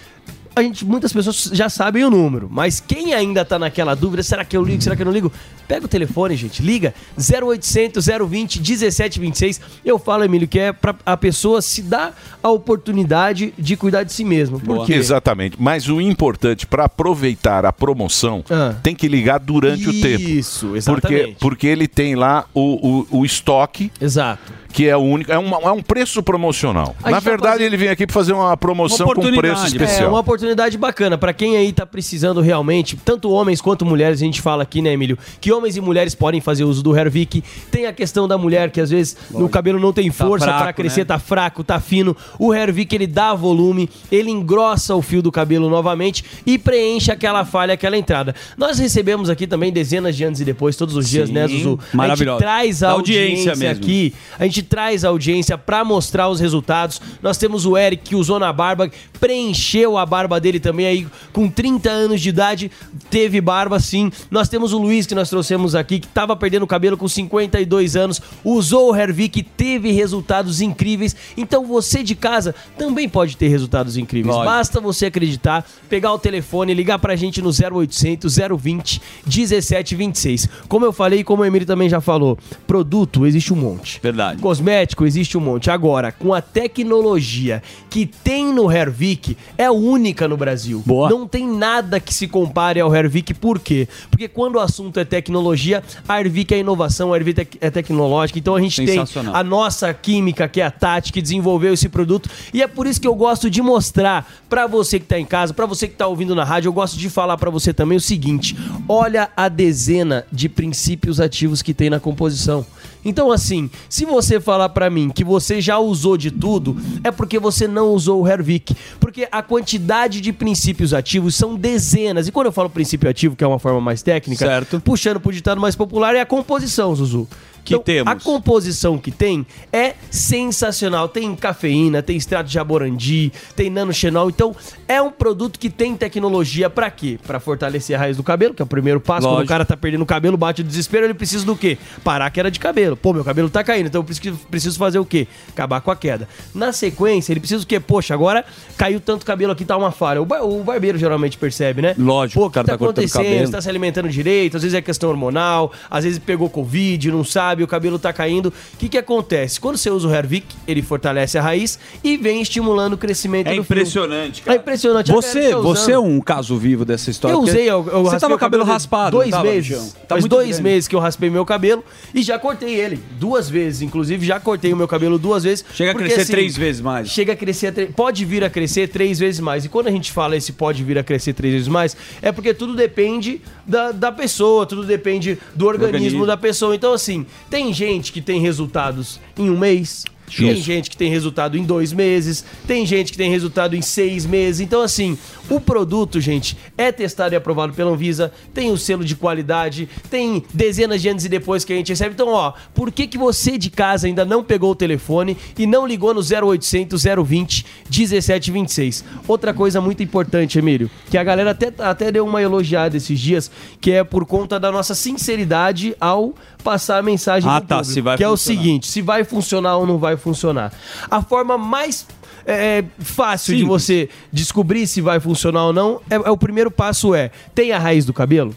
a 0.55 0.61
gente, 0.61 0.85
muitas 0.85 1.11
pessoas 1.11 1.49
já 1.53 1.67
sabem 1.69 2.03
o 2.03 2.09
número, 2.09 2.47
mas 2.51 2.79
quem 2.79 3.13
ainda 3.13 3.43
tá 3.43 3.57
naquela 3.57 3.95
dúvida, 3.95 4.21
será 4.23 4.43
que 4.45 4.55
eu 4.55 4.63
ligo, 4.63 4.81
será 4.81 4.95
que 4.95 5.01
eu 5.01 5.05
não 5.05 5.11
ligo? 5.13 5.31
Pega 5.67 5.85
o 5.85 5.87
telefone, 5.87 6.35
gente, 6.35 6.61
liga 6.61 6.93
0800 7.17 8.05
020 8.27 8.59
1726. 8.59 9.61
Eu 9.85 9.97
falo, 9.97 10.23
Emílio, 10.23 10.47
que 10.47 10.59
é 10.59 10.73
pra 10.73 10.93
a 11.05 11.15
pessoa 11.17 11.61
se 11.61 11.81
dar 11.81 12.13
a 12.41 12.49
oportunidade 12.49 13.53
de 13.57 13.75
cuidar 13.77 14.03
de 14.03 14.11
si 14.11 14.23
mesmo. 14.23 14.59
Por 14.59 14.85
quê? 14.85 14.93
Exatamente. 14.93 15.55
Mas 15.59 15.87
o 15.87 16.01
importante, 16.01 16.67
para 16.67 16.85
aproveitar 16.85 17.65
a 17.65 17.71
promoção, 17.73 18.43
Ah. 18.49 18.75
tem 18.83 18.93
que 18.93 19.07
ligar 19.07 19.39
durante 19.39 19.87
o 19.89 20.01
tempo. 20.01 20.21
Isso, 20.23 20.67
Porque, 20.67 20.77
exatamente. 20.77 21.35
porque 21.39 21.67
ele 21.67 21.87
tem 21.87 22.15
lá 22.15 22.45
o, 22.53 23.05
o, 23.11 23.19
o 23.19 23.25
estoque. 23.25 23.91
Exato. 24.01 24.51
Que 24.73 24.87
é 24.89 24.97
o 24.97 25.01
único. 25.01 25.31
É, 25.31 25.37
uma- 25.37 25.57
é 25.57 25.71
um 25.71 25.83
preço 25.83 26.23
promocional. 26.23 26.95
Na 27.03 27.11
tá 27.11 27.19
verdade, 27.19 27.53
fazendo- 27.59 27.65
ele 27.67 27.77
vem 27.77 27.89
aqui 27.89 28.07
para 28.07 28.13
fazer 28.13 28.33
uma 28.33 28.57
promoção 28.57 29.05
com 29.13 29.21
preço 29.31 29.63
É 29.65 29.67
especial. 29.67 30.09
uma 30.09 30.19
oportunidade 30.19 30.42
bacana 30.77 31.17
pra 31.17 31.33
quem 31.33 31.57
aí 31.57 31.71
tá 31.71 31.85
precisando 31.85 32.41
realmente, 32.41 32.97
tanto 33.03 33.29
homens 33.31 33.61
quanto 33.61 33.85
mulheres, 33.85 34.21
a 34.21 34.25
gente 34.25 34.41
fala 34.41 34.63
aqui, 34.63 34.81
né, 34.81 34.93
Emílio, 34.93 35.17
que 35.39 35.51
homens 35.51 35.77
e 35.77 35.81
mulheres 35.81 36.13
podem 36.15 36.41
fazer 36.41 36.63
uso 36.63 36.83
do 36.83 36.95
Hervik. 36.95 37.43
Tem 37.71 37.85
a 37.85 37.93
questão 37.93 38.27
da 38.27 38.37
mulher 38.37 38.71
que 38.71 38.81
às 38.81 38.89
vezes 38.89 39.15
no 39.31 39.47
cabelo 39.49 39.79
não 39.79 39.93
tem 39.93 40.09
força 40.11 40.45
fraco, 40.45 40.63
pra 40.63 40.73
crescer, 40.73 41.01
né? 41.01 41.05
tá 41.05 41.19
fraco, 41.19 41.63
tá 41.63 41.79
fino. 41.79 42.15
O 42.37 42.53
Hervik 42.53 42.93
ele 42.95 43.07
dá 43.07 43.33
volume, 43.33 43.89
ele 44.11 44.29
engrossa 44.29 44.95
o 44.95 45.01
fio 45.01 45.21
do 45.21 45.31
cabelo 45.31 45.69
novamente 45.69 46.23
e 46.45 46.57
preenche 46.57 47.11
aquela 47.11 47.45
falha, 47.45 47.73
aquela 47.73 47.97
entrada. 47.97 48.35
Nós 48.57 48.79
recebemos 48.79 49.29
aqui 49.29 49.47
também 49.47 49.71
dezenas 49.71 50.15
de 50.15 50.23
anos 50.23 50.41
e 50.41 50.45
depois 50.45 50.75
todos 50.75 50.95
os 50.95 51.09
dias, 51.09 51.29
Sim, 51.29 51.33
né, 51.33 51.47
Zuzu? 51.47 51.79
A 51.79 51.85
gente 51.85 51.95
maravilhoso. 51.95 52.39
traz 52.39 52.83
a 52.83 52.91
audiência, 52.91 53.51
audiência 53.51 53.55
mesmo. 53.55 53.83
aqui, 53.83 54.13
a 54.37 54.43
gente 54.45 54.63
traz 54.63 55.05
a 55.05 55.09
audiência 55.09 55.57
pra 55.57 55.83
mostrar 55.83 56.29
os 56.29 56.39
resultados. 56.39 57.01
Nós 57.21 57.37
temos 57.37 57.65
o 57.65 57.77
Eric 57.77 58.03
que 58.03 58.15
usou 58.15 58.39
na 58.39 58.51
barba, 58.51 58.89
preencheu 59.19 59.97
a 59.97 60.05
barba 60.05 60.32
dele 60.39 60.59
também 60.59 60.85
aí 60.85 61.07
com 61.31 61.49
30 61.49 61.89
anos 61.89 62.21
de 62.21 62.29
idade, 62.29 62.71
teve 63.09 63.39
barba 63.41 63.79
sim. 63.79 64.11
Nós 64.29 64.49
temos 64.49 64.73
o 64.73 64.77
Luiz 64.77 65.05
que 65.05 65.15
nós 65.15 65.29
trouxemos 65.29 65.75
aqui 65.75 65.99
que 65.99 66.07
tava 66.07 66.35
perdendo 66.35 66.63
o 66.63 66.67
cabelo 66.67 66.97
com 66.97 67.07
52 67.07 67.95
anos, 67.95 68.21
usou 68.43 68.91
o 68.91 68.95
Hervik, 68.95 69.43
teve 69.43 69.91
resultados 69.91 70.61
incríveis. 70.61 71.15
Então 71.37 71.65
você 71.65 72.03
de 72.03 72.15
casa 72.15 72.53
também 72.77 73.07
pode 73.07 73.37
ter 73.37 73.47
resultados 73.47 73.97
incríveis. 73.97 74.35
Lógico. 74.35 74.53
Basta 74.53 74.81
você 74.81 75.07
acreditar, 75.07 75.65
pegar 75.89 76.13
o 76.13 76.19
telefone, 76.19 76.73
ligar 76.73 76.99
pra 76.99 77.15
gente 77.15 77.41
no 77.41 77.49
0800 77.49 78.35
020 78.59 79.01
1726. 79.25 80.49
Como 80.67 80.85
eu 80.85 80.93
falei 80.93 81.23
como 81.23 81.43
o 81.43 81.45
Emílio 81.45 81.67
também 81.67 81.89
já 81.89 82.01
falou, 82.01 82.37
produto 82.65 83.25
existe 83.25 83.53
um 83.53 83.57
monte. 83.57 83.99
Verdade. 84.01 84.41
Cosmético 84.41 85.05
existe 85.05 85.37
um 85.37 85.41
monte. 85.41 85.69
Agora, 85.69 86.11
com 86.11 86.33
a 86.33 86.41
tecnologia 86.41 87.61
que 87.89 88.05
tem 88.05 88.53
no 88.53 88.71
Hervik, 88.71 89.37
é 89.57 89.69
única 89.69 90.22
no 90.27 90.37
Brasil. 90.37 90.81
Boa. 90.85 91.09
Não 91.09 91.27
tem 91.27 91.47
nada 91.47 91.99
que 91.99 92.13
se 92.13 92.27
compare 92.27 92.79
ao 92.79 92.93
Hervik. 92.93 93.33
Por 93.33 93.59
quê? 93.59 93.87
Porque 94.09 94.27
quando 94.27 94.55
o 94.55 94.59
assunto 94.59 94.99
é 94.99 95.05
tecnologia, 95.05 95.83
a 96.07 96.19
Hervik 96.19 96.53
é 96.53 96.59
inovação, 96.59 97.13
a 97.13 97.17
Hervik 97.17 97.57
é 97.59 97.69
tecnológica. 97.69 98.39
Então 98.39 98.55
a 98.55 98.61
gente 98.61 98.85
tem 98.85 99.03
a 99.33 99.43
nossa 99.43 99.93
química, 99.93 100.47
que 100.47 100.61
é 100.61 100.65
a 100.65 100.71
Tati, 100.71 101.11
que 101.11 101.21
desenvolveu 101.21 101.73
esse 101.73 101.89
produto. 101.89 102.29
E 102.53 102.61
é 102.61 102.67
por 102.67 102.87
isso 102.87 102.99
que 102.99 103.07
eu 103.07 103.15
gosto 103.15 103.49
de 103.49 103.61
mostrar 103.61 104.31
pra 104.49 104.67
você 104.67 104.99
que 104.99 105.05
tá 105.05 105.19
em 105.19 105.25
casa, 105.25 105.53
pra 105.53 105.65
você 105.65 105.87
que 105.87 105.95
tá 105.95 106.07
ouvindo 106.07 106.35
na 106.35 106.43
rádio, 106.43 106.69
eu 106.69 106.73
gosto 106.73 106.97
de 106.97 107.09
falar 107.09 107.37
pra 107.37 107.49
você 107.49 107.73
também 107.73 107.97
o 107.97 108.01
seguinte: 108.01 108.55
olha 108.87 109.29
a 109.35 109.49
dezena 109.49 110.25
de 110.31 110.49
princípios 110.49 111.19
ativos 111.19 111.61
que 111.61 111.73
tem 111.73 111.89
na 111.89 111.99
composição. 111.99 112.65
Então, 113.05 113.31
assim, 113.31 113.69
se 113.89 114.05
você 114.05 114.39
falar 114.39 114.69
pra 114.69 114.89
mim 114.89 115.09
que 115.09 115.23
você 115.23 115.59
já 115.61 115.77
usou 115.77 116.17
de 116.17 116.31
tudo, 116.31 116.77
é 117.03 117.11
porque 117.11 117.37
você 117.39 117.67
não 117.67 117.89
usou 117.89 118.21
o 118.21 118.27
Hervik. 118.27 118.75
Porque 118.99 119.27
a 119.31 119.41
quantidade 119.41 120.21
de 120.21 120.31
princípios 120.31 120.93
ativos 120.93 121.35
são 121.35 121.55
dezenas. 121.55 122.27
E 122.27 122.31
quando 122.31 122.47
eu 122.47 122.51
falo 122.51 122.69
princípio 122.69 123.09
ativo, 123.09 123.35
que 123.35 123.43
é 123.43 123.47
uma 123.47 123.59
forma 123.59 123.81
mais 123.81 124.01
técnica, 124.01 124.45
Certo. 124.45 124.79
puxando 124.79 125.19
pro 125.19 125.31
ditado 125.31 125.59
mais 125.59 125.75
popular, 125.75 126.15
é 126.15 126.21
a 126.21 126.25
composição, 126.25 126.95
Zuzu. 126.95 127.27
Que 127.63 127.75
Então, 127.75 127.83
temos. 127.83 128.11
A 128.11 128.15
composição 128.17 128.97
que 128.97 129.09
tem 129.11 129.45
é 129.71 129.93
sensacional. 130.11 131.07
Tem 131.07 131.33
cafeína, 131.35 132.01
tem 132.01 132.17
extrato 132.17 132.47
de 132.47 132.53
jaborandi, 132.53 133.31
tem 133.55 133.69
nanoxenol. 133.69 134.29
Então, 134.29 134.55
é 134.87 135.01
um 135.01 135.09
produto 135.11 135.57
que 135.59 135.69
tem 135.69 135.95
tecnologia 135.95 136.69
pra 136.69 136.89
quê? 136.91 137.19
Pra 137.25 137.39
fortalecer 137.39 137.95
a 137.95 137.99
raiz 137.99 138.17
do 138.17 138.23
cabelo, 138.23 138.53
que 138.53 138.61
é 138.61 138.65
o 138.65 138.67
primeiro 138.67 138.99
passo. 138.99 139.21
Quando 139.21 139.31
o 139.31 139.35
Lógico. 139.35 139.49
cara 139.49 139.65
tá 139.65 139.77
perdendo 139.77 140.01
o 140.01 140.05
cabelo, 140.05 140.35
bate 140.35 140.61
o 140.61 140.63
desespero, 140.63 141.05
ele 141.05 141.13
precisa 141.13 141.45
do 141.45 141.55
quê? 141.55 141.77
Parar 142.03 142.25
a 142.25 142.29
queda 142.29 142.49
de 142.49 142.59
cabelo. 142.59 142.97
Pô, 142.97 143.13
meu 143.13 143.23
cabelo 143.23 143.49
tá 143.49 143.63
caindo, 143.63 143.87
então 143.87 144.01
eu 144.01 144.37
preciso, 144.49 144.77
fazer 144.77 144.99
o 144.99 145.05
quê? 145.05 145.27
Acabar 145.49 145.79
com 145.81 145.91
a 145.91 145.95
queda. 145.95 146.27
Na 146.53 146.71
sequência, 146.71 147.31
ele 147.33 147.39
precisa 147.39 147.61
do 147.61 147.67
quê? 147.67 147.79
Poxa, 147.79 148.13
agora 148.13 148.43
caiu 148.77 148.99
tanto 148.99 149.25
cabelo 149.25 149.51
aqui, 149.53 149.63
tá 149.65 149.77
uma 149.77 149.91
falha. 149.91 150.21
O, 150.21 150.25
bar- 150.25 150.43
o 150.43 150.63
barbeiro 150.63 150.97
geralmente 150.97 151.37
percebe, 151.37 151.81
né? 151.81 151.95
Lógico, 151.97 152.39
Pô, 152.41 152.47
o 152.47 152.49
cara 152.49 152.65
que 152.65 152.71
tá 152.71 152.77
cortando 152.77 153.05
acontecendo? 153.05 153.45
Você 153.45 153.51
tá 153.51 153.61
se 153.61 153.69
alimentando 153.69 154.09
direito, 154.09 154.57
às 154.57 154.63
vezes 154.63 154.75
é 154.77 154.81
questão 154.81 155.09
hormonal, 155.09 155.71
às 155.89 156.03
vezes 156.03 156.19
pegou 156.19 156.49
Covid, 156.49 157.11
não 157.11 157.23
sabe, 157.23 157.52
o 157.61 157.67
cabelo 157.67 157.99
tá 157.99 158.13
caindo. 158.13 158.47
O 158.73 158.77
que 158.77 158.87
que 158.89 158.97
acontece? 158.97 159.59
Quando 159.59 159.77
você 159.77 159.89
usa 159.89 160.07
o 160.07 160.11
Hervik, 160.15 160.55
ele 160.65 160.81
fortalece 160.81 161.37
a 161.37 161.41
raiz 161.41 161.77
e 162.03 162.15
vem 162.17 162.41
estimulando 162.41 162.93
o 162.93 162.97
crescimento 162.97 163.47
É 163.47 163.55
do 163.55 163.63
fio. 163.63 163.75
impressionante, 163.75 164.41
cara. 164.41 164.57
É 164.57 164.59
impressionante. 164.61 165.11
A 165.11 165.13
Você, 165.15 165.49
tá 165.49 165.57
você 165.59 165.91
é 165.91 165.99
um 165.99 166.21
caso 166.21 166.57
vivo 166.57 166.85
dessa 166.85 167.11
história. 167.11 167.35
Eu 167.35 167.41
usei, 167.41 167.63
eu, 167.69 167.85
eu 167.91 168.03
Você 168.03 168.17
tava 168.19 168.35
o 168.35 168.37
cabelo 168.37 168.63
raspado, 168.63 169.17
dois 169.17 169.29
não 169.29 169.37
tava, 169.39 169.49
meses. 169.51 169.93
Tá 170.07 170.15
Faz 170.15 170.25
dois 170.25 170.47
grande. 170.47 170.63
meses 170.63 170.87
que 170.87 170.95
eu 170.95 170.99
raspei 170.99 171.29
meu 171.29 171.45
cabelo 171.45 171.83
e 172.15 172.21
já 172.23 172.39
cortei 172.39 172.73
ele 172.79 172.97
duas 173.19 173.49
vezes, 173.49 173.81
inclusive 173.81 174.25
já 174.25 174.39
cortei 174.39 174.71
o 174.71 174.77
meu 174.77 174.87
cabelo 174.87 175.19
duas 175.19 175.43
vezes. 175.43 175.65
Chega 175.73 175.91
a 175.91 175.93
porque, 175.93 176.05
crescer 176.07 176.21
assim, 176.21 176.31
três 176.31 176.55
vezes 176.55 176.81
mais. 176.81 177.09
Chega 177.09 177.33
a 177.33 177.35
crescer, 177.35 177.71
tre- 177.73 177.87
pode 177.87 178.23
vir 178.23 178.43
a 178.43 178.49
crescer 178.49 178.87
três 178.87 179.19
vezes 179.19 179.39
mais. 179.41 179.65
E 179.65 179.69
quando 179.69 179.87
a 179.87 179.91
gente 179.91 180.11
fala 180.11 180.37
esse 180.37 180.53
pode 180.53 180.83
vir 180.83 180.97
a 180.97 181.03
crescer 181.03 181.33
três 181.33 181.53
vezes 181.53 181.67
mais, 181.67 181.97
é 182.21 182.31
porque 182.31 182.53
tudo 182.53 182.75
depende 182.75 183.41
da, 183.67 183.91
da 183.91 184.11
pessoa, 184.11 184.65
tudo 184.65 184.83
depende 184.83 185.37
do 185.55 185.65
organismo, 185.65 185.95
organismo. 185.95 186.25
da 186.25 186.37
pessoa. 186.37 186.75
Então, 186.75 186.93
assim, 186.93 187.25
tem 187.49 187.73
gente 187.73 188.11
que 188.11 188.21
tem 188.21 188.39
resultados 188.41 189.19
em 189.37 189.49
um 189.49 189.57
mês. 189.57 190.05
Tem 190.35 190.51
Isso. 190.51 190.61
gente 190.61 190.89
que 190.89 190.97
tem 190.97 191.11
resultado 191.11 191.57
em 191.57 191.63
dois 191.63 191.93
meses, 191.93 192.43
tem 192.65 192.85
gente 192.85 193.11
que 193.11 193.17
tem 193.17 193.29
resultado 193.29 193.75
em 193.75 193.81
seis 193.81 194.25
meses. 194.25 194.61
Então, 194.61 194.81
assim, 194.81 195.17
o 195.49 195.59
produto, 195.59 196.19
gente, 196.19 196.57
é 196.77 196.91
testado 196.91 197.35
e 197.35 197.37
aprovado 197.37 197.73
pela 197.73 197.91
Anvisa, 197.91 198.31
tem 198.53 198.71
o 198.71 198.77
selo 198.77 199.03
de 199.03 199.15
qualidade, 199.15 199.87
tem 200.09 200.43
dezenas 200.53 201.01
de 201.01 201.09
anos 201.09 201.25
e 201.25 201.29
depois 201.29 201.63
que 201.63 201.73
a 201.73 201.75
gente 201.75 201.89
recebe. 201.89 202.13
Então, 202.13 202.29
ó, 202.29 202.53
por 202.73 202.91
que, 202.91 203.05
que 203.05 203.17
você 203.17 203.57
de 203.57 203.69
casa 203.69 204.07
ainda 204.07 204.25
não 204.25 204.43
pegou 204.43 204.71
o 204.71 204.75
telefone 204.75 205.37
e 205.57 205.67
não 205.67 205.85
ligou 205.85 206.13
no 206.13 206.21
0800 206.21 207.03
020 207.03 207.65
1726? 207.85 209.03
Outra 209.27 209.53
coisa 209.53 209.79
muito 209.79 210.01
importante, 210.01 210.57
Emílio, 210.57 210.89
que 211.11 211.17
a 211.17 211.23
galera 211.23 211.51
até, 211.51 211.71
até 211.77 212.11
deu 212.11 212.25
uma 212.25 212.41
elogiada 212.41 212.97
esses 212.97 213.19
dias, 213.19 213.51
que 213.79 213.91
é 213.91 214.03
por 214.03 214.25
conta 214.25 214.59
da 214.59 214.71
nossa 214.71 214.95
sinceridade 214.95 215.95
ao 215.99 216.33
passar 216.63 216.97
a 216.97 217.01
mensagem 217.01 217.49
Ah, 217.49 217.59
tá, 217.61 217.77
público, 217.77 217.93
se 217.93 218.01
vai 218.01 218.17
que 218.17 218.23
é 218.23 218.27
o 218.27 218.31
funcionar. 218.31 218.61
seguinte, 218.61 218.87
se 218.87 219.01
vai 219.01 219.23
funcionar 219.23 219.77
ou 219.77 219.85
não 219.85 219.97
vai 219.97 220.17
funcionar. 220.17 220.71
A 221.11 221.21
forma 221.21 221.57
mais 221.57 222.07
é, 222.45 222.83
fácil 222.99 223.55
de 223.55 223.63
você 223.63 224.09
descobrir 224.31 224.87
se 224.87 225.01
vai 225.01 225.19
funcionar 225.19 225.65
ou 225.65 225.73
não 225.73 226.01
é, 226.09 226.15
é 226.15 226.29
o 226.31 226.37
primeiro 226.37 226.71
passo 226.71 227.13
é 227.13 227.31
tem 227.53 227.71
a 227.71 227.79
raiz 227.79 228.05
do 228.05 228.13
cabelo. 228.13 228.55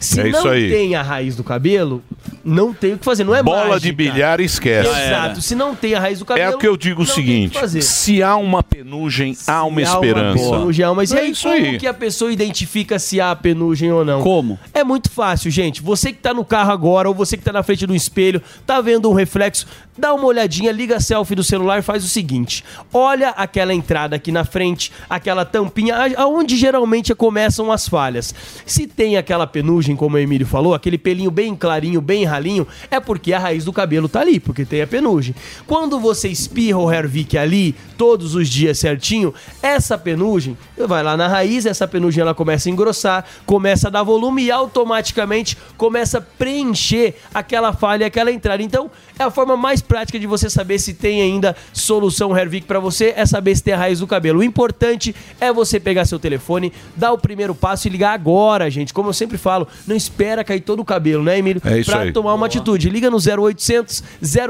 Se 0.00 0.20
É 0.20 0.28
não 0.30 0.46
aí. 0.48 0.70
tem 0.70 0.94
a 0.94 1.02
raiz 1.02 1.34
do 1.34 1.42
cabelo, 1.42 2.02
não 2.44 2.72
tem 2.72 2.94
o 2.94 2.98
que 2.98 3.04
fazer. 3.04 3.24
Não 3.24 3.34
é 3.34 3.42
Bola 3.42 3.62
mágica. 3.68 3.80
de 3.80 3.92
bilhar, 3.92 4.40
esquece. 4.40 4.88
Exato. 4.88 5.40
Se 5.42 5.54
não 5.54 5.74
tem 5.74 5.94
a 5.94 6.00
raiz 6.00 6.18
do 6.20 6.24
cabelo. 6.24 6.52
É 6.52 6.54
o 6.54 6.58
que 6.58 6.66
eu 6.68 6.76
digo 6.76 7.02
o 7.02 7.06
seguinte: 7.06 7.58
se 7.82 8.22
há 8.22 8.36
uma 8.36 8.62
penugem, 8.62 9.36
há 9.46 9.64
uma 9.64 9.80
Se 9.80 9.86
há 9.86 9.94
esperança. 9.94 10.50
penugem, 10.50 10.84
há 10.84 10.90
uma- 10.90 10.98
Mas 10.98 11.10
e 11.12 11.16
É 11.16 11.20
aí, 11.20 11.30
isso 11.32 11.42
como 11.48 11.54
aí. 11.54 11.78
que 11.78 11.86
a 11.86 11.94
pessoa 11.94 12.32
identifica 12.32 12.98
se 12.98 13.20
há 13.20 13.34
penugem 13.36 13.90
ou 13.92 14.04
não? 14.04 14.22
Como? 14.22 14.58
É 14.74 14.82
muito 14.84 15.10
fácil, 15.10 15.50
gente. 15.50 15.80
Você 15.82 16.12
que 16.12 16.18
tá 16.18 16.32
no 16.34 16.44
carro 16.44 16.70
agora, 16.72 17.08
ou 17.08 17.14
você 17.14 17.36
que 17.36 17.42
tá 17.44 17.52
na 17.52 17.62
frente 17.62 17.86
do 17.86 17.94
espelho, 17.94 18.40
tá 18.66 18.80
vendo 18.80 19.08
um 19.10 19.14
reflexo, 19.14 19.66
dá 19.96 20.12
uma 20.14 20.24
olhadinha, 20.26 20.72
liga 20.72 20.96
a 20.96 21.00
selfie 21.00 21.34
do 21.34 21.44
celular 21.44 21.78
e 21.78 21.82
faz 21.82 22.04
o 22.04 22.08
seguinte: 22.08 22.64
olha 22.92 23.30
aquela 23.30 23.72
entrada 23.74 24.16
aqui 24.16 24.32
na 24.32 24.44
frente, 24.44 24.90
aquela 25.10 25.44
tampinha, 25.44 25.94
aonde 26.16 26.56
geralmente 26.56 27.14
começam 27.14 27.70
as 27.72 27.88
falhas. 27.88 28.34
Se 28.66 28.86
tem 28.86 29.16
aquela 29.16 29.46
penugem, 29.46 29.87
como 29.96 30.16
o 30.16 30.18
Emílio 30.18 30.46
falou, 30.46 30.74
aquele 30.74 30.98
pelinho 30.98 31.30
bem 31.30 31.54
clarinho, 31.54 32.00
bem 32.00 32.24
ralinho, 32.24 32.66
é 32.90 32.98
porque 33.00 33.32
a 33.32 33.38
raiz 33.38 33.64
do 33.64 33.72
cabelo 33.72 34.08
tá 34.08 34.20
ali, 34.20 34.40
porque 34.40 34.64
tem 34.64 34.82
a 34.82 34.86
penugem. 34.86 35.34
Quando 35.66 35.98
você 35.98 36.28
espirra 36.28 36.78
o 36.78 36.92
Hervik 36.92 37.36
ali, 37.36 37.74
todos 37.96 38.34
os 38.34 38.48
dias 38.48 38.78
certinho, 38.78 39.34
essa 39.62 39.98
penugem 39.98 40.56
vai 40.86 41.02
lá 41.02 41.16
na 41.16 41.28
raiz, 41.28 41.66
essa 41.66 41.86
penugem 41.86 42.22
ela 42.22 42.34
começa 42.34 42.68
a 42.68 42.72
engrossar, 42.72 43.24
começa 43.44 43.88
a 43.88 43.90
dar 43.90 44.02
volume 44.02 44.44
e 44.44 44.50
automaticamente 44.50 45.56
começa 45.76 46.18
a 46.18 46.20
preencher 46.20 47.16
aquela 47.32 47.72
falha, 47.72 48.06
aquela 48.06 48.30
entrada. 48.30 48.62
Então, 48.62 48.90
é 49.18 49.24
a 49.24 49.30
forma 49.30 49.56
mais 49.56 49.82
prática 49.82 50.18
de 50.18 50.26
você 50.26 50.48
saber 50.48 50.78
se 50.78 50.94
tem 50.94 51.20
ainda 51.20 51.56
solução 51.72 52.36
Hervik 52.36 52.66
pra 52.66 52.78
você, 52.78 53.12
é 53.16 53.26
saber 53.26 53.56
se 53.56 53.62
tem 53.62 53.74
a 53.74 53.78
raiz 53.78 54.00
do 54.00 54.06
cabelo. 54.06 54.40
O 54.40 54.44
importante 54.44 55.14
é 55.40 55.52
você 55.52 55.80
pegar 55.80 56.04
seu 56.04 56.18
telefone, 56.18 56.72
dar 56.96 57.12
o 57.12 57.18
primeiro 57.18 57.54
passo 57.54 57.88
e 57.88 57.90
ligar 57.90 58.12
agora, 58.12 58.70
gente. 58.70 58.94
Como 58.94 59.08
eu 59.08 59.12
sempre 59.12 59.36
falo, 59.36 59.66
não 59.86 59.96
espera 59.96 60.42
cair 60.44 60.60
todo 60.60 60.80
o 60.80 60.84
cabelo, 60.84 61.22
né, 61.22 61.38
Emílio? 61.38 61.60
É 61.64 61.78
isso 61.78 61.90
pra 61.90 62.00
aí. 62.02 62.12
tomar 62.12 62.34
uma 62.34 62.46
atitude. 62.46 62.88
Liga 62.90 63.10
no 63.10 63.18
0800 63.18 64.02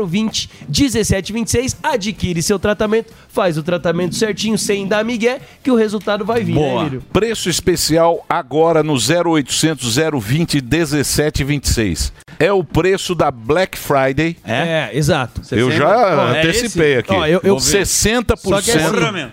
020 0.07 0.51
1726, 0.69 1.77
adquire 1.83 2.43
seu 2.43 2.59
tratamento, 2.59 3.13
faz 3.29 3.57
o 3.59 3.63
tratamento 3.63 4.15
certinho, 4.15 4.57
sem 4.59 4.87
dar 4.87 5.05
migué, 5.05 5.41
que 5.63 5.71
o 5.71 5.75
resultado 5.77 6.25
vai 6.25 6.43
vir, 6.43 6.55
né, 6.55 6.77
Emílio? 6.81 7.03
Preço 7.13 7.49
especial 7.49 8.25
agora 8.29 8.83
no 8.83 8.95
0800 8.95 9.97
020 10.23 10.61
1726. 10.63 12.13
É 12.39 12.53
o 12.53 12.63
preço 12.63 13.15
da 13.15 13.31
Black 13.31 13.77
Friday. 13.77 14.37
É, 14.45 14.91
exato. 14.93 15.41
Eu 15.51 15.71
já 15.73 16.35
é 16.37 16.41
antecipei 16.41 16.91
esse. 16.93 16.99
aqui. 17.01 17.13
Ó, 17.15 17.27
eu- 17.27 17.41
eu- 17.43 17.57
60%. 17.57 19.31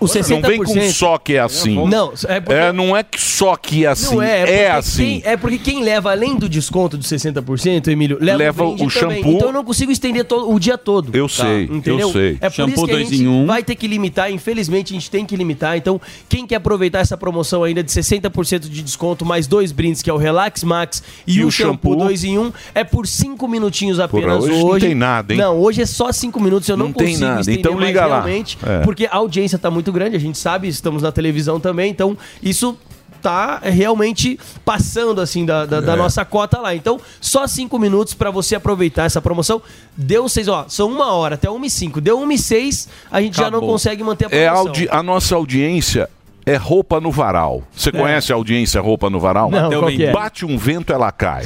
Só 0.00 0.08
que 0.12 0.18
é 0.18 0.20
assim, 0.20 0.34
o 0.34 0.40
Não 0.40 0.48
vem 0.48 0.58
com 0.62 0.72
60%. 0.74 0.92
só 0.92 1.18
que 1.18 1.34
é 1.34 1.38
assim. 1.40 1.88
Não, 1.88 2.12
é 2.28 2.40
porque- 2.40 2.58
É, 2.60 2.72
não 2.72 2.96
é 2.96 3.02
que 3.02 3.20
só 3.20 3.56
que 3.56 3.84
é 3.84 3.88
assim. 3.88 4.14
Não 4.16 4.22
é, 4.22 4.40
é, 4.40 4.44
porque 4.46 4.62
assim. 4.78 5.20
Quem, 5.20 5.22
é 5.32 5.36
porque 5.36 5.58
quem 5.58 5.82
leva 5.82 6.10
além 6.10 6.36
do 6.36 6.48
desconto 6.48 6.96
de 6.98 7.06
60%, 7.06 7.88
Emílio, 7.88 8.18
leva, 8.20 8.38
Leva 8.38 8.64
o, 8.64 8.74
o 8.74 8.76
também. 8.76 8.90
shampoo. 8.90 9.32
Então 9.32 9.48
eu 9.48 9.52
não 9.52 9.64
consigo 9.64 9.90
estender 9.92 10.24
todo, 10.24 10.50
o 10.52 10.58
dia 10.60 10.76
todo. 10.78 11.10
Eu 11.16 11.28
sei, 11.28 11.68
eu 11.86 12.12
sei. 12.12 12.38
É 12.40 12.48
por 12.50 12.54
Shampoo 12.56 12.72
isso 12.74 12.84
que 12.86 12.90
a 12.90 12.94
dois 12.94 13.08
gente 13.08 13.22
em 13.22 13.28
um. 13.28 13.46
vai 13.46 13.62
ter 13.62 13.74
que 13.74 13.86
limitar, 13.86 14.30
infelizmente 14.30 14.92
a 14.92 14.94
gente 14.94 15.10
tem 15.10 15.24
que 15.24 15.36
limitar. 15.36 15.76
Então, 15.76 16.00
quem 16.28 16.46
quer 16.46 16.56
aproveitar 16.56 17.00
essa 17.00 17.16
promoção 17.16 17.62
ainda 17.64 17.82
de 17.82 17.90
60% 17.90 18.68
de 18.68 18.82
desconto, 18.82 19.24
mais 19.24 19.46
dois 19.46 19.72
brindes, 19.72 20.02
que 20.02 20.10
é 20.10 20.12
o 20.12 20.16
Relax 20.16 20.62
Max 20.64 21.02
e, 21.26 21.38
E 21.38 21.44
o, 21.44 21.48
o 21.48 21.50
shampoo 21.50 21.92
shampoo. 21.92 21.96
2 22.06 22.24
em 22.24 22.38
1, 22.38 22.52
é 22.74 22.84
por 22.84 23.06
5 23.06 23.46
minutinhos 23.48 23.98
apenas 24.00 24.44
hoje 24.44 24.62
não 24.62 24.78
tem 24.78 24.94
nada, 24.94 25.32
hein? 25.32 25.38
Não, 25.40 25.56
hoje 25.58 25.82
é 25.82 25.86
só 25.86 26.10
5 26.12 26.40
minutos, 26.40 26.68
eu 26.68 26.76
não, 26.76 26.86
Não 26.86 26.92
tem 26.92 27.08
consigo 27.08 27.24
nada. 27.26 27.40
estender 27.40 27.60
Então 27.60 27.72
mais 27.74 27.86
liga 27.86 28.06
lá. 28.06 28.20
realmente, 28.22 28.58
É. 28.64 28.80
porque 28.80 29.06
a 29.06 29.16
audiência 29.16 29.58
tá 29.58 29.70
muito 29.70 29.85
grande, 29.92 30.16
a 30.16 30.20
gente 30.20 30.38
sabe, 30.38 30.68
estamos 30.68 31.02
na 31.02 31.10
televisão 31.12 31.58
também, 31.60 31.90
então 31.90 32.16
isso 32.42 32.76
tá 33.22 33.58
realmente 33.62 34.38
passando 34.64 35.20
assim 35.20 35.44
da, 35.44 35.66
da, 35.66 35.80
da 35.80 35.94
É. 35.94 35.96
nossa 35.96 36.24
cota 36.24 36.58
lá. 36.60 36.74
Então, 36.74 37.00
só 37.20 37.46
cinco 37.46 37.78
minutos 37.78 38.14
pra 38.14 38.30
você 38.30 38.54
aproveitar 38.54 39.04
essa 39.04 39.20
promoção. 39.20 39.60
Deu 39.96 40.28
seis, 40.28 40.46
ó, 40.48 40.66
são 40.68 40.88
uma 40.92 41.10
hora 41.12 41.34
até 41.34 41.50
uma 41.50 41.66
e 41.66 41.70
cinco. 41.70 42.00
Deu 42.00 42.20
uma 42.20 42.32
e 42.34 42.38
seis, 42.38 42.88
a 43.10 43.20
gente 43.20 43.36
já 43.36 43.44
não 43.50 43.58
Acabou. 43.58 43.70
consegue 43.70 44.04
manter 44.04 44.26
a 44.26 44.28
É 44.36 44.44
promoção. 44.46 44.66
audi- 44.68 44.88
a 44.90 45.02
nossa 45.02 45.34
audiência 45.34 46.08
é 46.46 46.54
roupa 46.54 47.00
no 47.00 47.10
varal. 47.10 47.64
Você 47.72 47.90
conhece 47.90 48.32
a 48.32 48.36
audiência 48.36 48.80
roupa 48.80 49.10
no 49.10 49.18
varal? 49.18 49.50
Não, 49.50 49.68
qual 49.68 49.90
que 49.90 50.04
é? 50.04 50.12
Bate 50.12 50.46
um 50.46 50.56
vento, 50.56 50.92
ela 50.92 51.10
cai. 51.10 51.44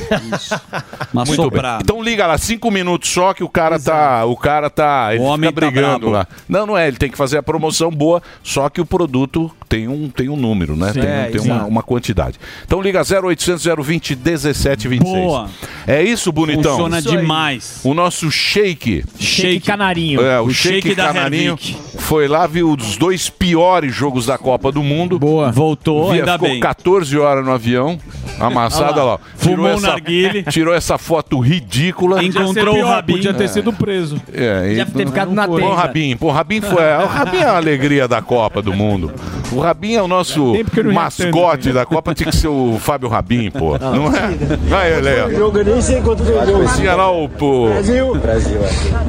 Uma 1.11 1.25
Muito 1.25 1.51
bem. 1.51 1.63
Então 1.81 2.03
liga 2.03 2.27
lá, 2.27 2.37
cinco 2.37 2.71
minutos 2.71 3.09
só 3.09 3.33
que 3.33 3.43
o 3.43 3.49
cara 3.49 3.81
tá, 3.81 4.27
o 4.27 4.37
cara 4.37 4.69
tá, 4.69 5.15
ele 5.15 5.25
homem 5.25 5.49
fica 5.49 5.61
tá 5.63 5.67
brigando 5.71 6.11
brabo. 6.11 6.11
lá. 6.11 6.27
Não, 6.47 6.67
não 6.67 6.77
é, 6.77 6.87
ele 6.87 6.99
tem 6.99 7.11
que 7.11 7.17
fazer 7.17 7.39
a 7.39 7.43
promoção 7.43 7.91
boa, 7.91 8.23
só 8.43 8.69
que 8.69 8.81
o 8.81 8.85
produto 8.85 9.51
tem 9.71 9.87
um, 9.87 10.11
tem 10.11 10.29
um 10.29 10.35
número, 10.35 10.75
né? 10.75 10.93
Sim. 10.93 11.01
tem 11.01 11.09
É, 11.09 11.25
tem 11.27 11.41
uma, 11.41 11.65
uma 11.65 11.83
quantidade. 11.83 12.41
Então 12.67 12.83
liga 12.83 13.03
0800 13.03 13.65
020 13.65 14.17
1726. 14.17 15.25
Boa. 15.25 15.49
É 15.87 16.03
isso, 16.03 16.33
bonitão? 16.33 16.73
Funciona 16.73 16.99
Isso 16.99 17.09
demais. 17.09 17.81
O 17.85 17.95
nosso 17.95 18.29
shake. 18.33 19.05
Shake 19.17 19.61
Canarinho. 19.61 20.21
É, 20.23 20.41
o, 20.41 20.47
O 20.47 20.51
shake, 20.51 20.83
shake 20.83 20.95
da 20.97 21.07
Canarinho 21.13 21.57
foi 21.99 22.27
lá, 22.27 22.49
viu 22.49 22.73
os 22.73 22.97
dois 22.97 23.31
piores 23.31 23.95
jogos 23.95 24.27
da 24.27 24.37
Copa 24.37 24.73
do 24.73 24.83
Mundo. 24.83 25.21
Boa. 25.21 25.53
Voltou, 25.53 26.11
Via, 26.11 26.23
ainda 26.23 26.33
ficou 26.33 26.49
bem. 26.49 26.59
14 26.59 27.17
horas 27.17 27.45
no 27.45 27.53
avião, 27.53 27.97
amassada 28.41 29.05
lá. 29.05 29.13
lá. 29.13 29.21
Fumou 29.37 29.67
um 29.67 29.69
essa, 29.69 29.87
narguile. 29.87 30.43
tirou 30.43 30.75
essa 30.75 30.99
foto 30.99 31.39
ridícula. 31.39 32.25
Encontrou 32.25 32.77
o 32.77 32.85
Rabin. 32.85 33.13
Podia 33.13 33.35
ter 33.35 33.49
sido 33.49 33.73
preso. 33.73 34.21
É, 34.33 34.75
Deve 34.75 34.91
ter 34.91 35.07
ficado 35.07 35.31
na 35.31 35.47
Pô, 35.47 35.57
tenda. 35.57 35.69
O 35.69 35.75
Rabin, 35.75 36.17
pô, 36.17 36.27
o 36.27 36.33
Rabin 36.33 36.61
foi. 36.61 36.83
O 36.83 37.07
Rabin 37.07 37.37
é 37.37 37.45
a 37.45 37.57
alegria 37.57 38.09
da 38.09 38.21
Copa 38.21 38.61
do 38.61 38.73
Mundo. 38.73 39.13
O 39.53 39.60
Rabin 39.61 39.95
é 39.95 40.03
o 40.03 40.09
nosso 40.09 40.55
não 40.83 40.93
mascote 40.93 41.73
da 41.73 41.85
Copa, 41.87 42.15
tinha 42.15 42.31
que 42.31 42.37
ser 42.37 42.49
o 42.49 42.79
Fábio 42.81 43.09
Rabin, 43.09 43.51
pô. 43.51 43.79
Não 43.79 44.15
é? 44.15 44.31
Vai, 44.69 44.93
ele 44.95 45.09
aí, 45.09 45.21
ó. 45.23 45.31
jogo, 45.31 45.59
eu 45.59 45.65
nem 45.65 45.81
sei 45.83 46.01
quanto 46.01 46.25
foi 46.25 46.35
o 46.37 46.47
jogo. 46.47 46.75
Tinha 46.77 46.95
lá 46.95 47.11
o. 47.11 47.29
Pô... 47.29 47.69
Brasil. 47.69 48.15
Brasil. 48.17 48.61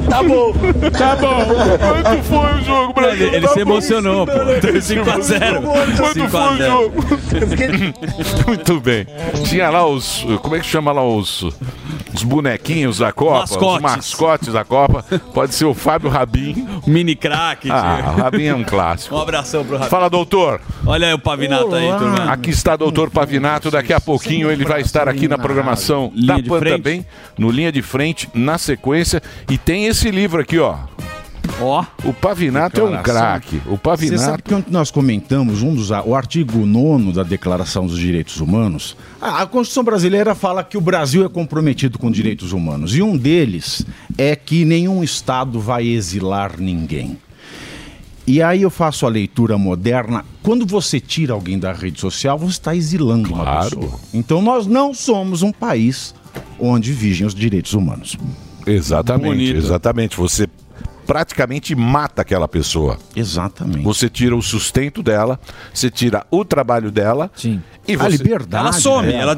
Tá 0.08 0.22
bom. 0.22 0.52
Tá 0.96 1.16
bom. 1.16 1.36
Quanto 2.02 2.22
foi 2.24 2.60
o 2.60 2.64
jogo, 2.64 2.92
Brasil? 2.92 3.26
Ele, 3.26 3.36
ele 3.36 3.46
Tá 3.46 3.52
se 3.52 3.64
bom. 3.64 3.70
emocionou, 3.72 4.26
pô. 4.26 4.32
5x0. 4.32 5.62
Quanto 5.96 6.28
foi 6.28 6.40
o 6.40 6.56
jogo? 6.58 7.04
Muito 8.46 8.80
bem. 8.80 9.06
Tinha 9.44 9.70
lá 9.70 9.86
os. 9.86 10.24
Como 10.42 10.56
é 10.56 10.60
que 10.60 10.66
chama 10.66 10.92
lá 10.92 11.04
os. 11.04 11.44
Os 12.14 12.22
bonequinhos 12.24 12.98
da 12.98 13.10
Copa? 13.10 13.40
Mascotes. 13.40 13.76
Os 13.76 13.80
mascotes 13.82 14.52
da 14.52 14.64
Copa. 14.64 15.02
Pode 15.32 15.54
ser 15.54 15.64
o 15.64 15.72
Fábio 15.72 16.10
Rabin. 16.10 16.66
Mini 16.86 17.14
craque. 17.16 17.70
Ah, 17.70 18.12
o 18.14 18.20
Rabin 18.20 18.44
é 18.46 18.54
um 18.54 18.64
clássico. 18.64 19.14
Um 19.14 19.20
abração 19.20 19.64
pro 19.64 19.76
Rabin. 19.78 19.90
Fala, 19.90 20.10
doutor. 20.10 20.41
Olha 20.86 21.08
aí 21.08 21.14
o 21.14 21.18
Pavinato 21.18 21.74
aí, 21.74 21.88
turma. 21.88 22.32
Aqui 22.32 22.50
está 22.50 22.76
doutor 22.76 23.10
Pavinato. 23.10 23.70
Daqui 23.70 23.92
a 23.92 24.00
pouquinho 24.00 24.50
ele 24.50 24.64
vai 24.64 24.80
estar 24.80 25.08
aqui 25.08 25.28
na 25.28 25.38
programação 25.38 26.12
da 26.14 26.34
Linha 26.34 26.42
de 26.42 26.48
PAN 26.48 26.58
frente. 26.58 26.76
também, 26.76 27.06
no 27.38 27.50
Linha 27.50 27.72
de 27.72 27.82
Frente, 27.82 28.28
na 28.34 28.58
sequência. 28.58 29.22
E 29.50 29.56
tem 29.58 29.86
esse 29.86 30.10
livro 30.10 30.40
aqui, 30.40 30.58
ó. 30.58 30.76
Ó. 31.60 31.84
O 32.04 32.12
Pavinato 32.12 32.80
é 32.80 32.84
um 32.84 33.02
craque. 33.02 33.60
O 33.66 33.76
Você 33.76 34.18
sabe 34.18 34.42
Pavinato. 34.42 34.64
que 34.64 34.72
nós 34.72 34.90
comentamos 34.90 35.62
um 35.62 35.74
dos, 35.74 35.90
o 35.90 36.14
artigo 36.14 36.64
9 36.64 37.12
da 37.12 37.22
Declaração 37.22 37.86
dos 37.86 37.98
Direitos 37.98 38.40
Humanos. 38.40 38.96
A, 39.20 39.42
a 39.42 39.46
Constituição 39.46 39.84
brasileira 39.84 40.34
fala 40.34 40.64
que 40.64 40.76
o 40.76 40.80
Brasil 40.80 41.24
é 41.24 41.28
comprometido 41.28 41.98
com 41.98 42.10
direitos 42.10 42.52
humanos. 42.52 42.96
E 42.96 43.02
um 43.02 43.16
deles 43.16 43.84
é 44.16 44.34
que 44.34 44.64
nenhum 44.64 45.02
Estado 45.02 45.60
vai 45.60 45.86
exilar 45.86 46.52
ninguém. 46.58 47.18
E 48.26 48.40
aí 48.40 48.62
eu 48.62 48.70
faço 48.70 49.04
a 49.04 49.08
leitura 49.08 49.58
moderna. 49.58 50.24
Quando 50.42 50.64
você 50.64 51.00
tira 51.00 51.32
alguém 51.32 51.58
da 51.58 51.72
rede 51.72 52.00
social, 52.00 52.38
você 52.38 52.52
está 52.52 52.74
exilando 52.74 53.32
uma 53.32 53.62
pessoa. 53.62 53.98
Então 54.14 54.40
nós 54.40 54.66
não 54.66 54.94
somos 54.94 55.42
um 55.42 55.52
país 55.52 56.14
onde 56.58 56.92
vigem 56.92 57.26
os 57.26 57.34
direitos 57.34 57.72
humanos. 57.74 58.16
Exatamente, 58.66 59.28
Bonito. 59.28 59.56
exatamente. 59.56 60.16
Você 60.16 60.48
praticamente 61.06 61.74
mata 61.74 62.22
aquela 62.22 62.48
pessoa. 62.48 62.98
Exatamente. 63.14 63.82
Você 63.82 64.08
tira 64.08 64.36
o 64.36 64.42
sustento 64.42 65.02
dela, 65.02 65.38
você 65.72 65.90
tira 65.90 66.26
o 66.30 66.44
trabalho 66.44 66.90
dela. 66.90 67.30
Sim. 67.34 67.62
E 67.86 67.96
você... 67.96 68.06
a 68.06 68.08
liberdade. 68.08 68.64
né? 69.02 69.14
Ela 69.14 69.34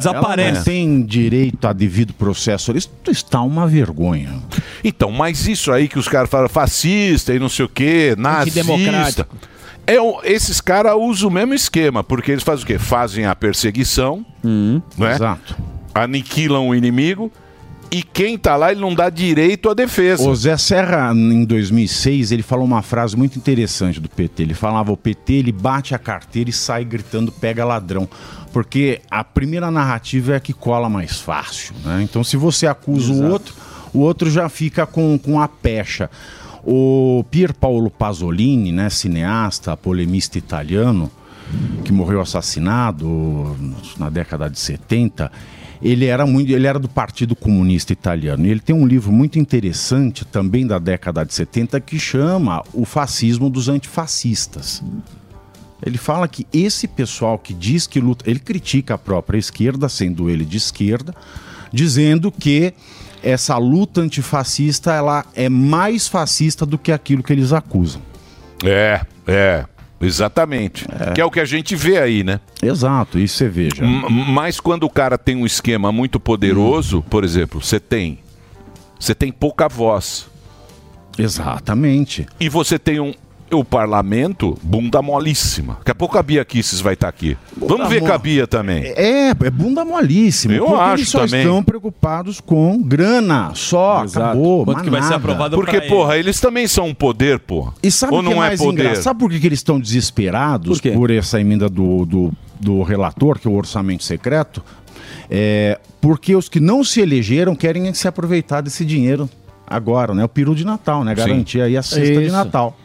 não 0.54 0.64
tem 0.64 1.02
direito 1.02 1.66
a 1.66 1.72
devido 1.72 2.12
processo. 2.12 2.72
Isso 2.76 2.90
está 3.08 3.40
uma 3.40 3.66
vergonha. 3.66 4.34
Então, 4.82 5.10
mas 5.10 5.46
isso 5.46 5.72
aí 5.72 5.88
que 5.88 5.98
os 5.98 6.08
caras 6.08 6.28
falam 6.28 6.48
fascista 6.48 7.34
e 7.34 7.38
não 7.38 7.48
sei 7.48 7.64
o 7.64 7.68
quê, 7.68 8.14
nazista. 8.18 9.26
É, 9.86 9.96
esses 10.24 10.60
caras 10.60 10.94
usam 10.96 11.28
o 11.28 11.32
mesmo 11.32 11.54
esquema, 11.54 12.02
porque 12.02 12.32
eles 12.32 12.42
fazem 12.42 12.64
o 12.64 12.66
quê? 12.66 12.78
Fazem 12.78 13.26
a 13.26 13.34
perseguição, 13.34 14.24
né? 14.98 15.14
Exato. 15.14 15.56
aniquilam 15.94 16.68
o 16.68 16.74
inimigo 16.74 17.30
e 17.90 18.02
quem 18.02 18.36
tá 18.36 18.56
lá 18.56 18.72
ele 18.72 18.80
não 18.80 18.94
dá 18.94 19.08
direito 19.08 19.68
à 19.70 19.74
defesa. 19.74 20.28
O 20.28 20.34
Zé 20.34 20.56
Serra, 20.56 21.12
em 21.14 21.44
2006, 21.44 22.32
ele 22.32 22.42
falou 22.42 22.64
uma 22.64 22.82
frase 22.82 23.16
muito 23.16 23.38
interessante 23.38 24.00
do 24.00 24.08
PT. 24.08 24.42
Ele 24.42 24.54
falava, 24.54 24.92
o 24.92 24.96
PT 24.96 25.32
ele 25.34 25.52
bate 25.52 25.94
a 25.94 25.98
carteira 25.98 26.50
e 26.50 26.52
sai 26.52 26.84
gritando, 26.84 27.30
pega 27.30 27.64
ladrão. 27.64 28.08
Porque 28.52 29.00
a 29.10 29.24
primeira 29.24 29.70
narrativa 29.70 30.34
é 30.34 30.36
a 30.36 30.40
que 30.40 30.52
cola 30.52 30.88
mais 30.88 31.20
fácil. 31.20 31.74
né? 31.84 32.02
Então, 32.02 32.22
se 32.22 32.36
você 32.36 32.66
acusa 32.66 33.12
o 33.12 33.30
outro, 33.30 33.54
o 33.92 34.00
outro 34.00 34.30
já 34.30 34.48
fica 34.48 34.86
com, 34.86 35.18
com 35.18 35.40
a 35.40 35.48
pecha. 35.48 36.10
O 36.64 37.24
Pier 37.30 37.52
Paolo 37.52 37.90
Pasolini, 37.90 38.72
né, 38.72 38.88
cineasta, 38.90 39.76
polemista 39.76 40.38
italiano, 40.38 41.10
que 41.84 41.92
morreu 41.92 42.20
assassinado 42.20 43.56
na 43.98 44.08
década 44.08 44.48
de 44.48 44.58
70, 44.58 45.30
ele 45.82 46.06
era 46.06 46.26
muito, 46.26 46.50
ele 46.50 46.66
era 46.66 46.78
do 46.78 46.88
Partido 46.88 47.34
Comunista 47.34 47.92
Italiano. 47.92 48.46
E 48.46 48.50
ele 48.50 48.60
tem 48.60 48.74
um 48.74 48.86
livro 48.86 49.12
muito 49.12 49.38
interessante 49.38 50.24
também 50.24 50.66
da 50.66 50.78
década 50.78 51.24
de 51.24 51.34
70 51.34 51.80
que 51.80 51.98
chama 51.98 52.62
O 52.72 52.84
Fascismo 52.84 53.50
dos 53.50 53.68
Antifascistas. 53.68 54.82
Ele 55.84 55.98
fala 55.98 56.26
que 56.26 56.46
esse 56.52 56.88
pessoal 56.88 57.38
que 57.38 57.52
diz 57.52 57.86
que 57.86 58.00
luta, 58.00 58.28
ele 58.28 58.38
critica 58.38 58.94
a 58.94 58.98
própria 58.98 59.38
esquerda, 59.38 59.88
sendo 59.88 60.30
ele 60.30 60.44
de 60.44 60.56
esquerda, 60.56 61.14
dizendo 61.72 62.32
que 62.32 62.72
essa 63.22 63.56
luta 63.56 64.00
antifascista 64.00 64.92
ela 64.92 65.24
é 65.34 65.48
mais 65.48 66.06
fascista 66.06 66.64
do 66.64 66.78
que 66.78 66.92
aquilo 66.92 67.22
que 67.22 67.32
eles 67.32 67.52
acusam. 67.52 68.00
É, 68.64 69.00
é. 69.26 69.64
Exatamente. 70.00 70.86
Que 71.14 71.20
é 71.20 71.24
o 71.24 71.30
que 71.30 71.40
a 71.40 71.44
gente 71.44 71.74
vê 71.74 71.98
aí, 71.98 72.22
né? 72.22 72.40
Exato, 72.62 73.18
isso 73.18 73.36
você 73.36 73.48
veja. 73.48 73.82
Mas 73.84 74.60
quando 74.60 74.84
o 74.84 74.90
cara 74.90 75.16
tem 75.16 75.36
um 75.36 75.46
esquema 75.46 75.90
muito 75.90 76.20
poderoso, 76.20 77.02
por 77.08 77.24
exemplo, 77.24 77.62
você 77.62 77.80
tem. 77.80 78.18
Você 78.98 79.14
tem 79.14 79.32
pouca 79.32 79.68
voz. 79.68 80.28
Exatamente. 81.18 82.26
E 82.38 82.48
você 82.48 82.78
tem 82.78 83.00
um. 83.00 83.14
O 83.52 83.62
parlamento, 83.64 84.58
bunda 84.62 85.00
molíssima. 85.00 85.74
Daqui 85.78 85.90
a 85.90 85.94
pouco 85.94 86.18
a 86.18 86.22
Bia 86.22 86.44
Kisses 86.44 86.80
vai 86.80 86.94
estar 86.94 87.08
aqui. 87.08 87.36
Vamos 87.56 87.88
ver 87.88 88.00
mo- 88.00 88.08
com 88.08 88.12
a 88.12 88.18
Bia 88.18 88.46
também. 88.46 88.82
É, 88.96 89.28
é 89.30 89.50
bunda 89.50 89.84
molíssima. 89.84 90.54
Eu 90.54 90.64
porque 90.66 90.80
acho 90.82 90.94
eles 90.94 91.08
só 91.08 91.18
também. 91.24 91.40
estão 91.42 91.62
preocupados 91.62 92.40
com 92.40 92.82
grana. 92.82 93.52
Só, 93.54 93.98
acabou. 93.98 94.64
Quanto 94.64 94.82
que 94.82 94.90
vai 94.90 95.02
ser 95.02 95.14
aprovado 95.14 95.56
Porque, 95.56 95.78
pra 95.80 95.88
porra, 95.88 96.16
eles 96.18 96.40
também 96.40 96.66
são 96.66 96.86
um 96.88 96.94
poder, 96.94 97.38
porra. 97.38 97.74
E 97.82 97.90
sabe 97.90 98.14
Ou 98.14 98.20
o 98.20 98.22
que 98.24 98.28
não 98.30 98.42
é 98.42 98.46
é 98.46 98.48
mais 98.48 98.60
poder? 98.60 98.72
engraçado? 98.80 99.02
Sabe 99.04 99.20
por 99.20 99.30
que, 99.30 99.38
que 99.38 99.46
eles 99.46 99.58
estão 99.60 99.78
desesperados 99.78 100.80
por, 100.80 101.10
essa 101.10 101.40
emenda 101.40 101.68
do, 101.68 102.04
do, 102.06 102.32
do 102.58 102.82
relator, 102.82 103.38
que 103.38 103.46
é 103.46 103.50
o 103.50 103.54
orçamento 103.54 104.02
secreto? 104.02 104.64
É, 105.30 105.78
porque 106.00 106.34
os 106.34 106.48
que 106.48 106.58
não 106.60 106.82
se 106.82 107.00
elegeram 107.00 107.54
querem 107.54 107.92
se 107.94 108.08
aproveitar 108.08 108.62
desse 108.62 108.84
dinheiro 108.84 109.28
agora, 109.66 110.12
né? 110.14 110.24
O 110.24 110.28
peru 110.28 110.54
de 110.54 110.64
Natal, 110.64 111.04
né? 111.04 111.14
Sim. 111.14 111.22
Garantir 111.22 111.60
aí 111.60 111.76
a 111.76 111.82
cesta 111.82 112.20
de. 112.20 112.30
Natal. 112.30 112.76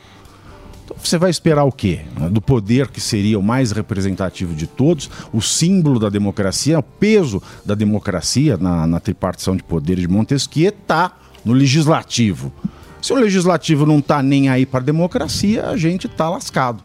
Então 0.90 0.98
você 1.04 1.20
vai 1.20 1.30
esperar 1.30 1.66
o 1.66 1.72
quê? 1.72 2.00
Do 2.32 2.42
poder 2.42 2.88
que 2.88 3.00
seria 3.00 3.38
o 3.38 3.44
mais 3.44 3.72
representativo 3.72 4.56
de 4.56 4.66
todos, 4.66 5.08
o 5.32 5.40
símbolo 5.40 6.00
da 6.00 6.10
democracia, 6.10 6.80
o 6.80 6.84
peso 6.84 7.42
da 7.64 7.76
democracia 7.76 8.58
na, 8.58 8.88
na 8.88 9.00
tripartição 9.00 9.56
de 9.56 9.62
poderes 9.62 10.02
de 10.02 10.08
Montesquieu 10.08 10.70
está 10.70 11.12
no 11.46 11.54
legislativo. 11.54 12.52
Se 13.00 13.14
o 13.14 13.16
legislativo 13.18 13.86
não 13.86 14.00
está 14.00 14.24
nem 14.24 14.50
aí 14.50 14.66
para 14.66 14.80
a 14.80 14.84
democracia, 14.84 15.68
a 15.68 15.78
gente 15.78 16.08
está 16.08 16.28
lascado. 16.28 16.84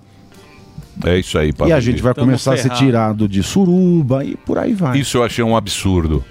É 1.03 1.19
isso 1.19 1.39
aí, 1.39 1.49
E 1.49 1.53
Pablo. 1.53 1.75
a 1.75 1.81
gente 1.81 2.03
vai 2.03 2.15
começar 2.15 2.55
a 2.55 2.57
ser 2.59 2.71
tirado 2.71 3.27
de 3.27 3.43
suruba 3.43 4.23
e 4.23 4.37
por 4.37 4.59
aí 4.59 4.75
vai. 4.75 4.99
Isso 4.99 5.17
eu 5.17 5.25
achei 5.25 5.43
um 5.43 5.57
absurdo. 5.57 6.23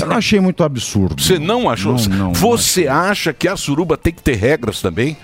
Eu 0.00 0.06
não 0.08 0.16
achei 0.16 0.40
muito 0.40 0.64
absurdo. 0.64 1.22
Você 1.22 1.38
não 1.38 1.70
achou? 1.70 1.94
Não, 1.94 2.16
não, 2.16 2.32
você 2.32 2.88
acha 2.88 3.32
que 3.32 3.46
a 3.46 3.56
suruba 3.56 3.96
tem 3.96 4.12
que 4.12 4.20
ter 4.22 4.34
regras 4.34 4.82
também? 4.82 5.16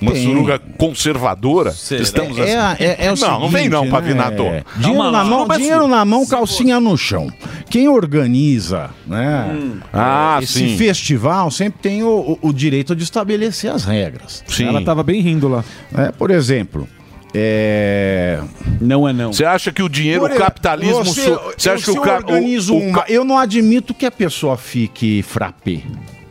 Uma 0.00 0.12
Tem. 0.12 0.24
suruba 0.24 0.60
conservadora? 0.78 1.70
Estamos 1.70 2.38
É, 2.38 2.56
assim. 2.56 2.84
é- 2.84 3.06
é 3.06 3.12
o 3.12 3.16
não, 3.16 3.40
não 3.40 3.48
vem 3.48 3.64
seguinte, 3.64 3.72
não, 3.72 3.84
né? 3.84 3.90
Pavinato. 3.90 4.42
É, 4.44 4.62
Dinheiro 4.76 5.10
na, 5.10 5.24
mão, 5.24 5.48
dinheiro 5.48 5.88
na 5.88 6.04
mão, 6.04 6.24
calcinha 6.26 6.78
no 6.78 6.96
chão. 6.96 7.28
Quem 7.68 7.88
organiza 7.88 8.90
né, 9.06 9.56
Ah, 9.92 10.38
esse 10.40 10.52
sim. 10.68 10.76
festival 10.76 11.50
sempre 11.50 11.80
tem 11.82 12.02
o, 12.04 12.08
o- 12.42 12.48
o 12.48 12.52
direito 12.52 12.94
de 12.94 13.02
estabelecer 13.02 13.72
as 13.72 13.84
regras. 13.84 14.44
Sim. 14.46 14.66
Ela 14.68 14.82
tava 14.84 15.02
bem 15.02 15.20
rindo 15.20 15.48
lá. 15.48 15.64
É, 15.96 16.12
por 16.12 16.30
exemplo, 16.30 16.88
é... 17.34 18.40
Não 18.80 19.08
é 19.08 19.12
não. 19.12 19.32
Você 19.32 19.44
acha 19.44 19.72
que 19.72 19.82
o 19.82 19.88
dinheiro, 19.88 20.20
Por 20.20 20.30
o 20.30 20.36
capitalismo... 20.36 21.04
Você, 21.04 21.24
su- 21.24 21.40
Você 21.56 21.70
acha 21.70 21.84
que 21.84 21.90
o 21.90 21.96
eu 21.96 22.02
cara... 22.02 22.18
organizo 22.18 22.74
uma. 22.76 23.04
Eu 23.08 23.24
não 23.24 23.36
admito 23.36 23.92
que 23.92 24.06
a 24.06 24.10
pessoa 24.10 24.56
fique 24.56 25.22
frappé. 25.22 25.80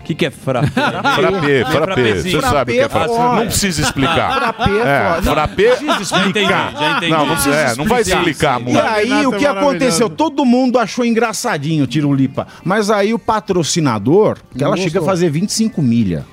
O 0.08 0.10
que, 0.10 0.16
que 0.16 0.26
é 0.26 0.32
frappé? 0.32 0.70
Frappé, 0.72 1.66
frappé. 1.66 2.14
Você 2.16 2.39
sabe 2.41 2.72
o 2.72 2.76
que 2.76 2.80
é 2.80 2.88
frappé. 2.88 3.18
Não 3.36 3.45
precisa 3.45 3.82
explicar. 3.82 4.34
Frappé 4.39 4.72
é 4.72 5.18
É, 5.18 5.22
frappé... 5.22 5.78
Já 6.05 6.26
entendi, 6.28 6.47
já 6.47 6.91
entendi. 6.97 7.12
Não, 7.12 7.26
não, 7.26 7.34
precisa, 7.36 7.55
é, 7.55 7.76
não 7.76 7.84
vai 7.86 8.01
explicar 8.03 8.62
E 8.62 8.64
muito. 8.64 8.80
aí, 8.80 9.26
o 9.28 9.34
que 9.34 9.45
aconteceu? 9.45 10.10
Todo 10.10 10.45
mundo 10.45 10.80
achou 10.80 11.03
engraçadinho 11.03 11.84
o 11.84 11.88
Tirulipa. 11.88 12.47
Mas 12.64 12.89
aí 12.89 13.14
o 13.14 13.20
patrocinador, 13.20 14.38
que 14.58 14.64
ela 14.64 14.78
Não 14.78 14.82
chega 14.82 15.01
a 15.01 15.03
fazer 15.03 15.30
25 15.30 15.82
milha. 15.82 16.26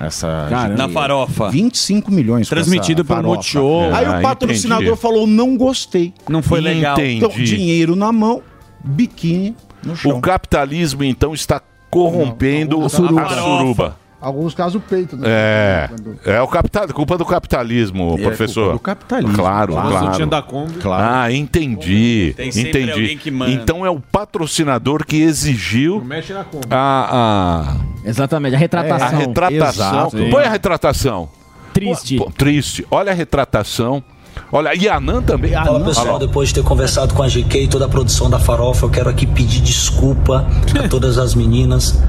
Essa 0.00 0.46
Cara, 0.48 0.74
na 0.74 0.88
farofa. 0.88 1.50
25 1.50 2.10
milhões. 2.10 2.48
Transmitido 2.48 3.04
farofa. 3.04 3.28
Multishow. 3.34 3.92
Aí 3.94 4.06
Ah, 4.06 4.18
o 4.18 4.22
patrocinador 4.22 4.84
entendi. 4.86 5.00
falou: 5.02 5.26
não 5.26 5.54
gostei. 5.56 6.14
Não 6.28 6.40
foi 6.40 6.60
legal. 6.62 6.98
Então, 7.00 7.28
Entendi. 7.30 7.56
dinheiro 7.56 7.94
na 7.94 8.10
mão, 8.12 8.40
biquíni 8.82 9.54
no 9.84 9.94
chão. 9.96 10.16
O 10.16 10.20
capitalismo, 10.20 11.02
então, 11.04 11.34
está 11.34 11.60
corrompendo 11.90 12.76
Não, 12.76 12.82
a 12.84 12.86
a 12.86 12.90
farofa. 12.90 13.34
suruba. 13.36 13.96
Alguns 14.20 14.52
casos 14.52 14.74
o 14.74 14.80
peito, 14.80 15.16
né? 15.16 15.28
É, 15.28 15.90
é 16.24 16.42
o 16.42 16.48
capital, 16.48 16.88
culpa 16.88 17.16
do 17.16 17.24
capitalismo, 17.24 18.16
É, 18.18 18.22
professor. 18.22 18.62
culpa 18.64 18.72
do 18.78 18.80
capitalismo. 18.80 19.36
Claro, 19.38 19.72
Claro. 19.74 19.88
claro. 20.28 20.42
Kombi. 20.42 20.72
Claro. 20.80 21.14
Ah, 21.20 21.32
entendi. 21.32 22.34
Tem 22.36 22.50
sempre 22.50 22.70
entendi. 22.82 22.90
alguém 22.90 23.16
que 23.16 23.30
manda. 23.30 23.52
Então 23.52 23.86
é 23.86 23.90
o 23.90 24.00
patrocinador 24.00 25.06
que 25.06 25.22
exigiu 25.22 26.02
Mexe 26.04 26.32
na 26.32 26.42
conta. 26.42 26.66
a, 26.68 27.76
a, 28.04 28.08
Exatamente, 28.08 28.56
a 28.56 28.58
retratação. 28.58 29.06
a 29.06 29.20
retratação. 29.20 30.08
Exato. 30.08 30.30
Põe 30.30 30.44
a 30.44 30.50
retratação. 30.50 31.28
Triste. 31.72 32.16
Pô, 32.16 32.28
triste. 32.36 32.84
Olha 32.90 33.12
a 33.12 33.14
retratação. 33.14 34.02
Olha, 34.50 34.74
e 34.74 34.88
a 34.88 34.96
Anan 34.96 35.22
também. 35.22 35.52
Fala 35.52 35.72
Olha 35.72 35.84
pessoal, 35.84 36.12
lá. 36.14 36.18
depois 36.18 36.48
de 36.48 36.54
ter 36.54 36.62
conversado 36.62 37.12
com 37.12 37.22
a 37.22 37.28
GK 37.28 37.64
e 37.64 37.68
toda 37.68 37.84
a 37.84 37.88
produção 37.88 38.30
da 38.30 38.38
Farofa, 38.38 38.86
eu 38.86 38.90
quero 38.90 39.10
aqui 39.10 39.26
pedir 39.26 39.60
desculpa 39.60 40.46
a 40.82 40.86
todas 40.88 41.18
as 41.18 41.34
meninas, 41.34 42.00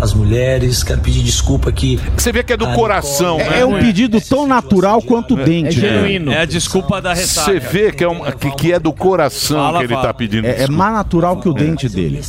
as 0.00 0.12
mulheres, 0.12 0.82
quero 0.84 1.00
pedir 1.00 1.22
desculpa 1.22 1.70
aqui. 1.70 1.98
Você 2.14 2.30
vê 2.32 2.42
que 2.42 2.52
é 2.52 2.56
do 2.56 2.66
coração, 2.72 3.38
né? 3.38 3.60
É 3.60 3.64
um 3.64 3.78
pedido 3.78 4.20
tão 4.20 4.46
natural 4.46 5.00
quanto 5.00 5.34
o 5.34 5.36
dente. 5.36 5.80
né? 5.80 6.34
É 6.34 6.40
a 6.42 6.44
desculpa 6.44 7.00
da 7.00 7.14
ressaca. 7.14 7.50
Você 7.52 7.58
vê 7.58 7.90
que 7.90 8.04
é, 8.04 8.08
um, 8.08 8.20
que, 8.32 8.50
que 8.56 8.72
é 8.72 8.78
do 8.78 8.92
coração 8.92 9.56
Fala, 9.58 9.78
que 9.78 9.84
ele 9.86 9.94
fala. 9.94 10.06
tá 10.06 10.14
pedindo 10.14 10.46
É, 10.46 10.64
é 10.64 10.68
mais 10.68 10.92
natural 10.92 11.38
que 11.38 11.48
o 11.48 11.54
dente 11.54 11.88
dele. 11.88 12.20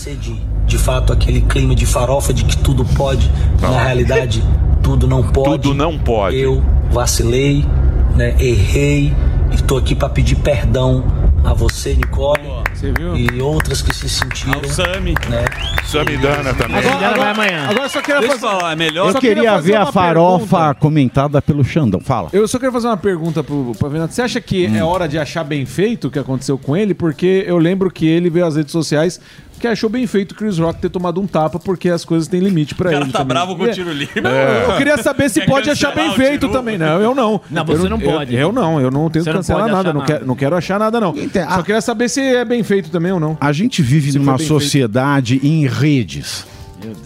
De 0.66 0.78
fato, 0.78 1.12
aquele 1.12 1.42
clima 1.42 1.76
de 1.76 1.86
farofa 1.86 2.34
de 2.34 2.44
que 2.46 2.58
tudo 2.58 2.84
pode, 2.86 3.30
na 3.62 3.84
realidade, 3.84 4.44
tudo 4.82 5.08
não 5.08 5.24
pode. 5.24 5.50
Tudo 5.62 5.74
não 5.74 5.98
pode. 5.98 6.38
Eu 6.38 6.64
vacilei, 6.92 7.66
né, 8.16 8.36
errei 8.40 9.14
e 9.52 9.62
tô 9.64 9.78
aqui 9.78 9.96
para 9.96 10.10
pedir 10.10 10.36
perdão 10.38 11.04
a 11.44 11.54
você, 11.54 11.94
Nicole, 11.96 12.42
e 13.16 13.42
outras 13.42 13.82
que 13.82 13.94
se 13.96 14.10
sentiram. 14.10 14.56
Ao 14.56 14.64
Sami. 14.66 15.14
Né, 15.30 15.46
Samidana 15.86 16.54
também. 16.54 16.78
Agora, 16.78 17.08
agora, 17.32 17.62
agora 17.70 17.86
eu 17.86 17.90
só 17.90 18.02
queria 18.02 18.22
fazer... 18.28 18.40
falar, 18.40 18.74
é 18.74 18.76
melhor. 18.76 19.08
Eu 19.08 19.12
só 19.14 19.20
queria 19.20 19.52
fazer 19.54 19.72
ver 19.72 19.78
a 19.78 19.86
farofa 19.86 20.58
pergunta. 20.58 20.76
comentada 20.76 21.42
pelo 21.42 21.64
Xandão. 21.64 22.02
Fala. 22.02 22.30
Eu 22.34 22.48
só 22.48 22.58
queria 22.58 22.72
fazer 22.72 22.88
uma 22.88 22.98
pergunta 22.98 23.44
pro 23.44 23.72
Pavinato. 23.80 24.14
Você 24.14 24.22
acha 24.22 24.42
que 24.42 24.68
Hum. 24.68 24.76
é 24.76 24.84
hora 24.84 25.08
de 25.08 25.18
achar 25.18 25.44
bem 25.46 25.66
feito 25.66 26.08
o 26.08 26.12
que 26.12 26.20
aconteceu 26.20 26.58
com 26.58 26.76
ele? 26.76 26.94
Porque 26.94 27.46
eu 27.48 27.58
lembro 27.58 27.90
que 27.90 28.06
ele 28.06 28.30
veio 28.30 28.46
às 28.46 28.56
redes 28.58 28.72
sociais 28.72 29.20
que 29.60 29.68
achou 29.68 29.90
bem 29.90 30.06
feito 30.08 30.32
o 30.32 30.36
Chris 30.36 30.58
Rock 30.58 30.80
ter 30.82 30.90
tomado 30.90 31.20
um 31.20 31.28
tapa 31.28 31.58
porque 31.60 31.90
as 31.90 32.06
coisas 32.06 32.28
têm 32.28 32.40
limite 32.40 32.76
pra 32.76 32.90
O 32.90 32.92
cara 32.94 33.04
ele. 33.06 33.12
tá 33.12 33.20
também. 33.20 33.34
bravo 33.36 33.56
com 33.56 33.64
o 33.64 33.68
É. 33.68 33.72
tiro 33.72 33.92
livre. 33.92 34.22
Não, 34.22 34.30
Eu 34.30 34.78
queria 34.78 34.98
saber 34.98 35.30
se 35.30 35.40
Quer 35.42 35.46
pode 35.48 35.70
achar 35.70 35.90
cancelar 35.94 36.16
bem 36.18 36.26
o 36.26 36.28
feito 36.30 36.50
também. 36.50 36.78
Não, 36.78 37.00
eu 37.02 37.14
não. 37.16 37.42
Não, 37.50 37.66
você 37.66 37.86
Eu 37.86 37.90
não 37.90 38.00
eu- 38.02 38.12
pode. 38.12 38.36
Eu, 38.36 38.52
não, 38.52 38.80
eu 38.82 38.92
não 38.92 39.10
tenho 39.10 39.24
Você 39.24 39.30
que 39.30 39.34
não 39.34 39.40
cancelar 39.42 39.62
pode 39.64 39.72
nada, 39.76 39.90
achar 39.90 39.94
não 39.94 40.02
nada. 40.02 40.14
quero, 40.14 40.26
não 40.28 40.36
quero 40.36 40.56
achar 40.56 40.80
nada, 40.80 41.00
não. 41.00 41.14
Só 41.56 41.62
queria 41.64 41.82
saber 41.82 42.10
se 42.10 42.22
é 42.22 42.46
bem 42.46 42.64
feito 42.64 42.90
também 42.90 43.12
ou 43.12 43.20
não. 43.20 43.38
A 43.42 43.52
gente 43.52 43.82
vive 43.82 44.12
Se 44.12 44.18
numa 44.20 44.34
foi 44.34 44.38
bem 44.40 44.48
feito. 44.48 44.62
sociedade 44.64 45.40
em 45.44 45.68
redes, 45.68 46.46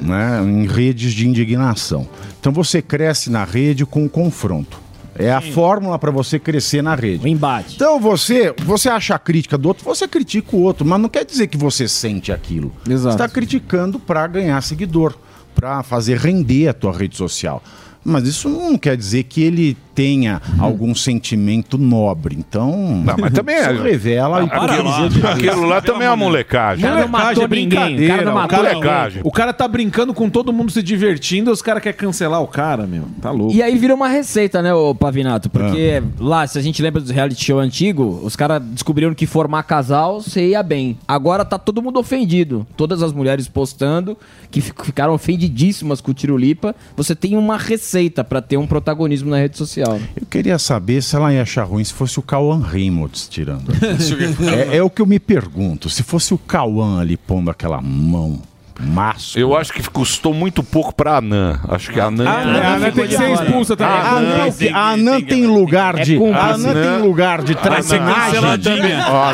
né? 0.01 0.41
em 0.43 0.67
redes 0.67 1.13
de 1.13 1.27
indignação. 1.27 2.07
Então 2.39 2.51
você 2.51 2.81
cresce 2.81 3.29
na 3.29 3.43
rede 3.43 3.85
com 3.85 4.05
o 4.05 4.09
confronto. 4.09 4.79
É 5.21 5.31
a 5.31 5.41
fórmula 5.41 5.97
para 5.99 6.11
você 6.11 6.39
crescer 6.39 6.81
na 6.81 6.95
rede. 6.95 7.23
O 7.23 7.27
embate. 7.27 7.75
Então 7.75 7.99
você, 7.99 8.53
você 8.63 8.89
acha 8.89 9.15
a 9.15 9.19
crítica 9.19 9.57
do 9.57 9.67
outro, 9.67 9.83
você 9.83 10.07
critica 10.07 10.55
o 10.55 10.61
outro, 10.61 10.85
mas 10.85 10.99
não 10.99 11.09
quer 11.09 11.25
dizer 11.25 11.47
que 11.47 11.57
você 11.57 11.87
sente 11.87 12.31
aquilo. 12.31 12.71
Exato. 12.89 13.17
Você 13.17 13.23
está 13.23 13.29
criticando 13.29 13.99
para 13.99 14.25
ganhar 14.27 14.61
seguidor, 14.61 15.15
para 15.53 15.83
fazer 15.83 16.17
render 16.17 16.67
a 16.67 16.73
tua 16.73 16.91
rede 16.91 17.15
social. 17.15 17.61
Mas 18.03 18.27
isso 18.27 18.49
não 18.49 18.77
quer 18.77 18.97
dizer 18.97 19.23
que 19.23 19.41
ele 19.43 19.77
tenha 19.93 20.41
algum 20.59 20.93
sentimento 20.95 21.77
nobre. 21.77 22.35
Então, 22.37 23.01
Não, 23.05 23.15
mas 23.19 23.31
também 23.33 23.55
é- 23.55 23.71
revela 23.71 24.39
a 24.39 24.43
hipocrisia 24.43 25.09
de 25.09 25.25
Aquilo 25.27 25.65
lá 25.65 25.81
também 25.81 26.07
é 26.07 26.09
uma 26.09 26.15
molecagem. 26.17 26.83
O 26.85 26.87
cara 26.87 27.01
não 27.01 27.07
matou 27.07 27.29
é 27.43 27.47
ninguém. 27.47 27.47
brincadeira, 27.47 28.13
cara 28.15 28.25
não 28.25 28.31
o 28.31 28.35
matou 28.35 28.57
cara- 28.59 28.73
ninguém. 28.73 29.21
O 29.23 29.31
cara 29.31 29.53
tá 29.53 29.67
brincando 29.67 30.13
com 30.13 30.29
todo 30.29 30.51
mundo 30.53 30.71
se 30.71 30.81
divertindo, 30.81 31.51
os 31.51 31.61
caras 31.61 31.81
querem 31.83 31.97
cancelar 31.97 32.41
o 32.41 32.47
cara, 32.47 32.85
meu. 32.87 33.03
Tá 33.21 33.31
louco. 33.31 33.53
E 33.53 33.61
aí 33.61 33.77
vira 33.77 33.93
uma 33.93 34.07
receita, 34.07 34.61
né, 34.61 34.73
o 34.73 34.93
Pavinato? 34.95 35.49
Porque 35.49 36.01
lá, 36.19 36.45
se 36.47 36.57
a 36.57 36.61
gente 36.61 36.81
lembra 36.81 37.01
do 37.01 37.11
reality 37.11 37.43
show 37.45 37.59
antigo, 37.59 38.21
os 38.23 38.35
caras 38.35 38.61
descobriram 38.63 39.13
que 39.13 39.25
formar 39.25 39.63
casal 39.63 40.21
você 40.21 40.49
ia 40.49 40.63
bem. 40.63 40.97
Agora 41.07 41.43
tá 41.45 41.57
todo 41.57 41.81
mundo 41.81 41.99
ofendido. 41.99 42.65
Todas 42.77 43.01
as 43.03 43.11
mulheres 43.13 43.47
postando 43.47 44.17
que 44.49 44.61
fi- 44.61 44.73
ficaram 44.83 45.13
ofendidíssimas 45.13 46.01
com 46.01 46.11
o 46.11 46.13
Tirulipa. 46.13 46.75
Você 46.95 47.15
tem 47.15 47.37
uma 47.37 47.57
receita 47.57 48.23
pra 48.23 48.41
ter 48.41 48.57
um 48.57 48.67
protagonismo 48.67 49.29
na 49.29 49.37
rede 49.37 49.57
social. 49.57 49.80
Né? 49.87 50.09
Eu 50.19 50.25
queria 50.25 50.57
saber 50.59 51.01
se 51.01 51.15
ela 51.15 51.33
ia 51.33 51.41
achar 51.41 51.63
ruim 51.63 51.83
se 51.83 51.93
fosse 51.93 52.19
o 52.19 52.21
Cauã 52.21 52.61
Reynolds 52.61 53.27
tirando. 53.27 53.71
é, 54.71 54.77
é 54.77 54.83
o 54.83 54.89
que 54.89 55.01
eu 55.01 55.05
me 55.05 55.19
pergunto. 55.19 55.89
Se 55.89 56.03
fosse 56.03 56.33
o 56.33 56.37
Cauã 56.37 56.99
ali 56.99 57.17
pondo 57.17 57.49
aquela 57.49 57.81
mão. 57.81 58.41
Másculo. 58.83 59.43
Eu 59.43 59.55
acho 59.55 59.71
que 59.73 59.81
custou 59.89 60.33
muito 60.33 60.63
pouco 60.63 60.93
pra 60.93 61.17
Anã. 61.17 61.59
Acho 61.69 61.91
que 61.91 61.99
a 61.99 62.05
Anã. 62.05 62.27
A 62.29 62.41
Anã- 62.41 62.61
a 62.61 62.73
Anã 62.75 62.91
tem 62.91 63.07
que 63.07 63.15
ser 63.17 63.31
expulsa 63.31 63.75
também. 63.77 63.93
A 63.95 64.09
Anã- 64.11 64.47
a 64.73 64.89
Anã 64.91 65.21
tem 65.21 65.45
lugar 65.45 65.95
de- 65.99 66.17
a 66.33 66.45
Anã 66.53 66.73
tem 66.73 67.01
lugar 67.01 67.43
de 67.43 67.55
traquinagem. 67.55 68.39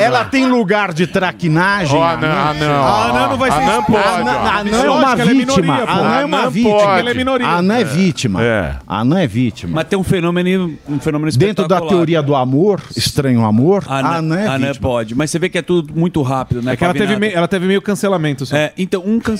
Ela 0.02 0.26
tem 0.26 0.45
lugar 0.48 0.94
de 0.94 1.07
traquinagem. 1.07 2.02
A 2.02 2.11
Anã 2.11 3.28
não 3.30 3.38
vai 3.38 3.52
ser 3.52 3.64
expulsa. 3.64 4.02
A 4.02 4.15
Anã- 4.18 4.32
a 4.32 4.57
Anã 4.60 4.78
é 4.84 4.90
uma 4.90 5.11
é 5.14 5.26
vítima. 5.26 5.74
A 5.88 5.94
Anã 5.94 6.15
é 6.22 6.26
uma 6.26 6.49
vítima. 6.49 6.99
Ela 6.99 7.10
é 7.10 7.14
minoria. 7.14 7.48
A 7.48 7.56
Anã 7.57 7.78
é 7.78 7.82
É. 7.82 7.84
vítima. 7.84 8.44
É. 8.44 8.76
A 8.88 8.99
Anã 9.02 9.19
é 9.22 9.28
vítima. 9.28 9.74
Mas 9.76 9.86
tem 9.88 9.98
um 9.98 10.03
fenômeno, 10.03 10.74
um 10.88 10.99
fenômeno 10.99 11.32
Dentro 11.38 11.68
da 11.68 11.80
teoria 11.82 12.22
do 12.22 12.36
amor, 12.36 12.82
estranho 12.95 13.45
amor, 13.45 13.84
A 13.88 13.95
a 13.95 13.99
Anã, 14.18 14.18
Anã 14.18 14.65
é 14.65 14.68
vítima. 14.69 14.90
pode. 14.90 15.15
Mas 15.15 15.30
você 15.32 15.40
vê 15.40 15.49
que 15.49 15.57
é 15.57 15.61
tudo 15.61 15.94
muito 15.95 16.22
rápido, 16.22 16.61
né? 16.61 16.74
É 16.74 16.76
que 16.76 16.84
ela 16.84 16.94
teve, 16.94 17.15
meio, 17.18 17.36
ela 17.38 17.48
teve 17.48 17.68
meio 17.68 17.82
cancelamento. 17.82 18.45
Só. 18.45 18.56
É, 18.56 18.72
então 18.78 19.02
um 19.06 19.19
cancelamento 19.19 19.36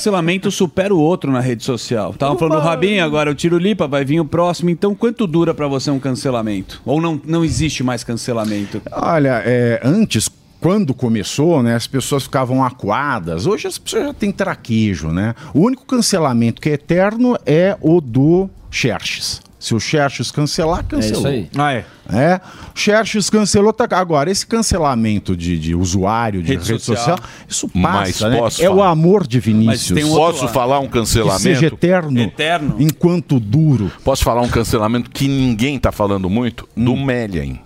supera 0.52 0.94
o 0.94 1.00
outro 1.00 1.32
na 1.32 1.40
rede 1.40 1.64
social. 1.64 2.14
Tava 2.14 2.38
falando 2.38 2.62
do 2.62 2.64
Rabinho, 2.64 3.04
agora 3.04 3.32
o 3.32 3.36
Tiro 3.36 3.58
Lipa, 3.58 3.88
vai 3.88 4.06
vir 4.06 4.20
o 4.20 4.26
próximo. 4.26 4.70
Então 4.70 4.96
quanto 4.96 5.28
dura 5.28 5.54
pra 5.54 5.68
você 5.68 5.92
um 5.92 6.00
cancelamento? 6.00 6.82
Ou 6.86 7.02
não, 7.02 7.20
não 7.26 7.44
existe 7.44 7.84
mais 7.84 8.04
cancelamento? 8.04 8.82
Olha, 8.92 9.42
é, 9.46 9.80
antes, 9.84 10.30
quando 10.60 10.94
começou, 10.94 11.62
né, 11.62 11.76
as 11.76 11.88
pessoas 11.88 12.24
ficavam 12.24 12.64
acuadas. 12.64 13.46
Hoje 13.46 13.68
as 13.68 13.78
pessoas 13.78 14.06
já 14.06 14.14
têm 14.14 14.32
traquejo, 14.32 15.10
né? 15.10 15.36
O 15.54 15.62
único 15.62 15.86
cancelamento 15.86 16.62
que 16.62 16.70
é 16.70 16.74
eterno 16.74 17.38
é 17.46 17.78
o 17.82 18.02
do 18.02 18.50
Xerxes. 18.70 19.47
Se 19.68 19.76
o 19.76 19.80
Xerxes 19.82 20.32
cancelar, 20.32 20.82
cancelou. 20.86 21.18
isso 21.20 21.28
aí. 21.28 21.50
Ah, 21.58 21.74
é. 21.74 21.86
É, 22.10 22.40
o 22.74 22.80
Xerxes 22.80 23.30
cancelou. 23.30 23.74
Tá... 23.74 23.86
Agora, 23.98 24.32
esse 24.32 24.48
cancelamento 24.48 25.36
de, 25.36 25.60
de 25.60 25.76
usuário 25.76 26.42
de 26.42 26.54
rede, 26.54 26.72
Rede 26.72 26.82
social. 26.84 27.18
social. 27.18 27.30
isso 27.50 27.70
Mas 27.74 28.12
passa, 28.14 28.30
né? 28.30 28.38
posso 28.38 28.64
É 28.64 28.70
o 28.70 28.76
falar? 28.78 28.90
amor 28.92 29.28
de 29.28 29.42
Vinícius. 29.42 30.02
Posso 30.08 30.48
falar 30.48 30.80
um 30.80 30.88
cancelamento? 30.88 31.36
Que 31.40 31.44
seja 31.56 31.66
eterno, 31.66 32.18
Eterno. 32.18 32.76
enquanto 32.80 33.42
duro. 33.42 33.92
Posso 34.06 34.24
falar 34.24 34.42
um 34.42 34.48
cancelamento 34.48 35.10
que 35.12 35.28
ninguém 35.28 35.78
tá 35.78 35.92
falando 35.92 36.30
muito? 36.30 36.66
Do 36.74 36.96
Melian. 36.96 37.60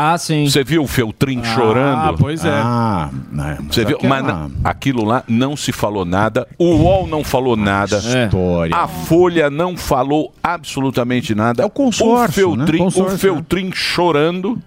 Ah, 0.00 0.16
sim. 0.16 0.48
Você 0.48 0.62
viu 0.62 0.84
o 0.84 0.86
Feltrin 0.86 1.40
Ah, 1.40 1.54
chorando? 1.54 2.18
pois 2.18 2.44
é. 2.44 2.50
Ah, 2.52 3.10
né, 3.32 3.58
Você 3.68 3.84
viu? 3.84 3.96
aquela- 3.96 4.08
Mas 4.22 4.24
na- 4.24 4.50
aquilo 4.70 5.04
lá 5.04 5.24
não 5.26 5.56
se 5.56 5.72
falou 5.72 6.04
nada. 6.04 6.46
O 6.56 6.66
UOL 6.76 7.06
não 7.08 7.24
falou 7.24 7.56
nada. 7.56 7.98
História. 7.98 8.76
A 8.76 8.86
Folha 8.86 9.50
não 9.50 9.76
falou 9.76 10.32
absolutamente 10.42 11.34
nada. 11.34 11.62
É 11.62 11.66
o 11.66 11.70
consórcio, 11.70 12.50
O 12.50 12.56
né? 12.56 12.64
Feltrin, 12.64 12.78
Consórcio, 12.78 13.14
o 13.16 13.18
Feltrin 13.18 13.72
chorando. 13.72 14.58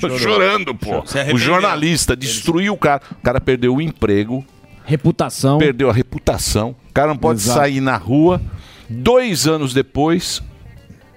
Chorou. 0.00 0.18
Chorando, 0.18 0.74
pô. 0.74 1.04
O 1.32 1.38
jornalista 1.38 2.16
destruiu 2.16 2.72
o 2.72 2.76
cara. 2.76 3.00
O 3.12 3.22
cara 3.22 3.40
perdeu 3.40 3.76
o 3.76 3.80
emprego. 3.80 4.44
Reputação. 4.84 5.58
Perdeu 5.58 5.88
a 5.88 5.92
reputação. 5.92 6.74
O 6.88 6.92
cara 6.92 7.08
não 7.08 7.16
pode 7.16 7.38
Exato. 7.40 7.60
sair 7.60 7.80
na 7.80 7.96
rua. 7.96 8.40
Dois 8.88 9.46
anos 9.46 9.72
depois, 9.72 10.42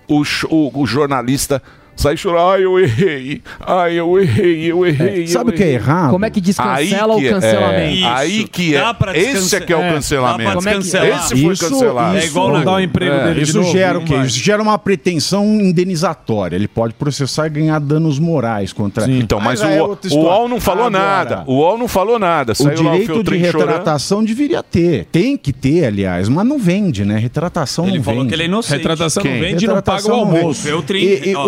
o, 0.08 0.22
o- 0.50 0.82
o 0.82 0.86
jornalista 0.86 1.60
sai 1.96 2.18
chorando. 2.18 2.44
Ai, 2.52 2.64
eu 2.66 2.80
errei. 2.80 3.42
Ai, 3.66 3.94
eu 4.00 4.20
errei, 4.20 4.72
eu 4.72 4.86
errei. 4.86 5.24
É, 5.24 5.28
sabe 5.28 5.52
o 5.52 5.54
que 5.54 5.64
é 5.64 5.66
errei." 5.68 5.76
errado? 5.76 6.12
Como 6.12 6.26
é 6.26 6.30
que 6.30 6.42
descancela 6.42 7.16
que 7.16 7.24
o 7.24 7.28
é- 7.28 7.32
cancelamento? 7.32 8.06
é, 8.06 8.10
aí 8.14 8.44
que 8.48 8.76
é. 8.76 8.80
Dá 8.80 8.94
pra 8.94 9.18
Esse 9.18 9.56
é 9.56 9.60
que 9.60 9.72
é 9.74 9.78
o 9.78 9.82
é, 9.82 9.94
cancelamento. 9.94 10.38
dá 10.40 10.44
pra 10.44 10.54
Como 10.56 10.70
é 10.70 10.74
que-. 10.74 10.80
Esse 10.80 11.44
foi 11.44 11.56
cancelado. 11.58 12.18
É 12.18 12.26
igual 12.26 12.50
Vamos 12.52 12.66
dar 12.66 12.74
o 12.74 12.80
emprego 12.80 13.14
É, 13.16 13.24
dele 13.26 13.36
de 13.36 13.42
isso 13.50 13.58
novo, 13.60 13.72
gera 13.72 13.94
não 13.94 14.02
o 14.02 14.06
quê? 14.06 14.16
Isso 14.16 14.40
gera 14.40 14.62
uma 14.62 14.78
pretensão 14.78 15.46
indenizatória. 15.62 16.56
Ele 16.56 16.68
pode 16.68 16.94
processar 16.94 17.48
e 17.48 17.50
ganhar 17.50 17.80
danos 17.80 18.20
morais 18.20 18.74
contra 18.74 19.10
Então, 19.10 19.40
mas 19.40 19.62
o, 19.62 19.66
é 19.66 19.82
o 19.82 19.98
UOL 20.16 20.48
não 20.50 20.60
falou 20.60 20.88
Agora, 20.88 21.04
nada. 21.04 21.44
O 21.48 21.56
UOL 21.56 21.78
não 21.78 21.88
falou 21.88 22.20
nada. 22.20 22.54
O 22.54 22.56
Saiu 22.56 22.84
lá 22.84 22.92
o 22.92 22.94
direito 22.94 23.00
de 23.02 23.14
Feltrin 23.14 23.44
chorando. 23.52 23.68
retratação 23.70 24.24
deveria 24.24 24.62
ter. 24.64 25.06
Tem 25.12 25.38
que 25.38 25.52
ter, 25.54 25.86
aliás, 25.86 26.28
mas 26.30 26.46
não 26.46 26.58
vende, 26.60 27.04
né? 27.06 27.18
Retratação 27.18 27.88
Ele 27.88 27.98
não 27.98 28.04
falou 28.04 28.20
vende. 28.22 28.30
que 28.30 28.36
ele 28.36 28.44
é 28.44 28.46
inocente. 28.48 28.78
Retratação 28.78 29.24
não 29.24 29.32
Quem? 29.32 29.42
vende 29.42 29.66
e 29.66 29.68
não 29.68 29.76
paga 29.82 29.92
o 29.92 29.96
Retratação 29.96 30.26
não 30.26 30.38
almoço. 30.38 30.68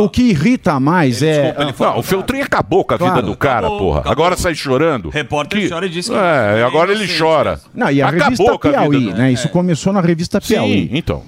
o 0.03 0.09
que 0.09 0.34
irrita 0.35 0.79
mais 0.79 1.21
é... 1.23 1.55
Não, 1.79 1.97
o 1.99 2.03
Feltrin 2.03 2.41
acabou 2.41 2.83
com 2.83 2.93
a 2.93 2.97
vida 2.97 3.09
Claro. 3.11 3.25
do 3.27 3.35
cara, 3.37 3.57
Acabou, 3.59 3.77
porra. 3.79 3.99
acabou. 4.01 4.11
Agora 4.11 4.37
sai 4.37 4.53
chorando. 4.55 5.09
Repórter 5.09 5.69
chora 5.69 5.85
e 5.85 5.89
diz 5.89 6.07
que 6.09 6.15
É, 6.15 6.59
é 6.59 6.63
agora 6.63 6.91
ele 6.91 7.07
chora. 7.17 7.59
Não, 7.73 7.89
e 7.89 8.01
a 8.01 8.07
Acabou 8.09 8.23
revista 8.29 8.43
com 8.59 8.67
a 8.67 8.71
vida 8.71 8.77
Piauí, 8.89 9.05
do- 9.11 9.13
né? 9.17 9.31
Isso 9.31 9.49
começou 9.49 9.91
na 9.93 10.01
revista 10.01 10.39
Piauí. 10.41 10.87
Sim, 10.87 10.89
então. 10.97 11.21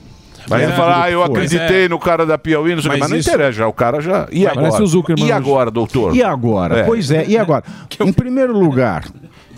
Vai 0.47 0.63
É, 0.63 0.67
falar, 0.69 1.03
ah, 1.03 1.11
eu 1.11 1.21
que 1.25 1.29
acreditei 1.31 1.85
é- 1.85 1.89
no 1.89 1.99
cara 1.99 2.25
da 2.25 2.37
Piauí, 2.37 2.73
não 2.73 2.81
sei 2.81 2.89
o 2.89 2.93
quê, 2.93 2.99
Mas 2.99 3.09
mas 3.09 3.09
não 3.11 3.17
isso- 3.17 3.29
interessa, 3.29 3.51
já, 3.51 3.67
o 3.67 3.73
cara 3.73 3.99
já. 3.99 4.27
E 4.31 4.47
agora? 4.47 4.69
E 5.17 5.31
agora, 5.31 5.69
doutor? 5.71 6.15
E 6.15 6.23
agora? 6.23 6.79
É. 6.79 6.83
Pois 6.83 7.11
é, 7.11 7.25
e 7.27 7.37
agora? 7.37 7.63
Em 7.99 8.13
primeiro 8.13 8.57
lugar, 8.57 9.03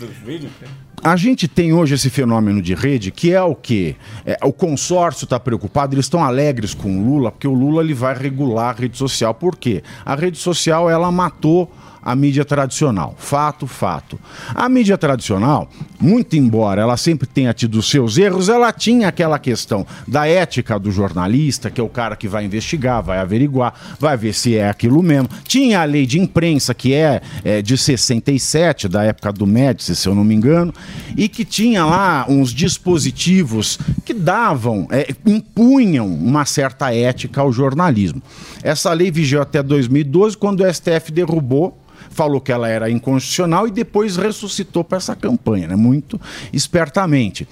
a 1.02 1.16
gente 1.16 1.48
tem 1.48 1.72
hoje 1.72 1.94
esse 1.94 2.10
fenômeno 2.10 2.60
de 2.60 2.74
rede 2.74 3.10
que 3.10 3.32
é 3.32 3.42
o 3.42 3.54
quê? 3.54 3.96
É, 4.24 4.38
o 4.42 4.52
consórcio 4.52 5.24
está 5.24 5.40
preocupado, 5.40 5.94
eles 5.94 6.04
estão 6.04 6.22
alegres 6.22 6.74
com 6.74 6.98
o 6.98 7.04
Lula, 7.04 7.30
porque 7.32 7.48
o 7.48 7.54
Lula 7.54 7.82
ele 7.82 7.94
vai 7.94 8.14
regular 8.14 8.70
a 8.70 8.78
rede 8.80 8.96
social. 8.96 9.34
Por 9.34 9.56
quê? 9.56 9.82
A 10.04 10.14
rede 10.14 10.38
social 10.38 10.90
ela 10.90 11.10
matou 11.10 11.70
a 12.02 12.14
mídia 12.14 12.44
tradicional. 12.44 13.14
Fato, 13.18 13.66
fato. 13.66 14.18
A 14.54 14.68
mídia 14.68 14.96
tradicional, 14.96 15.68
muito 16.00 16.36
embora 16.36 16.82
ela 16.82 16.96
sempre 16.96 17.26
tenha 17.26 17.52
tido 17.52 17.82
seus 17.82 18.16
erros, 18.16 18.48
ela 18.48 18.72
tinha 18.72 19.08
aquela 19.08 19.38
questão 19.38 19.86
da 20.06 20.26
ética 20.26 20.78
do 20.78 20.90
jornalista, 20.90 21.70
que 21.70 21.80
é 21.80 21.84
o 21.84 21.88
cara 21.88 22.16
que 22.16 22.28
vai 22.28 22.44
investigar, 22.44 23.02
vai 23.02 23.18
averiguar, 23.18 23.74
vai 23.98 24.16
ver 24.16 24.32
se 24.32 24.56
é 24.56 24.68
aquilo 24.68 25.02
mesmo. 25.02 25.28
Tinha 25.44 25.82
a 25.82 25.84
lei 25.84 26.06
de 26.06 26.18
imprensa, 26.18 26.74
que 26.74 26.94
é, 26.94 27.20
é, 27.44 27.60
de 27.62 27.76
67, 27.76 28.88
da 28.88 29.04
época 29.04 29.32
do 29.32 29.46
Médici, 29.46 29.94
se 29.94 30.08
eu 30.08 30.14
não 30.14 30.24
me 30.24 30.34
engano, 30.34 30.72
e 31.16 31.28
que 31.28 31.44
tinha 31.44 31.84
lá 31.84 32.24
uns 32.28 32.52
dispositivos 32.52 33.78
que 34.04 34.14
davam, 34.14 34.88
é, 34.90 35.14
impunham 35.26 36.06
uma 36.06 36.44
certa 36.44 36.94
ética 36.94 37.40
ao 37.40 37.52
jornalismo. 37.52 38.22
Essa 38.62 38.92
lei 38.92 39.10
vigiou 39.10 39.42
até 39.42 39.62
2012, 39.62 40.36
quando 40.36 40.62
o 40.62 40.74
STF 40.74 41.12
derrubou 41.12 41.78
falou 42.20 42.38
que 42.38 42.52
ela 42.52 42.68
era 42.68 42.90
inconstitucional 42.90 43.66
e 43.66 43.70
depois 43.70 44.18
ressuscitou 44.18 44.84
para 44.84 44.98
essa 44.98 45.16
campanha, 45.16 45.66
né? 45.68 45.74
muito 45.74 46.20
espertamente. 46.52 47.48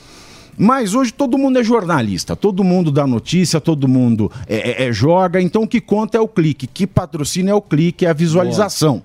Mas 0.59 0.95
hoje 0.95 1.11
todo 1.11 1.39
mundo 1.39 1.59
é 1.59 1.65
jornalista, 1.65 2.37
todo 2.37 2.63
mundo 2.63 2.91
dá 2.91 3.07
notícia, 3.07 3.63
todo 3.63 3.89
mundo 3.89 4.31
é, 4.47 4.85
é- 4.85 4.89
é 4.89 4.93
joga, 4.93 5.41
então 5.41 5.63
o 5.63 5.67
que 5.69 5.81
conta 5.81 6.19
é 6.19 6.21
o 6.21 6.29
clique, 6.29 6.67
que 6.67 6.87
patrocina 6.87 7.51
é 7.51 7.55
o 7.55 7.63
clique, 7.63 8.05
é 8.05 8.11
a 8.11 8.13
visualização. 8.13 9.03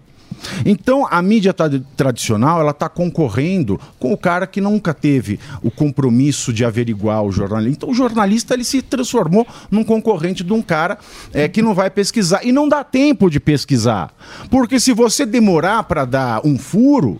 Então 0.65 1.07
a 1.09 1.21
mídia 1.21 1.53
tra- 1.53 1.69
tradicional 1.95 2.59
ela 2.59 2.71
está 2.71 2.87
concorrendo 2.89 3.79
com 3.99 4.11
o 4.13 4.17
cara 4.17 4.45
que 4.47 4.59
nunca 4.61 4.93
teve 4.93 5.39
o 5.61 5.69
compromisso 5.71 6.51
de 6.53 6.63
averiguar 6.65 7.23
o 7.23 7.31
jornalista. 7.31 7.77
Então 7.77 7.89
o 7.89 7.93
jornalista 7.93 8.53
ele 8.53 8.63
se 8.63 8.81
transformou 8.81 9.45
num 9.71 9.83
concorrente 9.83 10.43
de 10.43 10.53
um 10.53 10.61
cara 10.61 10.97
é, 11.33 11.47
que 11.47 11.61
não 11.61 11.73
vai 11.73 11.89
pesquisar 11.89 12.41
e 12.45 12.51
não 12.51 12.67
dá 12.67 12.83
tempo 12.83 13.29
de 13.29 13.39
pesquisar, 13.39 14.13
porque 14.49 14.79
se 14.79 14.93
você 14.93 15.25
demorar 15.25 15.83
para 15.83 16.05
dar 16.05 16.41
um 16.45 16.57
furo, 16.57 17.19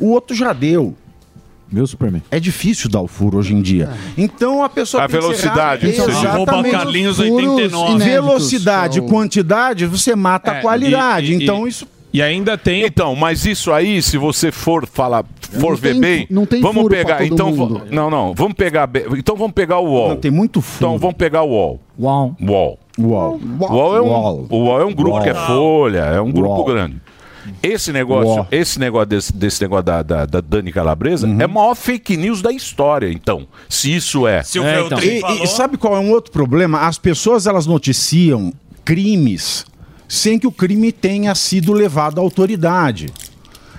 o 0.00 0.08
outro 0.10 0.34
já 0.34 0.52
deu. 0.52 0.96
Meu 1.70 1.86
Superman. 1.86 2.22
É 2.30 2.38
difícil 2.38 2.90
dar 2.90 3.00
o 3.00 3.08
furo 3.08 3.38
hoje 3.38 3.54
em 3.54 3.62
dia. 3.62 3.88
Então 4.18 4.62
a 4.62 4.68
pessoa 4.68 5.04
A 5.04 5.08
tem 5.08 5.16
que 5.16 5.22
ser 5.22 5.28
velocidade, 5.28 5.86
Exatamente. 5.88 6.70
Carlinhos 6.70 7.16
Furos 7.16 7.30
89. 7.32 7.92
inéditos. 7.94 8.04
Velocidade, 8.12 9.00
quantidade, 9.00 9.86
você 9.86 10.14
mata 10.14 10.50
É, 10.52 10.58
a 10.58 10.60
qualidade. 10.60 11.32
e- 11.32 11.38
e- 11.38 11.42
então 11.42 11.66
e- 11.66 11.70
isso 11.70 11.86
E 12.12 12.20
ainda 12.20 12.58
tem. 12.58 12.84
Então, 12.84 13.16
mas 13.16 13.46
isso 13.46 13.72
aí, 13.72 14.02
se 14.02 14.18
você 14.18 14.52
for 14.52 14.86
falar, 14.86 15.24
for 15.40 15.70
Não 15.70 15.76
ver 15.76 15.92
tem- 15.92 16.00
bem, 16.00 16.26
não 16.30 16.44
tem 16.44 16.60
vamos 16.60 16.82
furo 16.82 16.94
pra 16.94 17.04
pegar. 17.04 17.18
todo 17.18 17.32
Então, 17.34 17.50
mundo. 17.52 17.82
não, 17.90 18.10
não, 18.10 18.34
vamos 18.34 18.54
pegar. 18.54 18.88
Então 19.16 19.34
vamos 19.36 19.52
pegar 19.52 19.78
o 19.78 19.86
UOL. 19.86 20.08
não, 20.10 20.16
tem 20.16 20.30
muito 20.30 20.60
furo. 20.60 20.76
Então 20.90 20.98
vamos 20.98 21.16
pegar 21.16 21.42
o 21.42 21.48
UOL. 21.50 21.80
UOL. 21.98 22.36
Uau. 22.40 22.78
O 22.98 23.02
UOL 23.72 23.96
é 23.96 24.00
um, 24.02 24.06
Uol. 24.08 24.46
o 24.50 24.56
UOL 24.56 24.80
é 24.80 24.84
um 24.84 24.92
grupo 24.92 25.14
Uol. 25.16 25.22
que 25.22 25.28
é 25.30 25.34
Folha, 25.34 25.98
é 26.00 26.20
um 26.20 26.30
grupo 26.30 26.56
Uol. 26.56 26.64
grande. 26.66 26.96
Esse 27.62 27.92
negócio, 27.92 28.28
Uol. 28.34 28.46
esse 28.52 28.78
negócio 28.78 29.06
desse, 29.08 29.32
desse 29.32 29.62
negócio 29.62 29.84
da, 29.84 30.02
da, 30.02 30.26
da 30.26 30.40
Dani 30.40 30.70
Calabresa 30.70 31.26
Uhum. 31.26 31.40
é 31.40 31.44
a 31.44 31.48
maior 31.48 31.74
fake 31.74 32.16
news 32.16 32.40
da 32.42 32.52
história, 32.52 33.10
então. 33.10 33.46
Se 33.68 33.92
isso 33.94 34.26
é. 34.28 34.42
Se 34.42 34.60
o 34.60 34.64
É, 34.64 34.80
então. 34.82 34.98
E, 35.02 35.20
falou... 35.20 35.42
e 35.42 35.46
sabe 35.46 35.76
qual 35.78 35.96
é 35.96 35.98
um 35.98 36.10
outro 36.10 36.30
problema? 36.30 36.80
As 36.86 36.98
pessoas 36.98 37.46
elas 37.46 37.66
noticiam 37.66 38.52
crimes 38.84 39.64
sem 40.12 40.38
que 40.38 40.46
o 40.46 40.52
crime 40.52 40.92
tenha 40.92 41.34
sido 41.34 41.72
levado 41.72 42.18
à 42.18 42.22
autoridade. 42.22 43.06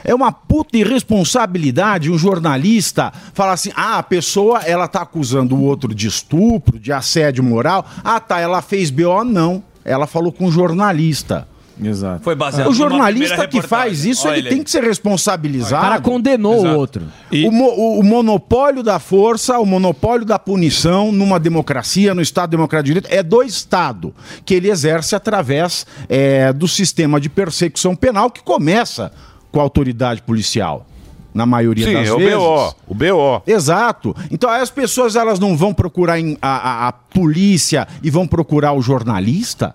É 0.03 0.15
uma 0.15 0.31
puta 0.31 0.75
irresponsabilidade 0.75 2.09
um 2.09 2.17
jornalista 2.17 3.13
falar 3.35 3.53
assim: 3.53 3.69
ah, 3.75 3.99
a 3.99 4.03
pessoa 4.03 4.61
ela 4.61 4.87
tá 4.87 5.03
acusando 5.03 5.55
o 5.55 5.61
outro 5.61 5.93
de 5.93 6.07
estupro, 6.07 6.79
de 6.79 6.91
assédio 6.91 7.43
moral. 7.43 7.85
Ah, 8.03 8.19
tá, 8.19 8.39
ela 8.39 8.63
fez 8.63 8.89
BO. 8.89 9.23
Não. 9.23 9.63
Ela 9.85 10.07
falou 10.07 10.31
com 10.31 10.47
um 10.47 10.51
jornalista. 10.51 11.47
Exato. 11.81 12.23
Foi 12.23 12.35
baseado 12.35 12.69
O 12.69 12.73
jornalista 12.73 13.47
que 13.47 13.61
faz 13.61 14.05
isso, 14.05 14.27
Olha 14.27 14.37
ele 14.37 14.49
tem 14.49 14.63
que 14.63 14.69
ser 14.69 14.83
responsabilizado. 14.83 15.83
O 15.85 15.89
cara 15.89 16.01
condenou 16.01 16.55
Exato. 16.57 16.75
o 16.75 16.77
outro. 16.77 17.03
E- 17.31 17.47
O, 17.47 17.51
mo- 17.51 17.73
o- 17.75 17.99
o 17.99 18.03
monopólio 18.03 18.83
da 18.83 18.99
força, 18.99 19.57
o 19.59 19.65
monopólio 19.65 20.25
da 20.25 20.37
punição 20.37 21.11
numa 21.11 21.39
democracia, 21.39 22.13
no 22.13 22.21
Estado 22.21 22.51
Democrático 22.51 22.93
de 22.93 23.01
Direito, 23.01 23.13
é 23.19 23.23
do 23.23 23.41
Estado, 23.41 24.13
que 24.45 24.53
ele 24.53 24.69
exerce 24.69 25.15
através 25.15 25.85
é, 26.07 26.53
do 26.53 26.67
sistema 26.67 27.19
de 27.19 27.29
persecução 27.29 27.95
penal 27.95 28.29
que 28.29 28.43
começa 28.43 29.11
com 29.51 29.59
a 29.59 29.63
autoridade 29.63 30.21
policial. 30.21 30.85
na 31.33 31.47
maioria 31.47 31.87
Sim, 31.87 31.93
das 31.95 32.07
é 32.09 32.13
o 32.13 32.17
vezes. 32.19 32.35
BO, 32.35 32.75
o 32.89 32.93
BO. 32.93 33.41
Exato. 33.47 34.15
Então 34.29 34.47
aí 34.47 34.61
as 34.61 34.69
pessoas 34.69 35.15
elas 35.15 35.39
não 35.39 35.57
vão 35.57 35.73
procurar 35.73 36.19
em- 36.19 36.37
a, 36.39 36.47
a- 36.85 36.87
a 36.89 36.91
polícia 36.91 37.87
e 38.03 38.11
vão 38.11 38.27
procurar 38.27 38.73
o 38.73 38.81
jornalista? 38.83 39.73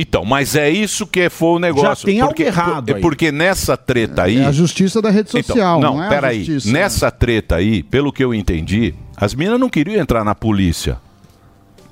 Então, 0.00 0.24
mas 0.24 0.54
é 0.54 0.70
isso 0.70 1.06
que 1.06 1.28
foi 1.28 1.48
o 1.56 1.58
negócio. 1.58 1.88
Já 1.88 2.06
tem 2.06 2.20
algo 2.20 2.32
porque, 2.32 2.44
errado 2.44 2.86
por- 2.86 2.94
aí. 2.96 3.02
Porque 3.02 3.32
nessa 3.32 3.76
treta 3.76 4.22
aí. 4.22 4.38
É 4.38 4.46
a 4.46 4.52
justiça 4.52 5.02
da 5.02 5.10
rede 5.10 5.30
social, 5.30 5.78
Então, 5.78 5.90
não, 5.90 5.96
não, 5.98 6.04
é 6.04 6.08
peraí. 6.08 6.44
justiça. 6.44 6.72
Nessa 6.72 7.10
treta 7.10 7.56
aí, 7.56 7.82
pelo 7.82 8.12
que 8.12 8.22
eu 8.22 8.32
entendi, 8.32 8.94
as 9.16 9.34
minas 9.34 9.58
não 9.58 9.68
queriam 9.68 10.00
entrar 10.00 10.22
na 10.24 10.34
polícia. 10.36 10.98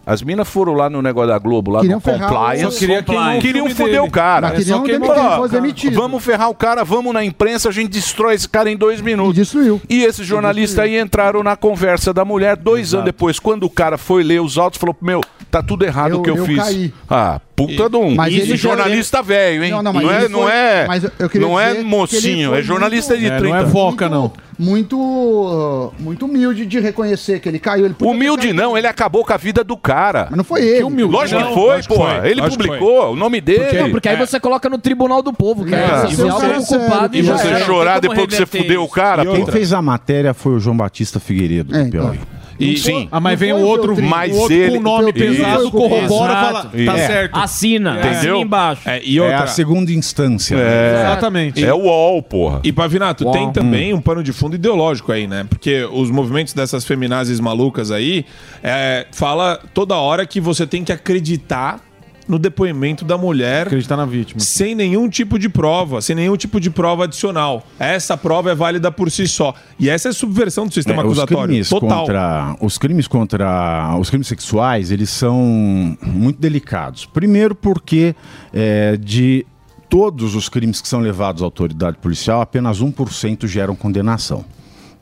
As 0.09 0.23
minas 0.23 0.47
foram 0.49 0.73
lá 0.75 0.89
no 0.89 1.03
negócio 1.03 1.31
da 1.31 1.37
Globo, 1.37 1.73
lá 1.73 1.81
Queriam 1.81 2.01
no 2.05 2.13
o- 2.15 2.19
Compliance. 2.21 2.79
Queria 2.79 3.01
o 3.01 3.41
queriam 3.41 3.69
foder 3.71 3.87
dele. 3.95 3.99
o 4.07 4.09
cara. 4.11 4.51
Mas 4.51 4.59
queriam 4.59 4.85
Falou, 5.05 5.49
demitido. 5.49 5.97
Vamos 5.97 6.23
ferrar 6.25 6.49
o 6.49 6.55
cara, 6.55 6.85
vamos 6.85 7.13
na 7.13 7.25
imprensa, 7.25 7.71
a 7.71 7.73
gente 7.73 7.89
destrói 7.91 8.37
esse 8.37 8.49
cara 8.49 8.71
em 8.71 8.77
dois 8.77 9.01
minutos. 9.01 9.37
E 9.37 9.41
destruiu. 9.41 9.83
E 9.91 10.05
esses 10.05 10.25
jornalistas 10.25 10.79
aí 10.79 10.97
entraram 10.97 11.43
na 11.43 11.57
conversa 11.57 12.15
da 12.15 12.25
mulher 12.25 12.55
dois 12.57 12.95
anos 12.95 13.07
depois. 13.07 13.41
Quando 13.41 13.65
o 13.65 13.71
cara 13.71 13.99
foi 13.99 14.23
ler 14.23 14.41
os 14.41 14.57
autos, 14.57 14.79
falou: 14.79 14.95
Meu, 15.03 15.23
tá 15.51 15.61
tudo 15.61 15.85
errado 15.85 16.13
o 16.13 16.15
Eu- 16.19 16.23
que 16.23 16.31
eu, 16.31 16.37
eu 16.37 16.45
fiz. 16.47 16.57
caí. 16.63 16.95
Ah, 17.11 17.41
puta 17.57 17.89
de 17.89 17.97
um. 17.97 18.15
Mas 18.15 18.35
Esse 18.35 18.43
ele 18.51 18.57
jornalista 18.57 19.23
velho, 19.23 19.65
hein? 19.65 19.71
Não, 19.71 19.83
Não, 19.83 19.93
não, 19.93 20.03
mas 20.03 20.13
é, 20.13 20.21
ele 20.25 20.29
não 20.29 20.43
foi- 20.43 20.53
é, 20.53 20.85
mas 20.87 21.05
eu 21.19 21.29
queria 21.31 21.47
não 21.49 21.59
é 21.59 21.69
dizer 21.71 21.79
que 21.79 21.85
mocinho, 21.89 22.29
ele 22.39 22.49
foi 22.49 22.59
é 22.59 22.63
jornalista 22.63 23.15
muito- 23.15 23.31
de 23.33 23.39
30 23.39 23.57
anos. 23.57 23.73
muito, 23.73 24.33
Muito, 24.59 24.97
uh, 24.99 25.93
muito 25.99 26.25
humilde 26.25 26.65
de 26.65 26.81
reconhecer 26.81 27.41
que 27.41 27.49
ele 27.49 27.59
caiu. 27.59 27.85
Ele 27.85 27.95
Humilde 28.01 28.55
não, 28.55 28.77
ele 28.77 28.87
acabou 28.87 29.23
com 29.23 29.33
a 29.33 29.37
vida 29.37 29.63
do 29.63 29.77
cara. 29.77 30.29
Mas 30.31 30.37
não 30.39 30.45
foi 30.45 30.63
ele. 30.65 31.05
Lógico 31.05 31.39
Não, 31.41 31.49
que 31.49 31.55
foi, 31.55 31.63
lógico 31.75 31.93
que 31.95 32.01
porra. 32.01 32.21
foi, 32.21 32.31
Ele 32.31 32.41
lógico 32.41 32.63
que 32.63 32.69
publicou 32.71 33.13
o 33.13 33.17
nome 33.17 33.41
dele. 33.43 33.65
Porque, 33.65 33.79
não, 33.83 33.91
porque 33.91 34.09
aí 34.09 34.17
você 34.17 34.41
coloca 34.41 34.69
no 34.71 34.79
tribunal 34.79 35.23
do 35.23 35.31
povo, 35.33 35.65
que 35.67 35.75
é, 35.75 35.79
É. 35.79 35.85
algo 36.31 36.47
é 36.47 36.59
o 36.59 36.65
culpado 36.65 37.17
E 37.17 37.23
já 37.23 37.37
você 37.37 37.59
chorar 37.65 37.95
Não 37.95 38.01
depois 38.01 38.27
que 38.29 38.37
você 38.37 38.47
fudeu 38.47 38.83
o 38.83 38.89
cara, 38.89 39.27
Quem 39.27 39.45
fez 39.47 39.73
a 39.75 39.83
matéria 39.83 40.33
foi 40.33 40.53
o 40.55 40.59
João 40.59 40.77
Batista 40.77 41.21
Figueiredo, 41.21 41.73
do 41.73 41.91
Piauí. 41.91 42.19
E, 42.59 42.77
sim. 42.79 43.09
Ah, 43.11 43.21
mas 43.21 43.39
vem 43.39 43.53
o 43.53 43.61
outro, 43.61 44.01
Mas 44.03 44.35
o 44.35 44.39
outro 44.41 44.55
ele- 44.55 44.77
com 44.77 44.83
nome 44.83 45.11
Isso. 45.11 45.19
pesado, 45.19 45.71
corrobora 45.71 46.33
e 46.33 46.37
fala, 46.37 46.63
tá 46.65 46.99
É. 46.99 47.07
certo. 47.07 47.37
Assina, 47.37 47.93
Entendeu? 47.99 48.11
assina 48.13 48.37
embaixo. 48.39 48.89
É, 48.89 49.01
e 49.05 49.19
É 49.19 49.23
outra, 49.23 49.43
a 49.45 49.47
segunda 49.47 49.93
instância. 49.93 50.57
É. 50.57 51.03
Exatamente. 51.03 51.65
É 51.65 51.73
o 51.75 51.79
UOL, 51.83 52.23
porra. 52.23 52.61
E 52.65 52.73
Pavinato, 52.73 53.25
Uau. 53.25 53.33
tem 53.33 53.53
também 53.53 53.93
Hum. 53.93 53.99
um 53.99 54.01
pano 54.01 54.23
de 54.23 54.33
fundo 54.33 54.55
ideológico 54.57 55.13
aí, 55.13 55.27
né? 55.27 55.45
Porque 55.49 55.85
os 55.93 56.11
movimentos 56.11 56.53
dessas 56.55 56.85
feminazes 56.85 57.41
malucas 57.41 57.91
aí 57.91 58.25
é, 58.63 59.07
fala 59.13 59.61
toda 59.75 59.97
hora 59.97 60.27
que 60.27 60.41
você 60.41 60.67
tem 60.67 60.83
que 60.85 60.93
acreditar 60.93 61.81
no 62.29 62.39
depoimento 62.39 63.05
da 63.05 63.17
mulher. 63.17 63.67
Acreditar 63.67 63.97
na 63.97 64.05
vítima. 64.05 64.41
Sem 64.41 64.75
nenhum 64.75 65.09
tipo 65.09 65.39
de 65.39 65.49
prova, 65.49 66.01
sem 66.01 66.17
nenhum 66.17 66.37
tipo 66.37 66.61
de 66.61 66.71
prova 66.71 67.05
adicional. 67.05 67.67
Essa 67.79 68.17
prova 68.17 68.51
é 68.51 68.55
válida 68.55 68.91
por 68.91 69.11
si 69.11 69.29
só. 69.29 69.55
E 69.79 69.89
essa 69.89 70.09
é 70.09 70.11
a 70.11 70.15
subversão 70.15 70.67
do 70.67 70.75
sistema 70.75 71.03
É, 71.03 71.07
os 71.07 71.19
acusatório. 71.19 71.49
crimes 71.49 71.69
Total. 71.69 71.99
contra 72.01 72.57
os 72.61 72.79
crimes 72.79 73.07
contra 73.09 73.97
os 73.99 74.11
crimes 74.11 74.27
sexuais 74.27 74.91
eles 74.91 75.11
são 75.11 75.97
muito 76.03 76.41
delicados. 76.41 77.05
Primeiro 77.07 77.55
porque 77.55 78.15
é, 78.53 78.97
de 78.97 79.47
todos 79.89 80.35
os 80.35 80.49
crimes 80.49 80.81
que 80.81 80.89
são 80.89 81.01
levados 81.01 81.43
à 81.43 81.45
autoridade 81.45 81.97
policial 81.99 82.41
apenas 82.41 82.81
1% 82.81 83.47
geram 83.47 83.77
condenação. 83.77 84.45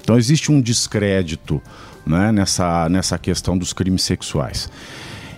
Então 0.02 0.18
existe 0.18 0.52
um 0.52 0.60
descrédito 0.60 1.62
né, 2.06 2.30
nessa, 2.30 2.88
nessa 2.90 3.16
questão 3.18 3.56
dos 3.56 3.72
crimes 3.72 4.02
sexuais. 4.02 4.68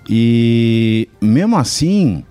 E 0.08 1.08
mesmo 1.20 1.56
assim, 1.56 2.24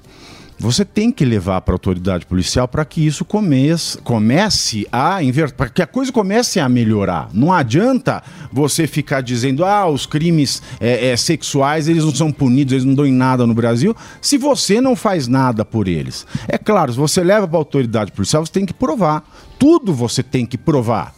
você 0.57 0.85
tem 0.85 1.11
que 1.11 1.25
levar 1.25 1.59
para 1.61 1.73
a 1.73 1.75
autoridade 1.75 2.25
policial 2.25 2.67
para 2.67 2.85
que 2.85 3.05
isso 3.05 3.25
comece, 3.25 3.97
comece 3.99 4.87
a 4.89 5.21
inverter, 5.21 5.55
para 5.55 5.69
que 5.69 5.81
a 5.81 5.87
coisa 5.87 6.11
comece 6.11 6.59
a 6.59 6.69
melhorar. 6.69 7.29
Não 7.33 7.51
adianta 7.51 8.23
você 8.51 8.87
ficar 8.87 9.21
dizendo, 9.21 9.65
ah, 9.65 9.87
os 9.87 10.05
crimes 10.05 10.61
é, 10.79 11.09
é, 11.09 11.17
sexuais 11.17 11.89
eles 11.89 12.05
não 12.05 12.15
são 12.15 12.31
punidos, 12.31 12.71
eles 12.71 12.85
não 12.85 12.95
dão 12.95 13.05
em 13.05 13.11
nada 13.11 13.45
no 13.45 13.53
Brasil, 13.53 13.95
se 14.21 14.37
você 14.37 14.79
não 14.79 14.95
faz 14.95 15.27
nada 15.27 15.65
por 15.65 15.89
eles. 15.89 16.25
É 16.47 16.57
claro, 16.57 16.93
se 16.93 16.97
você 16.97 17.21
leva 17.21 17.47
para 17.47 17.57
a 17.57 17.59
autoridade 17.59 18.13
policial, 18.13 18.45
você 18.45 18.51
tem 18.51 18.65
que 18.65 18.73
provar. 18.73 19.29
Tudo 19.59 19.93
você 19.93 20.23
tem 20.23 20.45
que 20.45 20.57
provar. 20.57 21.13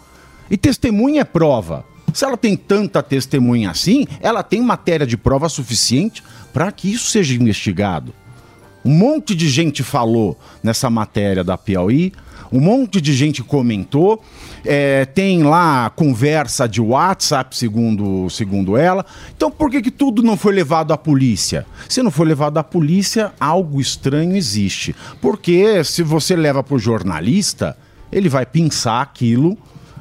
E 0.49 0.57
testemunha 0.57 1.21
é 1.21 1.25
prova. 1.25 1.85
Se 2.13 2.25
ela 2.25 2.38
tem 2.38 2.55
tanta 2.55 3.03
testemunha 3.03 3.69
assim, 3.69 4.07
ela 4.21 4.41
tem 4.41 4.61
matéria 4.61 5.05
de 5.05 5.17
prova 5.17 5.49
suficiente 5.49 6.23
para 6.53 6.71
que 6.71 6.91
isso 6.91 7.09
seja 7.09 7.35
investigado. 7.35 8.13
Um 8.84 8.91
monte 8.91 9.35
de 9.35 9.49
gente 9.49 9.84
falou 9.84 10.39
nessa 10.63 10.89
matéria 10.89 11.43
da 11.43 11.57
Piauí, 11.57 12.13
um 12.51 12.59
monte 12.59 13.01
de 13.01 13.13
gente 13.13 13.43
comentou, 13.43 14.23
é, 14.65 15.05
tem 15.05 15.43
lá 15.43 15.89
conversa 15.89 16.67
de 16.67 16.79
WhatsApp, 16.79 17.55
segundo, 17.55 18.29
segundo 18.29 18.77
ela. 18.77 19.05
Então 19.35 19.51
por 19.51 19.69
que, 19.69 19.81
que 19.81 19.91
tudo 19.91 20.23
não 20.23 20.38
foi 20.38 20.53
levado 20.53 20.93
à 20.93 20.97
polícia? 20.97 21.65
Se 21.89 22.01
não 22.01 22.11
foi 22.11 22.25
levado 22.25 22.57
à 22.57 22.63
polícia, 22.63 23.34
algo 23.39 23.81
estranho 23.81 24.35
existe. 24.35 24.95
Porque 25.21 25.84
se 25.84 26.01
você 26.01 26.35
leva 26.35 26.63
para 26.63 26.75
o 26.75 26.79
jornalista, 26.79 27.77
ele 28.11 28.29
vai 28.29 28.45
pensar 28.45 29.01
aquilo 29.01 29.57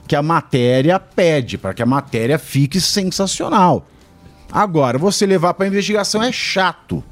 que 0.06 0.16
a 0.16 0.22
matéria 0.22 0.98
pede, 0.98 1.58
para 1.58 1.74
que 1.74 1.82
a 1.82 1.86
matéria 1.86 2.38
fique 2.38 2.80
sensacional. 2.80 3.86
Agora, 4.50 4.98
você 4.98 5.26
levar 5.26 5.54
para 5.54 5.66
investigação 5.66 6.22
é 6.22 6.30
chato. 6.30 7.02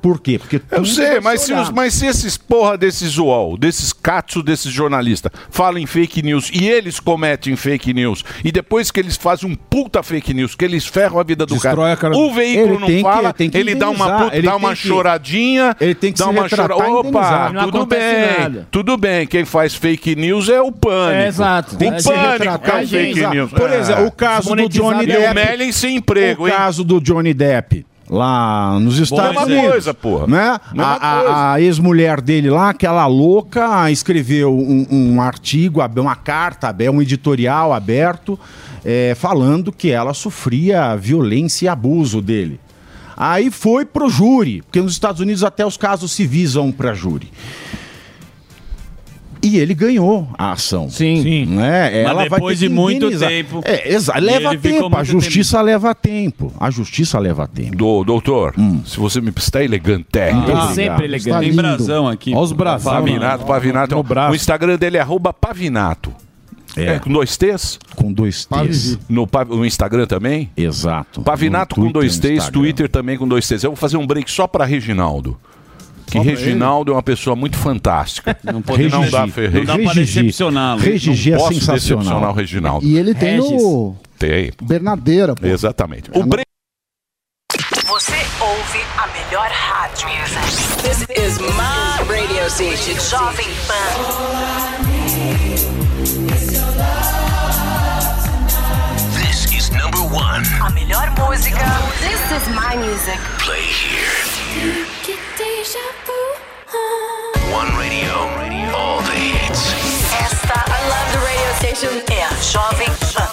Por 0.00 0.20
quê? 0.20 0.38
Porque 0.38 0.60
Eu 0.70 0.84
sei, 0.84 1.20
mas 1.20 1.42
se, 1.42 1.52
os- 1.52 1.70
mas 1.70 1.94
se 1.94 2.06
esses 2.06 2.36
porra 2.38 2.78
desses 2.78 3.18
UOL, 3.18 3.56
desses 3.58 3.92
catsos 3.92 4.42
desses 4.42 4.72
jornalistas, 4.72 5.30
falam 5.50 5.78
em 5.78 5.86
fake 5.86 6.22
news 6.22 6.50
e 6.52 6.66
eles 6.68 6.98
cometem 6.98 7.54
fake 7.56 7.92
news, 7.92 8.24
e 8.44 8.50
depois 8.50 8.90
que 8.90 8.98
eles 9.00 9.16
fazem 9.16 9.50
um 9.50 9.54
puta 9.54 10.02
fake 10.02 10.32
news, 10.32 10.54
que 10.54 10.64
eles 10.64 10.86
ferram 10.86 11.18
a 11.18 11.22
vida 11.22 11.44
do 11.44 11.58
cara, 11.60 11.96
cara- 11.96 12.16
o 12.16 12.32
veículo 12.32 12.74
Ele 12.74 12.78
não 12.80 12.86
que- 12.86 13.02
fala, 13.02 13.32
que 13.32 13.50
ele 13.52 13.74
dá 13.74 13.90
uma, 13.90 14.24
puta, 14.24 14.36
ele 14.36 14.46
dá 14.46 14.56
uma 14.56 14.70
que- 14.70 14.88
choradinha, 14.88 15.76
ele 15.80 15.94
tem 15.94 16.12
que 16.12 16.18
dá 16.18 16.24
se 16.24 16.30
uma 16.30 16.48
chora... 16.48 16.76
Opa, 16.76 17.52
tudo 17.64 17.86
bem, 17.86 18.38
nada. 18.38 18.68
tudo 18.70 18.96
bem, 18.96 19.26
quem 19.26 19.44
faz 19.44 19.74
fake 19.74 20.16
news 20.16 20.48
é 20.48 20.60
o 20.60 20.72
pânico. 20.72 21.20
É, 21.20 21.28
exato. 21.28 21.76
Tem 21.76 21.88
É, 21.92 21.98
o 21.98 22.02
pânico 22.02 22.58
que 22.58 22.70
é 22.70 22.74
o 22.82 22.88
fake 22.88 23.26
news. 23.26 23.50
Por 23.50 23.70
É. 23.70 23.78
exemplo, 23.78 24.06
o 24.06 24.12
caso 24.12 24.54
do 24.54 24.68
Johnny 24.68 25.04
E 25.04 25.16
o 25.16 25.34
Depp. 25.34 25.72
Sem 25.72 25.96
emprego, 25.96 26.46
o 26.46 26.50
caso 26.50 26.82
do 26.84 27.00
Johnny 27.00 27.34
Depp. 27.34 27.84
Lá 28.10 28.76
nos 28.80 28.98
Estados 28.98 29.30
Mesma 29.36 29.44
Unidos. 29.46 29.70
coisa, 29.70 29.94
porra. 29.94 30.26
Né? 30.26 30.58
Mesma 30.74 30.84
A, 30.84 30.94
a- 30.94 31.52
a 31.54 31.60
ex-mulher 31.60 32.20
dele 32.20 32.50
lá, 32.50 32.70
aquela 32.70 33.06
louca, 33.06 33.88
escreveu 33.90 34.52
um, 34.52 34.84
um 34.90 35.22
artigo, 35.22 35.80
uma 36.00 36.16
carta, 36.16 36.68
um 36.90 37.00
editorial 37.00 37.72
aberto, 37.72 38.36
é, 38.84 39.14
falando 39.14 39.70
que 39.70 39.90
ela 39.92 40.12
sofria 40.12 40.96
violência 40.96 41.66
e 41.66 41.68
abuso 41.68 42.20
dele. 42.20 42.58
Aí 43.16 43.50
foi 43.50 43.84
pro 43.84 44.08
júri, 44.08 44.62
porque 44.62 44.80
nos 44.80 44.92
Estados 44.92 45.20
Unidos 45.20 45.44
até 45.44 45.64
os 45.64 45.76
casos 45.76 46.10
civis 46.10 46.54
vão 46.54 46.72
pra 46.72 46.92
júri. 46.94 47.30
E 49.42 49.58
ele 49.58 49.74
ganhou 49.74 50.28
a 50.38 50.52
ação. 50.52 50.90
Sim. 50.90 51.46
Né? 51.46 52.02
Ela 52.02 52.14
vai 52.14 52.28
depois 52.28 52.58
ter 52.58 52.68
de 52.68 52.74
muito 52.74 52.96
indenizar. 53.06 53.28
tempo, 53.30 53.60
É, 53.64 53.92
exa- 53.92 54.14
e 54.18 54.20
leva 54.20 54.56
tempo. 54.56 54.96
A 54.96 55.02
justiça 55.04 55.60
leva 55.62 55.94
tempo. 55.94 56.52
A 56.60 56.70
justiça 56.70 57.18
leva 57.18 57.46
tempo. 57.48 57.76
Do, 57.76 58.04
doutor, 58.04 58.54
se 58.84 58.98
você 58.98 59.20
me 59.20 59.30
está 59.36 59.62
elegante. 59.64 60.06
Ah, 60.18 60.72
sempre 60.74 61.04
elegante. 61.06 61.40
Tem 61.46 61.54
brasão 61.54 62.06
aqui. 62.08 62.32
Olha 62.32 62.40
os 62.42 62.52
braços. 62.52 62.84
Pavinato, 62.90 63.44
Pavinato. 63.46 63.94
No 63.94 64.02
braço. 64.02 64.32
O 64.32 64.36
Instagram 64.36 64.76
dele 64.76 64.96
é 64.98 65.00
arroba 65.00 65.32
Pavinato. 65.32 66.12
É. 66.76 66.98
com 67.00 67.10
dois 67.10 67.36
T's? 67.36 67.78
Com 67.96 68.12
dois 68.12 68.44
T's. 68.46 68.96
No, 69.08 69.28
no 69.48 69.66
Instagram 69.66 70.06
também? 70.06 70.50
Exato. 70.56 71.20
Pavinato 71.22 71.74
com 71.74 71.90
dois 71.90 72.18
T's. 72.18 72.48
Twitter 72.48 72.88
também 72.88 73.16
com 73.18 73.26
dois 73.26 73.46
T's. 73.48 73.64
Eu 73.64 73.70
vou 73.70 73.76
fazer 73.76 73.96
um 73.96 74.06
break 74.06 74.30
só 74.30 74.46
para 74.46 74.64
Reginaldo. 74.64 75.36
Que 76.10 76.18
Reginaldo 76.18 76.92
é 76.92 76.94
uma 76.94 77.02
pessoa 77.02 77.34
muito 77.36 77.56
fantástica. 77.56 78.36
Não 78.44 78.60
pode 78.62 78.88
não 78.88 79.00
Regigi. 79.00 79.12
dar 79.12 79.28
Ferreira. 79.28 79.58
Não 79.58 79.64
dá 79.66 79.74
pra 79.74 79.92
Regigi. 79.92 80.20
decepcioná-lo. 80.22 80.80
Regigi 80.80 81.32
é 81.32 81.36
Posso 81.36 81.54
sensacional. 81.54 81.76
decepcionar 82.04 82.30
o 82.30 82.34
Reginaldo. 82.34 82.86
E 82.86 82.96
ele 82.98 83.14
tem 83.14 83.36
Regis. 83.40 83.62
no 83.62 83.96
Tem. 84.18 84.52
Bernadeira, 84.62 85.34
pô. 85.34 85.46
Exatamente. 85.46 86.10
O 86.14 86.24
break. 86.24 86.44
Você 87.86 88.14
ouve 88.40 88.80
a 88.98 89.06
melhor 89.08 89.48
rádio. 89.50 90.08
This 90.82 91.02
is 91.16 91.38
my 91.38 92.02
radio 92.08 92.48
station, 92.50 92.94
Jovem 92.98 93.46
Pan. 93.66 95.00
This 99.14 99.46
is 99.52 99.70
number 99.70 99.98
one. 100.02 100.42
A 100.64 100.70
melhor 100.70 101.10
música. 101.18 101.66
This 102.00 102.20
is 102.32 102.48
my 102.54 102.76
music. 102.76 103.18
Play 103.44 103.62
here. 103.62 104.86
One 107.50 107.74
radio. 107.78 108.12
All 108.76 109.00
the 109.00 109.12
hits. 109.12 109.72
Esta, 110.12 110.52
I 110.52 110.88
love 110.88 111.12
the 111.12 111.20
radio 111.24 111.52
station, 111.54 112.02
é 112.12 112.24
a 112.24 112.34
Jovem 112.42 112.94
Pan. 113.14 113.29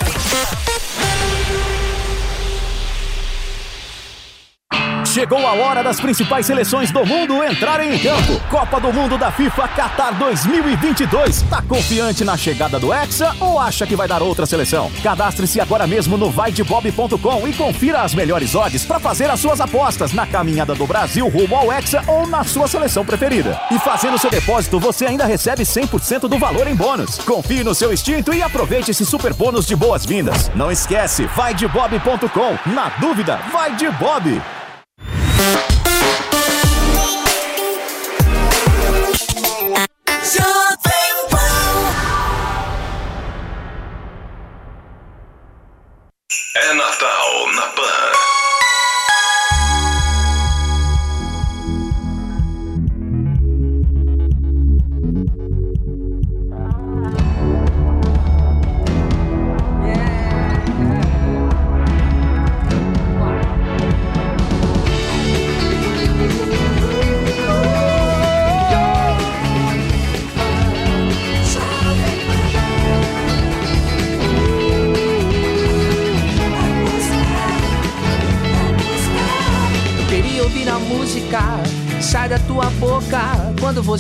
Chegou 5.18 5.48
a 5.48 5.53
hora 5.53 5.84
das 5.84 5.99
principais 5.99 6.45
seleções 6.45 6.91
do 6.91 7.03
mundo 7.03 7.44
entrarem 7.44 7.95
em 7.95 7.98
campo. 7.98 8.39
Copa 8.52 8.80
do 8.80 8.94
Mundo 8.94 9.18
da 9.18 9.31
FIFA 9.31 9.68
Qatar 9.69 10.14
2022. 10.14 11.41
Tá 11.49 11.60
confiante 11.60 12.23
na 12.23 12.38
chegada 12.38 12.80
do 12.80 12.94
Hexa 12.94 13.35
ou 13.39 13.60
acha 13.60 13.88
que 13.88 13.95
vai 13.95 14.07
dar 14.07 14.22
outra 14.22 14.45
seleção? 14.45 14.91
Cadastre-se 15.02 15.60
agora 15.60 15.88
mesmo 15.88 16.19
no 16.19 16.30
vaidebob.com 16.30 17.48
e 17.48 17.53
confira 17.53 18.03
as 18.03 18.14
melhores 18.14 18.53
odds 18.53 18.85
para 18.85 18.99
fazer 18.99 19.27
as 19.27 19.39
suas 19.39 19.60
apostas 19.60 20.14
na 20.14 20.27
caminhada 20.27 20.76
do 20.76 20.85
Brasil 20.85 21.27
rumo 21.27 21.56
ao 21.56 21.73
Hexa 21.73 22.03
ou 22.06 22.27
na 22.27 22.44
sua 22.44 22.68
seleção 22.68 23.03
preferida. 23.03 23.60
E 23.72 23.80
fazendo 23.80 24.19
seu 24.19 24.30
depósito, 24.30 24.80
você 24.80 25.07
ainda 25.07 25.26
recebe 25.26 25.64
100% 25.64 26.27
do 26.30 26.38
valor 26.38 26.68
em 26.68 26.76
bônus. 26.76 27.18
Confie 27.18 27.64
no 27.64 27.73
seu 27.73 27.91
instinto 27.91 28.35
e 28.35 28.44
aproveite 28.44 28.91
esse 28.91 29.03
super 29.03 29.34
bônus 29.34 29.65
de 29.65 29.76
boas-vindas. 29.76 30.52
Não 30.53 30.72
esquece, 30.72 31.26
vaidebob.com. 31.35 32.72
Na 32.72 32.89
dúvida, 32.99 33.39
vai 33.52 33.76
de 33.76 33.89
Bob. 33.89 34.39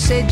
Você 0.07 0.23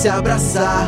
se 0.00 0.08
abraçar. 0.08 0.79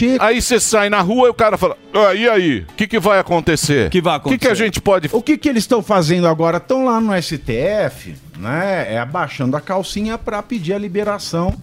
Capacheco. 0.00 0.24
Aí 0.24 0.40
você 0.40 0.58
sai 0.58 0.88
na 0.88 1.00
rua 1.00 1.28
e 1.28 1.30
o 1.30 1.34
cara 1.34 1.58
fala: 1.58 1.76
ah, 1.92 2.14
e 2.14 2.28
aí? 2.28 2.60
O 2.60 2.74
que, 2.74 2.86
que 2.86 2.98
vai 2.98 3.18
acontecer? 3.18 3.90
que 3.90 4.00
vai 4.00 4.16
O 4.16 4.20
que, 4.20 4.38
que 4.38 4.48
a 4.48 4.54
gente 4.54 4.80
pode. 4.80 5.08
O 5.12 5.22
que, 5.22 5.36
que 5.36 5.48
eles 5.48 5.64
estão 5.64 5.82
fazendo 5.82 6.26
agora? 6.26 6.56
Estão 6.56 6.84
lá 6.84 7.00
no 7.00 7.12
STF, 7.20 8.14
né? 8.38 8.94
É 8.94 8.98
abaixando 8.98 9.56
a 9.56 9.60
calcinha 9.60 10.16
para 10.16 10.42
pedir 10.42 10.72
a 10.72 10.78
liberação 10.78 11.54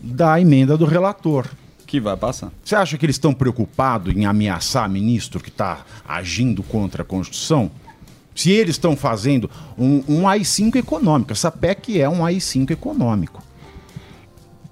da 0.00 0.40
emenda 0.40 0.76
do 0.76 0.84
relator. 0.84 1.46
Que 1.86 2.00
vai 2.00 2.16
passar. 2.16 2.50
Você 2.64 2.74
acha 2.74 2.98
que 2.98 3.06
eles 3.06 3.14
estão 3.14 3.32
preocupados 3.32 4.14
em 4.14 4.26
ameaçar 4.26 4.88
ministro 4.88 5.38
que 5.38 5.50
está 5.50 5.84
agindo 6.06 6.62
contra 6.62 7.02
a 7.02 7.04
Constituição? 7.04 7.70
Se 8.34 8.50
eles 8.50 8.74
estão 8.74 8.96
fazendo 8.96 9.48
um, 9.78 10.02
um 10.06 10.28
AI-5 10.28 10.76
econômico, 10.76 11.32
essa 11.32 11.50
PEC 11.50 12.00
é 12.00 12.08
um 12.08 12.24
AI-5 12.24 12.70
econômico. 12.70 13.45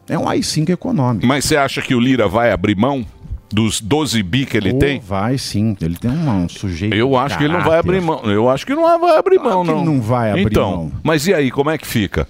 É 0.09 0.19
um 0.19 0.29
AI-5 0.29 0.71
econômico. 0.71 1.27
Mas 1.27 1.45
você 1.45 1.57
acha 1.57 1.81
que 1.81 1.95
o 1.95 2.01
Lira 2.01 2.29
vai 2.29 2.53
abrir 2.53 2.77
mão 2.77 3.05
dos 3.51 3.81
12 3.81 4.23
bi 4.23 4.45
que 4.45 4.57
ele 4.57 4.73
Oh, 4.75 4.79
tem? 4.79 5.01
Vai 5.01 5.39
sim, 5.39 5.77
ele 5.81 5.97
tem 5.97 6.11
um, 6.11 6.45
um 6.45 6.49
sujeito. 6.49 6.95
Eu 6.95 7.17
acho 7.17 7.39
que 7.39 7.45
ele 7.45 7.53
não 7.53 7.63
vai 7.63 7.79
abrir 7.79 8.01
mão. 8.03 8.21
Eu 8.25 8.51
acho 8.51 8.67
que 8.67 8.75
não 8.75 8.83
vai 9.01 9.17
abrir 9.17 9.39
mão, 9.39 9.63
que 9.65 9.71
ele 9.71 9.79
não. 9.79 9.85
não 9.85 10.01
vai 10.03 10.31
abrir 10.31 10.43
então, 10.47 10.71
mão. 10.71 10.93
Mas 11.03 11.27
e 11.27 11.33
aí, 11.35 11.51
como 11.51 11.71
é 11.71 11.79
que 11.79 11.87
fica? 11.87 12.27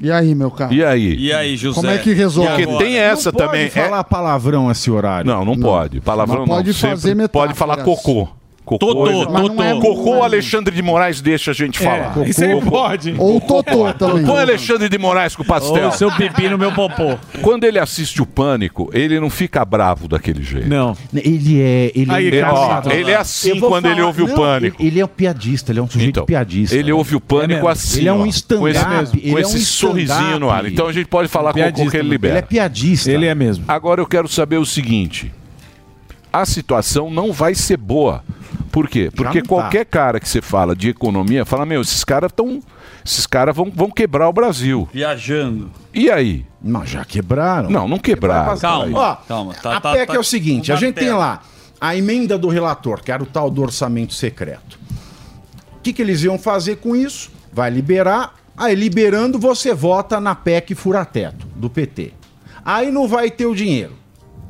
E 0.00 0.10
aí, 0.10 0.34
meu 0.34 0.50
cara? 0.50 0.74
E 0.74 0.84
aí? 0.84 1.14
E 1.16 1.32
aí, 1.32 1.56
José? 1.56 1.76
Como 1.80 1.88
é 1.92 1.98
que 1.98 2.12
resolve? 2.12 2.50
Porque 2.66 2.84
tem 2.84 2.96
essa 2.98 3.30
Não 3.30 3.38
pode 3.38 3.46
também. 3.46 3.66
é- 3.66 3.70
falar 3.70 4.02
palavrão 4.04 4.70
esse 4.70 4.90
horário. 4.90 5.30
Não, 5.30 5.44
não, 5.44 5.56
pode. 5.56 6.00
Palavrão 6.00 6.40
Mas 6.40 6.48
pode 6.48 6.68
não. 6.68 6.74
fazer 6.74 7.08
Sempre 7.08 7.14
metáforas. 7.22 7.46
pode 7.48 7.58
falar 7.58 7.76
cocô. 7.84 8.28
Cocô, 8.64 8.78
Totô, 8.78 9.30
Mas 9.30 9.42
não 9.50 9.62
é- 9.62 9.74
Totô. 9.74 9.94
Cocô 9.94 10.22
Alexandre 10.22 10.74
de 10.74 10.80
Moraes 10.82 11.20
deixa 11.20 11.50
a 11.50 11.54
gente 11.54 11.78
falar. 11.78 12.26
isso 12.26 12.42
aí 12.42 12.54
Cocô. 12.54 12.70
pode. 12.70 13.14
Ou 13.18 13.38
Totô 13.40 13.92
também. 13.92 14.24
Põe 14.24 14.40
Alexandre 14.40 14.88
de 14.88 14.96
Moraes 14.96 15.36
com 15.36 15.42
o 15.42 15.46
pastel. 15.46 15.84
Ou 15.86 15.92
seu 15.92 16.10
pipi 16.10 16.48
no 16.48 16.56
meu 16.56 16.72
popô. 16.72 17.18
Quando 17.42 17.64
ele 17.64 17.78
assiste 17.78 18.22
o 18.22 18.26
Pânico, 18.26 18.88
ele 18.94 19.20
não 19.20 19.28
fica 19.28 19.62
bravo 19.66 20.08
daquele 20.08 20.42
jeito. 20.42 20.66
Não. 20.68 20.96
Ele 21.14 21.60
é. 21.60 21.92
Ele, 21.94 22.10
Aí, 22.10 22.38
é, 22.38 22.44
ó, 22.46 22.82
ele 22.90 23.10
é 23.10 23.16
assim 23.16 23.58
vou 23.60 23.68
quando 23.68 23.86
ele 23.86 24.00
ouve 24.00 24.22
o 24.22 24.28
não, 24.28 24.34
Pânico. 24.34 24.80
Ele, 24.80 24.88
ele 24.88 25.00
é 25.00 25.04
um 25.04 25.08
piadista, 25.08 25.70
ele 25.70 25.80
é 25.80 25.82
um 25.82 25.88
sujeito 25.90 26.24
piadista. 26.24 26.74
Ele 26.74 26.90
ouve 26.90 27.16
o 27.16 27.20
pânico 27.20 27.68
assim. 27.68 27.98
Ele 28.00 28.08
é 28.08 28.12
um 28.14 28.22
ó, 28.22 28.26
stand-up. 28.26 28.60
Com 28.60 28.68
esse, 28.68 29.18
ele 29.18 29.30
com 29.32 29.38
é 29.38 29.40
esse 29.42 29.56
um 29.56 29.60
sorrisinho 29.60 30.38
no 30.40 30.48
ar. 30.50 30.64
Então 30.66 30.86
a 30.86 30.92
gente 30.92 31.06
pode 31.06 31.28
falar 31.28 31.52
com 31.52 31.58
o 31.58 31.62
Piadista, 31.62 31.90
que 31.90 31.96
ele 31.98 32.04
ele 32.04 32.10
libera. 32.10 32.38
é 32.38 32.42
piadista. 32.42 33.10
Ele 33.10 33.26
é 33.26 33.34
mesmo. 33.34 33.64
Agora 33.68 34.00
eu 34.00 34.06
quero 34.06 34.26
saber 34.26 34.56
o 34.56 34.64
seguinte: 34.64 35.30
a 36.34 36.44
situação 36.44 37.08
não 37.08 37.32
vai 37.32 37.54
ser 37.54 37.76
boa. 37.76 38.24
Por 38.72 38.88
quê? 38.88 39.08
Porque 39.14 39.40
tá. 39.40 39.48
qualquer 39.48 39.84
cara 39.84 40.18
que 40.18 40.28
você 40.28 40.42
fala 40.42 40.74
de 40.74 40.88
economia 40.88 41.44
fala: 41.44 41.64
meu, 41.64 41.80
esses 41.80 42.02
caras 42.02 42.30
estão. 42.32 42.60
Esses 43.06 43.26
caras 43.26 43.54
vão, 43.54 43.70
vão 43.72 43.90
quebrar 43.90 44.28
o 44.28 44.32
Brasil. 44.32 44.88
Viajando. 44.92 45.70
E 45.92 46.10
aí? 46.10 46.44
Não, 46.60 46.84
já 46.84 47.04
quebraram. 47.04 47.70
Não, 47.70 47.86
não 47.86 47.98
quebraram. 47.98 48.58
Calma, 48.58 48.98
Ó, 48.98 49.14
calma. 49.28 49.54
Tá, 49.54 49.76
a 49.76 49.80
tá, 49.80 49.92
PEC 49.92 50.06
tá 50.08 50.14
é 50.14 50.18
o 50.18 50.24
seguinte: 50.24 50.72
a 50.72 50.76
gente 50.76 50.96
tem 50.96 51.12
lá 51.12 51.42
a 51.80 51.94
emenda 51.94 52.36
do 52.36 52.48
relator, 52.48 53.00
que 53.02 53.12
era 53.12 53.22
o 53.22 53.26
tal 53.26 53.48
do 53.48 53.62
orçamento 53.62 54.12
secreto. 54.12 54.78
O 55.76 55.80
que, 55.80 55.92
que 55.92 56.02
eles 56.02 56.22
iam 56.24 56.38
fazer 56.38 56.76
com 56.76 56.96
isso? 56.96 57.30
Vai 57.52 57.70
liberar. 57.70 58.34
Aí, 58.56 58.74
liberando, 58.74 59.38
você 59.38 59.72
vota 59.74 60.18
na 60.18 60.34
PEC 60.34 60.74
fura-teto 60.74 61.46
do 61.54 61.68
PT. 61.70 62.12
Aí 62.64 62.90
não 62.90 63.06
vai 63.06 63.30
ter 63.30 63.46
o 63.46 63.54
dinheiro. 63.54 64.03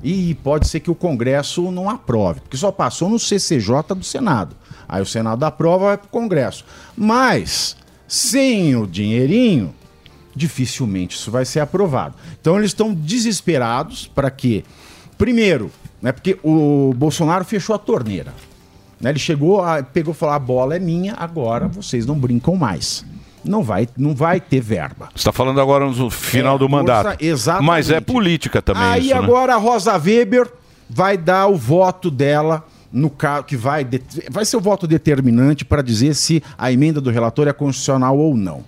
E 0.04 0.34
pode 0.34 0.68
ser 0.68 0.80
que 0.80 0.90
o 0.90 0.94
Congresso 0.94 1.70
não 1.70 1.88
aprove, 1.88 2.40
porque 2.40 2.58
só 2.58 2.70
passou 2.70 3.08
no 3.08 3.18
CCJ 3.18 3.94
do 3.96 4.04
Senado. 4.04 4.54
Aí 4.86 5.00
o 5.00 5.06
Senado 5.06 5.42
aprova, 5.44 5.86
vai 5.86 5.96
para 5.96 6.06
o 6.06 6.10
Congresso. 6.10 6.62
Mas, 6.94 7.74
sem 8.06 8.76
o 8.76 8.86
dinheirinho, 8.86 9.74
dificilmente 10.36 11.16
isso 11.16 11.30
vai 11.30 11.46
ser 11.46 11.60
aprovado. 11.60 12.16
Então 12.38 12.58
eles 12.58 12.70
estão 12.70 12.92
desesperados 12.92 14.06
para 14.06 14.30
que, 14.30 14.62
primeiro, 15.16 15.70
né, 16.02 16.12
porque 16.12 16.38
o 16.44 16.92
Bolsonaro 16.94 17.44
fechou 17.44 17.74
a 17.74 17.78
torneira. 17.78 18.34
Né, 19.00 19.08
ele 19.08 19.18
chegou, 19.18 19.62
a, 19.62 19.82
pegou 19.82 20.12
e 20.12 20.16
falou: 20.16 20.34
a 20.34 20.38
bola 20.38 20.76
é 20.76 20.78
minha, 20.78 21.14
agora 21.14 21.66
vocês 21.66 22.04
não 22.04 22.18
brincam 22.18 22.56
mais. 22.56 23.06
Não 23.44 23.62
vai, 23.62 23.88
não 23.96 24.14
vai 24.14 24.40
ter 24.40 24.60
verba. 24.60 25.08
Você 25.10 25.18
está 25.18 25.32
falando 25.32 25.60
agora 25.60 25.84
no 25.88 26.10
final 26.10 26.56
É, 26.56 26.58
do 26.58 26.68
mandato. 26.68 27.02
força- 27.08 27.18
exatamente. 27.24 27.66
Mas 27.66 27.90
é 27.90 28.00
política 28.00 28.62
também 28.62 28.82
Aí 28.82 29.00
isso, 29.06 29.14
né? 29.14 29.20
agora 29.20 29.54
a 29.54 29.58
Rosa 29.58 29.92
Weber 29.98 30.50
vai 30.88 31.16
dar 31.18 31.46
o 31.48 31.56
voto 31.56 32.10
dela 32.10 32.66
no 32.92 33.10
caso 33.10 33.44
que 33.44 33.56
vai 33.56 33.84
vai 34.30 34.44
ser 34.44 34.56
o 34.56 34.60
voto 34.60 34.86
determinante 34.86 35.64
para 35.64 35.82
dizer 35.82 36.14
se 36.14 36.42
a 36.56 36.70
emenda 36.70 37.00
do 37.00 37.10
relator 37.10 37.48
é 37.48 37.52
constitucional 37.52 38.16
ou 38.16 38.36
não. 38.36 38.64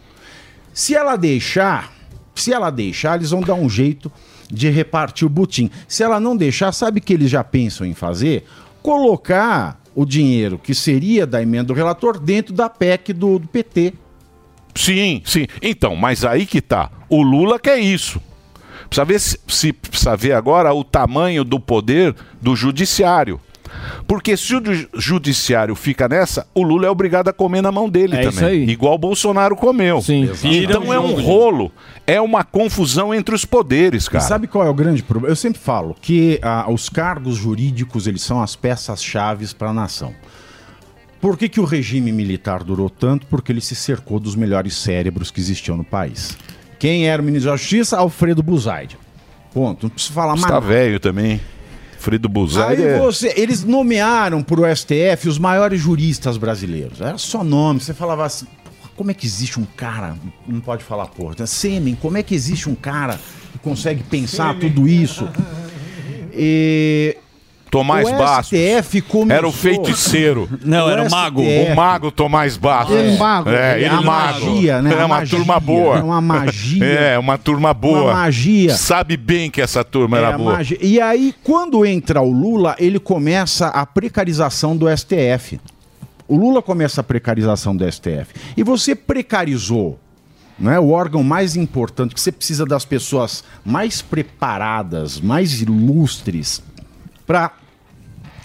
Se 0.74 0.94
ela 0.94 1.16
deixar, 1.16 1.93
se 2.35 2.53
ela 2.53 2.69
deixar, 2.70 3.16
eles 3.16 3.31
vão 3.31 3.40
dar 3.40 3.55
um 3.55 3.69
jeito 3.70 4.11
de 4.51 4.69
repartir 4.69 5.27
o 5.27 5.31
butim. 5.31 5.70
Se 5.89 6.03
ela 6.03 6.19
não 6.20 6.36
deixar, 6.36 6.73
sabe 6.73 6.98
o 6.98 7.03
que 7.03 7.15
eles 7.15 7.31
já 7.31 7.43
pensam 7.44 7.86
em 7.86 7.94
fazer? 7.94 8.44
Colocar 8.82 9.81
o 9.94 10.05
dinheiro 10.05 10.59
que 10.59 10.74
seria 10.74 11.27
da 11.27 11.40
emenda 11.43 11.65
do 11.65 11.74
relator 11.74 12.19
dentro 12.19 12.53
da 12.55 12.69
PEC 12.69 13.12
do, 13.12 13.39
do 13.39 13.48
PT. 13.48 13.94
Sim, 14.77 15.23
sim. 15.24 15.47
Então, 15.61 15.97
mas 15.97 16.24
aí 16.24 16.47
que 16.47 16.61
tá. 16.61 16.90
O 17.09 17.23
Lula 17.23 17.59
quer 17.59 17.78
isso. 17.78 18.20
Precisa 18.89 19.05
ver, 19.05 19.19
se, 19.19 19.40
se- 19.48 19.73
precisa 19.73 20.16
ver 20.16 20.32
agora 20.32 20.73
o 20.73 20.85
tamanho 20.85 21.43
do 21.43 21.59
poder 21.59 22.15
do 22.40 22.55
judiciário. 22.55 23.40
Porque 24.07 24.36
se 24.36 24.55
o 24.55 24.65
ju- 24.74 24.89
judiciário 24.94 25.74
fica 25.74 26.09
nessa, 26.09 26.47
o 26.55 26.62
Lula 26.62 26.86
é 26.86 26.90
obrigado 26.90 27.28
a 27.28 27.32
comer 27.32 27.61
na 27.62 27.73
mão 27.73 27.89
dele 27.90 28.15
É 28.15 28.19
também. 28.23 28.31
isso 28.31 28.44
aí. 28.44 28.65
Igual 28.70 28.94
o 28.94 28.98
Bolsonaro 28.98 29.57
comeu. 29.57 30.01
Vira 30.01 30.31
Então 30.62 30.93
é 30.94 31.01
um 31.01 31.20
rolo, 31.20 31.73
é 32.07 32.20
uma 32.20 32.44
confusão 32.44 33.12
entre 33.12 33.35
os 33.35 33.44
poderes, 33.44 34.07
E 34.07 34.11
cara. 34.11 34.24
sabe 34.24 34.47
qual 34.47 34.65
é 34.65 34.70
o 34.70 34.74
grande 34.74 35.03
problema? 35.03 35.32
Eu 35.32 35.36
sempre 35.36 35.61
falo 35.61 35.97
que 36.01 36.39
ah, 36.43 36.66
os 36.70 36.89
cargos 36.89 37.36
jurídicos 37.36 38.07
eles 38.07 38.23
são 38.23 38.40
as 38.40 38.55
peças 38.55 39.03
chaves 39.03 39.53
para 39.53 39.70
a 39.70 39.74
nação. 39.74 40.15
Por 41.20 41.36
que, 41.36 41.48
que 41.48 41.60
o 41.60 41.64
regime 41.64 42.12
militar 42.12 42.62
durou 42.62 42.90
tanto? 42.90 43.26
Porque 43.26 43.51
ele 43.51 43.60
se 43.60 43.74
cercou 43.74 44.20
dos 44.20 44.34
melhores 44.36 44.76
cérebros 44.76 45.30
que 45.30 45.40
existiam 45.40 45.76
no 45.76 45.84
país. 45.84 46.36
Quem 46.78 47.09
era 47.09 47.20
o 47.20 47.24
ministro 47.24 47.51
da 47.51 47.56
Justiça? 47.56 47.97
Alfredo 47.97 48.43
Buzaide. 48.43 48.98
Ponto. 49.52 49.84
Não 49.84 49.90
preciso 49.90 50.12
falar 50.12 50.32
mais. 50.32 50.44
Está 50.44 50.60
velho 50.60 51.01
também. 51.01 51.40
Fredo 51.98 52.28
Buzai. 52.28 52.76
Aí 52.76 52.82
é- 52.84 52.98
você, 52.98 53.32
eles 53.36 53.64
nomearam 53.64 54.43
para 54.43 54.60
o 54.60 54.66
STF 54.66 55.28
os 55.28 55.38
maiores 55.38 55.80
juristas 55.80 56.36
brasileiros. 56.36 57.01
Era 57.01 57.18
só 57.18 57.43
nome. 57.43 57.80
Você 57.80 57.94
falava 57.94 58.24
assim, 58.24 58.44
"Porra, 58.44 58.90
como 58.94 59.10
é 59.10 59.14
que 59.14 59.26
existe 59.26 59.59
um 59.59 59.64
cara, 59.64 60.14
não 60.47 60.60
pode 60.60 60.84
falar 60.84 61.06
porra, 61.06 61.34
né? 61.38 61.47
Sêmen, 61.47 61.94
como 61.97 62.16
é 62.18 62.22
que 62.22 62.34
existe 62.34 62.68
um 62.68 62.74
cara 62.74 63.18
que 63.52 63.59
consegue 63.59 64.02
pensar 64.02 64.55
tudo 64.59 64.86
isso? 64.86 65.28
E... 66.32 67.16
Tomás 67.70 68.09
o 68.09 68.12
Bastos. 68.16 68.59
STF 68.59 69.01
começou... 69.02 69.36
Era 69.36 69.48
o 69.48 69.52
feiticeiro. 69.52 70.48
Não, 70.64 70.88
era 70.88 71.02
o 71.02 71.05
STF 71.06 71.14
mago. 71.16 71.43
O 71.43 71.74
mago 71.76 72.10
Tomás 72.10 72.56
Bastos. 72.56 72.97
É, 72.97 73.16
mago. 73.16 73.51
É, 73.51 73.74
É 73.74 73.76
ele 73.78 73.86
a 73.88 74.01
mago. 74.01 74.06
magia, 74.47 74.82
né? 74.82 74.93
É 74.93 74.97
uma 74.98 75.09
magia, 75.09 75.38
turma 75.38 75.60
boa. 75.60 75.97
é 75.98 76.02
uma 76.02 76.20
magia. 76.20 76.84
É, 76.86 77.18
uma 77.18 77.36
turma 77.36 77.74
boa. 77.74 78.05
Uma 78.05 78.12
magia. 78.14 78.74
Sabe 78.76 79.16
bem 79.16 79.51
que 79.51 79.60
essa 79.60 79.82
turma 79.84 80.16
É, 80.16 80.20
era 80.20 80.34
a 80.34 80.38
boa. 80.38 80.52
magia. 80.55 80.78
E 80.80 81.01
aí, 81.01 81.34
quando 81.43 81.84
entra 81.84 82.20
o 82.22 82.30
Lula, 82.30 82.76
ele 82.78 82.98
começa 82.98 83.66
a 83.68 83.84
precarização 83.84 84.76
do 84.76 84.86
STF. 84.97 85.60
O 86.28 86.36
Lula 86.36 86.62
começa 86.62 87.01
a 87.01 87.05
precarização 87.05 87.76
do 87.76 87.84
STF. 87.90 88.28
E 88.56 88.62
você 88.62 88.94
precarizou 88.94 89.98
né, 90.59 90.78
o 90.80 90.90
órgão 90.90 91.22
mais 91.22 91.55
importante, 91.56 92.14
que 92.14 92.20
você 92.20 92.32
precisa 92.32 92.64
das 92.64 92.84
pessoas 92.84 93.44
mais 93.64 94.01
preparadas, 94.02 95.20
mais 95.20 95.60
ilustres, 95.60 96.62
para 97.27 97.51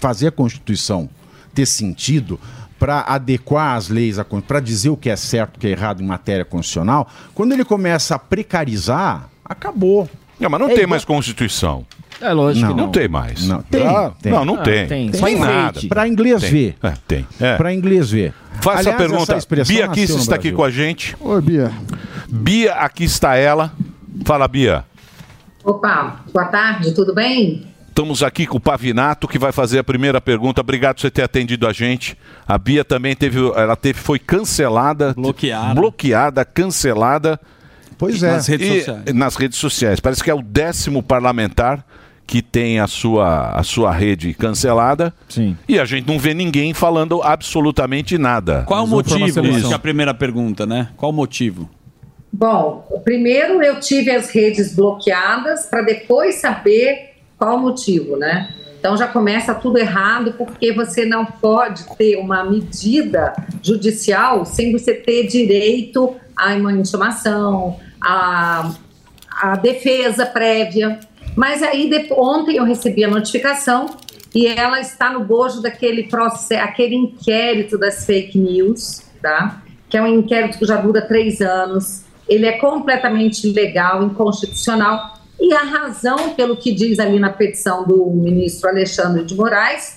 fazer 0.00 0.28
a 0.28 0.32
Constituição 0.32 1.08
ter 1.54 1.66
sentido, 1.66 2.40
para 2.78 3.00
adequar 3.02 3.76
as 3.76 3.88
leis, 3.88 4.16
para 4.48 4.58
dizer 4.58 4.90
o 4.90 4.96
que 4.96 5.08
é 5.10 5.16
certo 5.16 5.54
e 5.54 5.56
o 5.58 5.60
que 5.60 5.66
é 5.68 5.70
errado 5.70 6.02
em 6.02 6.06
matéria 6.06 6.44
constitucional, 6.44 7.08
quando 7.34 7.52
ele 7.52 7.64
começa 7.64 8.14
a 8.14 8.18
precarizar, 8.18 9.28
acabou. 9.44 10.08
Não, 10.40 10.50
mas 10.50 10.58
não 10.60 10.66
É 10.66 10.70
tem 10.70 10.78
igual- 10.78 10.90
mais 10.90 11.04
Constituição. 11.04 11.86
É 12.20 12.32
lógico 12.32 12.66
não, 12.68 12.74
que 12.74 12.80
não. 12.82 12.90
tem 12.90 13.08
mais. 13.08 13.46
Não, 13.46 13.62
tem, 13.62 13.86
Ah, 13.86 14.12
tem. 14.20 14.32
Não, 14.32 14.44
não 14.44 14.54
Ah, 14.54 14.62
tem. 14.62 14.86
tem. 14.86 15.10
Tem, 15.10 15.36
nada. 15.38 15.80
Pra 15.88 16.06
inglês 16.08 16.40
Tem. 16.40 16.50
ver. 16.50 16.76
É, 16.82 16.92
tem. 17.06 17.26
É. 17.40 17.56
Para 17.56 17.74
inglês 17.74 18.10
ver. 18.10 18.32
Faça 18.60 18.78
Aliás, 18.90 18.94
a 18.94 18.98
pergunta. 18.98 19.38
Bia 19.66 19.86
no 19.88 19.94
está 20.20 20.36
aqui 20.36 20.52
com 20.52 20.62
a 20.64 20.70
gente. 20.70 21.16
Oi, 21.20 21.40
Bia. 21.40 21.72
Bia, 22.28 22.74
aqui 22.74 23.04
está 23.04 23.34
ela. 23.36 23.72
Fala, 24.24 24.46
Bia. 24.46 24.84
Opa, 25.64 26.20
boa 26.32 26.46
tarde, 26.46 26.92
tudo 26.94 27.14
bem? 27.14 27.66
Estamos 27.92 28.22
aqui 28.22 28.46
com 28.46 28.56
o 28.56 28.60
Pavinato, 28.60 29.28
que 29.28 29.38
vai 29.38 29.52
fazer 29.52 29.78
a 29.80 29.84
primeira 29.84 30.18
pergunta. 30.18 30.62
Obrigado 30.62 30.94
por 30.94 31.02
você 31.02 31.10
ter 31.10 31.20
atendido 31.20 31.66
a 31.68 31.74
gente. 31.74 32.16
A 32.48 32.56
Bia 32.56 32.82
também 32.82 33.14
teve, 33.14 33.38
ela 33.54 33.76
teve, 33.76 33.98
foi 33.98 34.18
cancelada, 34.18 35.12
bloqueada, 35.12 35.74
bloqueada, 35.74 36.42
cancelada. 36.42 37.38
Pois 37.98 38.22
é. 38.22 38.30
Nas 38.30 38.46
redes 38.46 38.66
E- 38.66 38.78
sociais. 38.78 39.14
Nas 39.14 39.36
redes 39.36 39.58
sociais. 39.58 40.00
Parece 40.00 40.24
que 40.24 40.30
é 40.30 40.34
o 40.34 40.40
décimo 40.40 41.02
parlamentar 41.02 41.84
que 42.26 42.40
tem 42.40 42.80
a 42.80 42.86
sua, 42.86 43.50
a 43.50 43.62
sua 43.62 43.92
rede 43.92 44.32
cancelada. 44.32 45.12
Sim. 45.28 45.54
E 45.68 45.78
a 45.78 45.84
gente 45.84 46.08
não 46.08 46.18
vê 46.18 46.32
ninguém 46.32 46.72
falando 46.72 47.22
absolutamente 47.22 48.16
nada. 48.16 48.62
Qual 48.66 48.84
o 48.84 48.88
motivo? 48.88 49.42
Que 49.42 49.70
é 49.70 49.74
a 49.74 49.78
primeira 49.78 50.14
pergunta, 50.14 50.64
né? 50.64 50.88
Qual 50.96 51.12
o 51.12 51.14
motivo? 51.14 51.68
Bom, 52.32 52.88
primeiro 53.04 53.62
eu 53.62 53.78
tive 53.80 54.10
as 54.10 54.30
redes 54.30 54.74
bloqueadas 54.74 55.66
para 55.66 55.82
depois 55.82 56.36
saber 56.36 57.11
qual 57.42 57.56
o 57.56 57.60
motivo, 57.60 58.16
né? 58.16 58.54
Então 58.78 58.96
já 58.96 59.08
começa 59.08 59.52
tudo 59.52 59.76
errado 59.76 60.34
porque 60.38 60.72
você 60.72 61.04
não 61.04 61.24
pode 61.24 61.84
ter 61.96 62.16
uma 62.16 62.44
medida 62.44 63.32
judicial 63.60 64.44
sem 64.44 64.70
você 64.70 64.94
ter 64.94 65.26
direito 65.26 66.14
a 66.36 66.54
uma 66.54 66.72
intimação, 66.72 67.80
a, 68.00 68.70
defesa 69.60 70.24
prévia. 70.24 71.00
Mas 71.36 71.64
aí 71.64 71.90
ontem 72.12 72.58
eu 72.58 72.64
recebi 72.64 73.04
a 73.04 73.08
notificação 73.08 73.86
e 74.32 74.46
ela 74.46 74.80
está 74.80 75.12
no 75.12 75.24
bojo 75.24 75.60
daquele 75.60 76.04
processo, 76.04 76.62
aquele 76.62 76.94
inquérito 76.94 77.76
das 77.76 78.06
fake 78.06 78.38
news, 78.38 79.02
tá? 79.20 79.62
Que 79.88 79.96
é 79.96 80.02
um 80.02 80.06
inquérito 80.06 80.58
que 80.58 80.64
já 80.64 80.76
dura 80.76 81.02
três 81.02 81.40
anos. 81.40 82.04
Ele 82.28 82.46
é 82.46 82.52
completamente 82.52 83.48
ilegal, 83.48 84.04
inconstitucional. 84.04 85.11
E 85.44 85.52
a 85.52 85.64
razão, 85.64 86.34
pelo 86.34 86.56
que 86.56 86.70
diz 86.70 87.00
ali 87.00 87.18
na 87.18 87.28
petição 87.30 87.82
do 87.84 88.06
ministro 88.10 88.68
Alexandre 88.68 89.24
de 89.24 89.34
Moraes, 89.34 89.96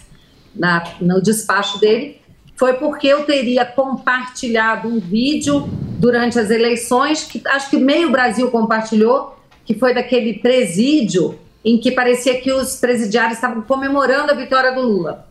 na- 0.56 0.84
no 1.00 1.22
despacho 1.22 1.80
dele, 1.80 2.20
foi 2.56 2.74
porque 2.74 3.08
eu 3.08 3.26
teria 3.26 3.64
compartilhado 3.64 4.88
um 4.88 5.00
vídeo 5.00 5.70
durante 6.00 6.40
as 6.40 6.50
eleições, 6.50 7.24
que 7.26 7.40
acho 7.46 7.70
que 7.70 7.78
meio 7.78 8.12
Brasil 8.12 8.50
compartilhou, 8.50 9.38
que 9.64 9.76
foi 9.76 9.94
daquele 9.94 10.40
presídio 10.40 11.38
em 11.64 11.78
que 11.78 11.92
parecia 11.92 12.42
que 12.42 12.52
os 12.52 12.78
presidiários 12.78 13.38
estavam 13.38 13.62
comemorando 13.62 14.32
a 14.32 14.36
vitória 14.36 14.74
do 14.74 14.82
Lula. 14.82 15.28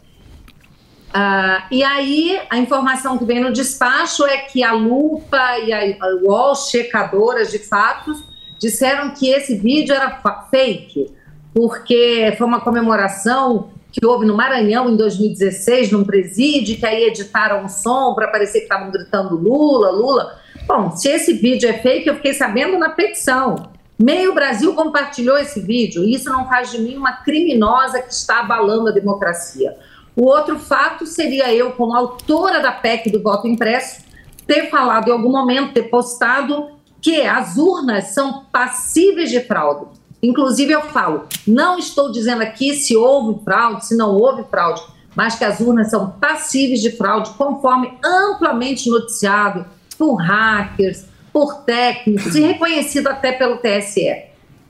Ah, 1.13 1.67
e 1.73 1.83
aí, 1.83 2.41
a 2.49 2.57
informação 2.59 3.19
que 3.19 3.25
vem 3.25 3.41
no 3.41 3.53
despacho 3.53 4.25
é 4.27 4.39
que 4.39 4.63
a 4.63 4.73
Lupa 4.73 5.59
e 5.59 5.73
a 5.73 6.07
UOL, 6.23 6.55
checadoras 6.55 7.51
de 7.51 7.59
fatos, 7.59 8.23
disseram 8.59 9.11
que 9.11 9.31
esse 9.31 9.57
vídeo 9.57 9.95
era 9.95 10.11
fa- 10.19 10.49
fake, 10.51 11.13
porque 11.55 12.35
foi 12.37 12.47
uma 12.47 12.61
comemoração 12.61 13.71
que 13.93 14.05
houve 14.05 14.27
no 14.27 14.37
Maranhão 14.37 14.91
em 14.91 14.97
2016, 14.97 15.93
num 15.93 16.03
presídio, 16.03 16.77
que 16.77 16.85
aí 16.85 17.05
editaram 17.05 17.65
um 17.65 17.69
som 17.69 18.13
para 18.15 18.27
parecer 18.27 18.59
que 18.59 18.65
estavam 18.65 18.91
gritando 18.91 19.37
Lula, 19.37 19.91
Lula. 19.93 20.37
Bom, 20.67 20.91
se 20.91 21.09
esse 21.09 21.35
vídeo 21.35 21.69
é 21.69 21.75
fake, 21.75 22.09
eu 22.09 22.17
fiquei 22.17 22.33
sabendo 22.33 22.77
na 22.77 22.91
petição. 22.91 23.71
Meio 23.97 24.35
Brasil 24.35 24.75
compartilhou 24.75 25.39
esse 25.39 25.61
vídeo, 25.61 26.03
e 26.03 26.15
isso 26.15 26.29
não 26.29 26.49
faz 26.49 26.73
de 26.73 26.81
mim 26.81 26.97
uma 26.97 27.13
criminosa 27.13 28.03
que 28.03 28.13
está 28.13 28.41
abalando 28.41 28.89
a 28.89 28.93
democracia. 28.93 29.77
O 30.17 30.27
outro 30.27 30.59
fato 30.59 31.07
seria 31.07 31.55
eu, 31.55 31.71
como 31.73 31.95
autora 31.95 32.59
da 32.61 32.73
PEC 32.73 33.11
do 33.11 33.23
voto 33.23 33.47
impresso, 33.47 34.03
ter 34.45 34.69
falado 34.71 35.09
em 35.09 35.13
algum 35.13 35.31
momento, 35.31 35.73
ter 35.73 35.85
postado 35.85 36.71
que 37.05 37.21
as 37.21 37.59
urnas 37.59 38.15
são 38.15 38.47
passíveis 38.51 39.29
de 39.29 39.39
fraude. 39.41 39.85
Inclusive, 40.23 40.73
eu 40.73 40.81
falo, 40.89 41.29
não 41.47 41.79
estou 41.79 42.11
dizendo 42.11 42.43
aqui 42.43 42.75
se 42.77 42.97
houve 42.97 43.45
fraude, 43.45 43.85
se 43.85 43.95
não 43.95 44.17
houve 44.17 44.43
fraude, 44.45 44.83
mas 45.15 45.35
que 45.35 45.45
as 45.45 45.61
urnas 45.61 45.91
são 45.91 46.13
passíveis 46.13 46.81
de 46.81 46.97
fraude, 46.97 47.29
conforme 47.37 47.93
amplamente 48.03 48.89
noticiado 48.89 49.67
por 49.99 50.15
hackers, 50.15 51.05
por 51.31 51.65
técnicos 51.65 52.35
e 52.35 52.41
reconhecido 52.41 53.09
até 53.09 53.33
pelo 53.33 53.59
TSE. 53.59 54.25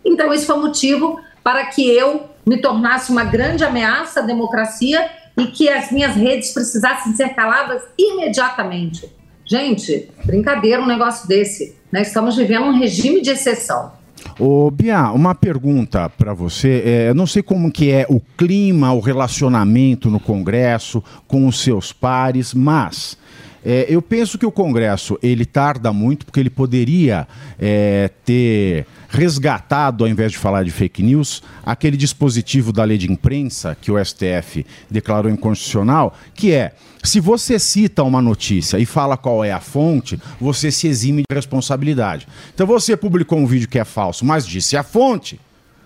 Então, 0.04 0.32
esse 0.32 0.44
foi 0.44 0.56
motivo 0.56 1.20
para 1.40 1.64
que 1.66 1.88
eu 1.88 2.28
me 2.44 2.60
tornasse 2.60 3.12
uma 3.12 3.22
grande 3.22 3.62
ameaça 3.62 4.18
à 4.18 4.22
democracia 4.24 5.08
e 5.38 5.46
que 5.46 5.68
as 5.68 5.92
minhas 5.92 6.16
redes 6.16 6.52
precisassem 6.52 7.14
ser 7.14 7.28
caladas 7.28 7.80
imediatamente. 7.96 9.08
Gente, 9.46 10.08
brincadeira 10.24 10.80
um 10.82 10.86
negócio 10.86 11.28
desse. 11.28 11.74
Nós 11.92 12.08
estamos 12.08 12.36
vivendo 12.36 12.64
um 12.64 12.78
regime 12.78 13.20
de 13.20 13.30
exceção. 13.30 13.92
Ô, 14.38 14.70
Bia, 14.70 15.10
uma 15.12 15.34
pergunta 15.34 16.08
para 16.08 16.32
você. 16.32 16.82
É, 16.84 17.14
não 17.14 17.26
sei 17.26 17.42
como 17.42 17.70
que 17.70 17.90
é 17.90 18.06
o 18.08 18.20
clima, 18.36 18.92
o 18.92 19.00
relacionamento 19.00 20.10
no 20.10 20.18
Congresso 20.18 21.02
com 21.28 21.46
os 21.46 21.60
seus 21.60 21.92
pares, 21.92 22.54
mas 22.54 23.18
é, 23.64 23.86
eu 23.88 24.02
penso 24.02 24.36
que 24.38 24.44
o 24.44 24.52
Congresso 24.52 25.18
ele 25.22 25.46
tarda 25.46 25.92
muito 25.92 26.26
porque 26.26 26.40
ele 26.40 26.50
poderia 26.50 27.26
é, 27.58 28.10
ter 28.24 28.86
resgatado, 29.14 30.02
ao 30.02 30.10
invés 30.10 30.32
de 30.32 30.38
falar 30.38 30.64
de 30.64 30.72
fake 30.72 31.02
news, 31.02 31.40
aquele 31.64 31.96
dispositivo 31.96 32.72
da 32.72 32.82
lei 32.82 32.98
de 32.98 33.10
imprensa 33.10 33.76
que 33.80 33.92
o 33.92 34.04
STF 34.04 34.66
declarou 34.90 35.30
inconstitucional, 35.30 36.16
que 36.34 36.52
é 36.52 36.74
se 37.02 37.20
você 37.20 37.58
cita 37.58 38.02
uma 38.02 38.20
notícia 38.20 38.76
e 38.78 38.84
fala 38.84 39.16
qual 39.16 39.44
é 39.44 39.52
a 39.52 39.60
fonte, 39.60 40.20
você 40.40 40.70
se 40.72 40.88
exime 40.88 41.22
de 41.28 41.34
responsabilidade. 41.34 42.26
Então 42.52 42.66
você 42.66 42.96
publicou 42.96 43.38
um 43.38 43.46
vídeo 43.46 43.68
que 43.68 43.78
é 43.78 43.84
falso, 43.84 44.24
mas 44.24 44.44
disse 44.44 44.76
a 44.76 44.82
fonte. 44.82 45.38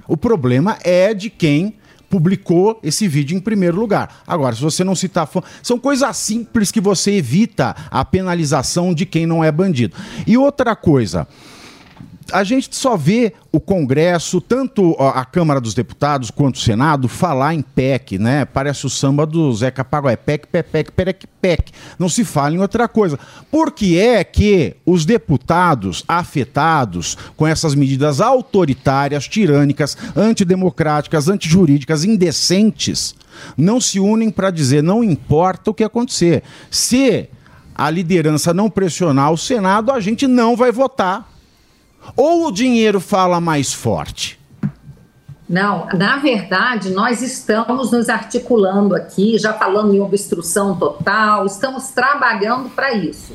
O 0.06 0.16
problema 0.16 0.78
é 0.82 1.12
de 1.12 1.28
quem 1.28 1.74
publicou 2.09 2.80
esse 2.82 3.06
vídeo 3.06 3.36
em 3.36 3.40
primeiro 3.40 3.78
lugar. 3.78 4.22
Agora, 4.26 4.55
se 4.55 4.62
você 4.62 4.82
não 4.82 4.94
citar 4.94 5.26
fonte, 5.26 5.46
são 5.62 5.78
coisas 5.78 6.16
simples 6.16 6.70
que 6.70 6.80
você 6.80 7.12
evita 7.12 7.76
a 7.90 8.05
penalização 8.05 8.94
de 8.94 9.05
quem 9.05 9.26
não 9.26 9.44
é 9.44 9.52
bandido. 9.52 9.94
E 10.26 10.38
outra 10.38 10.74
coisa, 10.74 11.28
a 12.32 12.44
gente 12.44 12.74
só 12.76 12.96
vê 12.96 13.32
o 13.50 13.59
Congresso, 13.59 14.40
tanto 14.40 14.94
a 14.98 15.24
Câmara 15.24 15.60
dos 15.60 15.74
Deputados 15.74 16.30
quanto 16.30 16.56
o 16.56 16.60
Senado, 16.60 17.09
falar 17.09 17.55
em 17.55 17.62
PEC, 17.62 18.18
né? 18.18 18.44
Parece 18.44 18.86
o 18.86 18.90
samba 18.90 19.24
do 19.24 19.52
Zeca 19.55 19.84
Pagodé, 19.84 20.16
PEC, 20.16 20.46
PEC, 20.46 20.70
PEC, 20.70 20.92
PEC, 20.92 21.26
PEC. 21.40 21.72
Não 21.98 22.09
se 22.09 22.24
fala 22.24 22.55
em 22.55 22.59
outra 22.59 22.86
coisa. 22.86 23.18
Por 23.50 23.72
que 23.72 23.98
é 23.98 24.22
que 24.22 24.76
os 24.84 25.05
deputados 25.05 26.05
afetados 26.06 27.16
com 27.36 27.46
essas 27.46 27.74
medidas 27.74 28.20
autoritárias, 28.20 29.26
tirânicas, 29.26 29.96
antidemocráticas, 30.14 31.28
antijurídicas, 31.28 32.05
indecentes, 32.05 33.14
não 33.56 33.80
se 33.80 33.98
unem 33.98 34.30
para 34.30 34.50
dizer 34.50 34.82
não 34.82 35.02
importa 35.02 35.70
o 35.70 35.74
que 35.74 35.84
acontecer. 35.84 36.42
Se 36.70 37.28
a 37.74 37.88
liderança 37.88 38.52
não 38.52 38.68
pressionar 38.68 39.32
o 39.32 39.38
Senado, 39.38 39.92
a 39.92 40.00
gente 40.00 40.26
não 40.26 40.56
vai 40.56 40.72
votar. 40.72 41.38
Ou 42.16 42.47
o 42.47 42.53
dinheiro 42.53 43.01
fala 43.01 43.41
mais 43.41 43.73
forte? 43.73 44.39
Não, 45.49 45.87
na 45.95 46.19
verdade, 46.19 46.91
nós 46.91 47.23
estamos 47.23 47.91
nos 47.91 48.11
articulando 48.11 48.95
aqui, 48.95 49.39
já 49.39 49.55
falando 49.55 49.95
em 49.95 50.01
obstrução 50.01 50.77
total, 50.77 51.47
estamos 51.47 51.89
trabalhando 51.89 52.69
para 52.69 52.93
isso. 52.93 53.33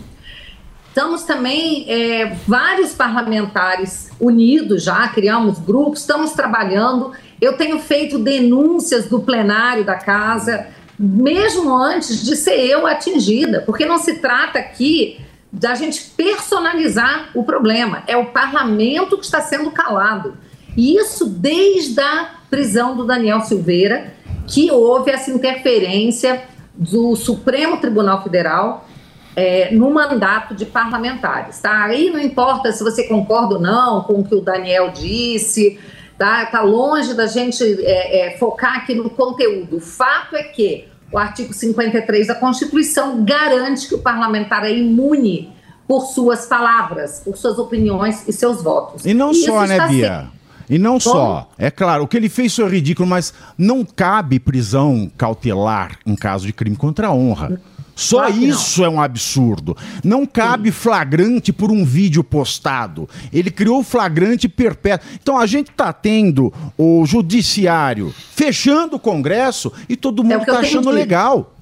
Estamos 0.87 1.23
também, 1.23 1.89
é, 1.89 2.37
vários 2.47 2.93
parlamentares 2.93 4.11
unidos 4.19 4.83
já, 4.83 5.07
criamos 5.07 5.57
grupos, 5.57 6.01
estamos 6.01 6.33
trabalhando. 6.33 7.13
Eu 7.41 7.57
tenho 7.57 7.79
feito 7.79 8.19
denúncias 8.19 9.07
do 9.07 9.19
plenário 9.19 9.83
da 9.83 9.95
casa, 9.95 10.67
mesmo 10.99 11.75
antes 11.75 12.23
de 12.23 12.35
ser 12.35 12.59
eu 12.59 12.85
atingida, 12.85 13.61
porque 13.65 13.87
não 13.87 13.97
se 13.97 14.19
trata 14.19 14.59
aqui 14.59 15.19
da 15.53 15.75
gente 15.75 16.03
personalizar 16.17 17.29
o 17.35 17.43
problema. 17.43 18.01
É 18.07 18.17
o 18.17 18.31
parlamento 18.31 19.19
que 19.19 19.23
está 19.23 19.39
sendo 19.39 19.69
calado. 19.69 20.35
E 20.75 20.97
isso 20.97 21.29
desde 21.29 22.01
a 22.01 22.31
prisão 22.49 22.97
do 22.97 23.05
Daniel 23.05 23.41
Silveira, 23.41 24.15
que 24.47 24.71
houve 24.71 25.11
essa 25.11 25.29
interferência 25.29 26.43
do 26.73 27.15
Supremo 27.15 27.77
Tribunal 27.77 28.23
Federal 28.23 28.87
é, 29.35 29.71
no 29.71 29.91
mandato 29.91 30.55
de 30.55 30.65
parlamentares. 30.65 31.59
Tá? 31.59 31.83
Aí 31.83 32.09
não 32.09 32.19
importa 32.19 32.71
se 32.71 32.83
você 32.83 33.03
concorda 33.03 33.55
ou 33.55 33.61
não 33.61 34.01
com 34.01 34.21
o 34.21 34.23
que 34.23 34.33
o 34.33 34.41
Daniel 34.41 34.89
disse, 34.89 35.79
tá, 36.17 36.47
tá 36.47 36.61
longe 36.61 37.13
da 37.13 37.27
gente 37.27 37.63
é, 37.83 38.27
é, 38.27 38.37
focar 38.39 38.77
aqui 38.77 38.95
no 38.95 39.07
conteúdo. 39.11 39.77
O 39.77 39.79
fato 39.79 40.35
é 40.35 40.41
que 40.41 40.87
o 41.13 41.17
artigo 41.17 41.53
53 41.53 42.27
da 42.27 42.35
Constituição 42.35 43.23
garante 43.23 43.87
que 43.87 43.95
o 43.95 43.99
parlamentar 43.99 44.65
é 44.65 44.75
imune 44.75 45.53
por 45.87 46.07
suas 46.07 46.45
palavras, 46.45 47.21
por 47.23 47.37
suas 47.37 47.59
opiniões 47.59 48.27
e 48.27 48.33
seus 48.33 48.63
votos. 48.63 49.05
E 49.05 49.13
não 49.13 49.31
Isso 49.31 49.45
só, 49.45 49.65
né, 49.65 49.87
Bia? 49.87 50.17
sendo- 50.21 50.43
E 50.69 50.79
não 50.79 50.91
Como? 50.91 51.01
só. 51.01 51.49
É 51.57 51.69
claro, 51.69 52.03
o 52.05 52.07
que 52.07 52.15
ele 52.17 52.29
fez 52.29 52.55
foi 52.55 52.67
ridículo, 52.69 53.07
mas 53.07 53.33
não 53.57 53.83
cabe 53.85 54.39
prisão 54.39 55.11
cautelar 55.17 55.99
em 56.05 56.15
caso 56.15 56.47
de 56.47 56.53
crime 56.53 56.75
contra 56.77 57.07
a 57.07 57.13
honra. 57.13 57.61
Só 57.95 58.17
Claro 58.17 58.35
não. 58.35 58.41
isso 58.43 58.83
é 58.83 58.89
um 58.89 58.99
absurdo. 59.01 59.77
Não 60.03 60.25
cabe 60.25 60.71
flagrante 60.71 61.53
por 61.53 61.71
um 61.71 61.85
vídeo 61.85 62.23
postado. 62.23 63.07
Ele 63.31 63.51
criou 63.51 63.83
flagrante 63.83 64.49
perpétuo. 64.49 65.07
Então 65.21 65.37
a 65.37 65.45
gente 65.45 65.69
está 65.69 65.93
tendo 65.93 66.51
o 66.77 67.05
judiciário 67.05 68.13
fechando 68.33 68.95
o 68.95 68.99
Congresso 68.99 69.71
e 69.87 69.95
todo 69.95 70.23
mundo 70.23 70.31
É 70.31 70.35
eu 70.35 70.39
está 70.39 70.53
tenho 70.53 70.65
achando 70.65 70.89
legal. 70.89 71.53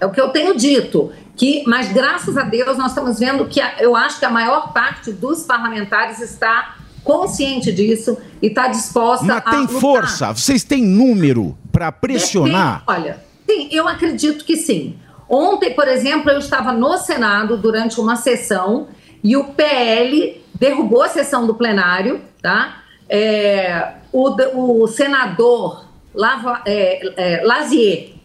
É 0.00 0.06
o 0.06 0.10
que 0.10 0.20
eu 0.20 0.28
tenho 0.30 0.56
dito. 0.56 1.10
Que, 1.36 1.62
mas 1.66 1.92
graças 1.92 2.36
a 2.38 2.42
Deus 2.42 2.78
nós 2.78 2.92
estamos 2.92 3.18
vendo 3.18 3.44
que 3.46 3.60
a- 3.60 3.74
eu 3.78 3.94
acho 3.94 4.18
que 4.18 4.24
a 4.24 4.30
maior 4.30 4.72
parte 4.72 5.12
dos 5.12 5.42
parlamentares 5.42 6.18
está 6.20 6.76
consciente 7.04 7.70
disso 7.70 8.16
e 8.40 8.46
está 8.46 8.68
disposta 8.68 9.24
Mas 9.26 9.36
a 9.36 9.40
tem 9.42 9.60
lutar. 9.60 9.80
força, 9.80 10.32
vocês 10.32 10.64
têm 10.64 10.82
número 10.82 11.56
para 11.70 11.92
pressionar. 11.92 12.80
Depende, 12.86 13.00
olha, 13.00 13.24
sim, 13.48 13.68
eu 13.70 13.86
acredito 13.86 14.44
que 14.44 14.56
sim. 14.56 14.96
Ontem, 15.28 15.74
por 15.74 15.88
exemplo, 15.88 16.30
eu 16.30 16.38
estava 16.38 16.72
no 16.72 16.96
Senado 16.98 17.56
durante 17.56 18.00
uma 18.00 18.16
sessão 18.16 18.88
e 19.22 19.36
o 19.36 19.44
PL 19.44 20.40
derrubou 20.54 21.02
a 21.02 21.08
sessão 21.08 21.46
do 21.46 21.54
plenário, 21.54 22.20
tá? 22.40 22.82
É, 23.08 23.94
o, 24.12 24.82
o 24.82 24.86
senador 24.88 25.84
Lava, 26.14 26.62
é, 26.64 27.00
é, 27.16 27.44
Lazier 27.44 28.16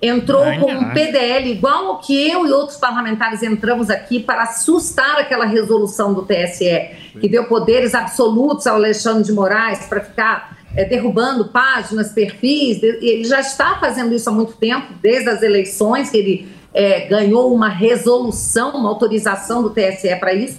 entrou 0.00 0.42
Ai, 0.42 0.58
com 0.58 0.70
um 0.70 0.86
ai. 0.86 0.94
PDL 0.94 1.50
igual 1.50 1.86
ao 1.86 1.98
que 1.98 2.28
eu 2.28 2.46
e 2.46 2.52
outros 2.52 2.76
parlamentares 2.76 3.42
entramos 3.42 3.88
aqui 3.88 4.20
para 4.20 4.42
assustar 4.42 5.18
aquela 5.18 5.46
resolução 5.46 6.12
do 6.12 6.22
TSE, 6.22 6.90
que 7.18 7.28
deu 7.28 7.44
poderes 7.44 7.94
absolutos 7.94 8.66
ao 8.66 8.76
Alexandre 8.76 9.24
de 9.24 9.32
Moraes 9.32 9.86
para 9.86 10.00
ficar 10.00 10.55
é, 10.76 10.84
derrubando 10.84 11.46
páginas, 11.46 12.12
perfis. 12.12 12.82
Ele 12.82 13.24
já 13.24 13.40
está 13.40 13.76
fazendo 13.76 14.14
isso 14.14 14.28
há 14.28 14.32
muito 14.32 14.52
tempo, 14.52 14.92
desde 15.00 15.28
as 15.30 15.42
eleições, 15.42 16.10
que 16.10 16.16
ele 16.18 16.48
é, 16.74 17.06
ganhou 17.06 17.52
uma 17.52 17.68
resolução, 17.68 18.76
uma 18.76 18.90
autorização 18.90 19.62
do 19.62 19.70
TSE 19.70 20.14
para 20.20 20.34
isso. 20.34 20.58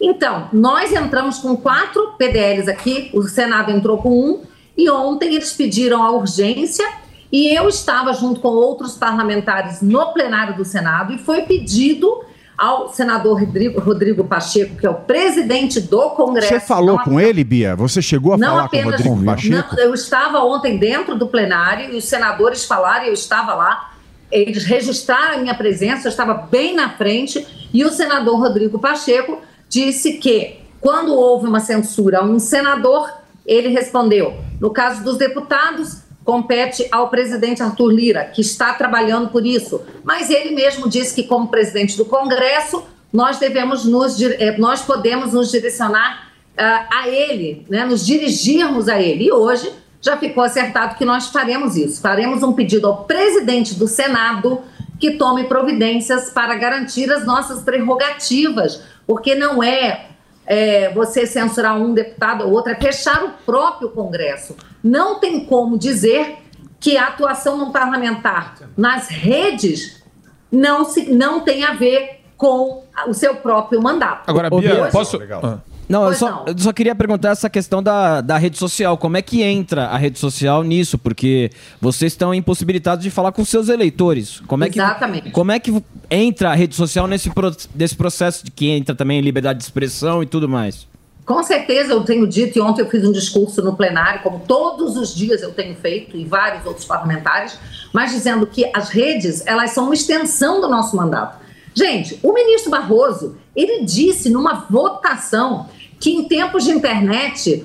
Então, 0.00 0.48
nós 0.52 0.92
entramos 0.92 1.38
com 1.38 1.56
quatro 1.56 2.14
PDLs 2.18 2.68
aqui, 2.68 3.08
o 3.14 3.22
Senado 3.22 3.70
entrou 3.70 3.98
com 3.98 4.10
um, 4.10 4.40
e 4.76 4.90
ontem 4.90 5.36
eles 5.36 5.52
pediram 5.52 6.02
a 6.02 6.10
urgência, 6.10 6.84
e 7.30 7.56
eu 7.56 7.68
estava 7.68 8.12
junto 8.12 8.40
com 8.40 8.48
outros 8.48 8.96
parlamentares 8.96 9.80
no 9.80 10.12
plenário 10.12 10.56
do 10.56 10.64
Senado, 10.64 11.12
e 11.12 11.18
foi 11.18 11.42
pedido 11.42 12.24
ao 12.62 12.92
senador 12.92 13.40
Rodrigo, 13.40 13.80
Rodrigo 13.80 14.22
Pacheco, 14.22 14.76
que 14.76 14.86
é 14.86 14.88
o 14.88 14.94
presidente 14.94 15.80
do 15.80 16.10
Congresso. 16.10 16.46
Você 16.46 16.60
falou 16.60 16.96
com 17.00 17.18
ele, 17.18 17.42
Bia? 17.42 17.74
Você 17.74 18.00
chegou 18.00 18.34
a 18.34 18.36
não 18.36 18.50
falar 18.50 18.68
com 18.68 18.76
o 18.76 18.80
apenas. 18.80 19.00
Rodrigo 19.00 19.24
Pacheco? 19.24 19.74
Não, 19.74 19.82
eu 19.82 19.92
estava 19.92 20.44
ontem 20.44 20.78
dentro 20.78 21.18
do 21.18 21.26
plenário 21.26 21.92
e 21.92 21.96
os 21.96 22.04
senadores 22.04 22.64
falaram, 22.64 23.06
eu 23.06 23.12
estava 23.12 23.52
lá. 23.52 23.90
eles 24.30 24.64
registraram 24.64 25.38
a 25.38 25.38
minha 25.38 25.54
presença, 25.54 26.06
eu 26.06 26.10
estava 26.10 26.34
bem 26.34 26.74
na 26.74 26.90
frente, 26.90 27.68
e 27.72 27.84
o 27.84 27.90
senador 27.90 28.38
Rodrigo 28.38 28.78
Pacheco 28.78 29.40
disse 29.68 30.14
que, 30.14 30.60
quando 30.80 31.14
houve 31.14 31.48
uma 31.48 31.58
censura 31.58 32.20
a 32.20 32.22
um 32.22 32.38
senador, 32.38 33.12
ele 33.44 33.68
respondeu: 33.68 34.36
no 34.60 34.70
caso 34.70 35.02
dos 35.02 35.18
deputados, 35.18 36.01
compete 36.24 36.86
ao 36.90 37.08
presidente 37.08 37.62
Arthur 37.62 37.90
Lira, 37.90 38.24
que 38.24 38.40
está 38.40 38.72
trabalhando 38.74 39.28
por 39.28 39.44
isso. 39.44 39.82
Mas 40.04 40.30
ele 40.30 40.54
mesmo 40.54 40.88
disse 40.88 41.14
que, 41.14 41.24
como 41.24 41.48
presidente 41.48 41.96
do 41.96 42.04
Congresso, 42.04 42.84
nós 43.12 43.38
devemos 43.38 43.84
nos, 43.84 44.20
eh, 44.20 44.56
nós 44.58 44.82
podemos 44.82 45.32
nos 45.32 45.50
direcionar 45.50 46.32
ah, 46.56 46.86
a 46.90 47.08
ele, 47.08 47.66
né, 47.68 47.84
nos 47.84 48.06
dirigirmos 48.06 48.88
a 48.88 49.00
ele. 49.00 49.26
E 49.26 49.32
hoje 49.32 49.72
já 50.00 50.16
ficou 50.16 50.42
acertado 50.42 50.96
que 50.96 51.04
nós 51.04 51.28
faremos 51.28 51.76
isso. 51.76 52.00
Faremos 52.00 52.42
um 52.42 52.52
pedido 52.52 52.86
ao 52.86 53.04
presidente 53.04 53.74
do 53.74 53.86
Senado 53.86 54.60
que 54.98 55.12
tome 55.12 55.44
providências 55.44 56.30
para 56.30 56.54
garantir 56.54 57.10
as 57.10 57.26
nossas 57.26 57.62
prerrogativas, 57.62 58.82
porque 59.06 59.34
não 59.34 59.62
é, 59.62 60.10
é, 60.46 60.92
você 60.92 61.26
censurar 61.26 61.76
um 61.76 61.92
deputado 61.92 62.44
ou 62.44 62.52
outro, 62.52 62.72
é 62.72 62.76
fechar 62.76 63.24
o 63.24 63.30
próprio 63.44 63.88
Congresso. 63.90 64.56
Não 64.82 65.20
tem 65.20 65.44
como 65.44 65.78
dizer 65.78 66.38
que 66.80 66.96
a 66.96 67.08
atuação 67.08 67.62
um 67.62 67.70
parlamentar 67.70 68.56
nas 68.76 69.08
redes 69.08 70.02
não, 70.50 70.84
se, 70.84 71.12
não 71.12 71.40
tem 71.40 71.64
a 71.64 71.74
ver 71.74 72.22
com 72.36 72.82
o 73.06 73.14
seu 73.14 73.36
próprio 73.36 73.80
mandato. 73.80 74.28
Agora, 74.28 74.50
Bia, 74.50 74.74
Bia, 74.74 74.86
posso. 74.88 75.16
Ah. 75.42 75.60
Não, 75.88 76.08
eu 76.08 76.14
só, 76.14 76.44
eu 76.46 76.58
só 76.58 76.72
queria 76.72 76.94
perguntar 76.94 77.30
essa 77.30 77.50
questão 77.50 77.82
da, 77.82 78.20
da 78.20 78.38
rede 78.38 78.56
social. 78.56 78.96
Como 78.96 79.16
é 79.16 79.22
que 79.22 79.42
entra 79.42 79.86
a 79.86 79.96
rede 79.96 80.18
social 80.18 80.62
nisso? 80.62 80.96
Porque 80.96 81.50
vocês 81.80 82.12
estão 82.12 82.34
impossibilitados 82.34 83.04
de 83.04 83.10
falar 83.10 83.30
com 83.30 83.44
seus 83.44 83.68
eleitores. 83.68 84.40
Como 84.46 84.64
é 84.64 84.70
que, 84.70 84.78
Exatamente. 84.78 85.30
Como 85.30 85.52
é 85.52 85.60
que 85.60 85.82
entra 86.10 86.50
a 86.50 86.54
rede 86.54 86.74
social 86.74 87.06
nesse 87.06 87.30
pro, 87.30 87.54
desse 87.74 87.94
processo 87.94 88.44
de 88.44 88.50
que 88.50 88.70
entra 88.70 88.94
também 88.94 89.20
liberdade 89.20 89.58
de 89.58 89.64
expressão 89.64 90.22
e 90.22 90.26
tudo 90.26 90.48
mais? 90.48 90.86
Com 91.24 91.42
certeza, 91.42 91.92
eu 91.92 92.02
tenho 92.02 92.26
dito, 92.26 92.58
e 92.58 92.60
ontem 92.60 92.82
eu 92.82 92.90
fiz 92.90 93.04
um 93.06 93.12
discurso 93.12 93.62
no 93.62 93.76
plenário, 93.76 94.22
como 94.22 94.40
todos 94.40 94.96
os 94.96 95.14
dias 95.14 95.40
eu 95.40 95.52
tenho 95.52 95.76
feito, 95.76 96.16
e 96.16 96.24
vários 96.24 96.66
outros 96.66 96.84
parlamentares, 96.84 97.56
mas 97.92 98.10
dizendo 98.10 98.44
que 98.46 98.68
as 98.74 98.88
redes, 98.88 99.46
elas 99.46 99.70
são 99.70 99.84
uma 99.84 99.94
extensão 99.94 100.60
do 100.60 100.68
nosso 100.68 100.96
mandato. 100.96 101.40
Gente, 101.74 102.18
o 102.22 102.32
ministro 102.32 102.70
Barroso, 102.70 103.36
ele 103.54 103.84
disse 103.84 104.28
numa 104.30 104.66
votação 104.68 105.68
que 106.00 106.10
em 106.10 106.24
tempos 106.24 106.64
de 106.64 106.72
internet, 106.72 107.64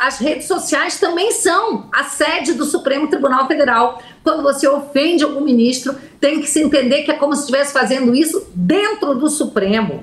as 0.00 0.18
redes 0.18 0.46
sociais 0.46 0.98
também 0.98 1.30
são 1.30 1.88
a 1.92 2.04
sede 2.04 2.54
do 2.54 2.64
Supremo 2.64 3.08
Tribunal 3.08 3.46
Federal. 3.46 4.02
Quando 4.24 4.42
você 4.42 4.66
ofende 4.66 5.22
algum 5.22 5.42
ministro, 5.42 5.94
tem 6.20 6.40
que 6.40 6.48
se 6.48 6.60
entender 6.60 7.02
que 7.02 7.12
é 7.12 7.14
como 7.14 7.34
se 7.34 7.42
estivesse 7.42 7.72
fazendo 7.72 8.14
isso 8.14 8.48
dentro 8.54 9.14
do 9.14 9.28
Supremo. 9.28 10.02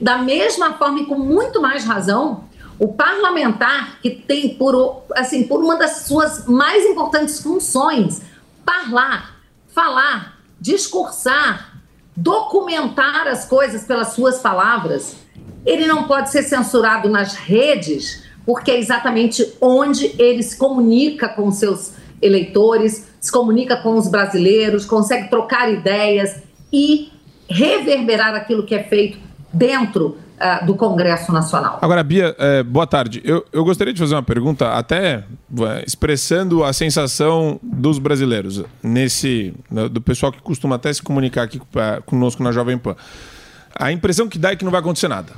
Da 0.00 0.18
mesma 0.18 0.74
forma 0.74 1.00
e 1.00 1.06
com 1.06 1.18
muito 1.18 1.60
mais 1.60 1.84
razão, 1.84 2.44
o 2.78 2.88
parlamentar 2.88 4.00
que 4.00 4.10
tem 4.10 4.54
por, 4.54 5.04
assim, 5.16 5.44
por 5.44 5.60
uma 5.62 5.76
das 5.76 6.02
suas 6.06 6.46
mais 6.46 6.84
importantes 6.84 7.40
funções, 7.42 8.22
falar, 8.64 9.36
falar, 9.74 10.38
discursar, 10.60 11.82
documentar 12.16 13.26
as 13.26 13.44
coisas 13.44 13.84
pelas 13.84 14.08
suas 14.08 14.38
palavras, 14.38 15.16
ele 15.66 15.86
não 15.86 16.04
pode 16.04 16.30
ser 16.30 16.42
censurado 16.44 17.08
nas 17.08 17.34
redes, 17.34 18.22
porque 18.46 18.70
é 18.70 18.78
exatamente 18.78 19.54
onde 19.60 20.14
ele 20.18 20.42
se 20.42 20.56
comunica 20.56 21.28
com 21.28 21.50
seus 21.50 21.92
eleitores, 22.22 23.08
se 23.20 23.30
comunica 23.30 23.76
com 23.76 23.96
os 23.96 24.08
brasileiros, 24.08 24.84
consegue 24.84 25.28
trocar 25.28 25.72
ideias 25.72 26.42
e 26.72 27.12
reverberar 27.48 28.34
aquilo 28.34 28.64
que 28.64 28.74
é 28.74 28.82
feito 28.84 29.27
dentro 29.52 30.16
ah, 30.40 30.60
do 30.64 30.74
Congresso 30.74 31.32
Nacional. 31.32 31.78
Agora, 31.82 32.02
Bia, 32.04 32.34
é, 32.38 32.62
boa 32.62 32.86
tarde. 32.86 33.20
Eu, 33.24 33.44
eu 33.52 33.64
gostaria 33.64 33.92
de 33.92 33.98
fazer 33.98 34.14
uma 34.14 34.22
pergunta, 34.22 34.72
até 34.72 35.24
é, 35.60 35.84
expressando 35.86 36.62
a 36.62 36.72
sensação 36.72 37.58
dos 37.62 37.98
brasileiros, 37.98 38.62
nesse 38.82 39.52
do 39.90 40.00
pessoal 40.00 40.30
que 40.30 40.40
costuma 40.40 40.76
até 40.76 40.92
se 40.92 41.02
comunicar 41.02 41.42
aqui 41.42 41.60
é, 41.74 42.00
conosco 42.06 42.42
na 42.42 42.52
Jovem 42.52 42.78
Pan. 42.78 42.94
A 43.74 43.90
impressão 43.90 44.28
que 44.28 44.38
dá 44.38 44.52
é 44.52 44.56
que 44.56 44.64
não 44.64 44.70
vai 44.70 44.80
acontecer 44.80 45.08
nada. 45.08 45.32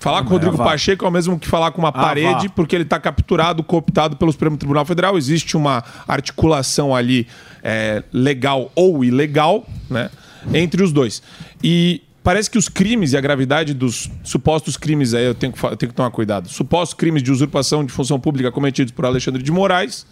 Falar 0.00 0.22
com 0.22 0.28
o 0.28 0.32
Rodrigo. 0.32 0.56
Pacheco 0.56 1.04
é 1.04 1.08
o 1.08 1.10
mesmo 1.10 1.38
que 1.38 1.48
falar 1.48 1.72
com 1.72 1.80
uma 1.82 1.88
Ah, 1.88 1.92
parede, 1.92 2.48
porque 2.48 2.74
ele 2.76 2.84
está 2.84 3.00
capturado, 3.00 3.62
cooptado 3.62 4.16
pelo 4.16 4.30
Supremo 4.30 4.56
Tribunal 4.56 4.84
Federal. 4.84 5.18
Existe 5.18 5.56
uma 5.56 5.82
articulação 6.06 6.94
ali 6.94 7.26
é, 7.62 8.02
legal 8.12 8.70
ou 8.74 9.04
ilegal, 9.04 9.66
né? 9.90 10.10
Entre 10.54 10.82
os 10.82 10.92
dois. 10.92 11.20
E 11.62 12.02
parece 12.28 12.50
que 12.50 12.58
os 12.58 12.68
crimes 12.68 13.14
e 13.14 13.16
a 13.16 13.22
gravidade 13.22 13.72
dos 13.72 14.10
supostos 14.22 14.76
crimes 14.76 15.14
aí, 15.14 15.24
eu 15.24 15.34
tenho 15.34 15.50
que, 15.50 15.64
eu 15.64 15.74
tenho 15.78 15.88
que 15.88 15.96
tomar 15.96 16.10
cuidado. 16.10 16.46
Supostos 16.46 16.92
crimes 16.92 17.22
de 17.22 17.32
usurpação 17.32 17.82
de 17.82 17.90
função 17.90 18.20
pública 18.20 18.52
cometidos 18.52 18.92
por 18.92 19.06
Alexandre 19.06 19.42
de 19.42 19.50
Moraes 19.50 20.06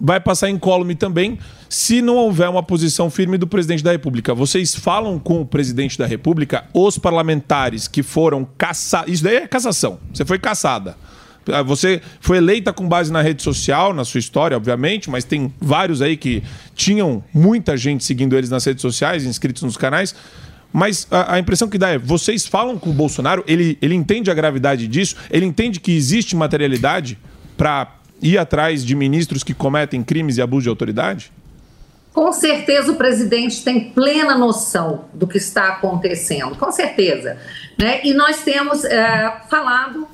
vai 0.00 0.20
passar 0.20 0.48
incólume 0.48 0.94
também 0.94 1.40
se 1.68 2.00
não 2.00 2.14
houver 2.14 2.48
uma 2.48 2.62
posição 2.62 3.10
firme 3.10 3.36
do 3.36 3.48
presidente 3.48 3.82
da 3.82 3.90
República. 3.90 4.32
Vocês 4.32 4.76
falam 4.76 5.18
com 5.18 5.40
o 5.40 5.44
presidente 5.44 5.98
da 5.98 6.06
República, 6.06 6.66
os 6.72 6.96
parlamentares 6.98 7.88
que 7.88 8.04
foram 8.04 8.46
caçados. 8.56 9.12
Isso 9.12 9.24
daí 9.24 9.38
é 9.38 9.48
cassação. 9.48 9.98
Você 10.14 10.24
foi 10.24 10.38
caçada. 10.38 10.96
Ah, 11.52 11.64
Você 11.64 12.00
foi 12.20 12.36
eleita 12.36 12.72
com 12.72 12.88
base 12.88 13.10
na 13.10 13.22
rede 13.22 13.42
social, 13.42 13.92
na 13.92 14.04
sua 14.04 14.20
história, 14.20 14.56
obviamente, 14.56 15.10
mas 15.10 15.24
tem 15.24 15.52
vários 15.60 16.00
aí 16.00 16.16
que 16.16 16.44
tinham 16.76 17.24
muita 17.34 17.76
gente 17.76 18.04
seguindo 18.04 18.36
eles 18.36 18.50
nas 18.50 18.64
redes 18.64 18.82
sociais, 18.82 19.24
inscritos 19.24 19.64
nos 19.64 19.76
canais. 19.76 20.14
Mas 20.72 21.06
a, 21.10 21.34
a 21.34 21.38
impressão 21.38 21.68
que 21.68 21.78
dá 21.78 21.90
é: 21.90 21.98
vocês 21.98 22.46
falam 22.46 22.78
com 22.78 22.90
o 22.90 22.92
Bolsonaro, 22.92 23.44
ele, 23.46 23.76
ele 23.82 23.94
entende 23.94 24.30
a 24.30 24.34
gravidade 24.34 24.86
disso, 24.86 25.16
ele 25.30 25.46
entende 25.46 25.80
que 25.80 25.92
existe 25.92 26.36
materialidade 26.36 27.18
para 27.56 27.96
ir 28.22 28.38
atrás 28.38 28.84
de 28.84 28.94
ministros 28.94 29.42
que 29.42 29.54
cometem 29.54 30.02
crimes 30.02 30.36
e 30.36 30.42
abuso 30.42 30.64
de 30.64 30.68
autoridade? 30.68 31.32
Com 32.12 32.32
certeza 32.32 32.90
o 32.90 32.96
presidente 32.96 33.62
tem 33.62 33.90
plena 33.90 34.36
noção 34.36 35.04
do 35.14 35.26
que 35.26 35.38
está 35.38 35.68
acontecendo, 35.68 36.56
com 36.56 36.72
certeza. 36.72 37.38
Né? 37.78 38.00
E 38.04 38.12
nós 38.12 38.42
temos 38.42 38.84
eh, 38.84 39.32
falado, 39.48 40.08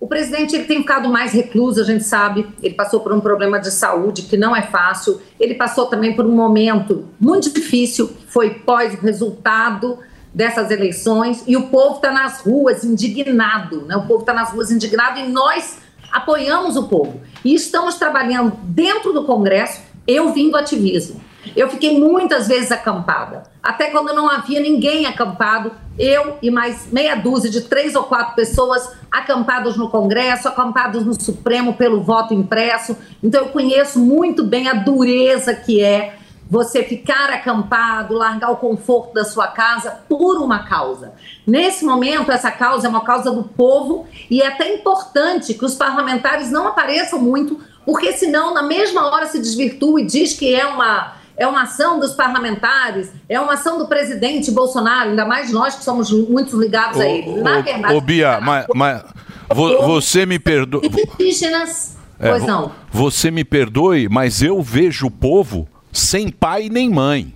o 0.00 0.06
presidente 0.06 0.56
ele 0.56 0.64
tem 0.64 0.78
ficado 0.78 1.10
mais 1.10 1.32
recluso, 1.32 1.78
a 1.78 1.84
gente 1.84 2.04
sabe, 2.04 2.48
ele 2.62 2.74
passou 2.74 3.00
por 3.00 3.12
um 3.12 3.20
problema 3.20 3.60
de 3.60 3.70
saúde 3.70 4.22
que 4.22 4.36
não 4.36 4.56
é 4.56 4.62
fácil, 4.62 5.20
ele 5.38 5.54
passou 5.54 5.86
também 5.86 6.16
por 6.16 6.24
um 6.24 6.32
momento 6.32 7.06
muito 7.20 7.52
difícil, 7.52 8.08
que 8.08 8.26
foi 8.26 8.50
pós 8.50 8.94
o 8.94 8.96
resultado 8.96 9.98
dessas 10.32 10.70
eleições, 10.70 11.44
e 11.46 11.54
o 11.54 11.68
povo 11.68 11.96
está 11.96 12.10
nas 12.10 12.40
ruas 12.40 12.82
indignado, 12.82 13.82
né? 13.82 13.94
o 13.94 14.06
povo 14.06 14.20
está 14.20 14.32
nas 14.32 14.52
ruas 14.52 14.70
indignado 14.70 15.18
e 15.18 15.28
nós 15.28 15.78
apoiamos 16.10 16.76
o 16.76 16.84
povo. 16.84 17.20
E 17.44 17.54
estamos 17.54 17.96
trabalhando 17.96 18.56
dentro 18.62 19.12
do 19.12 19.24
Congresso, 19.24 19.82
eu 20.06 20.32
vim 20.32 20.50
do 20.50 20.56
ativismo. 20.56 21.20
Eu 21.56 21.68
fiquei 21.68 21.98
muitas 21.98 22.48
vezes 22.48 22.70
acampada. 22.70 23.44
Até 23.62 23.90
quando 23.90 24.14
não 24.14 24.30
havia 24.30 24.60
ninguém 24.60 25.06
acampado, 25.06 25.72
eu 25.98 26.38
e 26.42 26.50
mais 26.50 26.88
meia 26.92 27.14
dúzia 27.14 27.50
de 27.50 27.62
três 27.62 27.94
ou 27.94 28.04
quatro 28.04 28.34
pessoas 28.34 28.92
acampadas 29.10 29.76
no 29.76 29.90
Congresso, 29.90 30.48
acampadas 30.48 31.04
no 31.04 31.18
Supremo 31.20 31.74
pelo 31.74 32.02
voto 32.02 32.34
impresso. 32.34 32.96
Então 33.22 33.42
eu 33.42 33.48
conheço 33.48 33.98
muito 33.98 34.44
bem 34.44 34.68
a 34.68 34.74
dureza 34.74 35.54
que 35.54 35.82
é 35.82 36.16
você 36.50 36.82
ficar 36.82 37.30
acampado, 37.30 38.14
largar 38.14 38.50
o 38.50 38.56
conforto 38.56 39.14
da 39.14 39.24
sua 39.24 39.46
casa 39.46 40.00
por 40.08 40.36
uma 40.38 40.64
causa. 40.64 41.12
Nesse 41.46 41.84
momento, 41.84 42.32
essa 42.32 42.50
causa 42.50 42.88
é 42.88 42.90
uma 42.90 43.04
causa 43.04 43.30
do 43.30 43.44
povo 43.44 44.08
e 44.28 44.42
é 44.42 44.48
até 44.48 44.74
importante 44.74 45.54
que 45.54 45.64
os 45.64 45.76
parlamentares 45.76 46.50
não 46.50 46.66
apareçam 46.66 47.20
muito, 47.20 47.60
porque 47.86 48.12
senão, 48.14 48.52
na 48.52 48.64
mesma 48.64 49.06
hora, 49.06 49.26
se 49.26 49.38
desvirtua 49.38 50.00
e 50.00 50.06
diz 50.06 50.32
que 50.32 50.52
é 50.52 50.66
uma, 50.66 51.12
é 51.40 51.46
uma 51.46 51.62
ação 51.62 51.98
dos 51.98 52.12
parlamentares, 52.12 53.10
é 53.26 53.40
uma 53.40 53.54
ação 53.54 53.78
do 53.78 53.86
presidente 53.88 54.50
Bolsonaro, 54.50 55.08
ainda 55.10 55.24
mais 55.24 55.50
nós 55.50 55.74
que 55.74 55.82
somos 55.82 56.10
muito 56.12 56.60
ligados 56.60 57.00
a 57.00 57.08
ele. 57.08 57.40
Na 57.40 57.62
verdade, 57.62 57.94
Ô, 57.94 58.00
Bia, 58.00 58.38
mas, 58.42 58.66
mas 58.74 59.02
vo- 59.48 59.80
você 59.86 60.26
me 60.26 60.38
perdoa. 60.38 60.82
indígenas. 61.18 61.96
É, 62.18 62.28
pois 62.30 62.44
não. 62.44 62.72
Você 62.92 63.30
me 63.30 63.42
perdoe, 63.42 64.06
mas 64.10 64.42
eu 64.42 64.60
vejo 64.60 65.06
o 65.06 65.10
povo 65.10 65.66
sem 65.90 66.28
pai 66.28 66.68
nem 66.70 66.90
mãe. 66.90 67.34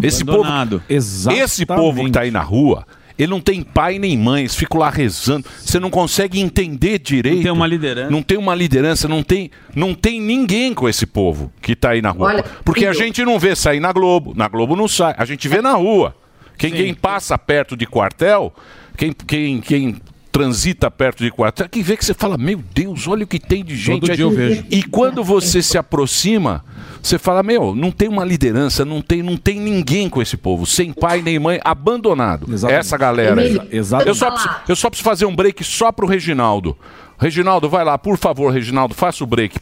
Esse 0.00 0.22
Abandonado. 0.22 0.80
povo, 0.88 1.32
esse 1.32 1.66
povo 1.66 2.04
que 2.04 2.10
tá 2.12 2.20
aí 2.20 2.30
na 2.30 2.40
rua, 2.42 2.86
ele 3.22 3.30
não 3.30 3.40
tem 3.40 3.62
pai 3.62 3.98
nem 3.98 4.16
mãe, 4.16 4.42
eles 4.42 4.54
ficam 4.54 4.80
lá 4.80 4.90
rezando. 4.90 5.46
Você 5.58 5.78
não 5.78 5.90
consegue 5.90 6.40
entender 6.40 6.98
direito. 6.98 7.36
Não 7.36 7.42
tem 7.42 7.52
uma 7.52 7.66
liderança. 7.66 8.10
Não 8.10 8.22
tem 8.22 8.38
uma 8.38 8.54
liderança, 8.54 9.08
não 9.08 9.22
tem, 9.22 9.50
não 9.74 9.94
tem 9.94 10.20
ninguém 10.20 10.74
com 10.74 10.88
esse 10.88 11.06
povo 11.06 11.52
que 11.60 11.76
tá 11.76 11.90
aí 11.90 12.02
na 12.02 12.10
rua. 12.10 12.28
Olha, 12.28 12.44
Porque 12.64 12.86
a 12.86 12.92
gente 12.92 13.24
não 13.24 13.38
vê 13.38 13.54
sair 13.54 13.80
na 13.80 13.92
Globo, 13.92 14.32
na 14.34 14.48
Globo 14.48 14.76
não 14.76 14.88
sai, 14.88 15.14
a 15.16 15.24
gente 15.24 15.48
vê 15.48 15.60
na 15.60 15.74
rua. 15.74 16.14
Quem, 16.58 16.70
quem 16.70 16.94
passa 16.94 17.36
perto 17.38 17.76
de 17.76 17.86
quartel, 17.86 18.52
quem, 18.96 19.12
quem, 19.12 19.60
quem 19.60 19.96
transita 20.32 20.90
perto 20.90 21.22
de 21.22 21.30
quarto, 21.30 21.68
que 21.68 21.82
vê 21.82 21.94
que 21.94 22.04
você 22.04 22.14
fala, 22.14 22.38
meu 22.38 22.60
Deus, 22.74 23.06
olha 23.06 23.24
o 23.24 23.26
que 23.26 23.38
tem 23.38 23.62
de 23.62 23.76
gente. 23.76 24.06
dia 24.06 24.14
aí. 24.14 24.20
eu 24.20 24.30
vejo. 24.30 24.64
E 24.70 24.82
quando 24.82 25.22
você 25.22 25.62
se 25.62 25.76
aproxima, 25.76 26.64
você 27.02 27.18
fala, 27.18 27.42
meu, 27.42 27.74
não 27.74 27.90
tem 27.90 28.08
uma 28.08 28.24
liderança, 28.24 28.84
não 28.84 29.02
tem, 29.02 29.22
não 29.22 29.36
tem 29.36 29.60
ninguém 29.60 30.08
com 30.08 30.22
esse 30.22 30.36
povo, 30.36 30.64
sem 30.64 30.92
pai 30.92 31.20
nem 31.20 31.38
mãe, 31.38 31.60
abandonado. 31.62 32.46
Essa 32.68 32.96
galera 32.96 33.40
aí. 33.40 33.60
Exatamente. 33.70 34.08
Eu 34.08 34.14
só, 34.14 34.30
preciso, 34.30 34.54
eu 34.68 34.76
só 34.76 34.88
preciso 34.88 35.04
fazer 35.04 35.26
um 35.26 35.36
break 35.36 35.62
só 35.62 35.92
pro 35.92 36.06
Reginaldo. 36.06 36.76
Reginaldo, 37.18 37.68
vai 37.68 37.84
lá, 37.84 37.98
por 37.98 38.16
favor, 38.16 38.50
Reginaldo, 38.50 38.94
faça 38.94 39.22
o 39.22 39.26
break. 39.26 39.58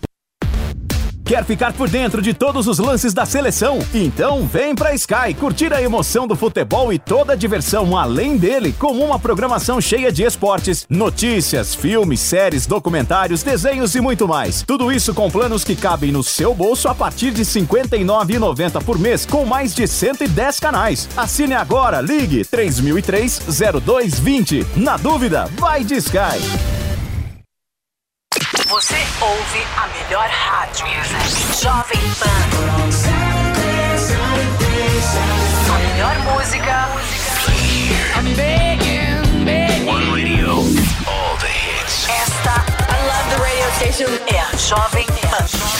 Quer 1.30 1.44
ficar 1.44 1.72
por 1.72 1.88
dentro 1.88 2.20
de 2.20 2.34
todos 2.34 2.66
os 2.66 2.80
lances 2.80 3.14
da 3.14 3.24
seleção? 3.24 3.78
Então 3.94 4.44
vem 4.48 4.74
pra 4.74 4.96
Sky 4.96 5.32
curtir 5.38 5.72
a 5.72 5.80
emoção 5.80 6.26
do 6.26 6.34
futebol 6.34 6.92
e 6.92 6.98
toda 6.98 7.34
a 7.34 7.36
diversão 7.36 7.96
além 7.96 8.36
dele, 8.36 8.72
com 8.72 8.94
uma 8.94 9.16
programação 9.16 9.80
cheia 9.80 10.10
de 10.10 10.24
esportes, 10.24 10.84
notícias, 10.90 11.72
filmes, 11.72 12.18
séries, 12.18 12.66
documentários, 12.66 13.44
desenhos 13.44 13.94
e 13.94 14.00
muito 14.00 14.26
mais. 14.26 14.64
Tudo 14.66 14.90
isso 14.90 15.14
com 15.14 15.30
planos 15.30 15.62
que 15.62 15.76
cabem 15.76 16.10
no 16.10 16.24
seu 16.24 16.52
bolso 16.52 16.88
a 16.88 16.96
partir 16.96 17.30
de 17.30 17.42
R$ 17.42 17.48
59,90 17.48 18.82
por 18.82 18.98
mês, 18.98 19.24
com 19.24 19.44
mais 19.44 19.72
de 19.72 19.86
110 19.86 20.58
canais. 20.58 21.08
Assine 21.16 21.54
agora, 21.54 22.00
ligue 22.00 22.40
3003-0220. 22.40 24.66
Na 24.74 24.96
dúvida, 24.96 25.48
vai 25.60 25.84
de 25.84 25.94
Sky. 25.94 26.89
Você 28.52 28.96
ouve 29.20 29.64
a 29.76 29.86
melhor 29.86 30.28
rádio. 30.28 30.84
Jovem 31.62 32.00
Pan. 32.18 32.26
A 35.72 35.78
melhor 35.78 36.18
música. 36.24 36.88
I'm 38.16 38.34
begging, 38.34 39.44
begging. 39.44 39.86
One 39.86 40.12
radio, 40.12 40.50
all 41.06 41.36
the 41.38 41.46
hits. 41.46 42.08
Esta, 42.08 42.64
I 42.88 43.06
love 43.06 43.30
the 43.30 43.40
radio 43.40 43.70
station. 43.76 44.10
É 44.26 44.40
a 44.40 44.56
Jovem 44.56 45.06
Pan. 45.06 45.79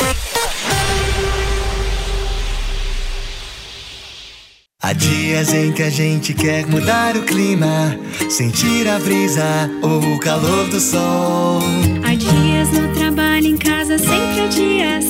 Há 4.82 4.94
dias 4.94 5.52
em 5.52 5.72
que 5.72 5.82
a 5.82 5.90
gente 5.90 6.32
quer 6.32 6.66
mudar 6.66 7.14
o 7.14 7.22
clima, 7.22 7.98
sentir 8.30 8.88
a 8.88 8.98
brisa 8.98 9.70
ou 9.82 10.14
o 10.14 10.18
calor 10.18 10.68
do 10.68 10.80
sol. 10.80 11.60
Há 12.02 12.14
dias 12.14 12.70
no 12.72 12.94
trabalho, 12.94 13.46
em 13.46 13.58
casa, 13.58 13.98
sempre 13.98 14.40
há 14.40 14.46
dias 14.46 15.04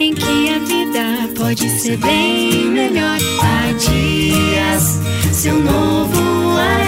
em 0.00 0.14
que 0.14 0.48
a 0.48 0.58
vida 0.60 1.28
pode 1.36 1.68
ser 1.78 1.98
bem 1.98 2.70
melhor. 2.70 3.18
Há 3.42 3.72
dias, 3.72 4.98
seu 5.30 5.60
novo 5.60 6.56
ar 6.56 6.82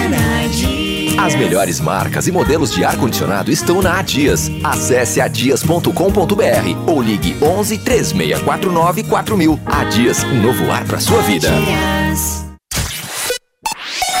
Dias. 0.49 0.84
As 1.17 1.35
melhores 1.35 1.79
marcas 1.79 2.27
e 2.27 2.31
modelos 2.31 2.71
de 2.71 2.83
ar-condicionado 2.83 3.51
estão 3.51 3.81
na 3.81 3.99
Adias. 3.99 4.51
Acesse 4.63 5.21
adias.com.br 5.21 5.89
ou 6.87 7.01
ligue 7.01 7.37
11 7.41 7.77
3649 7.79 9.03
4000. 9.03 9.59
Adias, 9.65 10.23
um 10.23 10.41
novo 10.41 10.71
ar 10.71 10.85
para 10.85 10.99
sua 10.99 11.21
vida. 11.21 11.49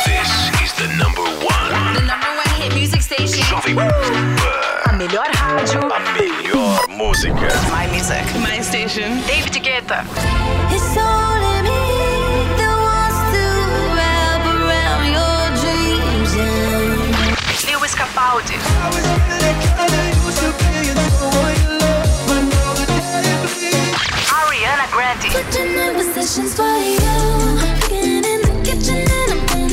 This 0.05 0.51
is 0.63 0.73
the 0.73 0.87
number 0.97 1.23
one. 1.23 1.93
The 1.93 2.01
number 2.01 2.29
one 2.29 2.61
hit 2.61 2.73
music 2.73 3.03
station. 3.03 3.43
Jovem 3.45 3.75
A 4.85 4.93
melhor 4.93 5.27
rádio. 5.35 5.79
A 5.91 5.99
melhor 6.13 6.87
música. 6.89 7.47
My 7.69 7.87
music. 7.91 8.23
My 8.39 8.61
station. 8.63 9.21
David 9.27 9.59
Guetta. 9.61 10.05
It's 10.71 10.97
only 10.97 11.24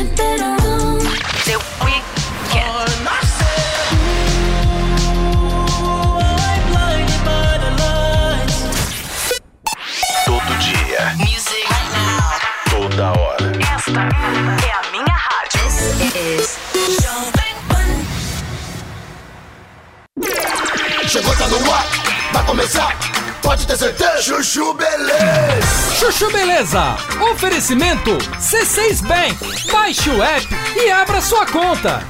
a 0.00 0.04
better 0.16 0.56
room. 0.64 0.98
The 1.46 1.56
Weeknd. 1.84 3.08
Todo 10.26 10.52
dia. 10.58 11.14
Music. 11.18 11.66
Toda 12.70 13.12
hora. 13.12 13.52
Esta 13.76 14.02
é 14.66 14.72
a 14.72 14.82
minha 14.90 15.14
rádio. 15.14 15.62
This 16.12 16.58
is 16.74 17.02
Jovem 17.02 17.41
Chegou, 21.08 21.36
tá 21.36 21.48
no 21.48 21.72
ar, 21.72 21.86
vai 22.32 22.46
começar, 22.46 22.96
pode 23.42 23.66
ter 23.66 23.76
certeza. 23.76 24.22
Chuchu 24.22 24.72
Beleza. 24.74 25.94
Chuchu 25.98 26.30
Beleza. 26.32 26.96
Oferecimento 27.32 28.10
C6 28.38 29.02
Bank. 29.06 29.70
Baixe 29.70 30.08
o 30.10 30.22
app 30.22 30.46
e 30.76 30.90
abra 30.90 31.20
sua 31.20 31.44
conta. 31.46 32.00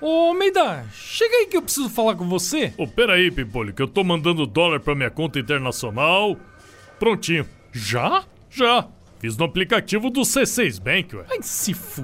Ô, 0.00 0.32
Meida, 0.32 0.86
chega 0.92 1.34
aí 1.36 1.46
que 1.46 1.56
eu 1.56 1.62
preciso 1.62 1.90
falar 1.90 2.14
com 2.14 2.28
você. 2.28 2.72
Ô, 2.78 2.86
peraí, 2.86 3.30
Pimpolho, 3.30 3.74
que 3.74 3.82
eu 3.82 3.88
tô 3.88 4.02
mandando 4.02 4.46
dólar 4.46 4.80
pra 4.80 4.94
minha 4.94 5.10
conta 5.10 5.38
internacional. 5.38 6.36
Prontinho. 6.98 7.46
Já? 7.72 8.24
Já. 8.48 8.86
Fiz 9.18 9.36
no 9.36 9.44
aplicativo 9.44 10.08
do 10.08 10.22
C6 10.22 10.80
Bank, 10.80 11.16
ué. 11.16 11.24
Ai, 11.30 11.38
se 11.42 11.72
f... 11.72 12.02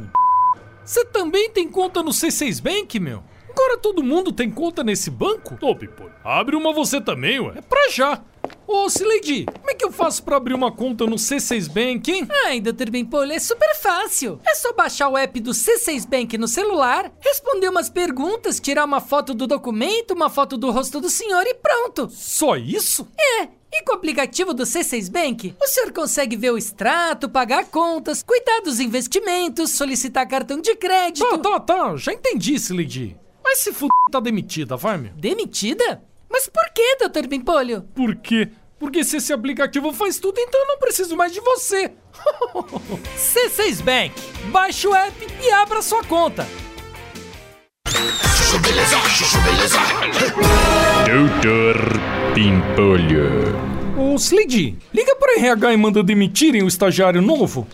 Você 0.84 1.04
também 1.06 1.50
tem 1.50 1.68
conta 1.68 2.02
no 2.02 2.10
C6 2.10 2.62
Bank, 2.62 3.00
meu? 3.00 3.22
Agora 3.56 3.78
todo 3.78 4.02
mundo 4.02 4.32
tem 4.32 4.50
conta 4.50 4.84
nesse 4.84 5.10
banco? 5.10 5.56
Ô, 5.62 5.74
Pimpolho, 5.74 6.12
abre 6.22 6.54
uma 6.54 6.74
você 6.74 7.00
também, 7.00 7.40
ué. 7.40 7.54
É 7.56 7.62
pra 7.62 7.88
já. 7.88 8.22
Ô, 8.66 8.90
Sileidi, 8.90 9.46
como 9.46 9.70
é 9.70 9.74
que 9.74 9.82
eu 9.82 9.90
faço 9.90 10.22
pra 10.22 10.36
abrir 10.36 10.52
uma 10.52 10.70
conta 10.70 11.06
no 11.06 11.16
C6 11.16 11.66
Bank, 11.66 12.12
hein? 12.12 12.28
Ai, 12.44 12.60
Dr. 12.60 12.90
Bimpolho, 12.90 13.32
é 13.32 13.38
super 13.38 13.74
fácil. 13.76 14.38
É 14.46 14.54
só 14.54 14.74
baixar 14.74 15.08
o 15.08 15.16
app 15.16 15.40
do 15.40 15.52
C6 15.52 16.06
Bank 16.06 16.36
no 16.36 16.46
celular, 16.46 17.10
responder 17.18 17.70
umas 17.70 17.88
perguntas, 17.88 18.60
tirar 18.60 18.84
uma 18.84 19.00
foto 19.00 19.32
do 19.32 19.46
documento, 19.46 20.10
uma 20.10 20.28
foto 20.28 20.58
do 20.58 20.70
rosto 20.70 21.00
do 21.00 21.08
senhor 21.08 21.44
e 21.46 21.54
pronto. 21.54 22.10
Só 22.10 22.56
isso? 22.56 23.08
É. 23.18 23.48
E 23.72 23.82
com 23.84 23.92
o 23.92 23.96
aplicativo 23.96 24.52
do 24.52 24.64
C6 24.64 25.10
Bank, 25.10 25.54
o 25.60 25.66
senhor 25.66 25.92
consegue 25.92 26.36
ver 26.36 26.50
o 26.50 26.58
extrato, 26.58 27.26
pagar 27.26 27.64
contas, 27.64 28.22
cuidar 28.22 28.60
dos 28.60 28.80
investimentos, 28.80 29.70
solicitar 29.70 30.28
cartão 30.28 30.60
de 30.60 30.76
crédito. 30.76 31.26
Tá, 31.38 31.38
tá, 31.38 31.60
tá. 31.60 31.96
Já 31.96 32.12
entendi, 32.12 32.58
Sileidi. 32.58 33.16
Mas 33.46 33.60
se 33.60 33.70
f... 33.70 33.86
tá 34.10 34.18
demitida, 34.18 34.76
vai, 34.76 34.98
meu. 34.98 35.12
Demitida? 35.12 36.02
Mas 36.28 36.48
por 36.48 36.68
que, 36.74 36.96
Dr. 36.96 37.28
Bimpolho? 37.28 37.82
Por 37.94 38.16
quê? 38.16 38.48
Porque 38.76 39.04
se 39.04 39.18
esse 39.18 39.32
aplicativo 39.32 39.92
faz 39.92 40.18
tudo, 40.18 40.40
então 40.40 40.60
eu 40.62 40.66
não 40.66 40.78
preciso 40.78 41.16
mais 41.16 41.32
de 41.32 41.40
você. 41.40 41.92
C6 43.16 43.84
Bank. 43.84 44.12
Baixe 44.50 44.88
o 44.88 44.94
app 44.96 45.14
e 45.40 45.50
abra 45.52 45.80
sua 45.80 46.02
conta. 46.02 46.44
Doutor 51.06 51.76
Pimpolho. 52.34 53.54
Ô, 53.96 54.16
Slade, 54.16 54.76
liga 54.92 55.14
pro 55.14 55.38
RH 55.38 55.72
e 55.72 55.76
manda 55.76 56.02
demitirem 56.02 56.64
o 56.64 56.68
estagiário 56.68 57.22
novo. 57.22 57.64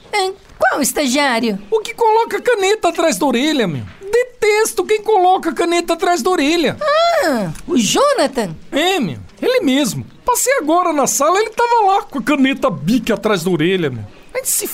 Qual 0.62 0.80
estagiário? 0.80 1.58
O 1.70 1.80
que 1.80 1.92
coloca 1.92 2.40
caneta 2.40 2.88
atrás 2.88 3.18
da 3.18 3.26
orelha, 3.26 3.66
meu. 3.66 3.84
Detesto 4.00 4.84
quem 4.84 5.02
coloca 5.02 5.52
caneta 5.52 5.94
atrás 5.94 6.22
da 6.22 6.30
orelha. 6.30 6.76
Ah, 6.80 7.50
o 7.66 7.76
Jonathan? 7.76 8.54
É, 8.70 9.00
meu. 9.00 9.18
Ele 9.40 9.60
mesmo. 9.60 10.06
Passei 10.24 10.52
agora 10.58 10.92
na 10.92 11.06
sala, 11.06 11.40
ele 11.40 11.50
tava 11.50 11.86
lá 11.86 12.02
com 12.02 12.20
a 12.20 12.22
caneta 12.22 12.70
bique 12.70 13.12
atrás 13.12 13.42
da 13.42 13.50
orelha, 13.50 13.90
meu. 13.90 14.04
Aí 14.34 14.42
se 14.44 14.68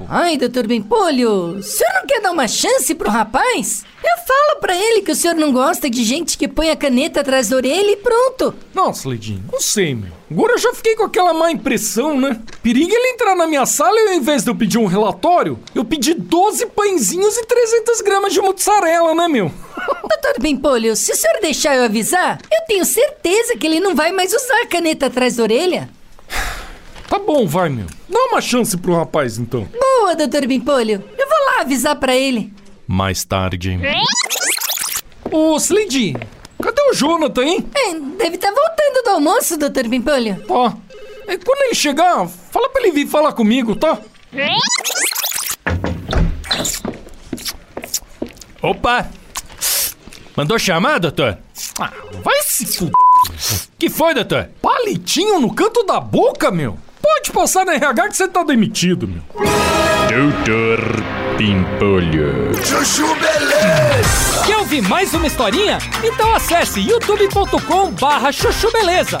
fuder. 0.00 0.14
Ai, 0.14 0.36
doutor 0.36 0.66
Bimpolho, 0.66 1.58
o 1.58 1.62
senhor 1.62 1.92
não 1.94 2.06
quer 2.06 2.20
dar 2.20 2.30
uma 2.32 2.48
chance 2.48 2.94
pro 2.94 3.10
rapaz? 3.10 3.84
Eu 4.02 4.16
falo 4.26 4.60
pra 4.60 4.74
ele 4.74 5.02
que 5.02 5.12
o 5.12 5.14
senhor 5.14 5.34
não 5.34 5.52
gosta 5.52 5.90
de 5.90 6.02
gente 6.02 6.38
que 6.38 6.48
põe 6.48 6.70
a 6.70 6.76
caneta 6.76 7.20
atrás 7.20 7.50
da 7.50 7.56
orelha 7.56 7.90
e 7.90 7.96
pronto. 7.96 8.54
Nossa, 8.74 9.08
Lidinho, 9.08 9.44
não 9.52 9.60
sei, 9.60 9.94
meu. 9.94 10.10
Agora 10.30 10.54
eu 10.54 10.58
já 10.58 10.72
fiquei 10.72 10.96
com 10.96 11.04
aquela 11.04 11.34
má 11.34 11.50
impressão, 11.50 12.18
né? 12.18 12.40
Periga 12.62 12.94
ele 12.94 13.14
entrar 13.14 13.34
na 13.34 13.46
minha 13.46 13.66
sala 13.66 13.98
e 13.98 14.08
ao 14.08 14.14
invés 14.14 14.42
de 14.44 14.50
eu 14.50 14.54
pedir 14.54 14.78
um 14.78 14.86
relatório, 14.86 15.58
eu 15.74 15.84
pedi 15.84 16.14
12 16.14 16.66
pãezinhos 16.66 17.36
e 17.36 17.44
300 17.44 18.00
gramas 18.00 18.32
de 18.32 18.40
mussarela, 18.40 19.14
né, 19.14 19.28
meu? 19.28 19.50
Doutor 20.08 20.40
Bimpolho, 20.40 20.96
se 20.96 21.12
o 21.12 21.16
senhor 21.16 21.40
deixar 21.40 21.76
eu 21.76 21.84
avisar, 21.84 22.38
eu 22.50 22.66
tenho 22.66 22.84
certeza 22.84 23.56
que 23.56 23.66
ele 23.66 23.80
não 23.80 23.94
vai 23.94 24.12
mais 24.12 24.32
usar 24.32 24.62
a 24.62 24.66
caneta 24.66 25.06
atrás 25.06 25.36
da 25.36 25.42
orelha. 25.42 25.88
Tá 27.10 27.18
bom, 27.18 27.44
vai, 27.44 27.68
meu. 27.68 27.86
Dá 28.08 28.20
uma 28.26 28.40
chance 28.40 28.76
pro 28.76 28.94
rapaz, 28.94 29.36
então. 29.36 29.64
Boa, 29.64 30.14
doutor 30.14 30.46
Bimpolho. 30.46 31.02
Eu 31.18 31.28
vou 31.28 31.38
lá 31.46 31.62
avisar 31.62 31.96
pra 31.96 32.14
ele. 32.14 32.54
Mais 32.86 33.24
tarde. 33.24 33.76
Ô, 35.28 35.56
Slade, 35.56 36.14
cadê 36.62 36.80
o 36.82 36.94
Jonathan, 36.94 37.42
hein? 37.42 37.66
É, 37.74 37.94
deve 38.16 38.36
estar 38.36 38.52
voltando 38.52 39.02
do 39.02 39.10
almoço, 39.10 39.58
doutor 39.58 39.88
Bimpolho. 39.88 40.36
Tá. 40.46 40.76
É, 41.26 41.36
quando 41.36 41.62
ele 41.64 41.74
chegar, 41.74 42.28
fala 42.28 42.68
pra 42.68 42.80
ele 42.82 42.92
vir 42.92 43.08
falar 43.08 43.32
comigo, 43.32 43.74
tá? 43.74 43.98
Opa! 48.62 49.10
Mandou 50.36 50.60
chamar, 50.60 51.00
doutor? 51.00 51.38
Ah, 51.80 51.92
vai 52.22 52.40
se 52.44 52.66
fuder. 52.66 52.92
Que 53.76 53.90
foi, 53.90 54.14
doutor? 54.14 54.48
Palitinho 54.62 55.40
no 55.40 55.52
canto 55.52 55.82
da 55.82 55.98
boca, 55.98 56.52
meu? 56.52 56.78
Pode 57.12 57.32
passar 57.32 57.66
na 57.66 57.74
RH 57.74 58.08
que 58.08 58.16
você 58.16 58.28
tá 58.28 58.44
demitido, 58.44 59.08
meu. 59.08 59.20
Doutor 60.08 60.78
Pimpolho. 61.36 62.54
Chuchu 62.64 63.06
Beleza. 63.16 64.46
Quer 64.46 64.56
ouvir 64.58 64.80
mais 64.82 65.12
uma 65.12 65.26
historinha? 65.26 65.78
Então 66.04 66.32
acesse 66.34 66.80
youtube.com 66.80 67.90
barra 67.92 68.30
chuchu 68.30 68.70
beleza. 68.72 69.18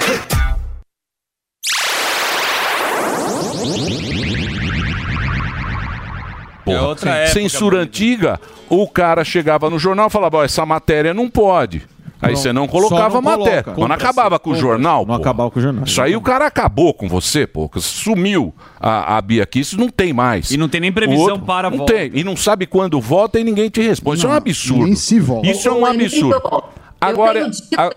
Porra, 6.64 6.82
outra 6.82 7.10
época, 7.10 7.32
censura 7.40 7.78
antiga, 7.80 8.40
o 8.68 8.86
cara 8.88 9.24
chegava 9.24 9.68
no 9.68 9.80
jornal 9.80 10.06
e 10.06 10.10
falava, 10.10 10.36
ó, 10.38 10.44
essa 10.44 10.64
matéria 10.64 11.12
não 11.12 11.28
pode. 11.28 11.82
Aí 12.22 12.32
Não, 12.34 12.36
você 12.40 12.52
não 12.52 12.68
colocava 12.68 13.20
não 13.20 13.32
a 13.32 13.36
matéria. 13.38 13.62
coloca. 13.62 13.80
Mas 13.80 13.88
não 13.88 13.94
acabava 13.96 14.38
com 14.38 14.50
o 14.50 14.54
jornal, 14.54 15.06
Não 15.06 15.14
pô. 15.16 15.20
acabava 15.22 15.50
com 15.50 15.58
o 15.58 15.62
jornal. 15.62 15.84
Isso 15.84 16.02
aí 16.02 16.14
o 16.14 16.20
cara 16.20 16.46
acabou 16.46 16.92
com 16.92 17.08
você, 17.08 17.46
pô. 17.46 17.70
Sumiu 17.78 18.54
a, 18.78 19.16
a 19.16 19.20
Bia 19.22 19.46
Kicis, 19.46 19.78
não 19.78 19.88
tem 19.88 20.12
mais. 20.12 20.50
E 20.50 20.56
não 20.56 20.68
tem 20.68 20.80
nem 20.80 20.92
previsão 20.92 21.40
para 21.40 21.68
a 21.68 21.70
não 21.70 21.78
volta. 21.78 21.92
Tem. 21.94 22.10
E 22.14 22.22
não 22.22 22.36
sabe 22.36 22.66
quando 22.66 23.00
volta 23.00 23.40
e 23.40 23.44
ninguém 23.44 23.70
te 23.70 23.80
responde. 23.80 24.18
Isso 24.18 24.26
é 24.26 24.30
um 24.30 24.34
absurdo. 24.34 24.84
nem 24.84 24.94
se 24.94 25.18
volta. 25.18 25.46
Isso 25.48 25.68
é 25.68 25.72
um 25.72 25.86
absurdo. 25.86 26.64
Agora, 27.00 27.38
eu 27.40 27.50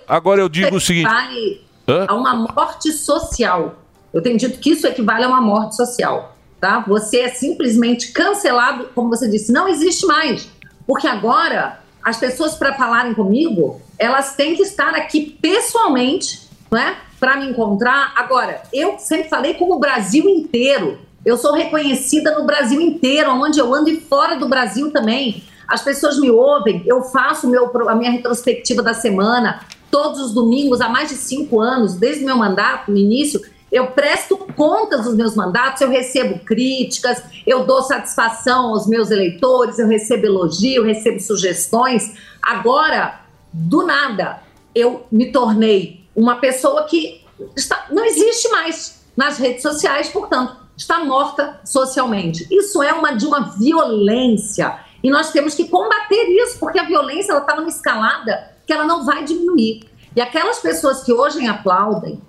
agora 0.08 0.42
eu 0.42 0.48
digo 0.48 0.78
o 0.78 0.80
que 0.80 0.86
seguinte. 0.86 1.06
equivale 1.06 1.62
Hã? 1.88 2.06
a 2.08 2.14
uma 2.16 2.34
morte 2.34 2.92
social. 2.94 3.76
Eu 4.14 4.22
tenho 4.22 4.38
dito 4.38 4.58
que 4.60 4.70
isso 4.72 4.88
equivale 4.88 5.26
a 5.26 5.28
uma 5.28 5.42
morte 5.42 5.76
social. 5.76 6.36
Tá? 6.62 6.80
Você 6.88 7.18
é 7.20 7.28
simplesmente 7.28 8.14
cancelado, 8.14 8.86
como 8.96 9.10
você 9.10 9.30
disse, 9.30 9.52
não 9.52 9.68
existe 9.68 10.06
mais. 10.06 10.48
Porque 10.88 11.08
agora, 11.08 11.80
as 12.04 12.18
pessoas 12.18 12.56
para 12.56 12.74
falarem 12.74 13.14
comigo, 13.14 13.82
elas 13.98 14.36
têm 14.36 14.56
que 14.56 14.64
estar 14.64 14.94
aqui 14.96 15.38
pessoalmente, 15.42 16.50
né? 16.72 16.98
Para 17.20 17.38
me 17.38 17.50
encontrar. 17.50 18.14
Agora, 18.16 18.62
eu 18.74 19.00
sempre 19.00 19.30
falei 19.30 19.54
com 19.54 19.72
o 19.72 19.80
Brasil 19.80 20.28
inteiro. 20.28 21.00
Eu 21.26 21.38
sou 21.38 21.54
reconhecida 21.54 22.38
no 22.38 22.46
Brasil 22.46 22.82
inteiro, 22.82 23.32
onde 23.32 23.60
eu 23.60 23.74
ando 23.74 23.90
e 23.90 24.02
fora 24.02 24.36
do 24.36 24.50
Brasil 24.50 24.92
também. 24.92 25.44
As 25.68 25.82
pessoas 25.82 26.20
me 26.20 26.30
ouvem, 26.30 26.84
eu 26.86 27.04
faço 27.04 27.48
meu, 27.48 27.72
a 27.88 27.96
minha 27.96 28.12
retrospectiva 28.12 28.84
da 28.84 28.94
semana 28.94 29.62
todos 29.94 30.20
os 30.20 30.34
domingos 30.34 30.82
há 30.82 30.90
mais 30.90 31.10
de 31.10 31.16
cinco 31.16 31.62
anos, 31.62 31.94
desde 31.94 32.24
o 32.24 32.26
meu 32.26 32.36
mandato, 32.36 32.90
no 32.90 32.98
início. 32.98 33.40
Eu 33.74 33.88
presto 33.88 34.38
contas 34.56 35.04
dos 35.04 35.16
meus 35.16 35.36
mandatos, 35.36 35.82
eu 35.82 35.90
recebo 35.90 36.38
críticas, 36.46 37.24
eu 37.46 37.66
dou 37.66 37.82
satisfação 37.82 38.68
aos 38.68 38.86
meus 38.86 39.10
eleitores, 39.10 39.80
eu 39.80 39.88
recebo 39.88 40.28
elogio, 40.28 40.82
eu 40.82 40.84
recebo 40.84 41.20
sugestões. 41.20 42.14
Agora, 42.40 43.22
do 43.52 43.84
nada, 43.84 44.44
eu 44.76 45.08
me 45.12 45.32
tornei 45.32 46.06
uma 46.16 46.36
pessoa 46.36 46.84
que 46.84 47.26
está- 47.58 47.88
não 47.90 48.06
existe 48.06 48.48
mais 48.50 49.04
nas 49.18 49.40
redes 49.40 49.64
sociais, 49.64 50.08
portanto, 50.08 50.56
está 50.78 51.04
morta 51.04 51.60
socialmente. 51.66 52.48
Isso 52.52 52.84
é 52.84 52.94
uma 52.94 53.14
de 53.14 53.26
uma 53.26 53.56
violência 53.58 54.78
e 55.04 55.10
nós 55.10 55.32
temos 55.32 55.56
que 55.56 55.68
combater 55.68 56.26
isso, 56.30 56.60
porque 56.60 56.78
a 56.78 56.84
violência 56.84 57.36
está 57.36 57.56
numa 57.56 57.70
escalada 57.70 58.52
que 58.68 58.72
ela 58.72 58.86
não 58.86 59.04
vai 59.04 59.24
diminuir. 59.24 59.90
E 60.16 60.22
aquelas 60.22 60.60
pessoas 60.60 61.04
que 61.04 61.12
hoje 61.12 61.44
aplaudem, 61.48 62.22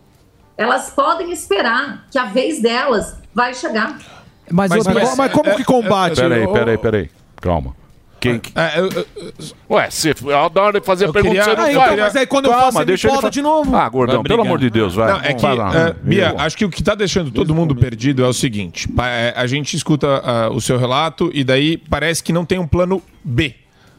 elas 0.56 0.90
podem 0.90 1.32
esperar 1.32 2.06
que 2.10 2.18
a 2.18 2.26
vez 2.26 2.60
delas 2.62 3.16
vai 3.34 3.54
chegar. 3.54 3.98
Mas, 4.50 4.70
mas, 4.70 4.86
mas- 4.86 5.16
mas 5.16 5.32
como 5.32 5.56
que 5.56 5.64
combate? 5.64 6.16
Peraí, 6.16 6.46
peraí, 6.46 6.78
peraí. 6.78 7.10
Calma. 7.40 7.74
Quem 8.20 8.38
que... 8.38 8.52
É, 8.58 8.80
Ué, 9.68 9.90
você 9.90 10.14
adora 10.34 10.80
fazer 10.80 11.06
Eu 11.06 11.12
pergunta, 11.12 11.34
queria- 11.34 11.44
você 11.44 11.56
não 11.56 11.64
Ah, 11.64 11.72
então, 11.92 11.96
mas 12.04 12.16
aí 12.16 12.26
quando 12.26 12.46
eu 12.46 12.50
Calma, 12.52 12.64
faço, 12.66 12.78
ele 12.78 12.84
deixa 12.86 13.08
ele 13.08 13.20
fa- 13.20 13.28
de 13.28 13.42
novo. 13.42 13.76
Ah, 13.76 13.86
gordão, 13.88 14.22
pelo 14.22 14.40
amor 14.42 14.58
de 14.58 14.70
Deus, 14.70 14.94
vai. 14.94 15.12
Não, 15.12 15.20
é 15.20 15.34
que, 15.34 15.42
Vai 15.42 15.54
lá. 15.54 15.74
é, 15.76 15.92
Bia, 15.92 16.34
acho 16.38 16.56
que 16.56 16.64
o 16.64 16.70
que 16.70 16.82
tá 16.82 16.94
deixando 16.94 17.30
todo 17.30 17.54
mundo 17.54 17.76
perdido 17.76 18.24
é 18.24 18.26
o 18.26 18.32
seguinte: 18.32 18.88
é, 19.02 19.34
a 19.36 19.46
gente 19.46 19.76
escuta 19.76 20.22
ah, 20.24 20.48
o 20.50 20.58
seu 20.60 20.78
relato 20.78 21.30
e 21.34 21.44
daí 21.44 21.76
parece 21.76 22.22
que 22.22 22.32
não 22.32 22.46
tem 22.46 22.58
um 22.58 22.66
plano 22.66 23.02
B. 23.22 23.54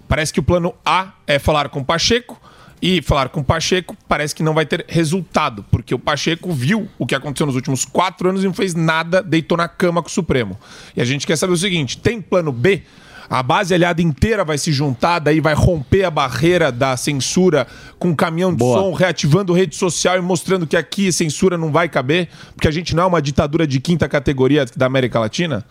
Parece 0.08 0.34
que 0.34 0.40
o 0.40 0.44
plano 0.44 0.74
A 0.84 1.10
é 1.28 1.38
falar 1.38 1.70
com 1.70 1.82
o 1.82 1.86
Pacheco. 1.86 2.40
E 2.82 3.02
falar 3.02 3.30
com 3.30 3.40
o 3.40 3.44
Pacheco 3.44 3.96
parece 4.08 4.36
que 4.36 4.44
não 4.44 4.54
vai 4.54 4.66
ter 4.66 4.86
resultado, 4.88 5.66
porque 5.72 5.96
o 5.96 6.00
Pacheco 6.00 6.52
viu 6.52 6.88
o 7.00 7.06
que 7.06 7.16
aconteceu 7.16 7.46
nos 7.46 7.56
últimos 7.56 7.86
quatro 7.86 8.30
anos 8.30 8.44
e 8.44 8.46
não 8.46 8.54
fez 8.54 8.76
nada, 8.76 9.24
deitou 9.24 9.58
na 9.58 9.68
cama 9.68 10.02
com 10.02 10.10
o 10.10 10.12
Supremo. 10.12 10.58
E 10.96 11.02
a 11.02 11.06
gente 11.06 11.26
quer 11.26 11.38
saber 11.38 11.54
o 11.54 11.58
seguinte: 11.58 11.98
tem 11.98 12.22
plano 12.22 12.52
B? 12.52 12.84
A 13.30 13.42
base 13.42 13.74
aliada 13.74 14.02
inteira 14.02 14.46
vai 14.46 14.58
se 14.58 14.72
juntar, 14.72 15.20
daí 15.20 15.40
vai 15.40 15.54
romper 15.54 16.04
a 16.04 16.12
barreira 16.12 16.72
da 16.72 16.96
censura 16.96 17.66
com 17.98 18.10
um 18.10 18.16
caminhão 18.16 18.54
de 18.54 18.64
som, 18.64 18.94
reativando 18.94 19.52
rede 19.52 19.76
social 19.76 20.18
e 20.18 20.22
mostrando 20.22 20.68
que 20.68 20.78
aqui 20.78 21.12
censura 21.12 21.58
não 21.58 21.72
vai 21.72 21.90
caber, 21.90 22.30
porque 22.54 22.68
a 22.68 22.72
gente 22.72 22.96
não 22.96 23.04
é 23.04 23.06
uma 23.08 23.22
ditadura 23.22 23.66
de 23.66 23.80
quinta 23.80 24.08
categoria 24.08 24.66
da 24.76 24.86
América 24.86 25.20
Latina? 25.20 25.66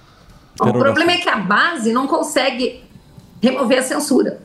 O 0.60 0.72
problema 0.72 1.12
é 1.12 1.18
que 1.18 1.28
a 1.28 1.36
base 1.36 1.92
não 1.92 2.06
consegue 2.06 2.82
remover 3.40 3.78
a 3.78 3.82
censura. 3.82 4.40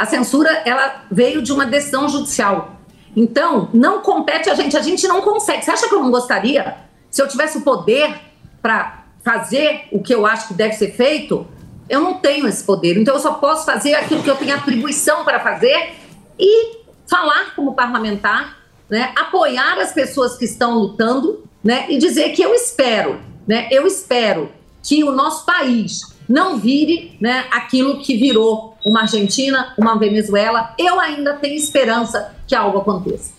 A 0.00 0.06
censura 0.06 0.62
ela 0.64 1.04
veio 1.10 1.42
de 1.42 1.52
uma 1.52 1.66
decisão 1.66 2.08
judicial. 2.08 2.80
Então, 3.14 3.68
não 3.74 4.00
compete 4.00 4.48
a 4.48 4.54
gente. 4.54 4.74
A 4.74 4.80
gente 4.80 5.06
não 5.06 5.20
consegue. 5.20 5.62
Você 5.62 5.70
acha 5.70 5.86
que 5.86 5.94
eu 5.94 6.00
não 6.00 6.10
gostaria? 6.10 6.74
Se 7.10 7.20
eu 7.20 7.28
tivesse 7.28 7.58
o 7.58 7.60
poder 7.60 8.18
para 8.62 9.04
fazer 9.22 9.88
o 9.92 10.02
que 10.02 10.14
eu 10.14 10.24
acho 10.24 10.48
que 10.48 10.54
deve 10.54 10.72
ser 10.72 10.92
feito, 10.92 11.46
eu 11.86 12.00
não 12.00 12.14
tenho 12.14 12.48
esse 12.48 12.64
poder. 12.64 12.96
Então, 12.96 13.14
eu 13.14 13.20
só 13.20 13.34
posso 13.34 13.66
fazer 13.66 13.92
aquilo 13.92 14.22
que 14.22 14.30
eu 14.30 14.36
tenho 14.36 14.54
atribuição 14.54 15.22
para 15.22 15.38
fazer 15.38 15.92
e 16.38 16.78
falar 17.06 17.54
como 17.54 17.74
parlamentar, 17.74 18.56
né? 18.88 19.12
apoiar 19.14 19.78
as 19.80 19.92
pessoas 19.92 20.34
que 20.34 20.46
estão 20.46 20.78
lutando 20.78 21.44
né? 21.62 21.84
e 21.90 21.98
dizer 21.98 22.30
que 22.30 22.40
eu 22.40 22.54
espero, 22.54 23.20
né? 23.46 23.68
eu 23.70 23.86
espero 23.86 24.50
que 24.82 25.04
o 25.04 25.12
nosso 25.12 25.44
país 25.44 26.18
não 26.30 26.58
vire 26.58 27.16
né, 27.20 27.44
aquilo 27.50 27.98
que 27.98 28.16
virou 28.16 28.76
uma 28.86 29.00
Argentina, 29.00 29.74
uma 29.76 29.98
Venezuela. 29.98 30.72
Eu 30.78 31.00
ainda 31.00 31.34
tenho 31.34 31.56
esperança 31.56 32.32
que 32.46 32.54
algo 32.54 32.78
aconteça. 32.78 33.32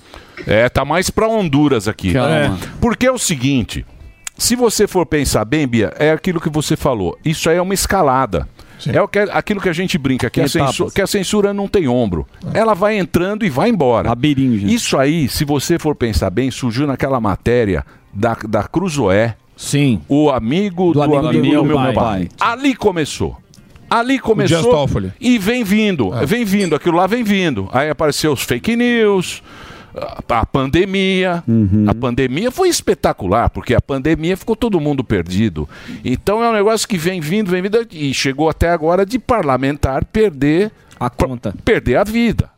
É, 0.45 0.67
tá 0.67 0.83
mais 0.83 1.09
pra 1.09 1.25
Honduras 1.25 1.87
aqui. 1.87 2.11
Calma. 2.11 2.59
Porque 2.81 3.07
é 3.07 3.11
o 3.11 3.17
seguinte, 3.17 3.85
se 4.37 4.57
você 4.57 4.87
for 4.87 5.05
pensar 5.05 5.45
bem, 5.45 5.65
Bia, 5.65 5.93
é 5.97 6.11
aquilo 6.11 6.41
que 6.41 6.49
você 6.49 6.75
falou. 6.75 7.17
Isso 7.23 7.49
aí 7.49 7.55
é 7.55 7.61
uma 7.61 7.73
escalada. 7.73 8.45
É 8.91 9.01
o 9.01 9.07
que, 9.07 9.19
aquilo 9.19 9.61
que 9.61 9.69
a 9.69 9.73
gente 9.73 9.97
brinca, 9.97 10.29
que 10.29 10.41
a, 10.41 10.47
censura, 10.47 10.91
que 10.91 11.01
a 11.01 11.07
censura 11.07 11.53
não 11.53 11.67
tem 11.67 11.87
ombro. 11.87 12.27
Ela 12.53 12.73
vai 12.73 12.97
entrando 12.97 13.45
e 13.45 13.49
vai 13.49 13.69
embora. 13.69 14.09
Isso 14.65 14.97
aí, 14.97 15.29
se 15.29 15.45
você 15.45 15.77
for 15.79 15.95
pensar 15.95 16.29
bem, 16.31 16.49
surgiu 16.51 16.87
naquela 16.87 17.21
matéria 17.21 17.85
da, 18.11 18.35
da 18.49 18.63
Cruzoé. 18.63 19.35
Sim. 19.61 20.01
O 20.09 20.31
amigo 20.31 20.91
do, 20.91 21.03
amigo 21.03 21.27
amigo, 21.27 21.55
do 21.55 21.61
do 21.61 21.65
meu 21.65 21.77
pai. 21.77 21.93
pai. 21.93 22.29
Ali 22.39 22.75
começou. 22.75 23.37
Ali 23.87 24.17
começou 24.17 24.89
e 25.19 25.37
vem 25.37 25.63
vindo, 25.63 26.11
vem 26.25 26.45
vindo, 26.45 26.73
aquilo 26.75 26.97
lá 26.97 27.05
vem 27.05 27.23
vindo. 27.23 27.69
Aí 27.71 27.89
apareceu 27.89 28.31
os 28.31 28.41
fake 28.41 28.75
news, 28.75 29.43
a, 30.29 30.45
pandemia. 30.45 31.43
A 31.87 31.93
pandemia 31.93 32.49
foi 32.49 32.69
espetacular, 32.69 33.49
porque 33.49 33.75
a 33.75 33.81
pandemia 33.81 34.35
ficou 34.35 34.55
todo 34.55 34.79
mundo 34.79 35.03
perdido. 35.03 35.69
Então 36.03 36.43
é 36.43 36.49
um 36.49 36.53
negócio 36.53 36.87
que 36.87 36.97
vem 36.97 37.19
vindo, 37.19 37.51
vem 37.51 37.61
vindo, 37.61 37.85
e 37.91 38.13
chegou 38.13 38.49
até 38.49 38.69
agora 38.69 39.05
de 39.05 39.19
parlamentar 39.19 40.05
perder 40.05 40.71
a 40.99 41.09
conta. 41.09 41.53
Perder 41.63 41.97
a 41.97 42.03
vida. 42.03 42.49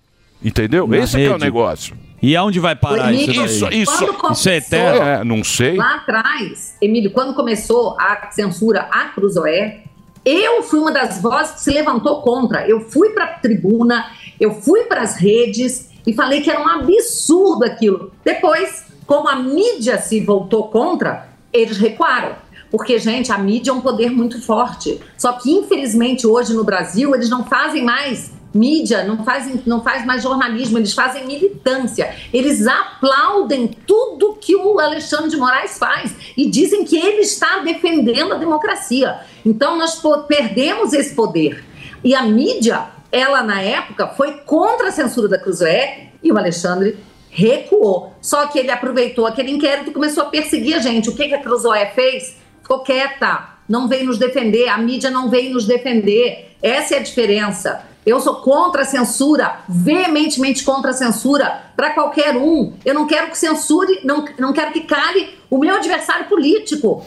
Entendeu? 0.42 0.88
Na 0.88 0.98
Esse 0.98 1.22
é 1.22 1.34
o 1.34 1.38
negócio. 1.38 1.96
E 2.24 2.36
aonde 2.38 2.58
vai 2.60 2.74
parar 2.76 3.14
Emílio, 3.14 3.45
isso 3.45 3.66
daí? 3.66 3.82
Isso, 3.82 3.91
Quando 3.91 4.34
isso 4.34 4.50
é 4.50 4.62
começou- 4.62 4.78
eterno. 4.78 5.02
É, 5.06 5.24
não 5.26 5.44
sei. 5.44 5.76
Lá 5.76 5.95
atrás, 5.95 6.76
Emílio, 6.82 7.12
quando 7.12 7.34
começou 7.34 7.98
a 8.00 8.30
censura 8.32 8.88
à 8.90 9.10
Cruzoé, 9.10 9.82
eu 10.26 10.64
fui 10.64 10.80
uma 10.80 10.91
das 10.91 11.22
vozes 11.22 11.56
que 11.56 11.62
se 11.62 11.72
levantou 11.72 12.22
contra. 12.22 12.66
Eu 12.68 12.80
fui 12.80 13.10
para 13.10 13.26
a 13.26 13.28
tribuna, 13.28 14.06
eu 14.40 14.54
fui 14.54 14.84
para 14.86 15.02
as 15.02 15.18
redes 15.18 15.90
e 16.08 16.14
falei 16.14 16.40
que 16.41 16.50
era 16.50 16.62
um 16.62 16.68
absurdo 16.68 17.66
aquilo. 17.66 18.12
Depois, 18.24 18.86
como 19.06 19.28
a 19.28 19.36
mídia 19.36 19.98
se 20.00 20.22
voltou 20.22 20.70
contra, 20.70 21.28
eles 21.52 21.78
recuaram. 21.78 22.41
Porque, 22.72 22.98
gente, 22.98 23.32
a 23.32 23.38
mídia 23.38 23.70
é 23.70 23.74
um 23.74 23.82
poder 23.82 24.10
muito 24.10 24.41
forte. 24.41 25.00
Só 25.18 25.34
que, 25.34 25.52
infelizmente, 25.52 26.26
hoje 26.26 26.54
no 26.54 26.64
Brasil, 26.64 27.14
eles 27.14 27.30
não 27.30 27.44
fazem 27.45 27.84
mais 27.84 28.32
mídia, 28.54 29.04
não 29.04 29.24
fazem, 29.24 29.62
não 29.66 29.82
faz 29.82 30.06
mais 30.06 30.22
jornalismo, 30.22 30.78
eles 30.78 30.94
fazem 30.94 31.26
militância. 31.26 32.14
Eles 32.32 32.68
aplaudem 32.68 33.68
tudo 33.88 34.38
que 34.40 34.56
o 34.56 34.80
Alexandre 34.80 35.30
de 35.30 35.38
Moraes 35.38 35.78
faz 35.78 36.16
e 36.38 36.50
dizem 36.50 36.86
que 36.86 36.98
ele 36.98 37.22
está 37.22 37.60
defendendo 37.60 38.34
a 38.34 38.38
democracia. 38.38 39.20
Então, 39.46 39.78
nós 39.78 40.02
perdemos 40.28 40.94
esse 40.94 41.16
poder. 41.16 41.64
E 42.04 42.14
a 42.14 42.22
mídia, 42.24 42.86
ela 43.12 43.42
na 43.42 43.62
época, 43.62 44.08
foi 44.10 44.34
contra 44.46 44.90
a 44.90 44.92
censura 44.92 45.28
da 45.28 45.40
Cruzoé 45.40 46.10
e 46.22 46.32
o 46.32 46.38
Alexandre 46.38 46.98
recuou. 47.30 48.14
Só 48.22 48.46
que 48.48 48.60
ele 48.60 48.70
aproveitou 48.70 49.26
aquele 49.26 49.52
inquérito 49.52 49.90
e 49.90 49.94
começou 49.94 50.24
a 50.24 50.28
perseguir 50.28 50.76
a 50.76 50.80
gente. 50.80 51.10
O 51.10 51.16
que, 51.16 51.28
que 51.28 51.34
a 51.34 51.42
Cruzoé 51.42 51.88
fez? 51.88 52.38
Ficou 52.62 52.80
quieta, 52.80 53.50
não 53.68 53.88
veio 53.88 54.06
nos 54.06 54.18
defender, 54.18 54.70
a 54.70 54.78
mídia 54.78 55.10
não 55.10 55.30
veio 55.30 55.54
nos 55.54 55.66
defender. 55.66 56.56
Essa 56.62 56.96
é 56.96 57.00
a 57.00 57.02
diferença. 57.02 57.93
Eu 58.06 58.20
sou 58.20 58.36
contra 58.36 58.82
a 58.82 58.86
censura, 58.86 59.60
veementemente 59.70 60.64
contra 60.64 60.92
a 60.92 60.94
censura 60.94 61.62
para 61.76 61.92
qualquer 61.92 62.36
um. 62.36 62.74
Eu 62.84 62.94
não 62.94 63.08
quero 63.08 63.30
que 63.32 63.38
censure, 63.38 64.02
não, 64.04 64.26
não 64.38 64.52
quero 64.54 64.72
que 64.74 64.82
cale 64.82 65.30
o 65.50 65.58
meu 65.58 65.76
adversário 65.76 66.26
político. 66.28 67.04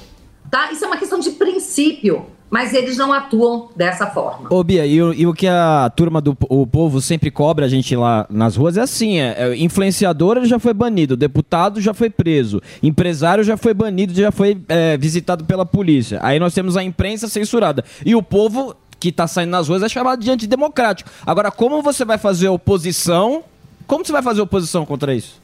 Tá? 0.51 0.71
Isso 0.73 0.85
é 0.85 0.87
uma 0.87 0.97
questão 0.97 1.19
de 1.19 1.31
princípio, 1.31 2.27
mas 2.49 2.73
eles 2.73 2.97
não 2.97 3.13
atuam 3.13 3.69
dessa 3.75 4.07
forma. 4.07 4.47
Ô 4.49 4.63
Bia, 4.63 4.87
e, 4.87 5.03
o- 5.03 5.13
e 5.13 5.27
o 5.27 5.35
que 5.35 5.49
a 5.49 5.91
turma 5.95 6.21
do 6.21 6.37
o 6.49 6.65
povo 6.67 7.01
sempre 7.01 7.31
cobra 7.31 7.67
a 7.67 7.69
gente 7.69 7.95
lá 7.97 8.25
nas 8.31 8.55
ruas 8.57 8.77
é 8.77 8.81
assim: 8.83 9.19
é, 9.19 9.35
é, 9.37 9.57
influenciador 9.57 10.45
já 10.45 10.59
foi 10.61 10.73
banido, 10.73 11.17
deputado 11.17 11.81
já 11.81 11.93
foi 11.93 12.09
preso, 12.09 12.63
empresário 12.81 13.43
já 13.43 13.57
foi 13.57 13.75
banido, 13.75 14.15
já 14.15 14.31
foi 14.31 14.57
é, 14.69 14.97
visitado 14.97 15.45
pela 15.45 15.67
polícia. 15.67 16.21
Aí 16.23 16.39
nós 16.39 16.55
temos 16.55 16.77
a 16.77 16.83
imprensa 16.85 17.27
censurada. 17.29 17.85
E 18.05 18.15
o 18.15 18.23
povo 18.23 18.75
que 18.99 19.13
tá 19.13 19.27
saindo 19.27 19.51
nas 19.51 19.69
ruas 19.69 19.83
é 19.83 19.89
chamado 19.89 20.23
de 20.23 20.31
antidemocrático. 20.31 21.11
Agora, 21.25 21.51
como 21.51 21.83
você 21.83 22.05
vai 22.05 22.19
fazer 22.19 22.49
oposição? 22.49 23.45
Como 23.87 24.05
você 24.05 24.13
vai 24.13 24.23
fazer 24.23 24.41
oposição 24.41 24.85
contra 24.85 25.15
isso? 25.15 25.41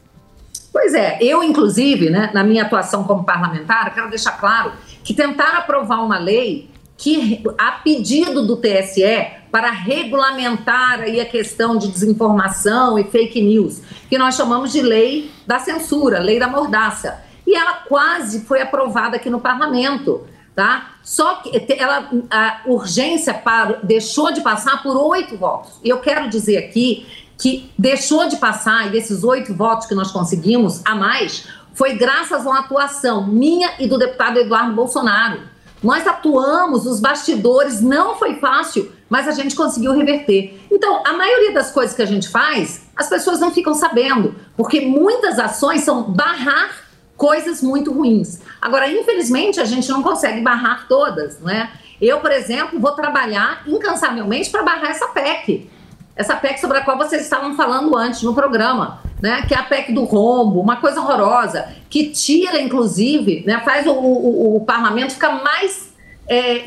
Pois 0.72 0.94
é, 0.94 1.18
eu, 1.20 1.42
inclusive, 1.42 2.08
né, 2.08 2.30
na 2.32 2.42
minha 2.42 2.64
atuação 2.64 3.04
como 3.04 3.24
parlamentar, 3.24 3.92
quero 3.92 4.08
deixar 4.08 4.32
claro 4.32 4.72
que 5.04 5.12
tentar 5.12 5.58
aprovar 5.58 6.02
uma 6.02 6.18
lei 6.18 6.70
que, 6.96 7.42
a 7.58 7.72
pedido 7.72 8.46
do 8.46 8.56
TSE, 8.56 9.26
para 9.50 9.70
regulamentar 9.70 11.00
aí 11.00 11.20
a 11.20 11.26
questão 11.26 11.76
de 11.76 11.88
desinformação 11.88 12.98
e 12.98 13.04
fake 13.04 13.42
news, 13.42 13.82
que 14.08 14.16
nós 14.16 14.34
chamamos 14.34 14.72
de 14.72 14.80
lei 14.80 15.30
da 15.46 15.58
censura, 15.58 16.20
lei 16.20 16.38
da 16.38 16.48
mordaça. 16.48 17.22
E 17.46 17.54
ela 17.54 17.74
quase 17.74 18.46
foi 18.46 18.62
aprovada 18.62 19.16
aqui 19.16 19.28
no 19.28 19.40
parlamento. 19.40 20.26
Tá? 20.54 20.96
Só 21.02 21.36
que 21.36 21.72
ela, 21.72 22.10
a 22.30 22.60
urgência 22.66 23.32
para, 23.32 23.80
deixou 23.82 24.32
de 24.32 24.42
passar 24.42 24.82
por 24.82 24.96
oito 24.96 25.36
votos. 25.36 25.80
E 25.82 25.88
eu 25.88 25.98
quero 25.98 26.28
dizer 26.28 26.58
aqui 26.58 27.06
que 27.38 27.72
deixou 27.78 28.28
de 28.28 28.36
passar, 28.36 28.86
e 28.86 28.90
desses 28.90 29.24
oito 29.24 29.54
votos 29.54 29.86
que 29.86 29.94
nós 29.94 30.12
conseguimos 30.12 30.82
a 30.84 30.94
mais, 30.94 31.48
foi 31.74 31.94
graças 31.94 32.46
a 32.46 32.50
uma 32.50 32.60
atuação 32.60 33.26
minha 33.26 33.72
e 33.78 33.86
do 33.86 33.98
deputado 33.98 34.38
Eduardo 34.38 34.74
Bolsonaro. 34.74 35.40
Nós 35.82 36.06
atuamos 36.06 36.84
nos 36.84 37.00
bastidores, 37.00 37.80
não 37.80 38.14
foi 38.14 38.36
fácil, 38.36 38.92
mas 39.10 39.26
a 39.26 39.32
gente 39.32 39.56
conseguiu 39.56 39.92
reverter. 39.92 40.60
Então, 40.70 41.02
a 41.04 41.14
maioria 41.14 41.52
das 41.52 41.72
coisas 41.72 41.96
que 41.96 42.02
a 42.02 42.06
gente 42.06 42.28
faz, 42.28 42.86
as 42.94 43.08
pessoas 43.08 43.40
não 43.40 43.50
ficam 43.50 43.74
sabendo, 43.74 44.34
porque 44.56 44.80
muitas 44.80 45.38
ações 45.38 45.82
são 45.82 46.04
barrar 46.04 46.70
coisas 47.16 47.62
muito 47.62 47.92
ruins. 47.92 48.40
Agora, 48.60 48.90
infelizmente, 48.90 49.60
a 49.60 49.64
gente 49.64 49.88
não 49.90 50.02
consegue 50.02 50.40
barrar 50.40 50.86
todas, 50.88 51.38
não 51.40 51.50
é? 51.50 51.70
Eu, 52.00 52.18
por 52.20 52.32
exemplo, 52.32 52.80
vou 52.80 52.92
trabalhar 52.92 53.62
incansavelmente 53.66 54.50
para 54.50 54.62
barrar 54.62 54.90
essa 54.90 55.06
PEC. 55.08 55.70
Essa 56.16 56.34
PEC 56.36 56.60
sobre 56.60 56.78
a 56.78 56.80
qual 56.84 56.98
vocês 56.98 57.22
estavam 57.22 57.54
falando 57.56 57.96
antes 57.96 58.22
no 58.22 58.34
programa, 58.34 59.00
né? 59.22 59.42
Que 59.46 59.54
é 59.54 59.58
a 59.58 59.62
PEC 59.62 59.92
do 59.92 60.04
rombo, 60.04 60.60
uma 60.60 60.76
coisa 60.76 61.00
horrorosa, 61.00 61.68
que 61.88 62.10
tira, 62.10 62.60
inclusive, 62.60 63.44
né? 63.46 63.60
faz 63.64 63.86
o, 63.86 63.92
o- 63.92 64.56
o 64.56 64.60
parlamento 64.64 65.12
ficar 65.12 65.42
mais, 65.44 65.94
é, 66.28 66.64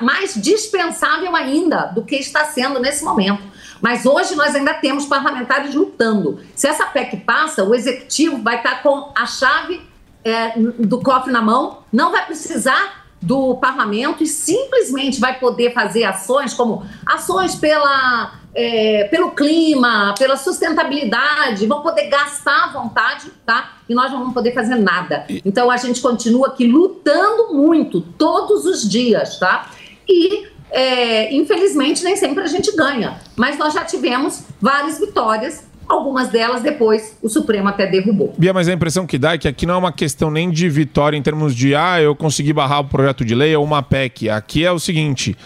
mais 0.00 0.34
dispensável 0.34 1.34
ainda 1.34 1.86
do 1.86 2.02
que 2.04 2.16
está 2.16 2.44
sendo 2.44 2.78
nesse 2.80 3.04
momento. 3.04 3.42
Mas 3.80 4.06
hoje 4.06 4.34
nós 4.34 4.54
ainda 4.54 4.74
temos 4.74 5.06
parlamentares 5.06 5.74
lutando. 5.74 6.40
Se 6.54 6.66
essa 6.66 6.86
PEC 6.86 7.18
passa, 7.18 7.64
o 7.64 7.74
executivo 7.74 8.42
vai 8.42 8.56
estar 8.56 8.82
com 8.82 9.12
a 9.14 9.26
chave 9.26 9.80
é, 10.24 10.58
do 10.58 11.00
cofre 11.00 11.30
na 11.30 11.42
mão, 11.42 11.84
não 11.92 12.10
vai 12.10 12.24
precisar 12.24 13.04
do 13.20 13.56
parlamento 13.56 14.22
e 14.22 14.26
simplesmente 14.26 15.18
vai 15.18 15.38
poder 15.38 15.72
fazer 15.72 16.04
ações 16.04 16.52
como 16.52 16.84
ações 17.06 17.54
pela, 17.54 18.34
é, 18.54 19.04
pelo 19.04 19.30
clima, 19.30 20.14
pela 20.18 20.36
sustentabilidade, 20.36 21.66
vão 21.66 21.80
poder 21.80 22.08
gastar 22.08 22.64
à 22.64 22.72
vontade, 22.72 23.30
tá? 23.46 23.76
E 23.88 23.94
nós 23.94 24.12
não 24.12 24.18
vamos 24.18 24.34
poder 24.34 24.52
fazer 24.52 24.76
nada. 24.76 25.24
Então 25.42 25.70
a 25.70 25.76
gente 25.78 26.02
continua 26.02 26.48
aqui 26.48 26.66
lutando 26.66 27.54
muito, 27.54 28.02
todos 28.02 28.66
os 28.66 28.88
dias, 28.88 29.38
tá? 29.38 29.70
E 30.06 30.46
é, 30.74 31.34
infelizmente 31.34 32.02
nem 32.02 32.16
sempre 32.16 32.42
a 32.42 32.46
gente 32.46 32.74
ganha, 32.76 33.18
mas 33.36 33.56
nós 33.56 33.72
já 33.72 33.84
tivemos 33.84 34.42
várias 34.60 34.98
vitórias, 34.98 35.64
algumas 35.88 36.28
delas 36.28 36.62
depois 36.62 37.16
o 37.22 37.28
Supremo 37.28 37.68
até 37.68 37.86
derrubou. 37.86 38.34
Bia, 38.36 38.52
mas 38.52 38.68
a 38.68 38.72
impressão 38.72 39.06
que 39.06 39.18
dá 39.18 39.34
é 39.34 39.38
que 39.38 39.46
aqui 39.46 39.66
não 39.66 39.74
é 39.74 39.78
uma 39.78 39.92
questão 39.92 40.30
nem 40.30 40.50
de 40.50 40.68
vitória 40.68 41.16
em 41.16 41.22
termos 41.22 41.54
de, 41.54 41.74
ah, 41.74 42.00
eu 42.00 42.16
consegui 42.16 42.52
barrar 42.52 42.80
o 42.80 42.84
projeto 42.84 43.24
de 43.24 43.34
lei 43.34 43.54
ou 43.54 43.64
uma 43.64 43.82
PEC. 43.82 44.28
Aqui 44.28 44.64
é 44.64 44.72
o 44.72 44.78
seguinte. 44.78 45.36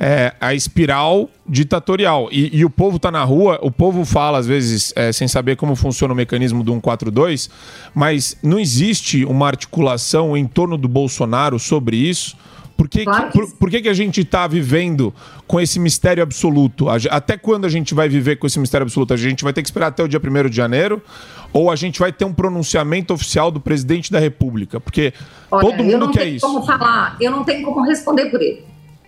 É 0.00 0.32
a 0.40 0.54
espiral 0.54 1.28
ditatorial. 1.46 2.28
E, 2.30 2.56
e 2.56 2.64
o 2.64 2.70
povo 2.70 3.00
tá 3.00 3.10
na 3.10 3.24
rua, 3.24 3.58
o 3.60 3.70
povo 3.70 4.04
fala, 4.04 4.38
às 4.38 4.46
vezes, 4.46 4.92
é, 4.94 5.10
sem 5.10 5.26
saber 5.26 5.56
como 5.56 5.74
funciona 5.74 6.14
o 6.14 6.16
mecanismo 6.16 6.62
do 6.62 6.70
142, 6.70 7.50
mas 7.92 8.36
não 8.40 8.60
existe 8.60 9.24
uma 9.24 9.48
articulação 9.48 10.36
em 10.36 10.46
torno 10.46 10.78
do 10.78 10.86
Bolsonaro 10.86 11.58
sobre 11.58 11.96
isso. 11.96 12.36
Por 12.78 12.88
que, 12.88 13.04
que- 13.04 13.32
por, 13.32 13.52
por 13.56 13.70
que, 13.70 13.82
que 13.82 13.88
a 13.88 13.92
gente 13.92 14.20
está 14.20 14.46
vivendo 14.46 15.12
com 15.48 15.60
esse 15.60 15.80
mistério 15.80 16.22
absoluto? 16.22 16.86
Até 17.10 17.36
quando 17.36 17.64
a 17.64 17.68
gente 17.68 17.92
vai 17.92 18.08
viver 18.08 18.36
com 18.36 18.46
esse 18.46 18.58
mistério 18.60 18.84
absoluto? 18.84 19.12
A 19.12 19.16
gente 19.16 19.42
vai 19.42 19.52
ter 19.52 19.62
que 19.62 19.68
esperar 19.68 19.88
até 19.88 20.00
o 20.00 20.06
dia 20.06 20.20
1 20.24 20.48
de 20.48 20.56
janeiro? 20.56 21.02
Ou 21.52 21.72
a 21.72 21.76
gente 21.76 21.98
vai 21.98 22.12
ter 22.12 22.24
um 22.24 22.32
pronunciamento 22.32 23.12
oficial 23.12 23.50
do 23.50 23.58
presidente 23.58 24.12
da 24.12 24.20
República? 24.20 24.78
Porque 24.78 25.12
Olha, 25.50 25.60
todo 25.66 25.80
eu 25.80 25.84
mundo 25.84 25.98
não 26.06 26.12
quer 26.12 26.20
tenho 26.20 26.36
isso. 26.36 26.46
como 26.46 26.64
falar, 26.64 27.16
eu 27.20 27.32
não 27.32 27.42
tenho 27.42 27.64
como 27.64 27.82
responder 27.84 28.26
por 28.26 28.40
ele. 28.40 28.62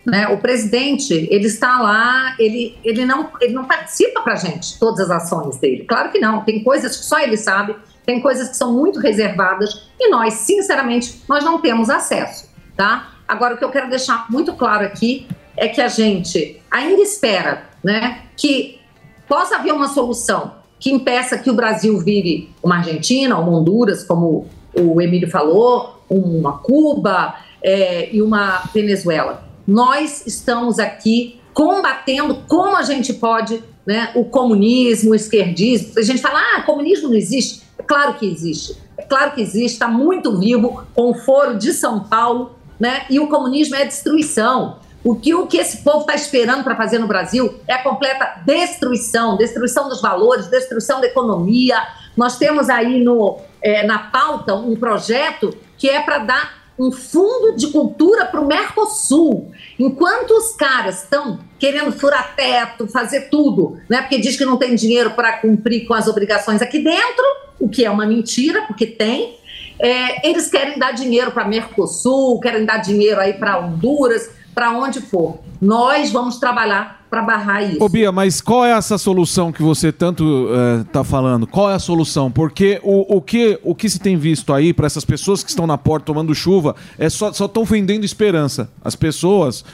Né? 0.05 0.27
O 0.27 0.39
presidente, 0.39 1.13
ele 1.31 1.47
está 1.47 1.79
lá, 1.79 2.35
ele, 2.41 2.77
ele, 2.83 3.05
não, 3.05 3.31
ele 3.41 3.53
não 3.53 3.67
participa 3.67 4.23
para 4.23 4.33
a 4.33 4.37
gente, 4.37 4.81
todas 4.81 5.09
as 5.09 5.23
ações 5.23 5.59
dele. 5.59 5.85
Claro 5.85 6.11
que 6.11 6.19
não, 6.19 6.41
tem 6.43 6.65
coisas 6.65 6.97
que 6.97 7.05
só 7.05 7.21
ele 7.21 7.37
sabe, 7.37 7.77
tem 8.05 8.21
coisas 8.21 8.49
que 8.49 8.57
são 8.57 8.73
muito 8.73 8.99
reservadas 8.99 9.89
e 10.01 10.11
nós, 10.11 10.35
sinceramente, 10.35 11.21
nós 11.29 11.45
não 11.45 11.61
temos 11.61 11.89
acesso, 11.89 12.49
tá? 12.77 13.11
Agora, 13.31 13.55
o 13.55 13.57
que 13.57 13.65
eu 13.65 13.71
quero 13.71 13.89
deixar 13.89 14.27
muito 14.29 14.55
claro 14.55 14.85
aqui 14.85 15.29
é 15.57 15.69
que 15.69 15.81
a 15.81 15.87
gente 15.87 16.61
ainda 16.69 17.01
espera 17.01 17.63
né, 17.83 18.23
que 18.37 18.81
possa 19.29 19.55
haver 19.55 19.73
uma 19.73 19.87
solução 19.87 20.55
que 20.81 20.91
impeça 20.91 21.39
que 21.39 21.49
o 21.49 21.55
Brasil 21.55 21.97
vire 22.01 22.51
uma 22.61 22.79
Argentina, 22.79 23.39
uma 23.39 23.57
Honduras, 23.57 24.03
como 24.03 24.49
o 24.75 25.01
Emílio 25.01 25.31
falou, 25.31 26.03
uma 26.11 26.59
Cuba 26.59 27.37
é, 27.63 28.13
e 28.13 28.21
uma 28.21 28.65
Venezuela. 28.75 29.45
Nós 29.65 30.27
estamos 30.27 30.81
aqui 30.81 31.39
combatendo 31.55 32.43
como 32.49 32.77
a 32.77 32.83
gente 32.83 33.13
pode 33.13 33.63
né, 33.87 34.11
o 34.17 34.25
comunismo, 34.25 35.13
o 35.13 35.15
esquerdismo. 35.15 35.93
A 35.99 36.03
gente 36.03 36.21
fala, 36.21 36.41
ah, 36.57 36.63
comunismo 36.63 37.09
não 37.09 37.17
existe. 37.17 37.63
É 37.79 37.83
claro 37.85 38.15
que 38.15 38.27
existe. 38.27 38.77
É 38.97 39.03
claro 39.03 39.31
que 39.33 39.41
existe, 39.41 39.75
está 39.75 39.87
muito 39.87 40.37
vivo 40.37 40.85
com 40.95 41.11
o 41.11 41.15
foro 41.15 41.57
de 41.57 41.73
São 41.73 42.01
Paulo, 42.01 42.57
né? 42.81 43.05
E 43.11 43.21
o 43.21 43.29
comunismo 43.29 43.77
é 43.77 43.85
destruição. 43.85 44.79
O 45.05 45.15
que, 45.15 45.35
o 45.35 45.47
que 45.47 45.59
esse 45.59 45.79
povo 45.79 46.01
está 46.01 46.15
esperando 46.15 46.65
para 46.65 46.75
fazer 46.75 46.99
no 46.99 47.07
Brasil 47.07 47.61
é 47.69 47.75
a 47.75 47.83
completa 47.83 48.43
destruição, 48.45 49.37
destruição 49.37 49.89
dos 49.89 50.01
valores, 50.01 50.49
destruição 50.49 51.01
da 51.01 51.07
economia. 51.07 51.77
Nós 52.17 52.37
temos 52.37 52.69
aí 52.69 53.03
no, 53.03 53.39
eh, 53.63 53.87
na 53.87 53.99
pauta 53.99 54.55
um 54.55 54.77
projeto 54.77 55.57
que 55.79 55.89
é 55.89 56.01
para 56.01 56.19
dar 56.19 56.61
um 56.79 56.91
fundo 56.91 57.57
de 57.57 57.69
cultura 57.69 58.25
para 58.25 58.41
o 58.41 58.47
Mercosul. 58.47 59.53
Enquanto 59.79 60.31
os 60.31 60.55
caras 60.57 61.03
estão 61.03 61.39
querendo 61.59 61.93
furar 61.93 62.35
teto, 62.35 62.87
fazer 62.89 63.29
tudo, 63.29 63.79
né? 63.89 64.01
Porque 64.01 64.19
diz 64.19 64.37
que 64.37 64.47
não 64.47 64.57
tem 64.57 64.75
dinheiro 64.75 65.11
para 65.11 65.35
cumprir 65.39 65.87
com 65.87 65.93
as 65.93 66.09
obrigações 66.09 66.63
aqui 66.63 66.79
dentro, 66.79 67.25
o 67.59 67.69
que 67.69 67.85
é 67.85 67.91
uma 67.91 68.07
mentira, 68.07 68.63
porque 68.63 68.87
tem. 68.87 69.39
É, 69.81 70.29
eles 70.29 70.49
querem 70.51 70.79
dar 70.79 70.93
dinheiro 70.93 71.33
para 71.33 71.45
Mercosul, 71.47 72.39
querem 72.41 72.65
dar 72.65 72.79
dinheiro 72.79 73.21
aí 73.21 73.33
para 73.33 73.59
Honduras, 73.59 74.31
para 74.55 74.71
onde 74.73 75.01
for. 75.01 75.41
Nós 75.61 76.11
vamos 76.11 76.39
trabalhar 76.39 77.00
para 77.11 77.23
barrar 77.23 77.63
isso. 77.63 77.83
Ô 77.83 77.89
Bia, 77.89 78.13
mas 78.13 78.41
qual 78.41 78.65
é 78.65 78.71
essa 78.71 78.97
solução 78.97 79.51
que 79.51 79.63
você 79.63 79.91
tanto 79.91 80.49
está 80.87 81.03
falando? 81.03 81.47
Qual 81.47 81.71
é 81.71 81.75
a 81.75 81.79
solução? 81.79 82.31
Porque 82.31 82.81
o, 82.85 83.17
o, 83.17 83.21
que, 83.21 83.59
o 83.65 83.75
que 83.75 83.91
se 83.91 83.99
tem 83.99 84.17
visto 84.17 84.53
aí 84.53 84.73
para 84.73 84.87
essas 84.87 85.05
pessoas 85.05 85.43
que 85.43 85.51
estão 85.51 85.67
na 85.67 85.77
porta 85.77 86.07
tomando 86.07 86.35
chuva 86.35 86.77
é 86.97 87.11
só 87.11 87.31
estão 87.31 87.65
vendendo 87.65 88.05
esperança. 88.05 88.71
As 88.85 88.95
pessoas 88.95 89.65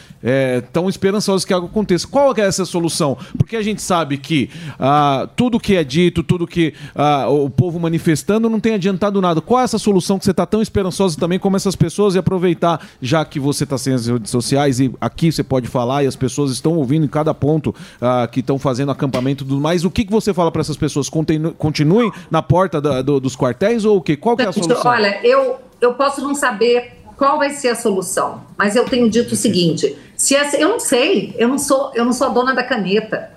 estão 0.59 0.89
esperançosas 0.89 1.45
que 1.45 1.53
algo 1.53 1.67
aconteça. 1.67 2.07
Qual 2.07 2.35
é 2.37 2.41
essa 2.41 2.65
solução? 2.65 3.17
Porque 3.37 3.57
a 3.57 3.63
gente 3.63 3.83
sabe 3.83 4.17
que 4.17 4.51
ah, 4.79 5.29
tudo 5.37 5.61
que 5.61 5.77
é 5.77 5.85
dito, 5.85 6.23
tudo 6.23 6.47
que 6.47 6.75
ah, 6.95 7.29
o 7.29 7.51
povo 7.51 7.79
manifestando 7.79 8.49
não 8.49 8.59
tem 8.59 8.75
adiantado 8.75 9.21
nada. 9.21 9.41
Qual 9.41 9.61
é 9.61 9.65
essa 9.65 9.79
solução 9.79 10.19
que 10.19 10.25
você 10.25 10.31
está 10.31 10.47
tão 10.47 10.63
esperançosa 10.63 11.19
também 11.19 11.39
como 11.39 11.57
essas 11.57 11.77
pessoas 11.77 12.15
e 12.15 12.19
aproveitar, 12.19 12.81
já 13.01 13.25
que 13.25 13.39
você 13.39 13.65
está 13.65 13.79
sem 13.79 13.93
as 13.93 14.07
redes 14.07 14.31
sociais 14.31 14.81
e 14.81 14.93
aqui 15.01 15.31
você 15.31 15.45
pode 15.45 15.69
falar 15.69 16.03
e 16.03 16.07
as 16.07 16.17
pessoas 16.17 16.51
estão 16.51 16.75
ouvindo 16.75 17.05
em 17.05 17.09
cada 17.09 17.26
ponto 17.35 17.75
ah, 18.01 18.29
que 18.31 18.41
estão 18.41 18.59
fazendo 18.59 18.91
acampamento 18.91 19.45
e 19.45 19.47
tudo 19.47 19.61
mais. 19.61 19.85
O 19.85 19.91
que, 19.91 20.05
que 20.05 20.11
você 20.13 20.33
fala 20.35 20.51
para 20.51 20.61
essas 20.61 20.77
pessoas? 20.77 21.09
Continu- 21.09 21.53
continuem 21.53 22.11
na 22.31 22.43
porta 22.43 22.81
da- 22.81 23.03
do- 23.03 23.21
dos 23.21 23.37
quartéis 23.37 23.85
ou 23.85 23.99
o 23.99 24.01
quê? 24.01 24.17
Qual 24.17 24.37
que 24.37 24.43
é 24.43 24.47
a 24.49 24.51
Gente, 24.51 24.65
solução? 24.65 24.91
Olha, 24.91 25.21
eu, 25.25 25.57
eu 25.81 25.95
posso 25.95 26.21
não 26.23 26.35
saber 26.35 26.93
qual 27.17 27.39
vai 27.39 27.51
ser 27.51 27.69
a 27.69 27.75
solução. 27.75 28.43
Mas 28.59 28.77
eu 28.77 28.85
tenho 28.85 29.09
dito 29.09 29.33
o 29.33 29.37
seguinte: 29.37 29.97
se 30.17 30.35
essa, 30.35 30.57
eu 30.57 30.69
não 30.69 30.81
sei, 30.81 31.35
eu 31.39 31.49
não 31.49 31.59
sou, 31.59 31.91
eu 31.95 32.05
não 32.05 32.13
sou 32.13 32.27
a 32.27 32.31
dona 32.31 32.55
da 32.55 32.63
caneta. 32.63 33.31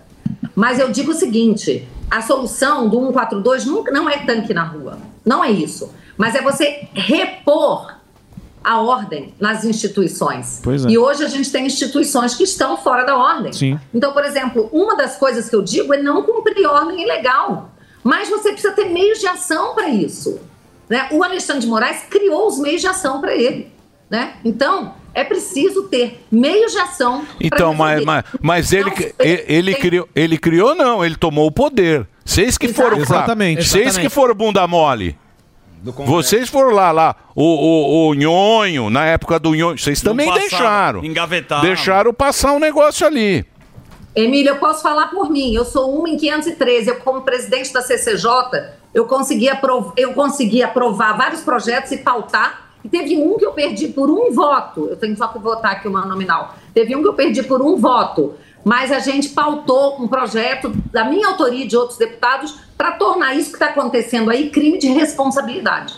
Mas 0.56 0.80
eu 0.80 0.92
digo 0.92 1.12
o 1.12 1.16
seguinte: 1.16 1.88
a 2.12 2.22
solução 2.22 2.90
do 2.90 2.98
142 2.98 3.66
nunca 3.66 3.92
não 3.92 4.10
é 4.10 4.18
tanque 4.18 4.54
na 4.54 4.64
rua. 4.64 4.98
Não 5.26 5.44
é 5.44 5.52
isso. 5.52 5.92
Mas 6.18 6.36
é 6.36 6.42
você 6.42 6.88
repor 6.94 7.99
a 8.64 8.82
ordem 8.82 9.34
nas 9.40 9.64
instituições. 9.64 10.60
Pois 10.64 10.86
é. 10.86 10.90
E 10.90 10.98
hoje 10.98 11.24
a 11.24 11.28
gente 11.28 11.52
tem 11.52 11.66
instituições 11.66 12.36
que 12.36 12.44
estão 12.44 12.78
fora 12.78 13.04
da 13.04 13.18
ordem. 13.18 13.54
Sim. 13.54 13.80
Então, 13.94 14.12
por 14.12 14.24
exemplo, 14.24 14.70
uma 14.72 14.96
das 14.96 15.18
coisas 15.18 15.50
que 15.50 15.56
eu 15.56 15.62
digo 15.62 15.94
é 15.94 16.02
não 16.02 16.24
cumprir 16.24 16.66
ordem 16.66 17.02
ilegal. 17.02 17.72
Mas 18.04 18.30
você 18.30 18.52
precisa 18.52 18.74
ter 18.74 18.86
meios 18.86 19.20
de 19.20 19.28
ação 19.28 19.76
para 19.76 19.90
isso. 19.90 20.40
Né? 20.88 21.08
O 21.12 21.24
Alexandre 21.24 21.62
de 21.62 21.68
Moraes 21.68 22.04
criou 22.10 22.48
os 22.48 22.60
meios 22.60 22.82
de 22.82 22.88
ação 22.88 23.22
para 23.22 23.36
ele. 23.36 23.72
Né? 24.10 24.34
Então, 24.44 24.94
é 25.14 25.24
preciso 25.24 25.84
ter 25.84 26.26
meios 26.32 26.72
de 26.72 26.80
ação. 26.80 27.26
Então, 27.40 27.74
mas, 27.74 28.04
mas, 28.04 28.24
mas 28.42 28.74
ele, 28.74 28.92
ele, 29.20 29.46
ele 29.48 29.76
criou, 29.76 30.10
ele 30.16 30.38
criou, 30.38 30.76
não, 30.76 31.06
ele 31.06 31.16
tomou 31.16 31.48
o 31.48 31.52
poder. 31.52 32.08
Vocês 32.26 32.58
que 32.58 32.68
foram 32.68 32.98
fracos. 32.98 33.10
Exatamente. 33.10 33.64
Vocês 33.64 33.98
que 33.98 34.10
foram 34.10 34.34
bunda 34.34 34.66
mole. 34.68 35.18
Vocês 36.06 36.50
foram 36.50 36.72
lá, 36.72 36.92
lá, 36.92 37.16
o, 37.36 37.44
o, 37.44 38.10
o 38.10 38.14
Nhonho, 38.14 38.90
na 38.90 39.06
época 39.06 39.40
do 39.40 39.56
Nhonho, 39.56 39.78
vocês 39.78 40.02
também 40.02 40.28
passaram, 40.28 40.50
deixaram. 40.50 41.06
engavetaram. 41.06 41.62
Deixaram 41.62 42.14
passar 42.14 42.52
um 42.54 42.60
negócio 42.60 43.08
ali. 43.08 43.46
Emília, 44.16 44.52
eu 44.52 44.58
posso 44.58 44.82
falar 44.82 45.08
por 45.08 45.30
mim. 45.30 45.54
Eu 45.54 45.64
sou 45.64 45.98
uma 45.98 46.10
em 46.10 46.18
513. 46.18 46.90
Eu, 46.90 46.96
como 46.98 47.22
presidente 47.22 47.72
da 47.72 47.82
CCJ, 47.82 48.28
eu 48.94 49.06
consegui, 49.06 49.48
aprov 49.48 49.94
eu 49.96 50.14
consegui 50.14 50.64
aprovar 50.64 51.16
vários 51.18 51.42
projetos 51.42 51.92
e 51.92 51.98
pautar. 51.98 52.70
E 52.84 52.90
teve 52.90 53.18
um 53.18 53.38
que 53.38 53.46
eu 53.46 53.54
perdi 53.54 53.90
por 53.90 54.10
um 54.10 54.34
voto. 54.34 54.88
Eu 54.90 54.98
tenho 54.98 55.16
só 55.16 55.28
que 55.28 55.40
votar 55.40 55.74
aqui 55.74 55.88
uma 55.88 56.06
nominal. 56.06 56.56
Teve 56.74 56.96
um 56.96 57.02
que 57.02 57.08
eu 57.08 57.14
perdi 57.14 57.44
por 57.44 57.62
um 57.62 57.78
voto. 57.78 58.36
Mas 58.64 58.92
a 58.92 59.00
gente 59.00 59.30
pautou 59.30 60.02
um 60.02 60.08
projeto 60.08 60.72
da 60.92 61.06
minha 61.06 61.28
autoria 61.28 61.64
e 61.64 61.68
de 61.68 61.78
outros 61.78 61.98
deputados 61.98 62.56
para 62.78 62.92
tornar 62.94 63.34
isso 63.36 63.50
que 63.50 63.56
está 63.56 63.68
acontecendo 63.68 64.30
aí 64.30 64.50
crime 64.50 64.78
de 64.78 64.88
responsabilidade. 64.90 65.94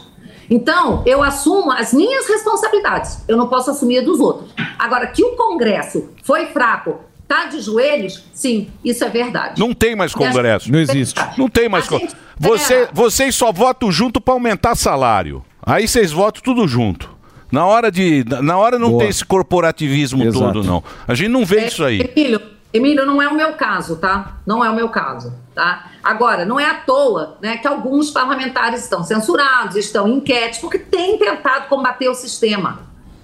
Então, 0.49 1.01
eu 1.05 1.23
assumo 1.23 1.71
as 1.71 1.93
minhas 1.93 2.27
responsabilidades. 2.27 3.23
Eu 3.27 3.37
não 3.37 3.47
posso 3.47 3.71
assumir 3.71 3.99
a 3.99 4.01
dos 4.01 4.19
outros. 4.19 4.51
Agora, 4.77 5.07
que 5.07 5.23
o 5.23 5.35
Congresso 5.35 6.09
foi 6.23 6.47
fraco, 6.47 6.99
tá 7.27 7.45
de 7.45 7.61
joelhos, 7.61 8.23
sim, 8.33 8.69
isso 8.83 9.03
é 9.05 9.09
verdade. 9.09 9.59
Não 9.59 9.73
tem 9.73 9.95
mais 9.95 10.13
Congresso. 10.13 10.65
gente- 10.65 10.71
Não 10.73 10.79
existe. 10.79 11.19
Não 11.37 11.47
tem 11.49 11.69
mais 11.69 11.87
Congresso. 11.87 12.15
gente- 12.15 12.21
Você. 12.37 12.89
Vocês 12.91 13.33
só 13.35 13.51
votam 13.51 13.89
junto 13.91 14.19
para 14.19 14.33
aumentar 14.33 14.75
salário. 14.75 15.43
Aí 15.65 15.87
vocês 15.87 16.11
votam 16.11 16.41
tudo 16.43 16.67
junto. 16.67 17.09
Na 17.51 17.65
hora 17.65 17.91
de. 17.91 18.23
Na 18.41 18.57
hora 18.57 18.79
não 18.79 18.97
tem 18.97 19.09
esse 19.09 19.25
corporativismo 19.25 20.23
Exato. 20.23 20.53
todo, 20.53 20.63
não. 20.63 20.83
A 21.07 21.13
gente 21.13 21.29
não 21.29 21.45
vê 21.45 21.65
isso 21.65 21.83
aí. 21.83 21.99
Emílio, 21.99 22.41
Emílio, 22.73 23.05
não 23.05 23.21
é 23.21 23.27
o 23.27 23.35
meu 23.35 23.53
caso, 23.53 23.97
tá? 23.97 24.37
Não 24.45 24.63
é 24.63 24.69
o 24.69 24.75
meu 24.75 24.87
caso, 24.87 25.33
tá? 25.53 25.91
Agora, 26.01 26.45
não 26.45 26.57
é 26.57 26.65
à 26.65 26.75
toa 26.75 27.37
né, 27.41 27.57
que 27.57 27.67
alguns 27.67 28.09
parlamentares 28.09 28.81
estão 28.81 29.03
censurados, 29.03 29.75
estão 29.75 30.07
em 30.07 30.15
enquete, 30.15 30.61
porque 30.61 30.79
têm 30.79 31.17
tentado 31.17 31.67
combater 31.67 32.07
o 32.07 32.15
sistema, 32.15 32.79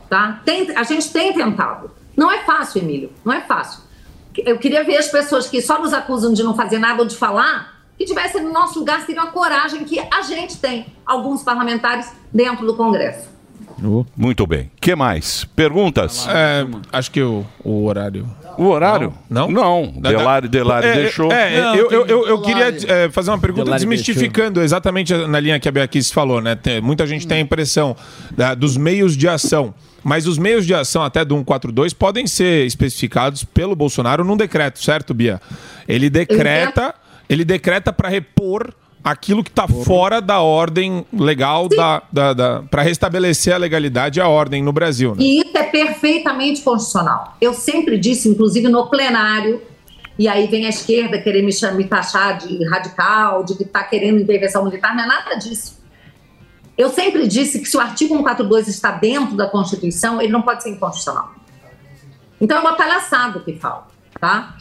tá? 0.10 0.42
Tem, 0.44 0.76
a 0.76 0.84
gente 0.84 1.12
tem 1.12 1.32
tentado. 1.34 1.90
Não 2.16 2.30
é 2.30 2.44
fácil, 2.44 2.82
Emílio, 2.82 3.12
não 3.24 3.32
é 3.32 3.42
fácil. 3.42 3.82
Eu 4.38 4.60
queria 4.60 4.84
ver 4.84 4.98
as 4.98 5.08
pessoas 5.08 5.48
que 5.48 5.62
só 5.62 5.80
nos 5.80 5.94
acusam 5.94 6.34
de 6.34 6.44
não 6.44 6.54
fazer 6.54 6.78
nada 6.78 7.02
ou 7.02 7.08
de 7.08 7.16
falar, 7.16 7.78
que 7.98 8.06
tivessem 8.06 8.44
no 8.44 8.52
nosso 8.52 8.80
lugar, 8.80 9.06
teriam 9.06 9.24
a 9.24 9.32
coragem 9.32 9.86
que 9.86 9.98
a 10.00 10.22
gente 10.22 10.58
tem, 10.58 10.88
alguns 11.06 11.42
parlamentares 11.42 12.12
dentro 12.34 12.66
do 12.66 12.76
Congresso. 12.76 13.37
Muito 14.16 14.48
bem. 14.48 14.72
que 14.82 14.96
mais? 14.96 15.44
Perguntas? 15.56 16.28
É, 16.30 16.66
acho 16.92 17.12
que 17.12 17.22
o, 17.22 17.46
o 17.64 17.86
horário. 17.86 18.26
O 18.58 18.66
horário? 18.66 19.14
Não? 19.30 19.50
Não. 19.52 19.94
Delari, 19.98 20.48
Delari 20.48 20.88
É, 20.88 20.94
deixou. 20.96 21.32
É, 21.32 21.62
Não, 21.62 21.76
eu, 21.76 21.92
eu, 21.92 22.06
eu, 22.08 22.28
eu 22.28 22.42
queria 22.42 22.76
é, 22.88 23.10
fazer 23.10 23.30
uma 23.30 23.38
pergunta 23.38 23.66
Delari 23.66 23.80
desmistificando 23.82 24.62
exatamente 24.62 25.14
na 25.14 25.40
linha 25.40 25.60
que 25.60 25.70
a 25.70 25.72
Beatriz 25.72 26.12
falou, 26.12 26.42
né? 26.42 26.56
Tem- 26.56 26.82
muita 26.82 27.06
gente 27.06 27.28
tem 27.28 27.38
a 27.38 27.42
impressão 27.42 27.96
da- 28.36 28.56
dos 28.56 28.76
meios 28.78 29.16
de 29.16 29.28
ação. 29.28 29.74
Mas 30.04 30.26
os 30.26 30.38
meios 30.40 30.66
de 30.66 30.74
ação 30.74 31.04
até 31.04 31.24
do 31.24 31.36
142 31.36 31.94
podem 31.94 32.26
ser 32.26 32.66
especificados 32.66 33.44
pelo 33.44 33.76
Bolsonaro 33.76 34.24
num 34.24 34.38
decreto, 34.38 34.82
certo, 34.84 35.14
Bia? 35.14 35.40
Ele 35.88 36.10
decreta, 36.10 36.96
ele 37.30 37.44
decreta 37.46 37.92
para 37.94 38.10
repor 38.10 38.74
aquilo 39.12 39.44
que 39.44 39.50
está 39.50 39.68
fora 39.68 40.20
da 40.20 40.42
ordem 40.42 41.06
legal 41.14 41.70
da, 41.70 42.04
da, 42.12 42.34
da 42.34 42.64
para 42.70 42.82
restabelecer 42.82 43.54
a 43.54 43.58
legalidade 43.58 44.20
e 44.20 44.22
a 44.22 44.28
ordem 44.28 44.62
no 44.62 44.74
Brasil. 44.74 45.16
Né? 45.16 45.24
E 45.24 45.40
isso 45.40 45.58
é 45.58 45.64
perfeitamente 45.64 46.62
constitucional. 46.62 47.38
Eu 47.40 47.54
sempre 47.54 47.98
disse, 47.98 48.28
inclusive 48.28 48.68
no 48.68 48.88
plenário, 48.90 49.62
e 50.20 50.28
aí 50.28 50.48
vem 50.48 50.66
a 50.66 50.70
esquerda 50.70 51.22
querer 51.22 51.42
me, 51.42 51.52
me 51.76 51.84
taxar 51.86 52.38
de 52.38 52.66
radical, 52.66 53.44
de 53.44 53.56
que 53.56 53.64
está 53.64 53.84
querendo 53.84 54.20
intervenção 54.20 54.66
militar, 54.66 54.96
não 54.96 55.04
é 55.04 55.08
nada 55.08 55.36
disso. 55.36 55.78
Eu 56.78 56.90
sempre 56.90 57.28
disse 57.28 57.60
que 57.60 57.66
se 57.66 57.78
o 57.78 57.80
artigo 57.80 58.14
142 58.14 58.68
está 58.68 58.92
dentro 58.92 59.36
da 59.36 59.48
Constituição, 59.48 60.22
ele 60.22 60.32
não 60.32 60.42
pode 60.42 60.64
ser 60.64 60.70
inconstitucional. 60.70 61.34
Então 62.42 62.58
é 62.58 62.60
uma 62.60 62.74
palhaçada 62.74 63.40
o 63.40 63.44
que 63.44 63.54
fala, 63.54 63.88
tá? 64.20 64.56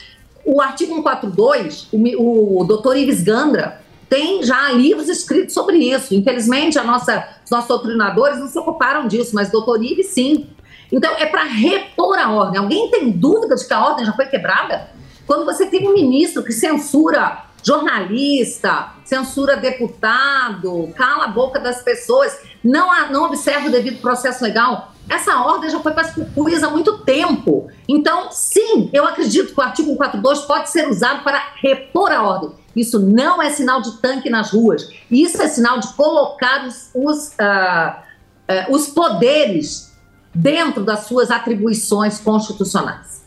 O 0.44 0.62
artigo 0.62 0.94
142, 0.94 1.88
o, 1.92 2.60
o 2.60 2.64
doutor 2.64 2.96
Ives 2.96 3.22
Gandra 3.22 3.84
tem 4.08 4.42
já 4.42 4.70
livros 4.70 5.08
escritos 5.08 5.54
sobre 5.54 5.78
isso. 5.78 6.14
Infelizmente, 6.14 6.78
a 6.78 6.84
nossa, 6.84 7.26
os 7.44 7.50
nossos 7.50 7.68
doutrinadores 7.68 8.38
não 8.38 8.46
se 8.48 8.58
ocuparam 8.58 9.06
disso, 9.08 9.32
mas 9.34 9.50
doutor 9.50 9.82
Ives 9.82 10.08
sim. 10.08 10.48
Então, 10.92 11.12
é 11.18 11.26
para 11.26 11.42
repor 11.44 12.16
a 12.18 12.30
ordem. 12.30 12.58
Alguém 12.60 12.90
tem 12.90 13.10
dúvida 13.10 13.56
de 13.56 13.66
que 13.66 13.74
a 13.74 13.84
ordem 13.84 14.04
já 14.04 14.12
foi 14.12 14.26
quebrada? 14.26 14.88
Quando 15.26 15.44
você 15.44 15.66
tem 15.66 15.88
um 15.88 15.92
ministro 15.92 16.42
que 16.44 16.52
censura 16.52 17.44
jornalista, 17.62 18.90
censura 19.04 19.56
deputado, 19.56 20.92
cala 20.96 21.24
a 21.24 21.28
boca 21.28 21.58
das 21.58 21.82
pessoas, 21.82 22.38
não, 22.62 22.90
há- 22.90 23.06
não 23.10 23.24
observa 23.24 23.66
o 23.68 23.70
devido 23.70 24.00
processo 24.00 24.42
legal, 24.44 24.92
essa 25.08 25.36
ordem 25.40 25.70
já 25.70 25.80
foi 25.80 25.92
para 25.92 26.02
as 26.02 26.14
cucuias 26.14 26.62
há 26.62 26.70
muito 26.70 26.98
tempo. 26.98 27.68
Então, 27.88 28.30
sim, 28.30 28.90
eu 28.92 29.04
acredito 29.06 29.52
que 29.54 29.60
o 29.60 29.62
artigo 29.62 29.88
142 29.88 30.40
pode 30.42 30.70
ser 30.70 30.88
usado 30.88 31.22
para 31.22 31.40
repor 31.60 32.10
a 32.12 32.22
ordem. 32.22 32.50
Isso 32.76 33.00
não 33.00 33.42
é 33.42 33.48
sinal 33.48 33.80
de 33.80 34.00
tanque 34.02 34.28
nas 34.28 34.50
ruas. 34.50 34.90
Isso 35.10 35.40
é 35.40 35.48
sinal 35.48 35.80
de 35.80 35.88
colocar 35.94 36.66
os, 36.66 36.90
os, 36.94 37.32
ah, 37.40 38.02
ah, 38.46 38.66
os 38.68 38.88
poderes 38.88 39.92
dentro 40.34 40.84
das 40.84 41.06
suas 41.06 41.30
atribuições 41.30 42.18
constitucionais. 42.18 43.24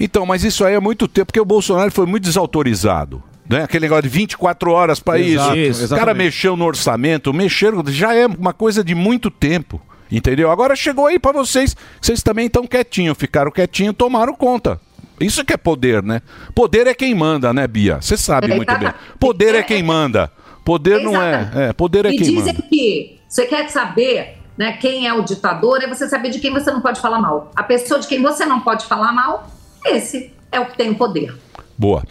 Então, 0.00 0.26
mas 0.26 0.42
isso 0.42 0.64
aí 0.64 0.74
é 0.74 0.80
muito 0.80 1.06
tempo, 1.06 1.26
porque 1.26 1.40
o 1.40 1.44
Bolsonaro 1.44 1.92
foi 1.92 2.04
muito 2.04 2.24
desautorizado. 2.24 3.22
Né? 3.48 3.62
Aquele 3.62 3.82
negócio 3.82 4.02
de 4.02 4.08
24 4.08 4.70
horas 4.70 5.00
para 5.00 5.18
isso. 5.18 5.56
isso, 5.56 5.92
O 5.92 5.96
cara 5.96 6.14
mexeu 6.14 6.56
no 6.56 6.64
orçamento, 6.64 7.32
mexeram, 7.32 7.82
já 7.86 8.14
é 8.14 8.26
uma 8.26 8.52
coisa 8.52 8.82
de 8.82 8.94
muito 8.94 9.30
tempo. 9.30 9.80
Entendeu? 10.10 10.50
Agora 10.50 10.74
chegou 10.74 11.06
aí 11.06 11.20
para 11.20 11.32
vocês, 11.32 11.76
vocês 12.00 12.20
também 12.20 12.46
estão 12.46 12.66
quietinhos, 12.66 13.16
ficaram 13.16 13.50
quietinhos, 13.50 13.94
tomaram 13.96 14.34
conta. 14.34 14.80
Isso 15.20 15.44
que 15.44 15.52
é 15.52 15.56
poder, 15.56 16.02
né? 16.02 16.22
Poder 16.54 16.86
é 16.86 16.94
quem 16.94 17.14
manda, 17.14 17.52
né, 17.52 17.66
Bia? 17.66 18.00
Você 18.00 18.16
sabe 18.16 18.50
É, 18.50 18.56
muito 18.56 18.76
bem. 18.78 18.92
Poder 19.18 19.54
é 19.54 19.62
quem 19.62 19.82
manda. 19.82 20.32
Poder 20.64 21.02
não 21.02 21.20
é. 21.20 21.50
É 21.54 21.72
poder 21.72 22.06
é 22.06 22.10
e 22.10 22.16
quem 22.16 22.26
dizem 22.34 22.54
manda. 22.54 22.66
que 22.68 23.18
você 23.28 23.46
quer 23.46 23.68
saber 23.68 24.38
né, 24.56 24.72
quem 24.72 25.06
é 25.06 25.14
o 25.14 25.22
ditador, 25.22 25.82
é 25.82 25.86
você 25.86 26.08
saber 26.08 26.30
de 26.30 26.38
quem 26.38 26.52
você 26.52 26.70
não 26.70 26.80
pode 26.80 27.00
falar 27.00 27.18
mal. 27.18 27.50
A 27.56 27.62
pessoa 27.62 27.98
de 27.98 28.06
quem 28.06 28.20
você 28.20 28.44
não 28.44 28.60
pode 28.60 28.84
falar 28.86 29.12
mal, 29.12 29.50
esse 29.86 30.32
é 30.52 30.60
o 30.60 30.66
que 30.66 30.76
tem 30.76 30.90
o 30.90 30.94
poder. 30.96 31.34
Boa. 31.78 32.02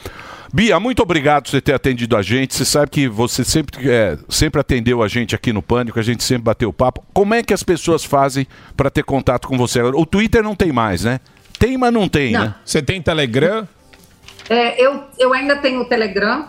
Bia, 0.52 0.80
muito 0.80 1.04
obrigado 1.04 1.44
por 1.44 1.52
você 1.52 1.62
ter 1.62 1.74
atendido 1.74 2.18
a 2.18 2.24
gente. 2.24 2.56
Você 2.56 2.66
sabe 2.66 2.90
que 2.90 3.08
você 3.08 3.44
sempre, 3.44 3.88
é, 3.88 4.18
sempre 4.28 4.60
atendeu 4.60 5.04
a 5.04 5.08
gente 5.08 5.36
aqui 5.36 5.54
no 5.54 5.62
Pânico, 5.62 6.00
a 6.00 6.04
gente 6.04 6.24
sempre 6.24 6.44
bateu 6.44 6.74
papo. 6.74 7.04
Como 7.14 7.36
é 7.36 7.44
que 7.44 7.54
as 7.54 7.62
pessoas 7.62 8.04
fazem 8.04 8.48
para 8.76 8.90
ter 8.90 9.04
contato 9.04 9.48
com 9.48 9.56
você? 9.56 9.80
O 9.82 10.06
Twitter 10.06 10.42
não 10.42 10.56
tem 10.56 10.72
mais, 10.72 11.04
né? 11.04 11.20
Tem, 11.60 11.78
mas 11.78 11.94
não 11.94 12.08
tem, 12.08 12.32
Não. 12.32 12.46
né? 12.46 12.56
Você 12.64 12.82
tem 12.82 13.02
Telegram? 13.02 13.68
É, 14.50 14.82
eu, 14.84 15.04
eu 15.20 15.34
ainda 15.34 15.58
tenho 15.58 15.82
o 15.82 15.86
Telegram 15.86 16.48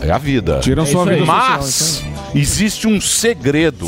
É 0.00 0.10
a 0.10 0.18
vida. 0.18 0.60
Tiram 0.60 0.86
sua 0.86 1.04
vida 1.04 1.24
Mas 1.24 1.64
social, 1.64 2.12
existe 2.34 2.86
um 2.86 3.00
segredo 3.00 3.86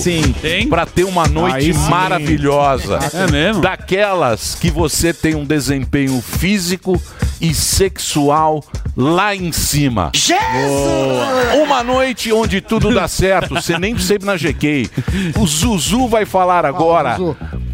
para 0.68 0.84
ter 0.86 1.04
uma 1.04 1.26
noite 1.26 1.56
Aí 1.56 1.72
maravilhosa. 1.88 2.98
É 3.14 3.30
mesmo? 3.30 3.62
Daquelas 3.62 4.54
que 4.54 4.70
você 4.70 5.12
tem 5.12 5.34
um 5.34 5.44
desempenho 5.44 6.20
físico 6.20 7.00
e 7.40 7.54
sexual 7.54 8.62
lá 8.96 9.34
em 9.34 9.50
cima. 9.52 10.10
Boa. 10.28 11.64
Uma 11.64 11.82
noite 11.82 12.32
onde 12.32 12.60
tudo 12.60 12.92
dá 12.92 13.08
certo, 13.08 13.54
você 13.54 13.78
nem 13.78 13.94
ir 13.94 14.22
na 14.22 14.36
GK. 14.36 14.90
O 15.38 15.46
Zuzu 15.46 16.06
vai 16.06 16.26
falar 16.26 16.66
agora. 16.66 17.16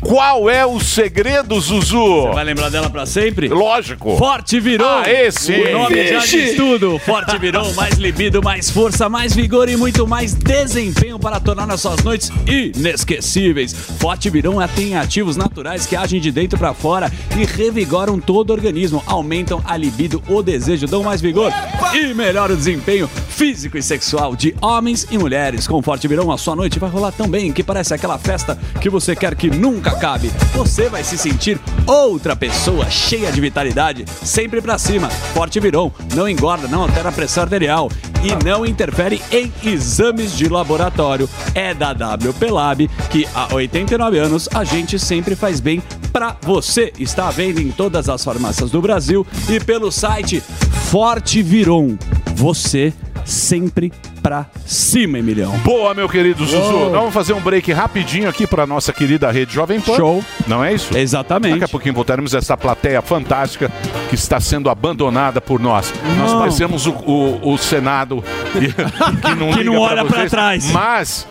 Qual 0.07 0.49
é 0.49 0.65
o 0.65 0.79
segredo, 0.79 1.61
Zuzu? 1.61 2.31
Vai 2.33 2.45
lembrar 2.45 2.71
dela 2.71 2.89
pra 2.89 3.05
sempre? 3.05 3.49
Lógico. 3.49 4.17
Forte 4.17 4.61
virou. 4.61 4.87
Ah, 4.89 5.11
esse. 5.11 5.53
O 5.53 5.73
nome 5.73 6.07
já 6.07 6.21
Vixe. 6.21 6.45
diz 6.45 6.57
tudo. 6.57 6.97
Forte 7.01 7.37
virou, 7.39 7.75
mais 7.75 7.95
libido, 7.95 8.41
mais 8.41 8.71
força, 8.71 9.09
mais 9.09 9.35
vigor 9.35 9.69
e 9.69 9.77
muito 9.77 10.07
mais 10.07 10.33
desempenho 10.33 11.19
para 11.19 11.41
tornar 11.41 11.69
as 11.73 11.81
suas 11.81 12.05
noites 12.05 12.31
inesquecíveis. 12.47 13.73
Forte 13.73 14.31
virou 14.31 14.57
tem 14.77 14.97
ativos 14.97 15.37
naturais 15.37 15.87
que 15.87 15.97
agem 15.97 16.21
de 16.21 16.31
dentro 16.31 16.57
para 16.57 16.73
fora 16.73 17.11
e 17.37 17.45
revigoram 17.45 18.21
todo 18.21 18.51
o 18.51 18.53
organismo, 18.53 19.03
aumentam 19.07 19.61
a 19.65 19.77
libido, 19.77 20.23
o 20.29 20.41
desejo, 20.41 20.87
dão 20.87 21.03
mais 21.03 21.21
vigor 21.21 21.53
e 21.93 22.15
melhoram 22.15 22.55
o 22.55 22.59
desempenho 22.59 23.09
físico 23.09 23.77
e 23.77 23.83
sexual 23.83 24.37
de 24.37 24.55
homens 24.63 25.07
e 25.11 25.19
mulheres. 25.19 25.67
Com 25.67 25.83
Forte 25.83 26.07
Virão, 26.07 26.31
a 26.31 26.39
sua 26.39 26.55
noite 26.55 26.79
vai 26.79 26.89
rolar 26.89 27.11
tão 27.11 27.27
bem 27.29 27.53
que 27.53 27.65
parece 27.65 27.93
aquela 27.93 28.19
festa 28.19 28.57
que 28.81 28.89
você 28.89 29.17
quer 29.17 29.35
que 29.35 29.51
nunca 29.51 29.96
acabe. 29.97 30.31
Você 30.55 30.89
vai 30.91 31.03
se 31.03 31.17
sentir 31.17 31.59
outra 31.87 32.37
pessoa 32.37 32.91
cheia 32.91 33.33
de 33.33 33.41
vitalidade, 33.41 34.05
sempre 34.23 34.61
pra 34.61 34.79
cima. 34.79 35.09
Forte 35.09 35.59
Virão 35.59 35.91
não 36.15 36.29
engorda, 36.29 36.69
não 36.69 36.83
altera 36.83 37.09
a 37.09 37.13
pressão 37.13 37.45
arterial 37.45 37.91
e 38.23 38.45
não 38.45 38.67
interfere 38.67 39.23
em 39.33 39.51
exames 39.65 40.37
de 40.37 40.49
laboratório. 40.49 41.29
É 41.55 41.73
da 41.73 41.93
WP 41.93 42.51
Lab 42.51 42.89
que 43.11 43.27
há 43.35 43.55
89 43.55 44.19
anos 44.19 44.49
a 44.55 44.65
gente 44.65 44.99
sempre 44.99 45.35
faz 45.35 45.61
bem 45.61 45.83
pra 46.13 46.37
você. 46.43 46.93
Está 46.99 47.29
à 47.29 47.31
venda 47.31 47.61
em 47.61 47.71
todas 47.71 48.09
as 48.09 48.23
farmácias 48.23 48.71
do 48.71 48.83
Brasil 48.83 49.27
e 49.49 49.59
pelo 49.59 49.91
site 49.91 50.43
Forte 50.91 51.43
Viron. 51.43 51.97
Você 52.35 52.93
sempre 53.25 53.91
pra 54.27 54.45
cima, 54.67 55.21
Emilhão. 55.21 55.53
Boa, 55.59 55.95
meu 55.95 56.09
querido 56.09 56.45
Zuzu. 56.45 56.57
Uou. 56.59 56.85
Nós 56.91 56.99
vamos 56.99 57.15
fazer 57.15 57.33
um 57.33 57.41
break 57.41 57.73
rapidinho 57.73 58.29
aqui 58.29 58.45
para 58.45 58.67
nossa 58.67 58.93
querida 58.93 59.31
rede 59.31 59.55
Jovem 59.55 59.81
Pan. 59.81 59.95
Show. 59.95 60.25
Não 60.49 60.65
é 60.65 60.75
isso? 60.75 60.99
Exatamente. 60.99 61.53
Daqui 61.53 61.65
a 61.65 61.69
pouquinho 61.69 61.95
voltaremos 61.95 62.35
a 62.35 62.39
essa 62.39 62.57
plateia 62.57 63.01
fantástica 63.01 63.71
que 64.09 64.17
está 64.17 64.41
sendo 64.41 64.69
abandonada 64.69 65.41
por 65.41 65.61
nós. 65.61 65.95
Nós 66.19 66.33
Não. 66.33 66.41
parecemos 66.41 66.87
o, 66.89 66.91
o- 66.91 67.53
o 67.53 67.57
Senado 67.57 68.21
que, 68.53 68.73
que 69.23 69.35
não, 69.37 69.51
Que 69.53 69.59
liga 69.61 69.71
não 69.71 69.79
olha 69.79 70.05
pra 70.05 70.19
vocês. 70.19 70.31
trás. 70.33 70.71
Mas 70.73 71.25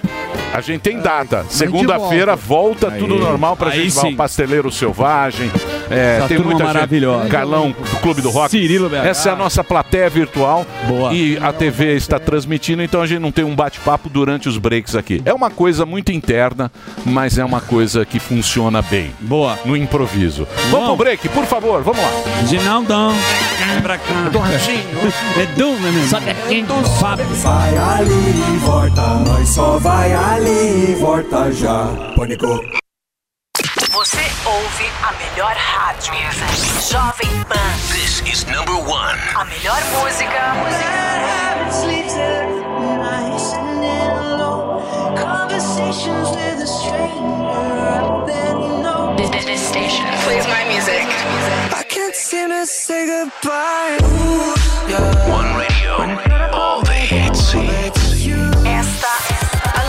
a 0.54 0.62
gente 0.62 0.80
tem 0.80 0.98
data. 1.00 1.46
Segunda-feira 1.50 2.34
volta 2.38 2.90
Aí. 2.94 3.00
tudo 3.00 3.16
normal 3.20 3.58
pra 3.58 3.72
Aí 3.72 3.82
gente. 3.90 3.92
Sim. 3.92 4.14
o 4.14 4.16
Pasteleiro 4.16 4.72
Selvagem. 4.72 5.52
É, 5.92 6.18
Essa 6.20 6.28
tem 6.30 6.40
muita 6.40 6.64
maravilhosa. 6.64 7.24
gente. 7.24 7.32
Carlão 7.32 7.70
do 7.72 8.00
Clube 8.02 8.22
do 8.22 8.30
Rock. 8.32 8.50
Cirilo 8.50 8.90
BH. 8.90 9.06
Essa 9.06 9.30
é 9.30 9.32
a 9.34 9.36
nossa 9.36 9.64
plateia 9.64 10.10
virtual. 10.10 10.66
Boa. 10.88 11.14
E 11.14 11.38
a 11.38 11.52
TV 11.54 11.96
está 11.96 12.18
transmitindo, 12.18 12.82
então 12.86 13.02
a 13.02 13.08
gente 13.08 13.20
não 13.20 13.32
tem 13.32 13.44
um 13.44 13.56
bate-papo 13.56 14.10
durante 14.10 14.48
os 14.48 14.58
breaks 14.58 14.96
aqui. 14.96 15.22
É 15.26 15.34
uma 15.34 15.50
coisa 15.50 15.86
muito 15.86 16.12
interna, 16.12 16.72
mas 17.06 17.38
é 17.38 17.44
uma 17.44 17.60
coisa 17.60 18.06
que 18.06 18.20
funciona 18.20 18.82
bem. 18.82 19.12
Boa. 19.20 19.60
No 19.66 19.76
improviso. 19.76 20.48
Vamos 20.70 20.88
pro 20.88 20.96
break, 20.98 21.28
por 21.30 21.46
favor, 21.46 21.84
vamos 21.84 22.02
lá. 22.02 22.10
Ginaldão, 22.48 23.12
vem 23.12 23.82
pra 23.82 23.98
cá. 23.98 24.32
Edu, 25.42 25.80
meu 25.80 25.90
amigo. 25.90 26.08
Sobe 26.08 26.30
aqui. 26.30 26.66
Fábio. 27.00 27.26
Vai 27.26 27.78
ali 27.78 28.14
e 28.54 28.58
volta, 28.60 29.02
nós 29.02 29.50
só 29.50 29.78
vai 29.80 30.14
ali 30.14 30.92
e 30.92 30.96
volta 30.96 31.52
já. 31.52 31.88
Pânico. 32.16 32.48
Você 33.92 34.22
ouve 34.46 34.86
a 35.02 35.12
melhor 35.14 35.56
rádio. 35.56 36.14
Jovem 36.90 37.44
Pan. 37.46 37.56
This 37.92 38.22
is 38.32 38.46
number 38.46 38.76
one. 38.76 39.18
A 39.36 39.46
melhor 39.46 39.82
música. 39.94 40.56
Esta 45.96 46.36
I 51.72 51.84
can't 51.88 52.14
seem 52.16 52.50
to 52.50 52.66
say 52.66 53.08
goodbye. 53.08 53.98
One 55.30 55.56
radio, 55.56 55.92
all 56.52 56.82
the 56.82 56.92
hits. 56.92 57.54
I 57.54 57.60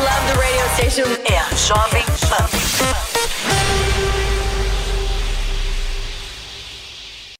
love 0.06 0.22
the 0.30 0.38
radio 0.38 0.66
station. 0.76 1.08
É 1.24 1.38
a 1.38 1.54
Jovem 1.56 2.04
Pan. 2.28 2.65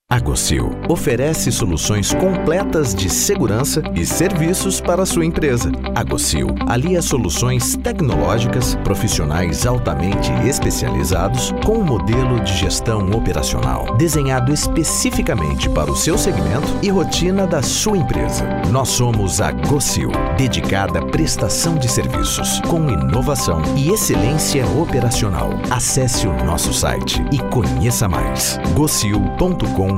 A 0.08 0.20
Gocil 0.20 0.70
oferece 0.88 1.50
soluções 1.50 2.14
completas 2.14 2.94
de 2.94 3.10
segurança 3.10 3.82
e 3.92 4.06
serviços 4.06 4.80
para 4.80 5.04
sua 5.04 5.26
empresa. 5.26 5.72
A 5.96 6.04
Gocil 6.04 6.54
alia 6.68 7.02
soluções 7.02 7.74
tecnológicas, 7.74 8.76
profissionais 8.76 9.66
altamente 9.66 10.30
especializados 10.46 11.52
com 11.64 11.78
um 11.78 11.84
modelo 11.84 12.38
de 12.38 12.54
gestão 12.54 13.10
operacional 13.10 13.96
desenhado 13.96 14.52
especificamente 14.52 15.68
para 15.68 15.90
o 15.90 15.96
seu 15.96 16.16
segmento 16.16 16.68
e 16.82 16.88
rotina 16.88 17.44
da 17.44 17.60
sua 17.60 17.98
empresa. 17.98 18.44
Nós 18.70 18.90
somos 18.90 19.40
a 19.40 19.50
Gocil, 19.50 20.12
dedicada 20.38 21.00
à 21.00 21.04
prestação 21.04 21.74
de 21.74 21.88
serviços 21.90 22.60
com 22.60 22.88
inovação 22.88 23.60
e 23.76 23.90
excelência 23.90 24.64
operacional. 24.68 25.50
Acesse 25.68 26.28
o 26.28 26.44
nosso 26.44 26.72
site 26.72 27.20
e 27.32 27.38
conheça 27.50 28.08
mais. 28.08 28.60
gocil.com.br 28.72 29.95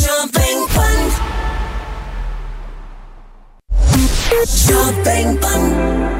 Jovem 0.00 0.66
Pan. 0.74 0.98
Jovem 4.68 5.38
Pan. 5.38 6.11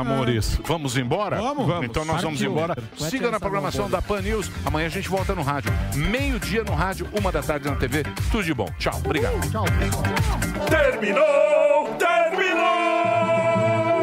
Amores. 0.00 0.58
Vamos 0.64 0.96
embora? 0.96 1.36
Vamos, 1.36 1.66
vamos. 1.66 1.84
Então 1.84 2.04
nós 2.04 2.22
vamos 2.22 2.42
embora. 2.42 2.76
Vai 2.98 3.10
Siga 3.10 3.30
na 3.30 3.38
programação 3.40 3.88
da 3.88 4.02
Pan 4.02 4.20
News. 4.20 4.50
Amanhã 4.64 4.86
a 4.86 4.90
gente 4.90 5.08
volta 5.08 5.34
no 5.34 5.42
rádio. 5.42 5.72
Meio-dia 5.94 6.64
no 6.64 6.72
rádio, 6.74 7.08
uma 7.12 7.30
da 7.30 7.42
tarde 7.42 7.68
na 7.68 7.76
TV. 7.76 8.02
Tudo 8.30 8.44
de 8.44 8.54
bom. 8.54 8.68
Tchau. 8.78 8.94
Obrigado. 9.04 9.38
Tchau. 9.50 9.64
Terminou! 10.68 11.88
Terminou! 11.98 12.60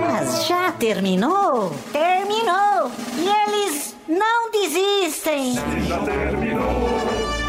Mas 0.01 0.47
já 0.47 0.71
terminou? 0.73 1.71
Terminou! 1.91 2.91
E 3.17 3.27
eles 3.27 3.95
não 4.07 4.51
desistem! 4.51 5.53
Já 5.87 5.97
terminou! 5.99 6.89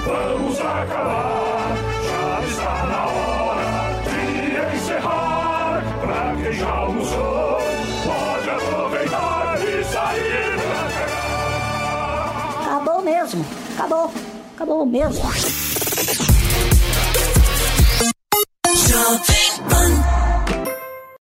Vamos 0.06 0.58
acabar! 0.60 1.76
Já 2.04 2.40
está 2.46 2.86
na 2.86 3.06
hora 3.06 4.02
de 4.04 4.76
encerrar! 4.76 5.82
Pra 6.00 6.34
quem 6.42 6.52
já 6.52 6.70
almoçou, 6.70 7.57
mesmo! 13.08 13.44
Acabou! 13.76 14.12
Acabou 14.54 14.84
mesmo! 14.84 15.67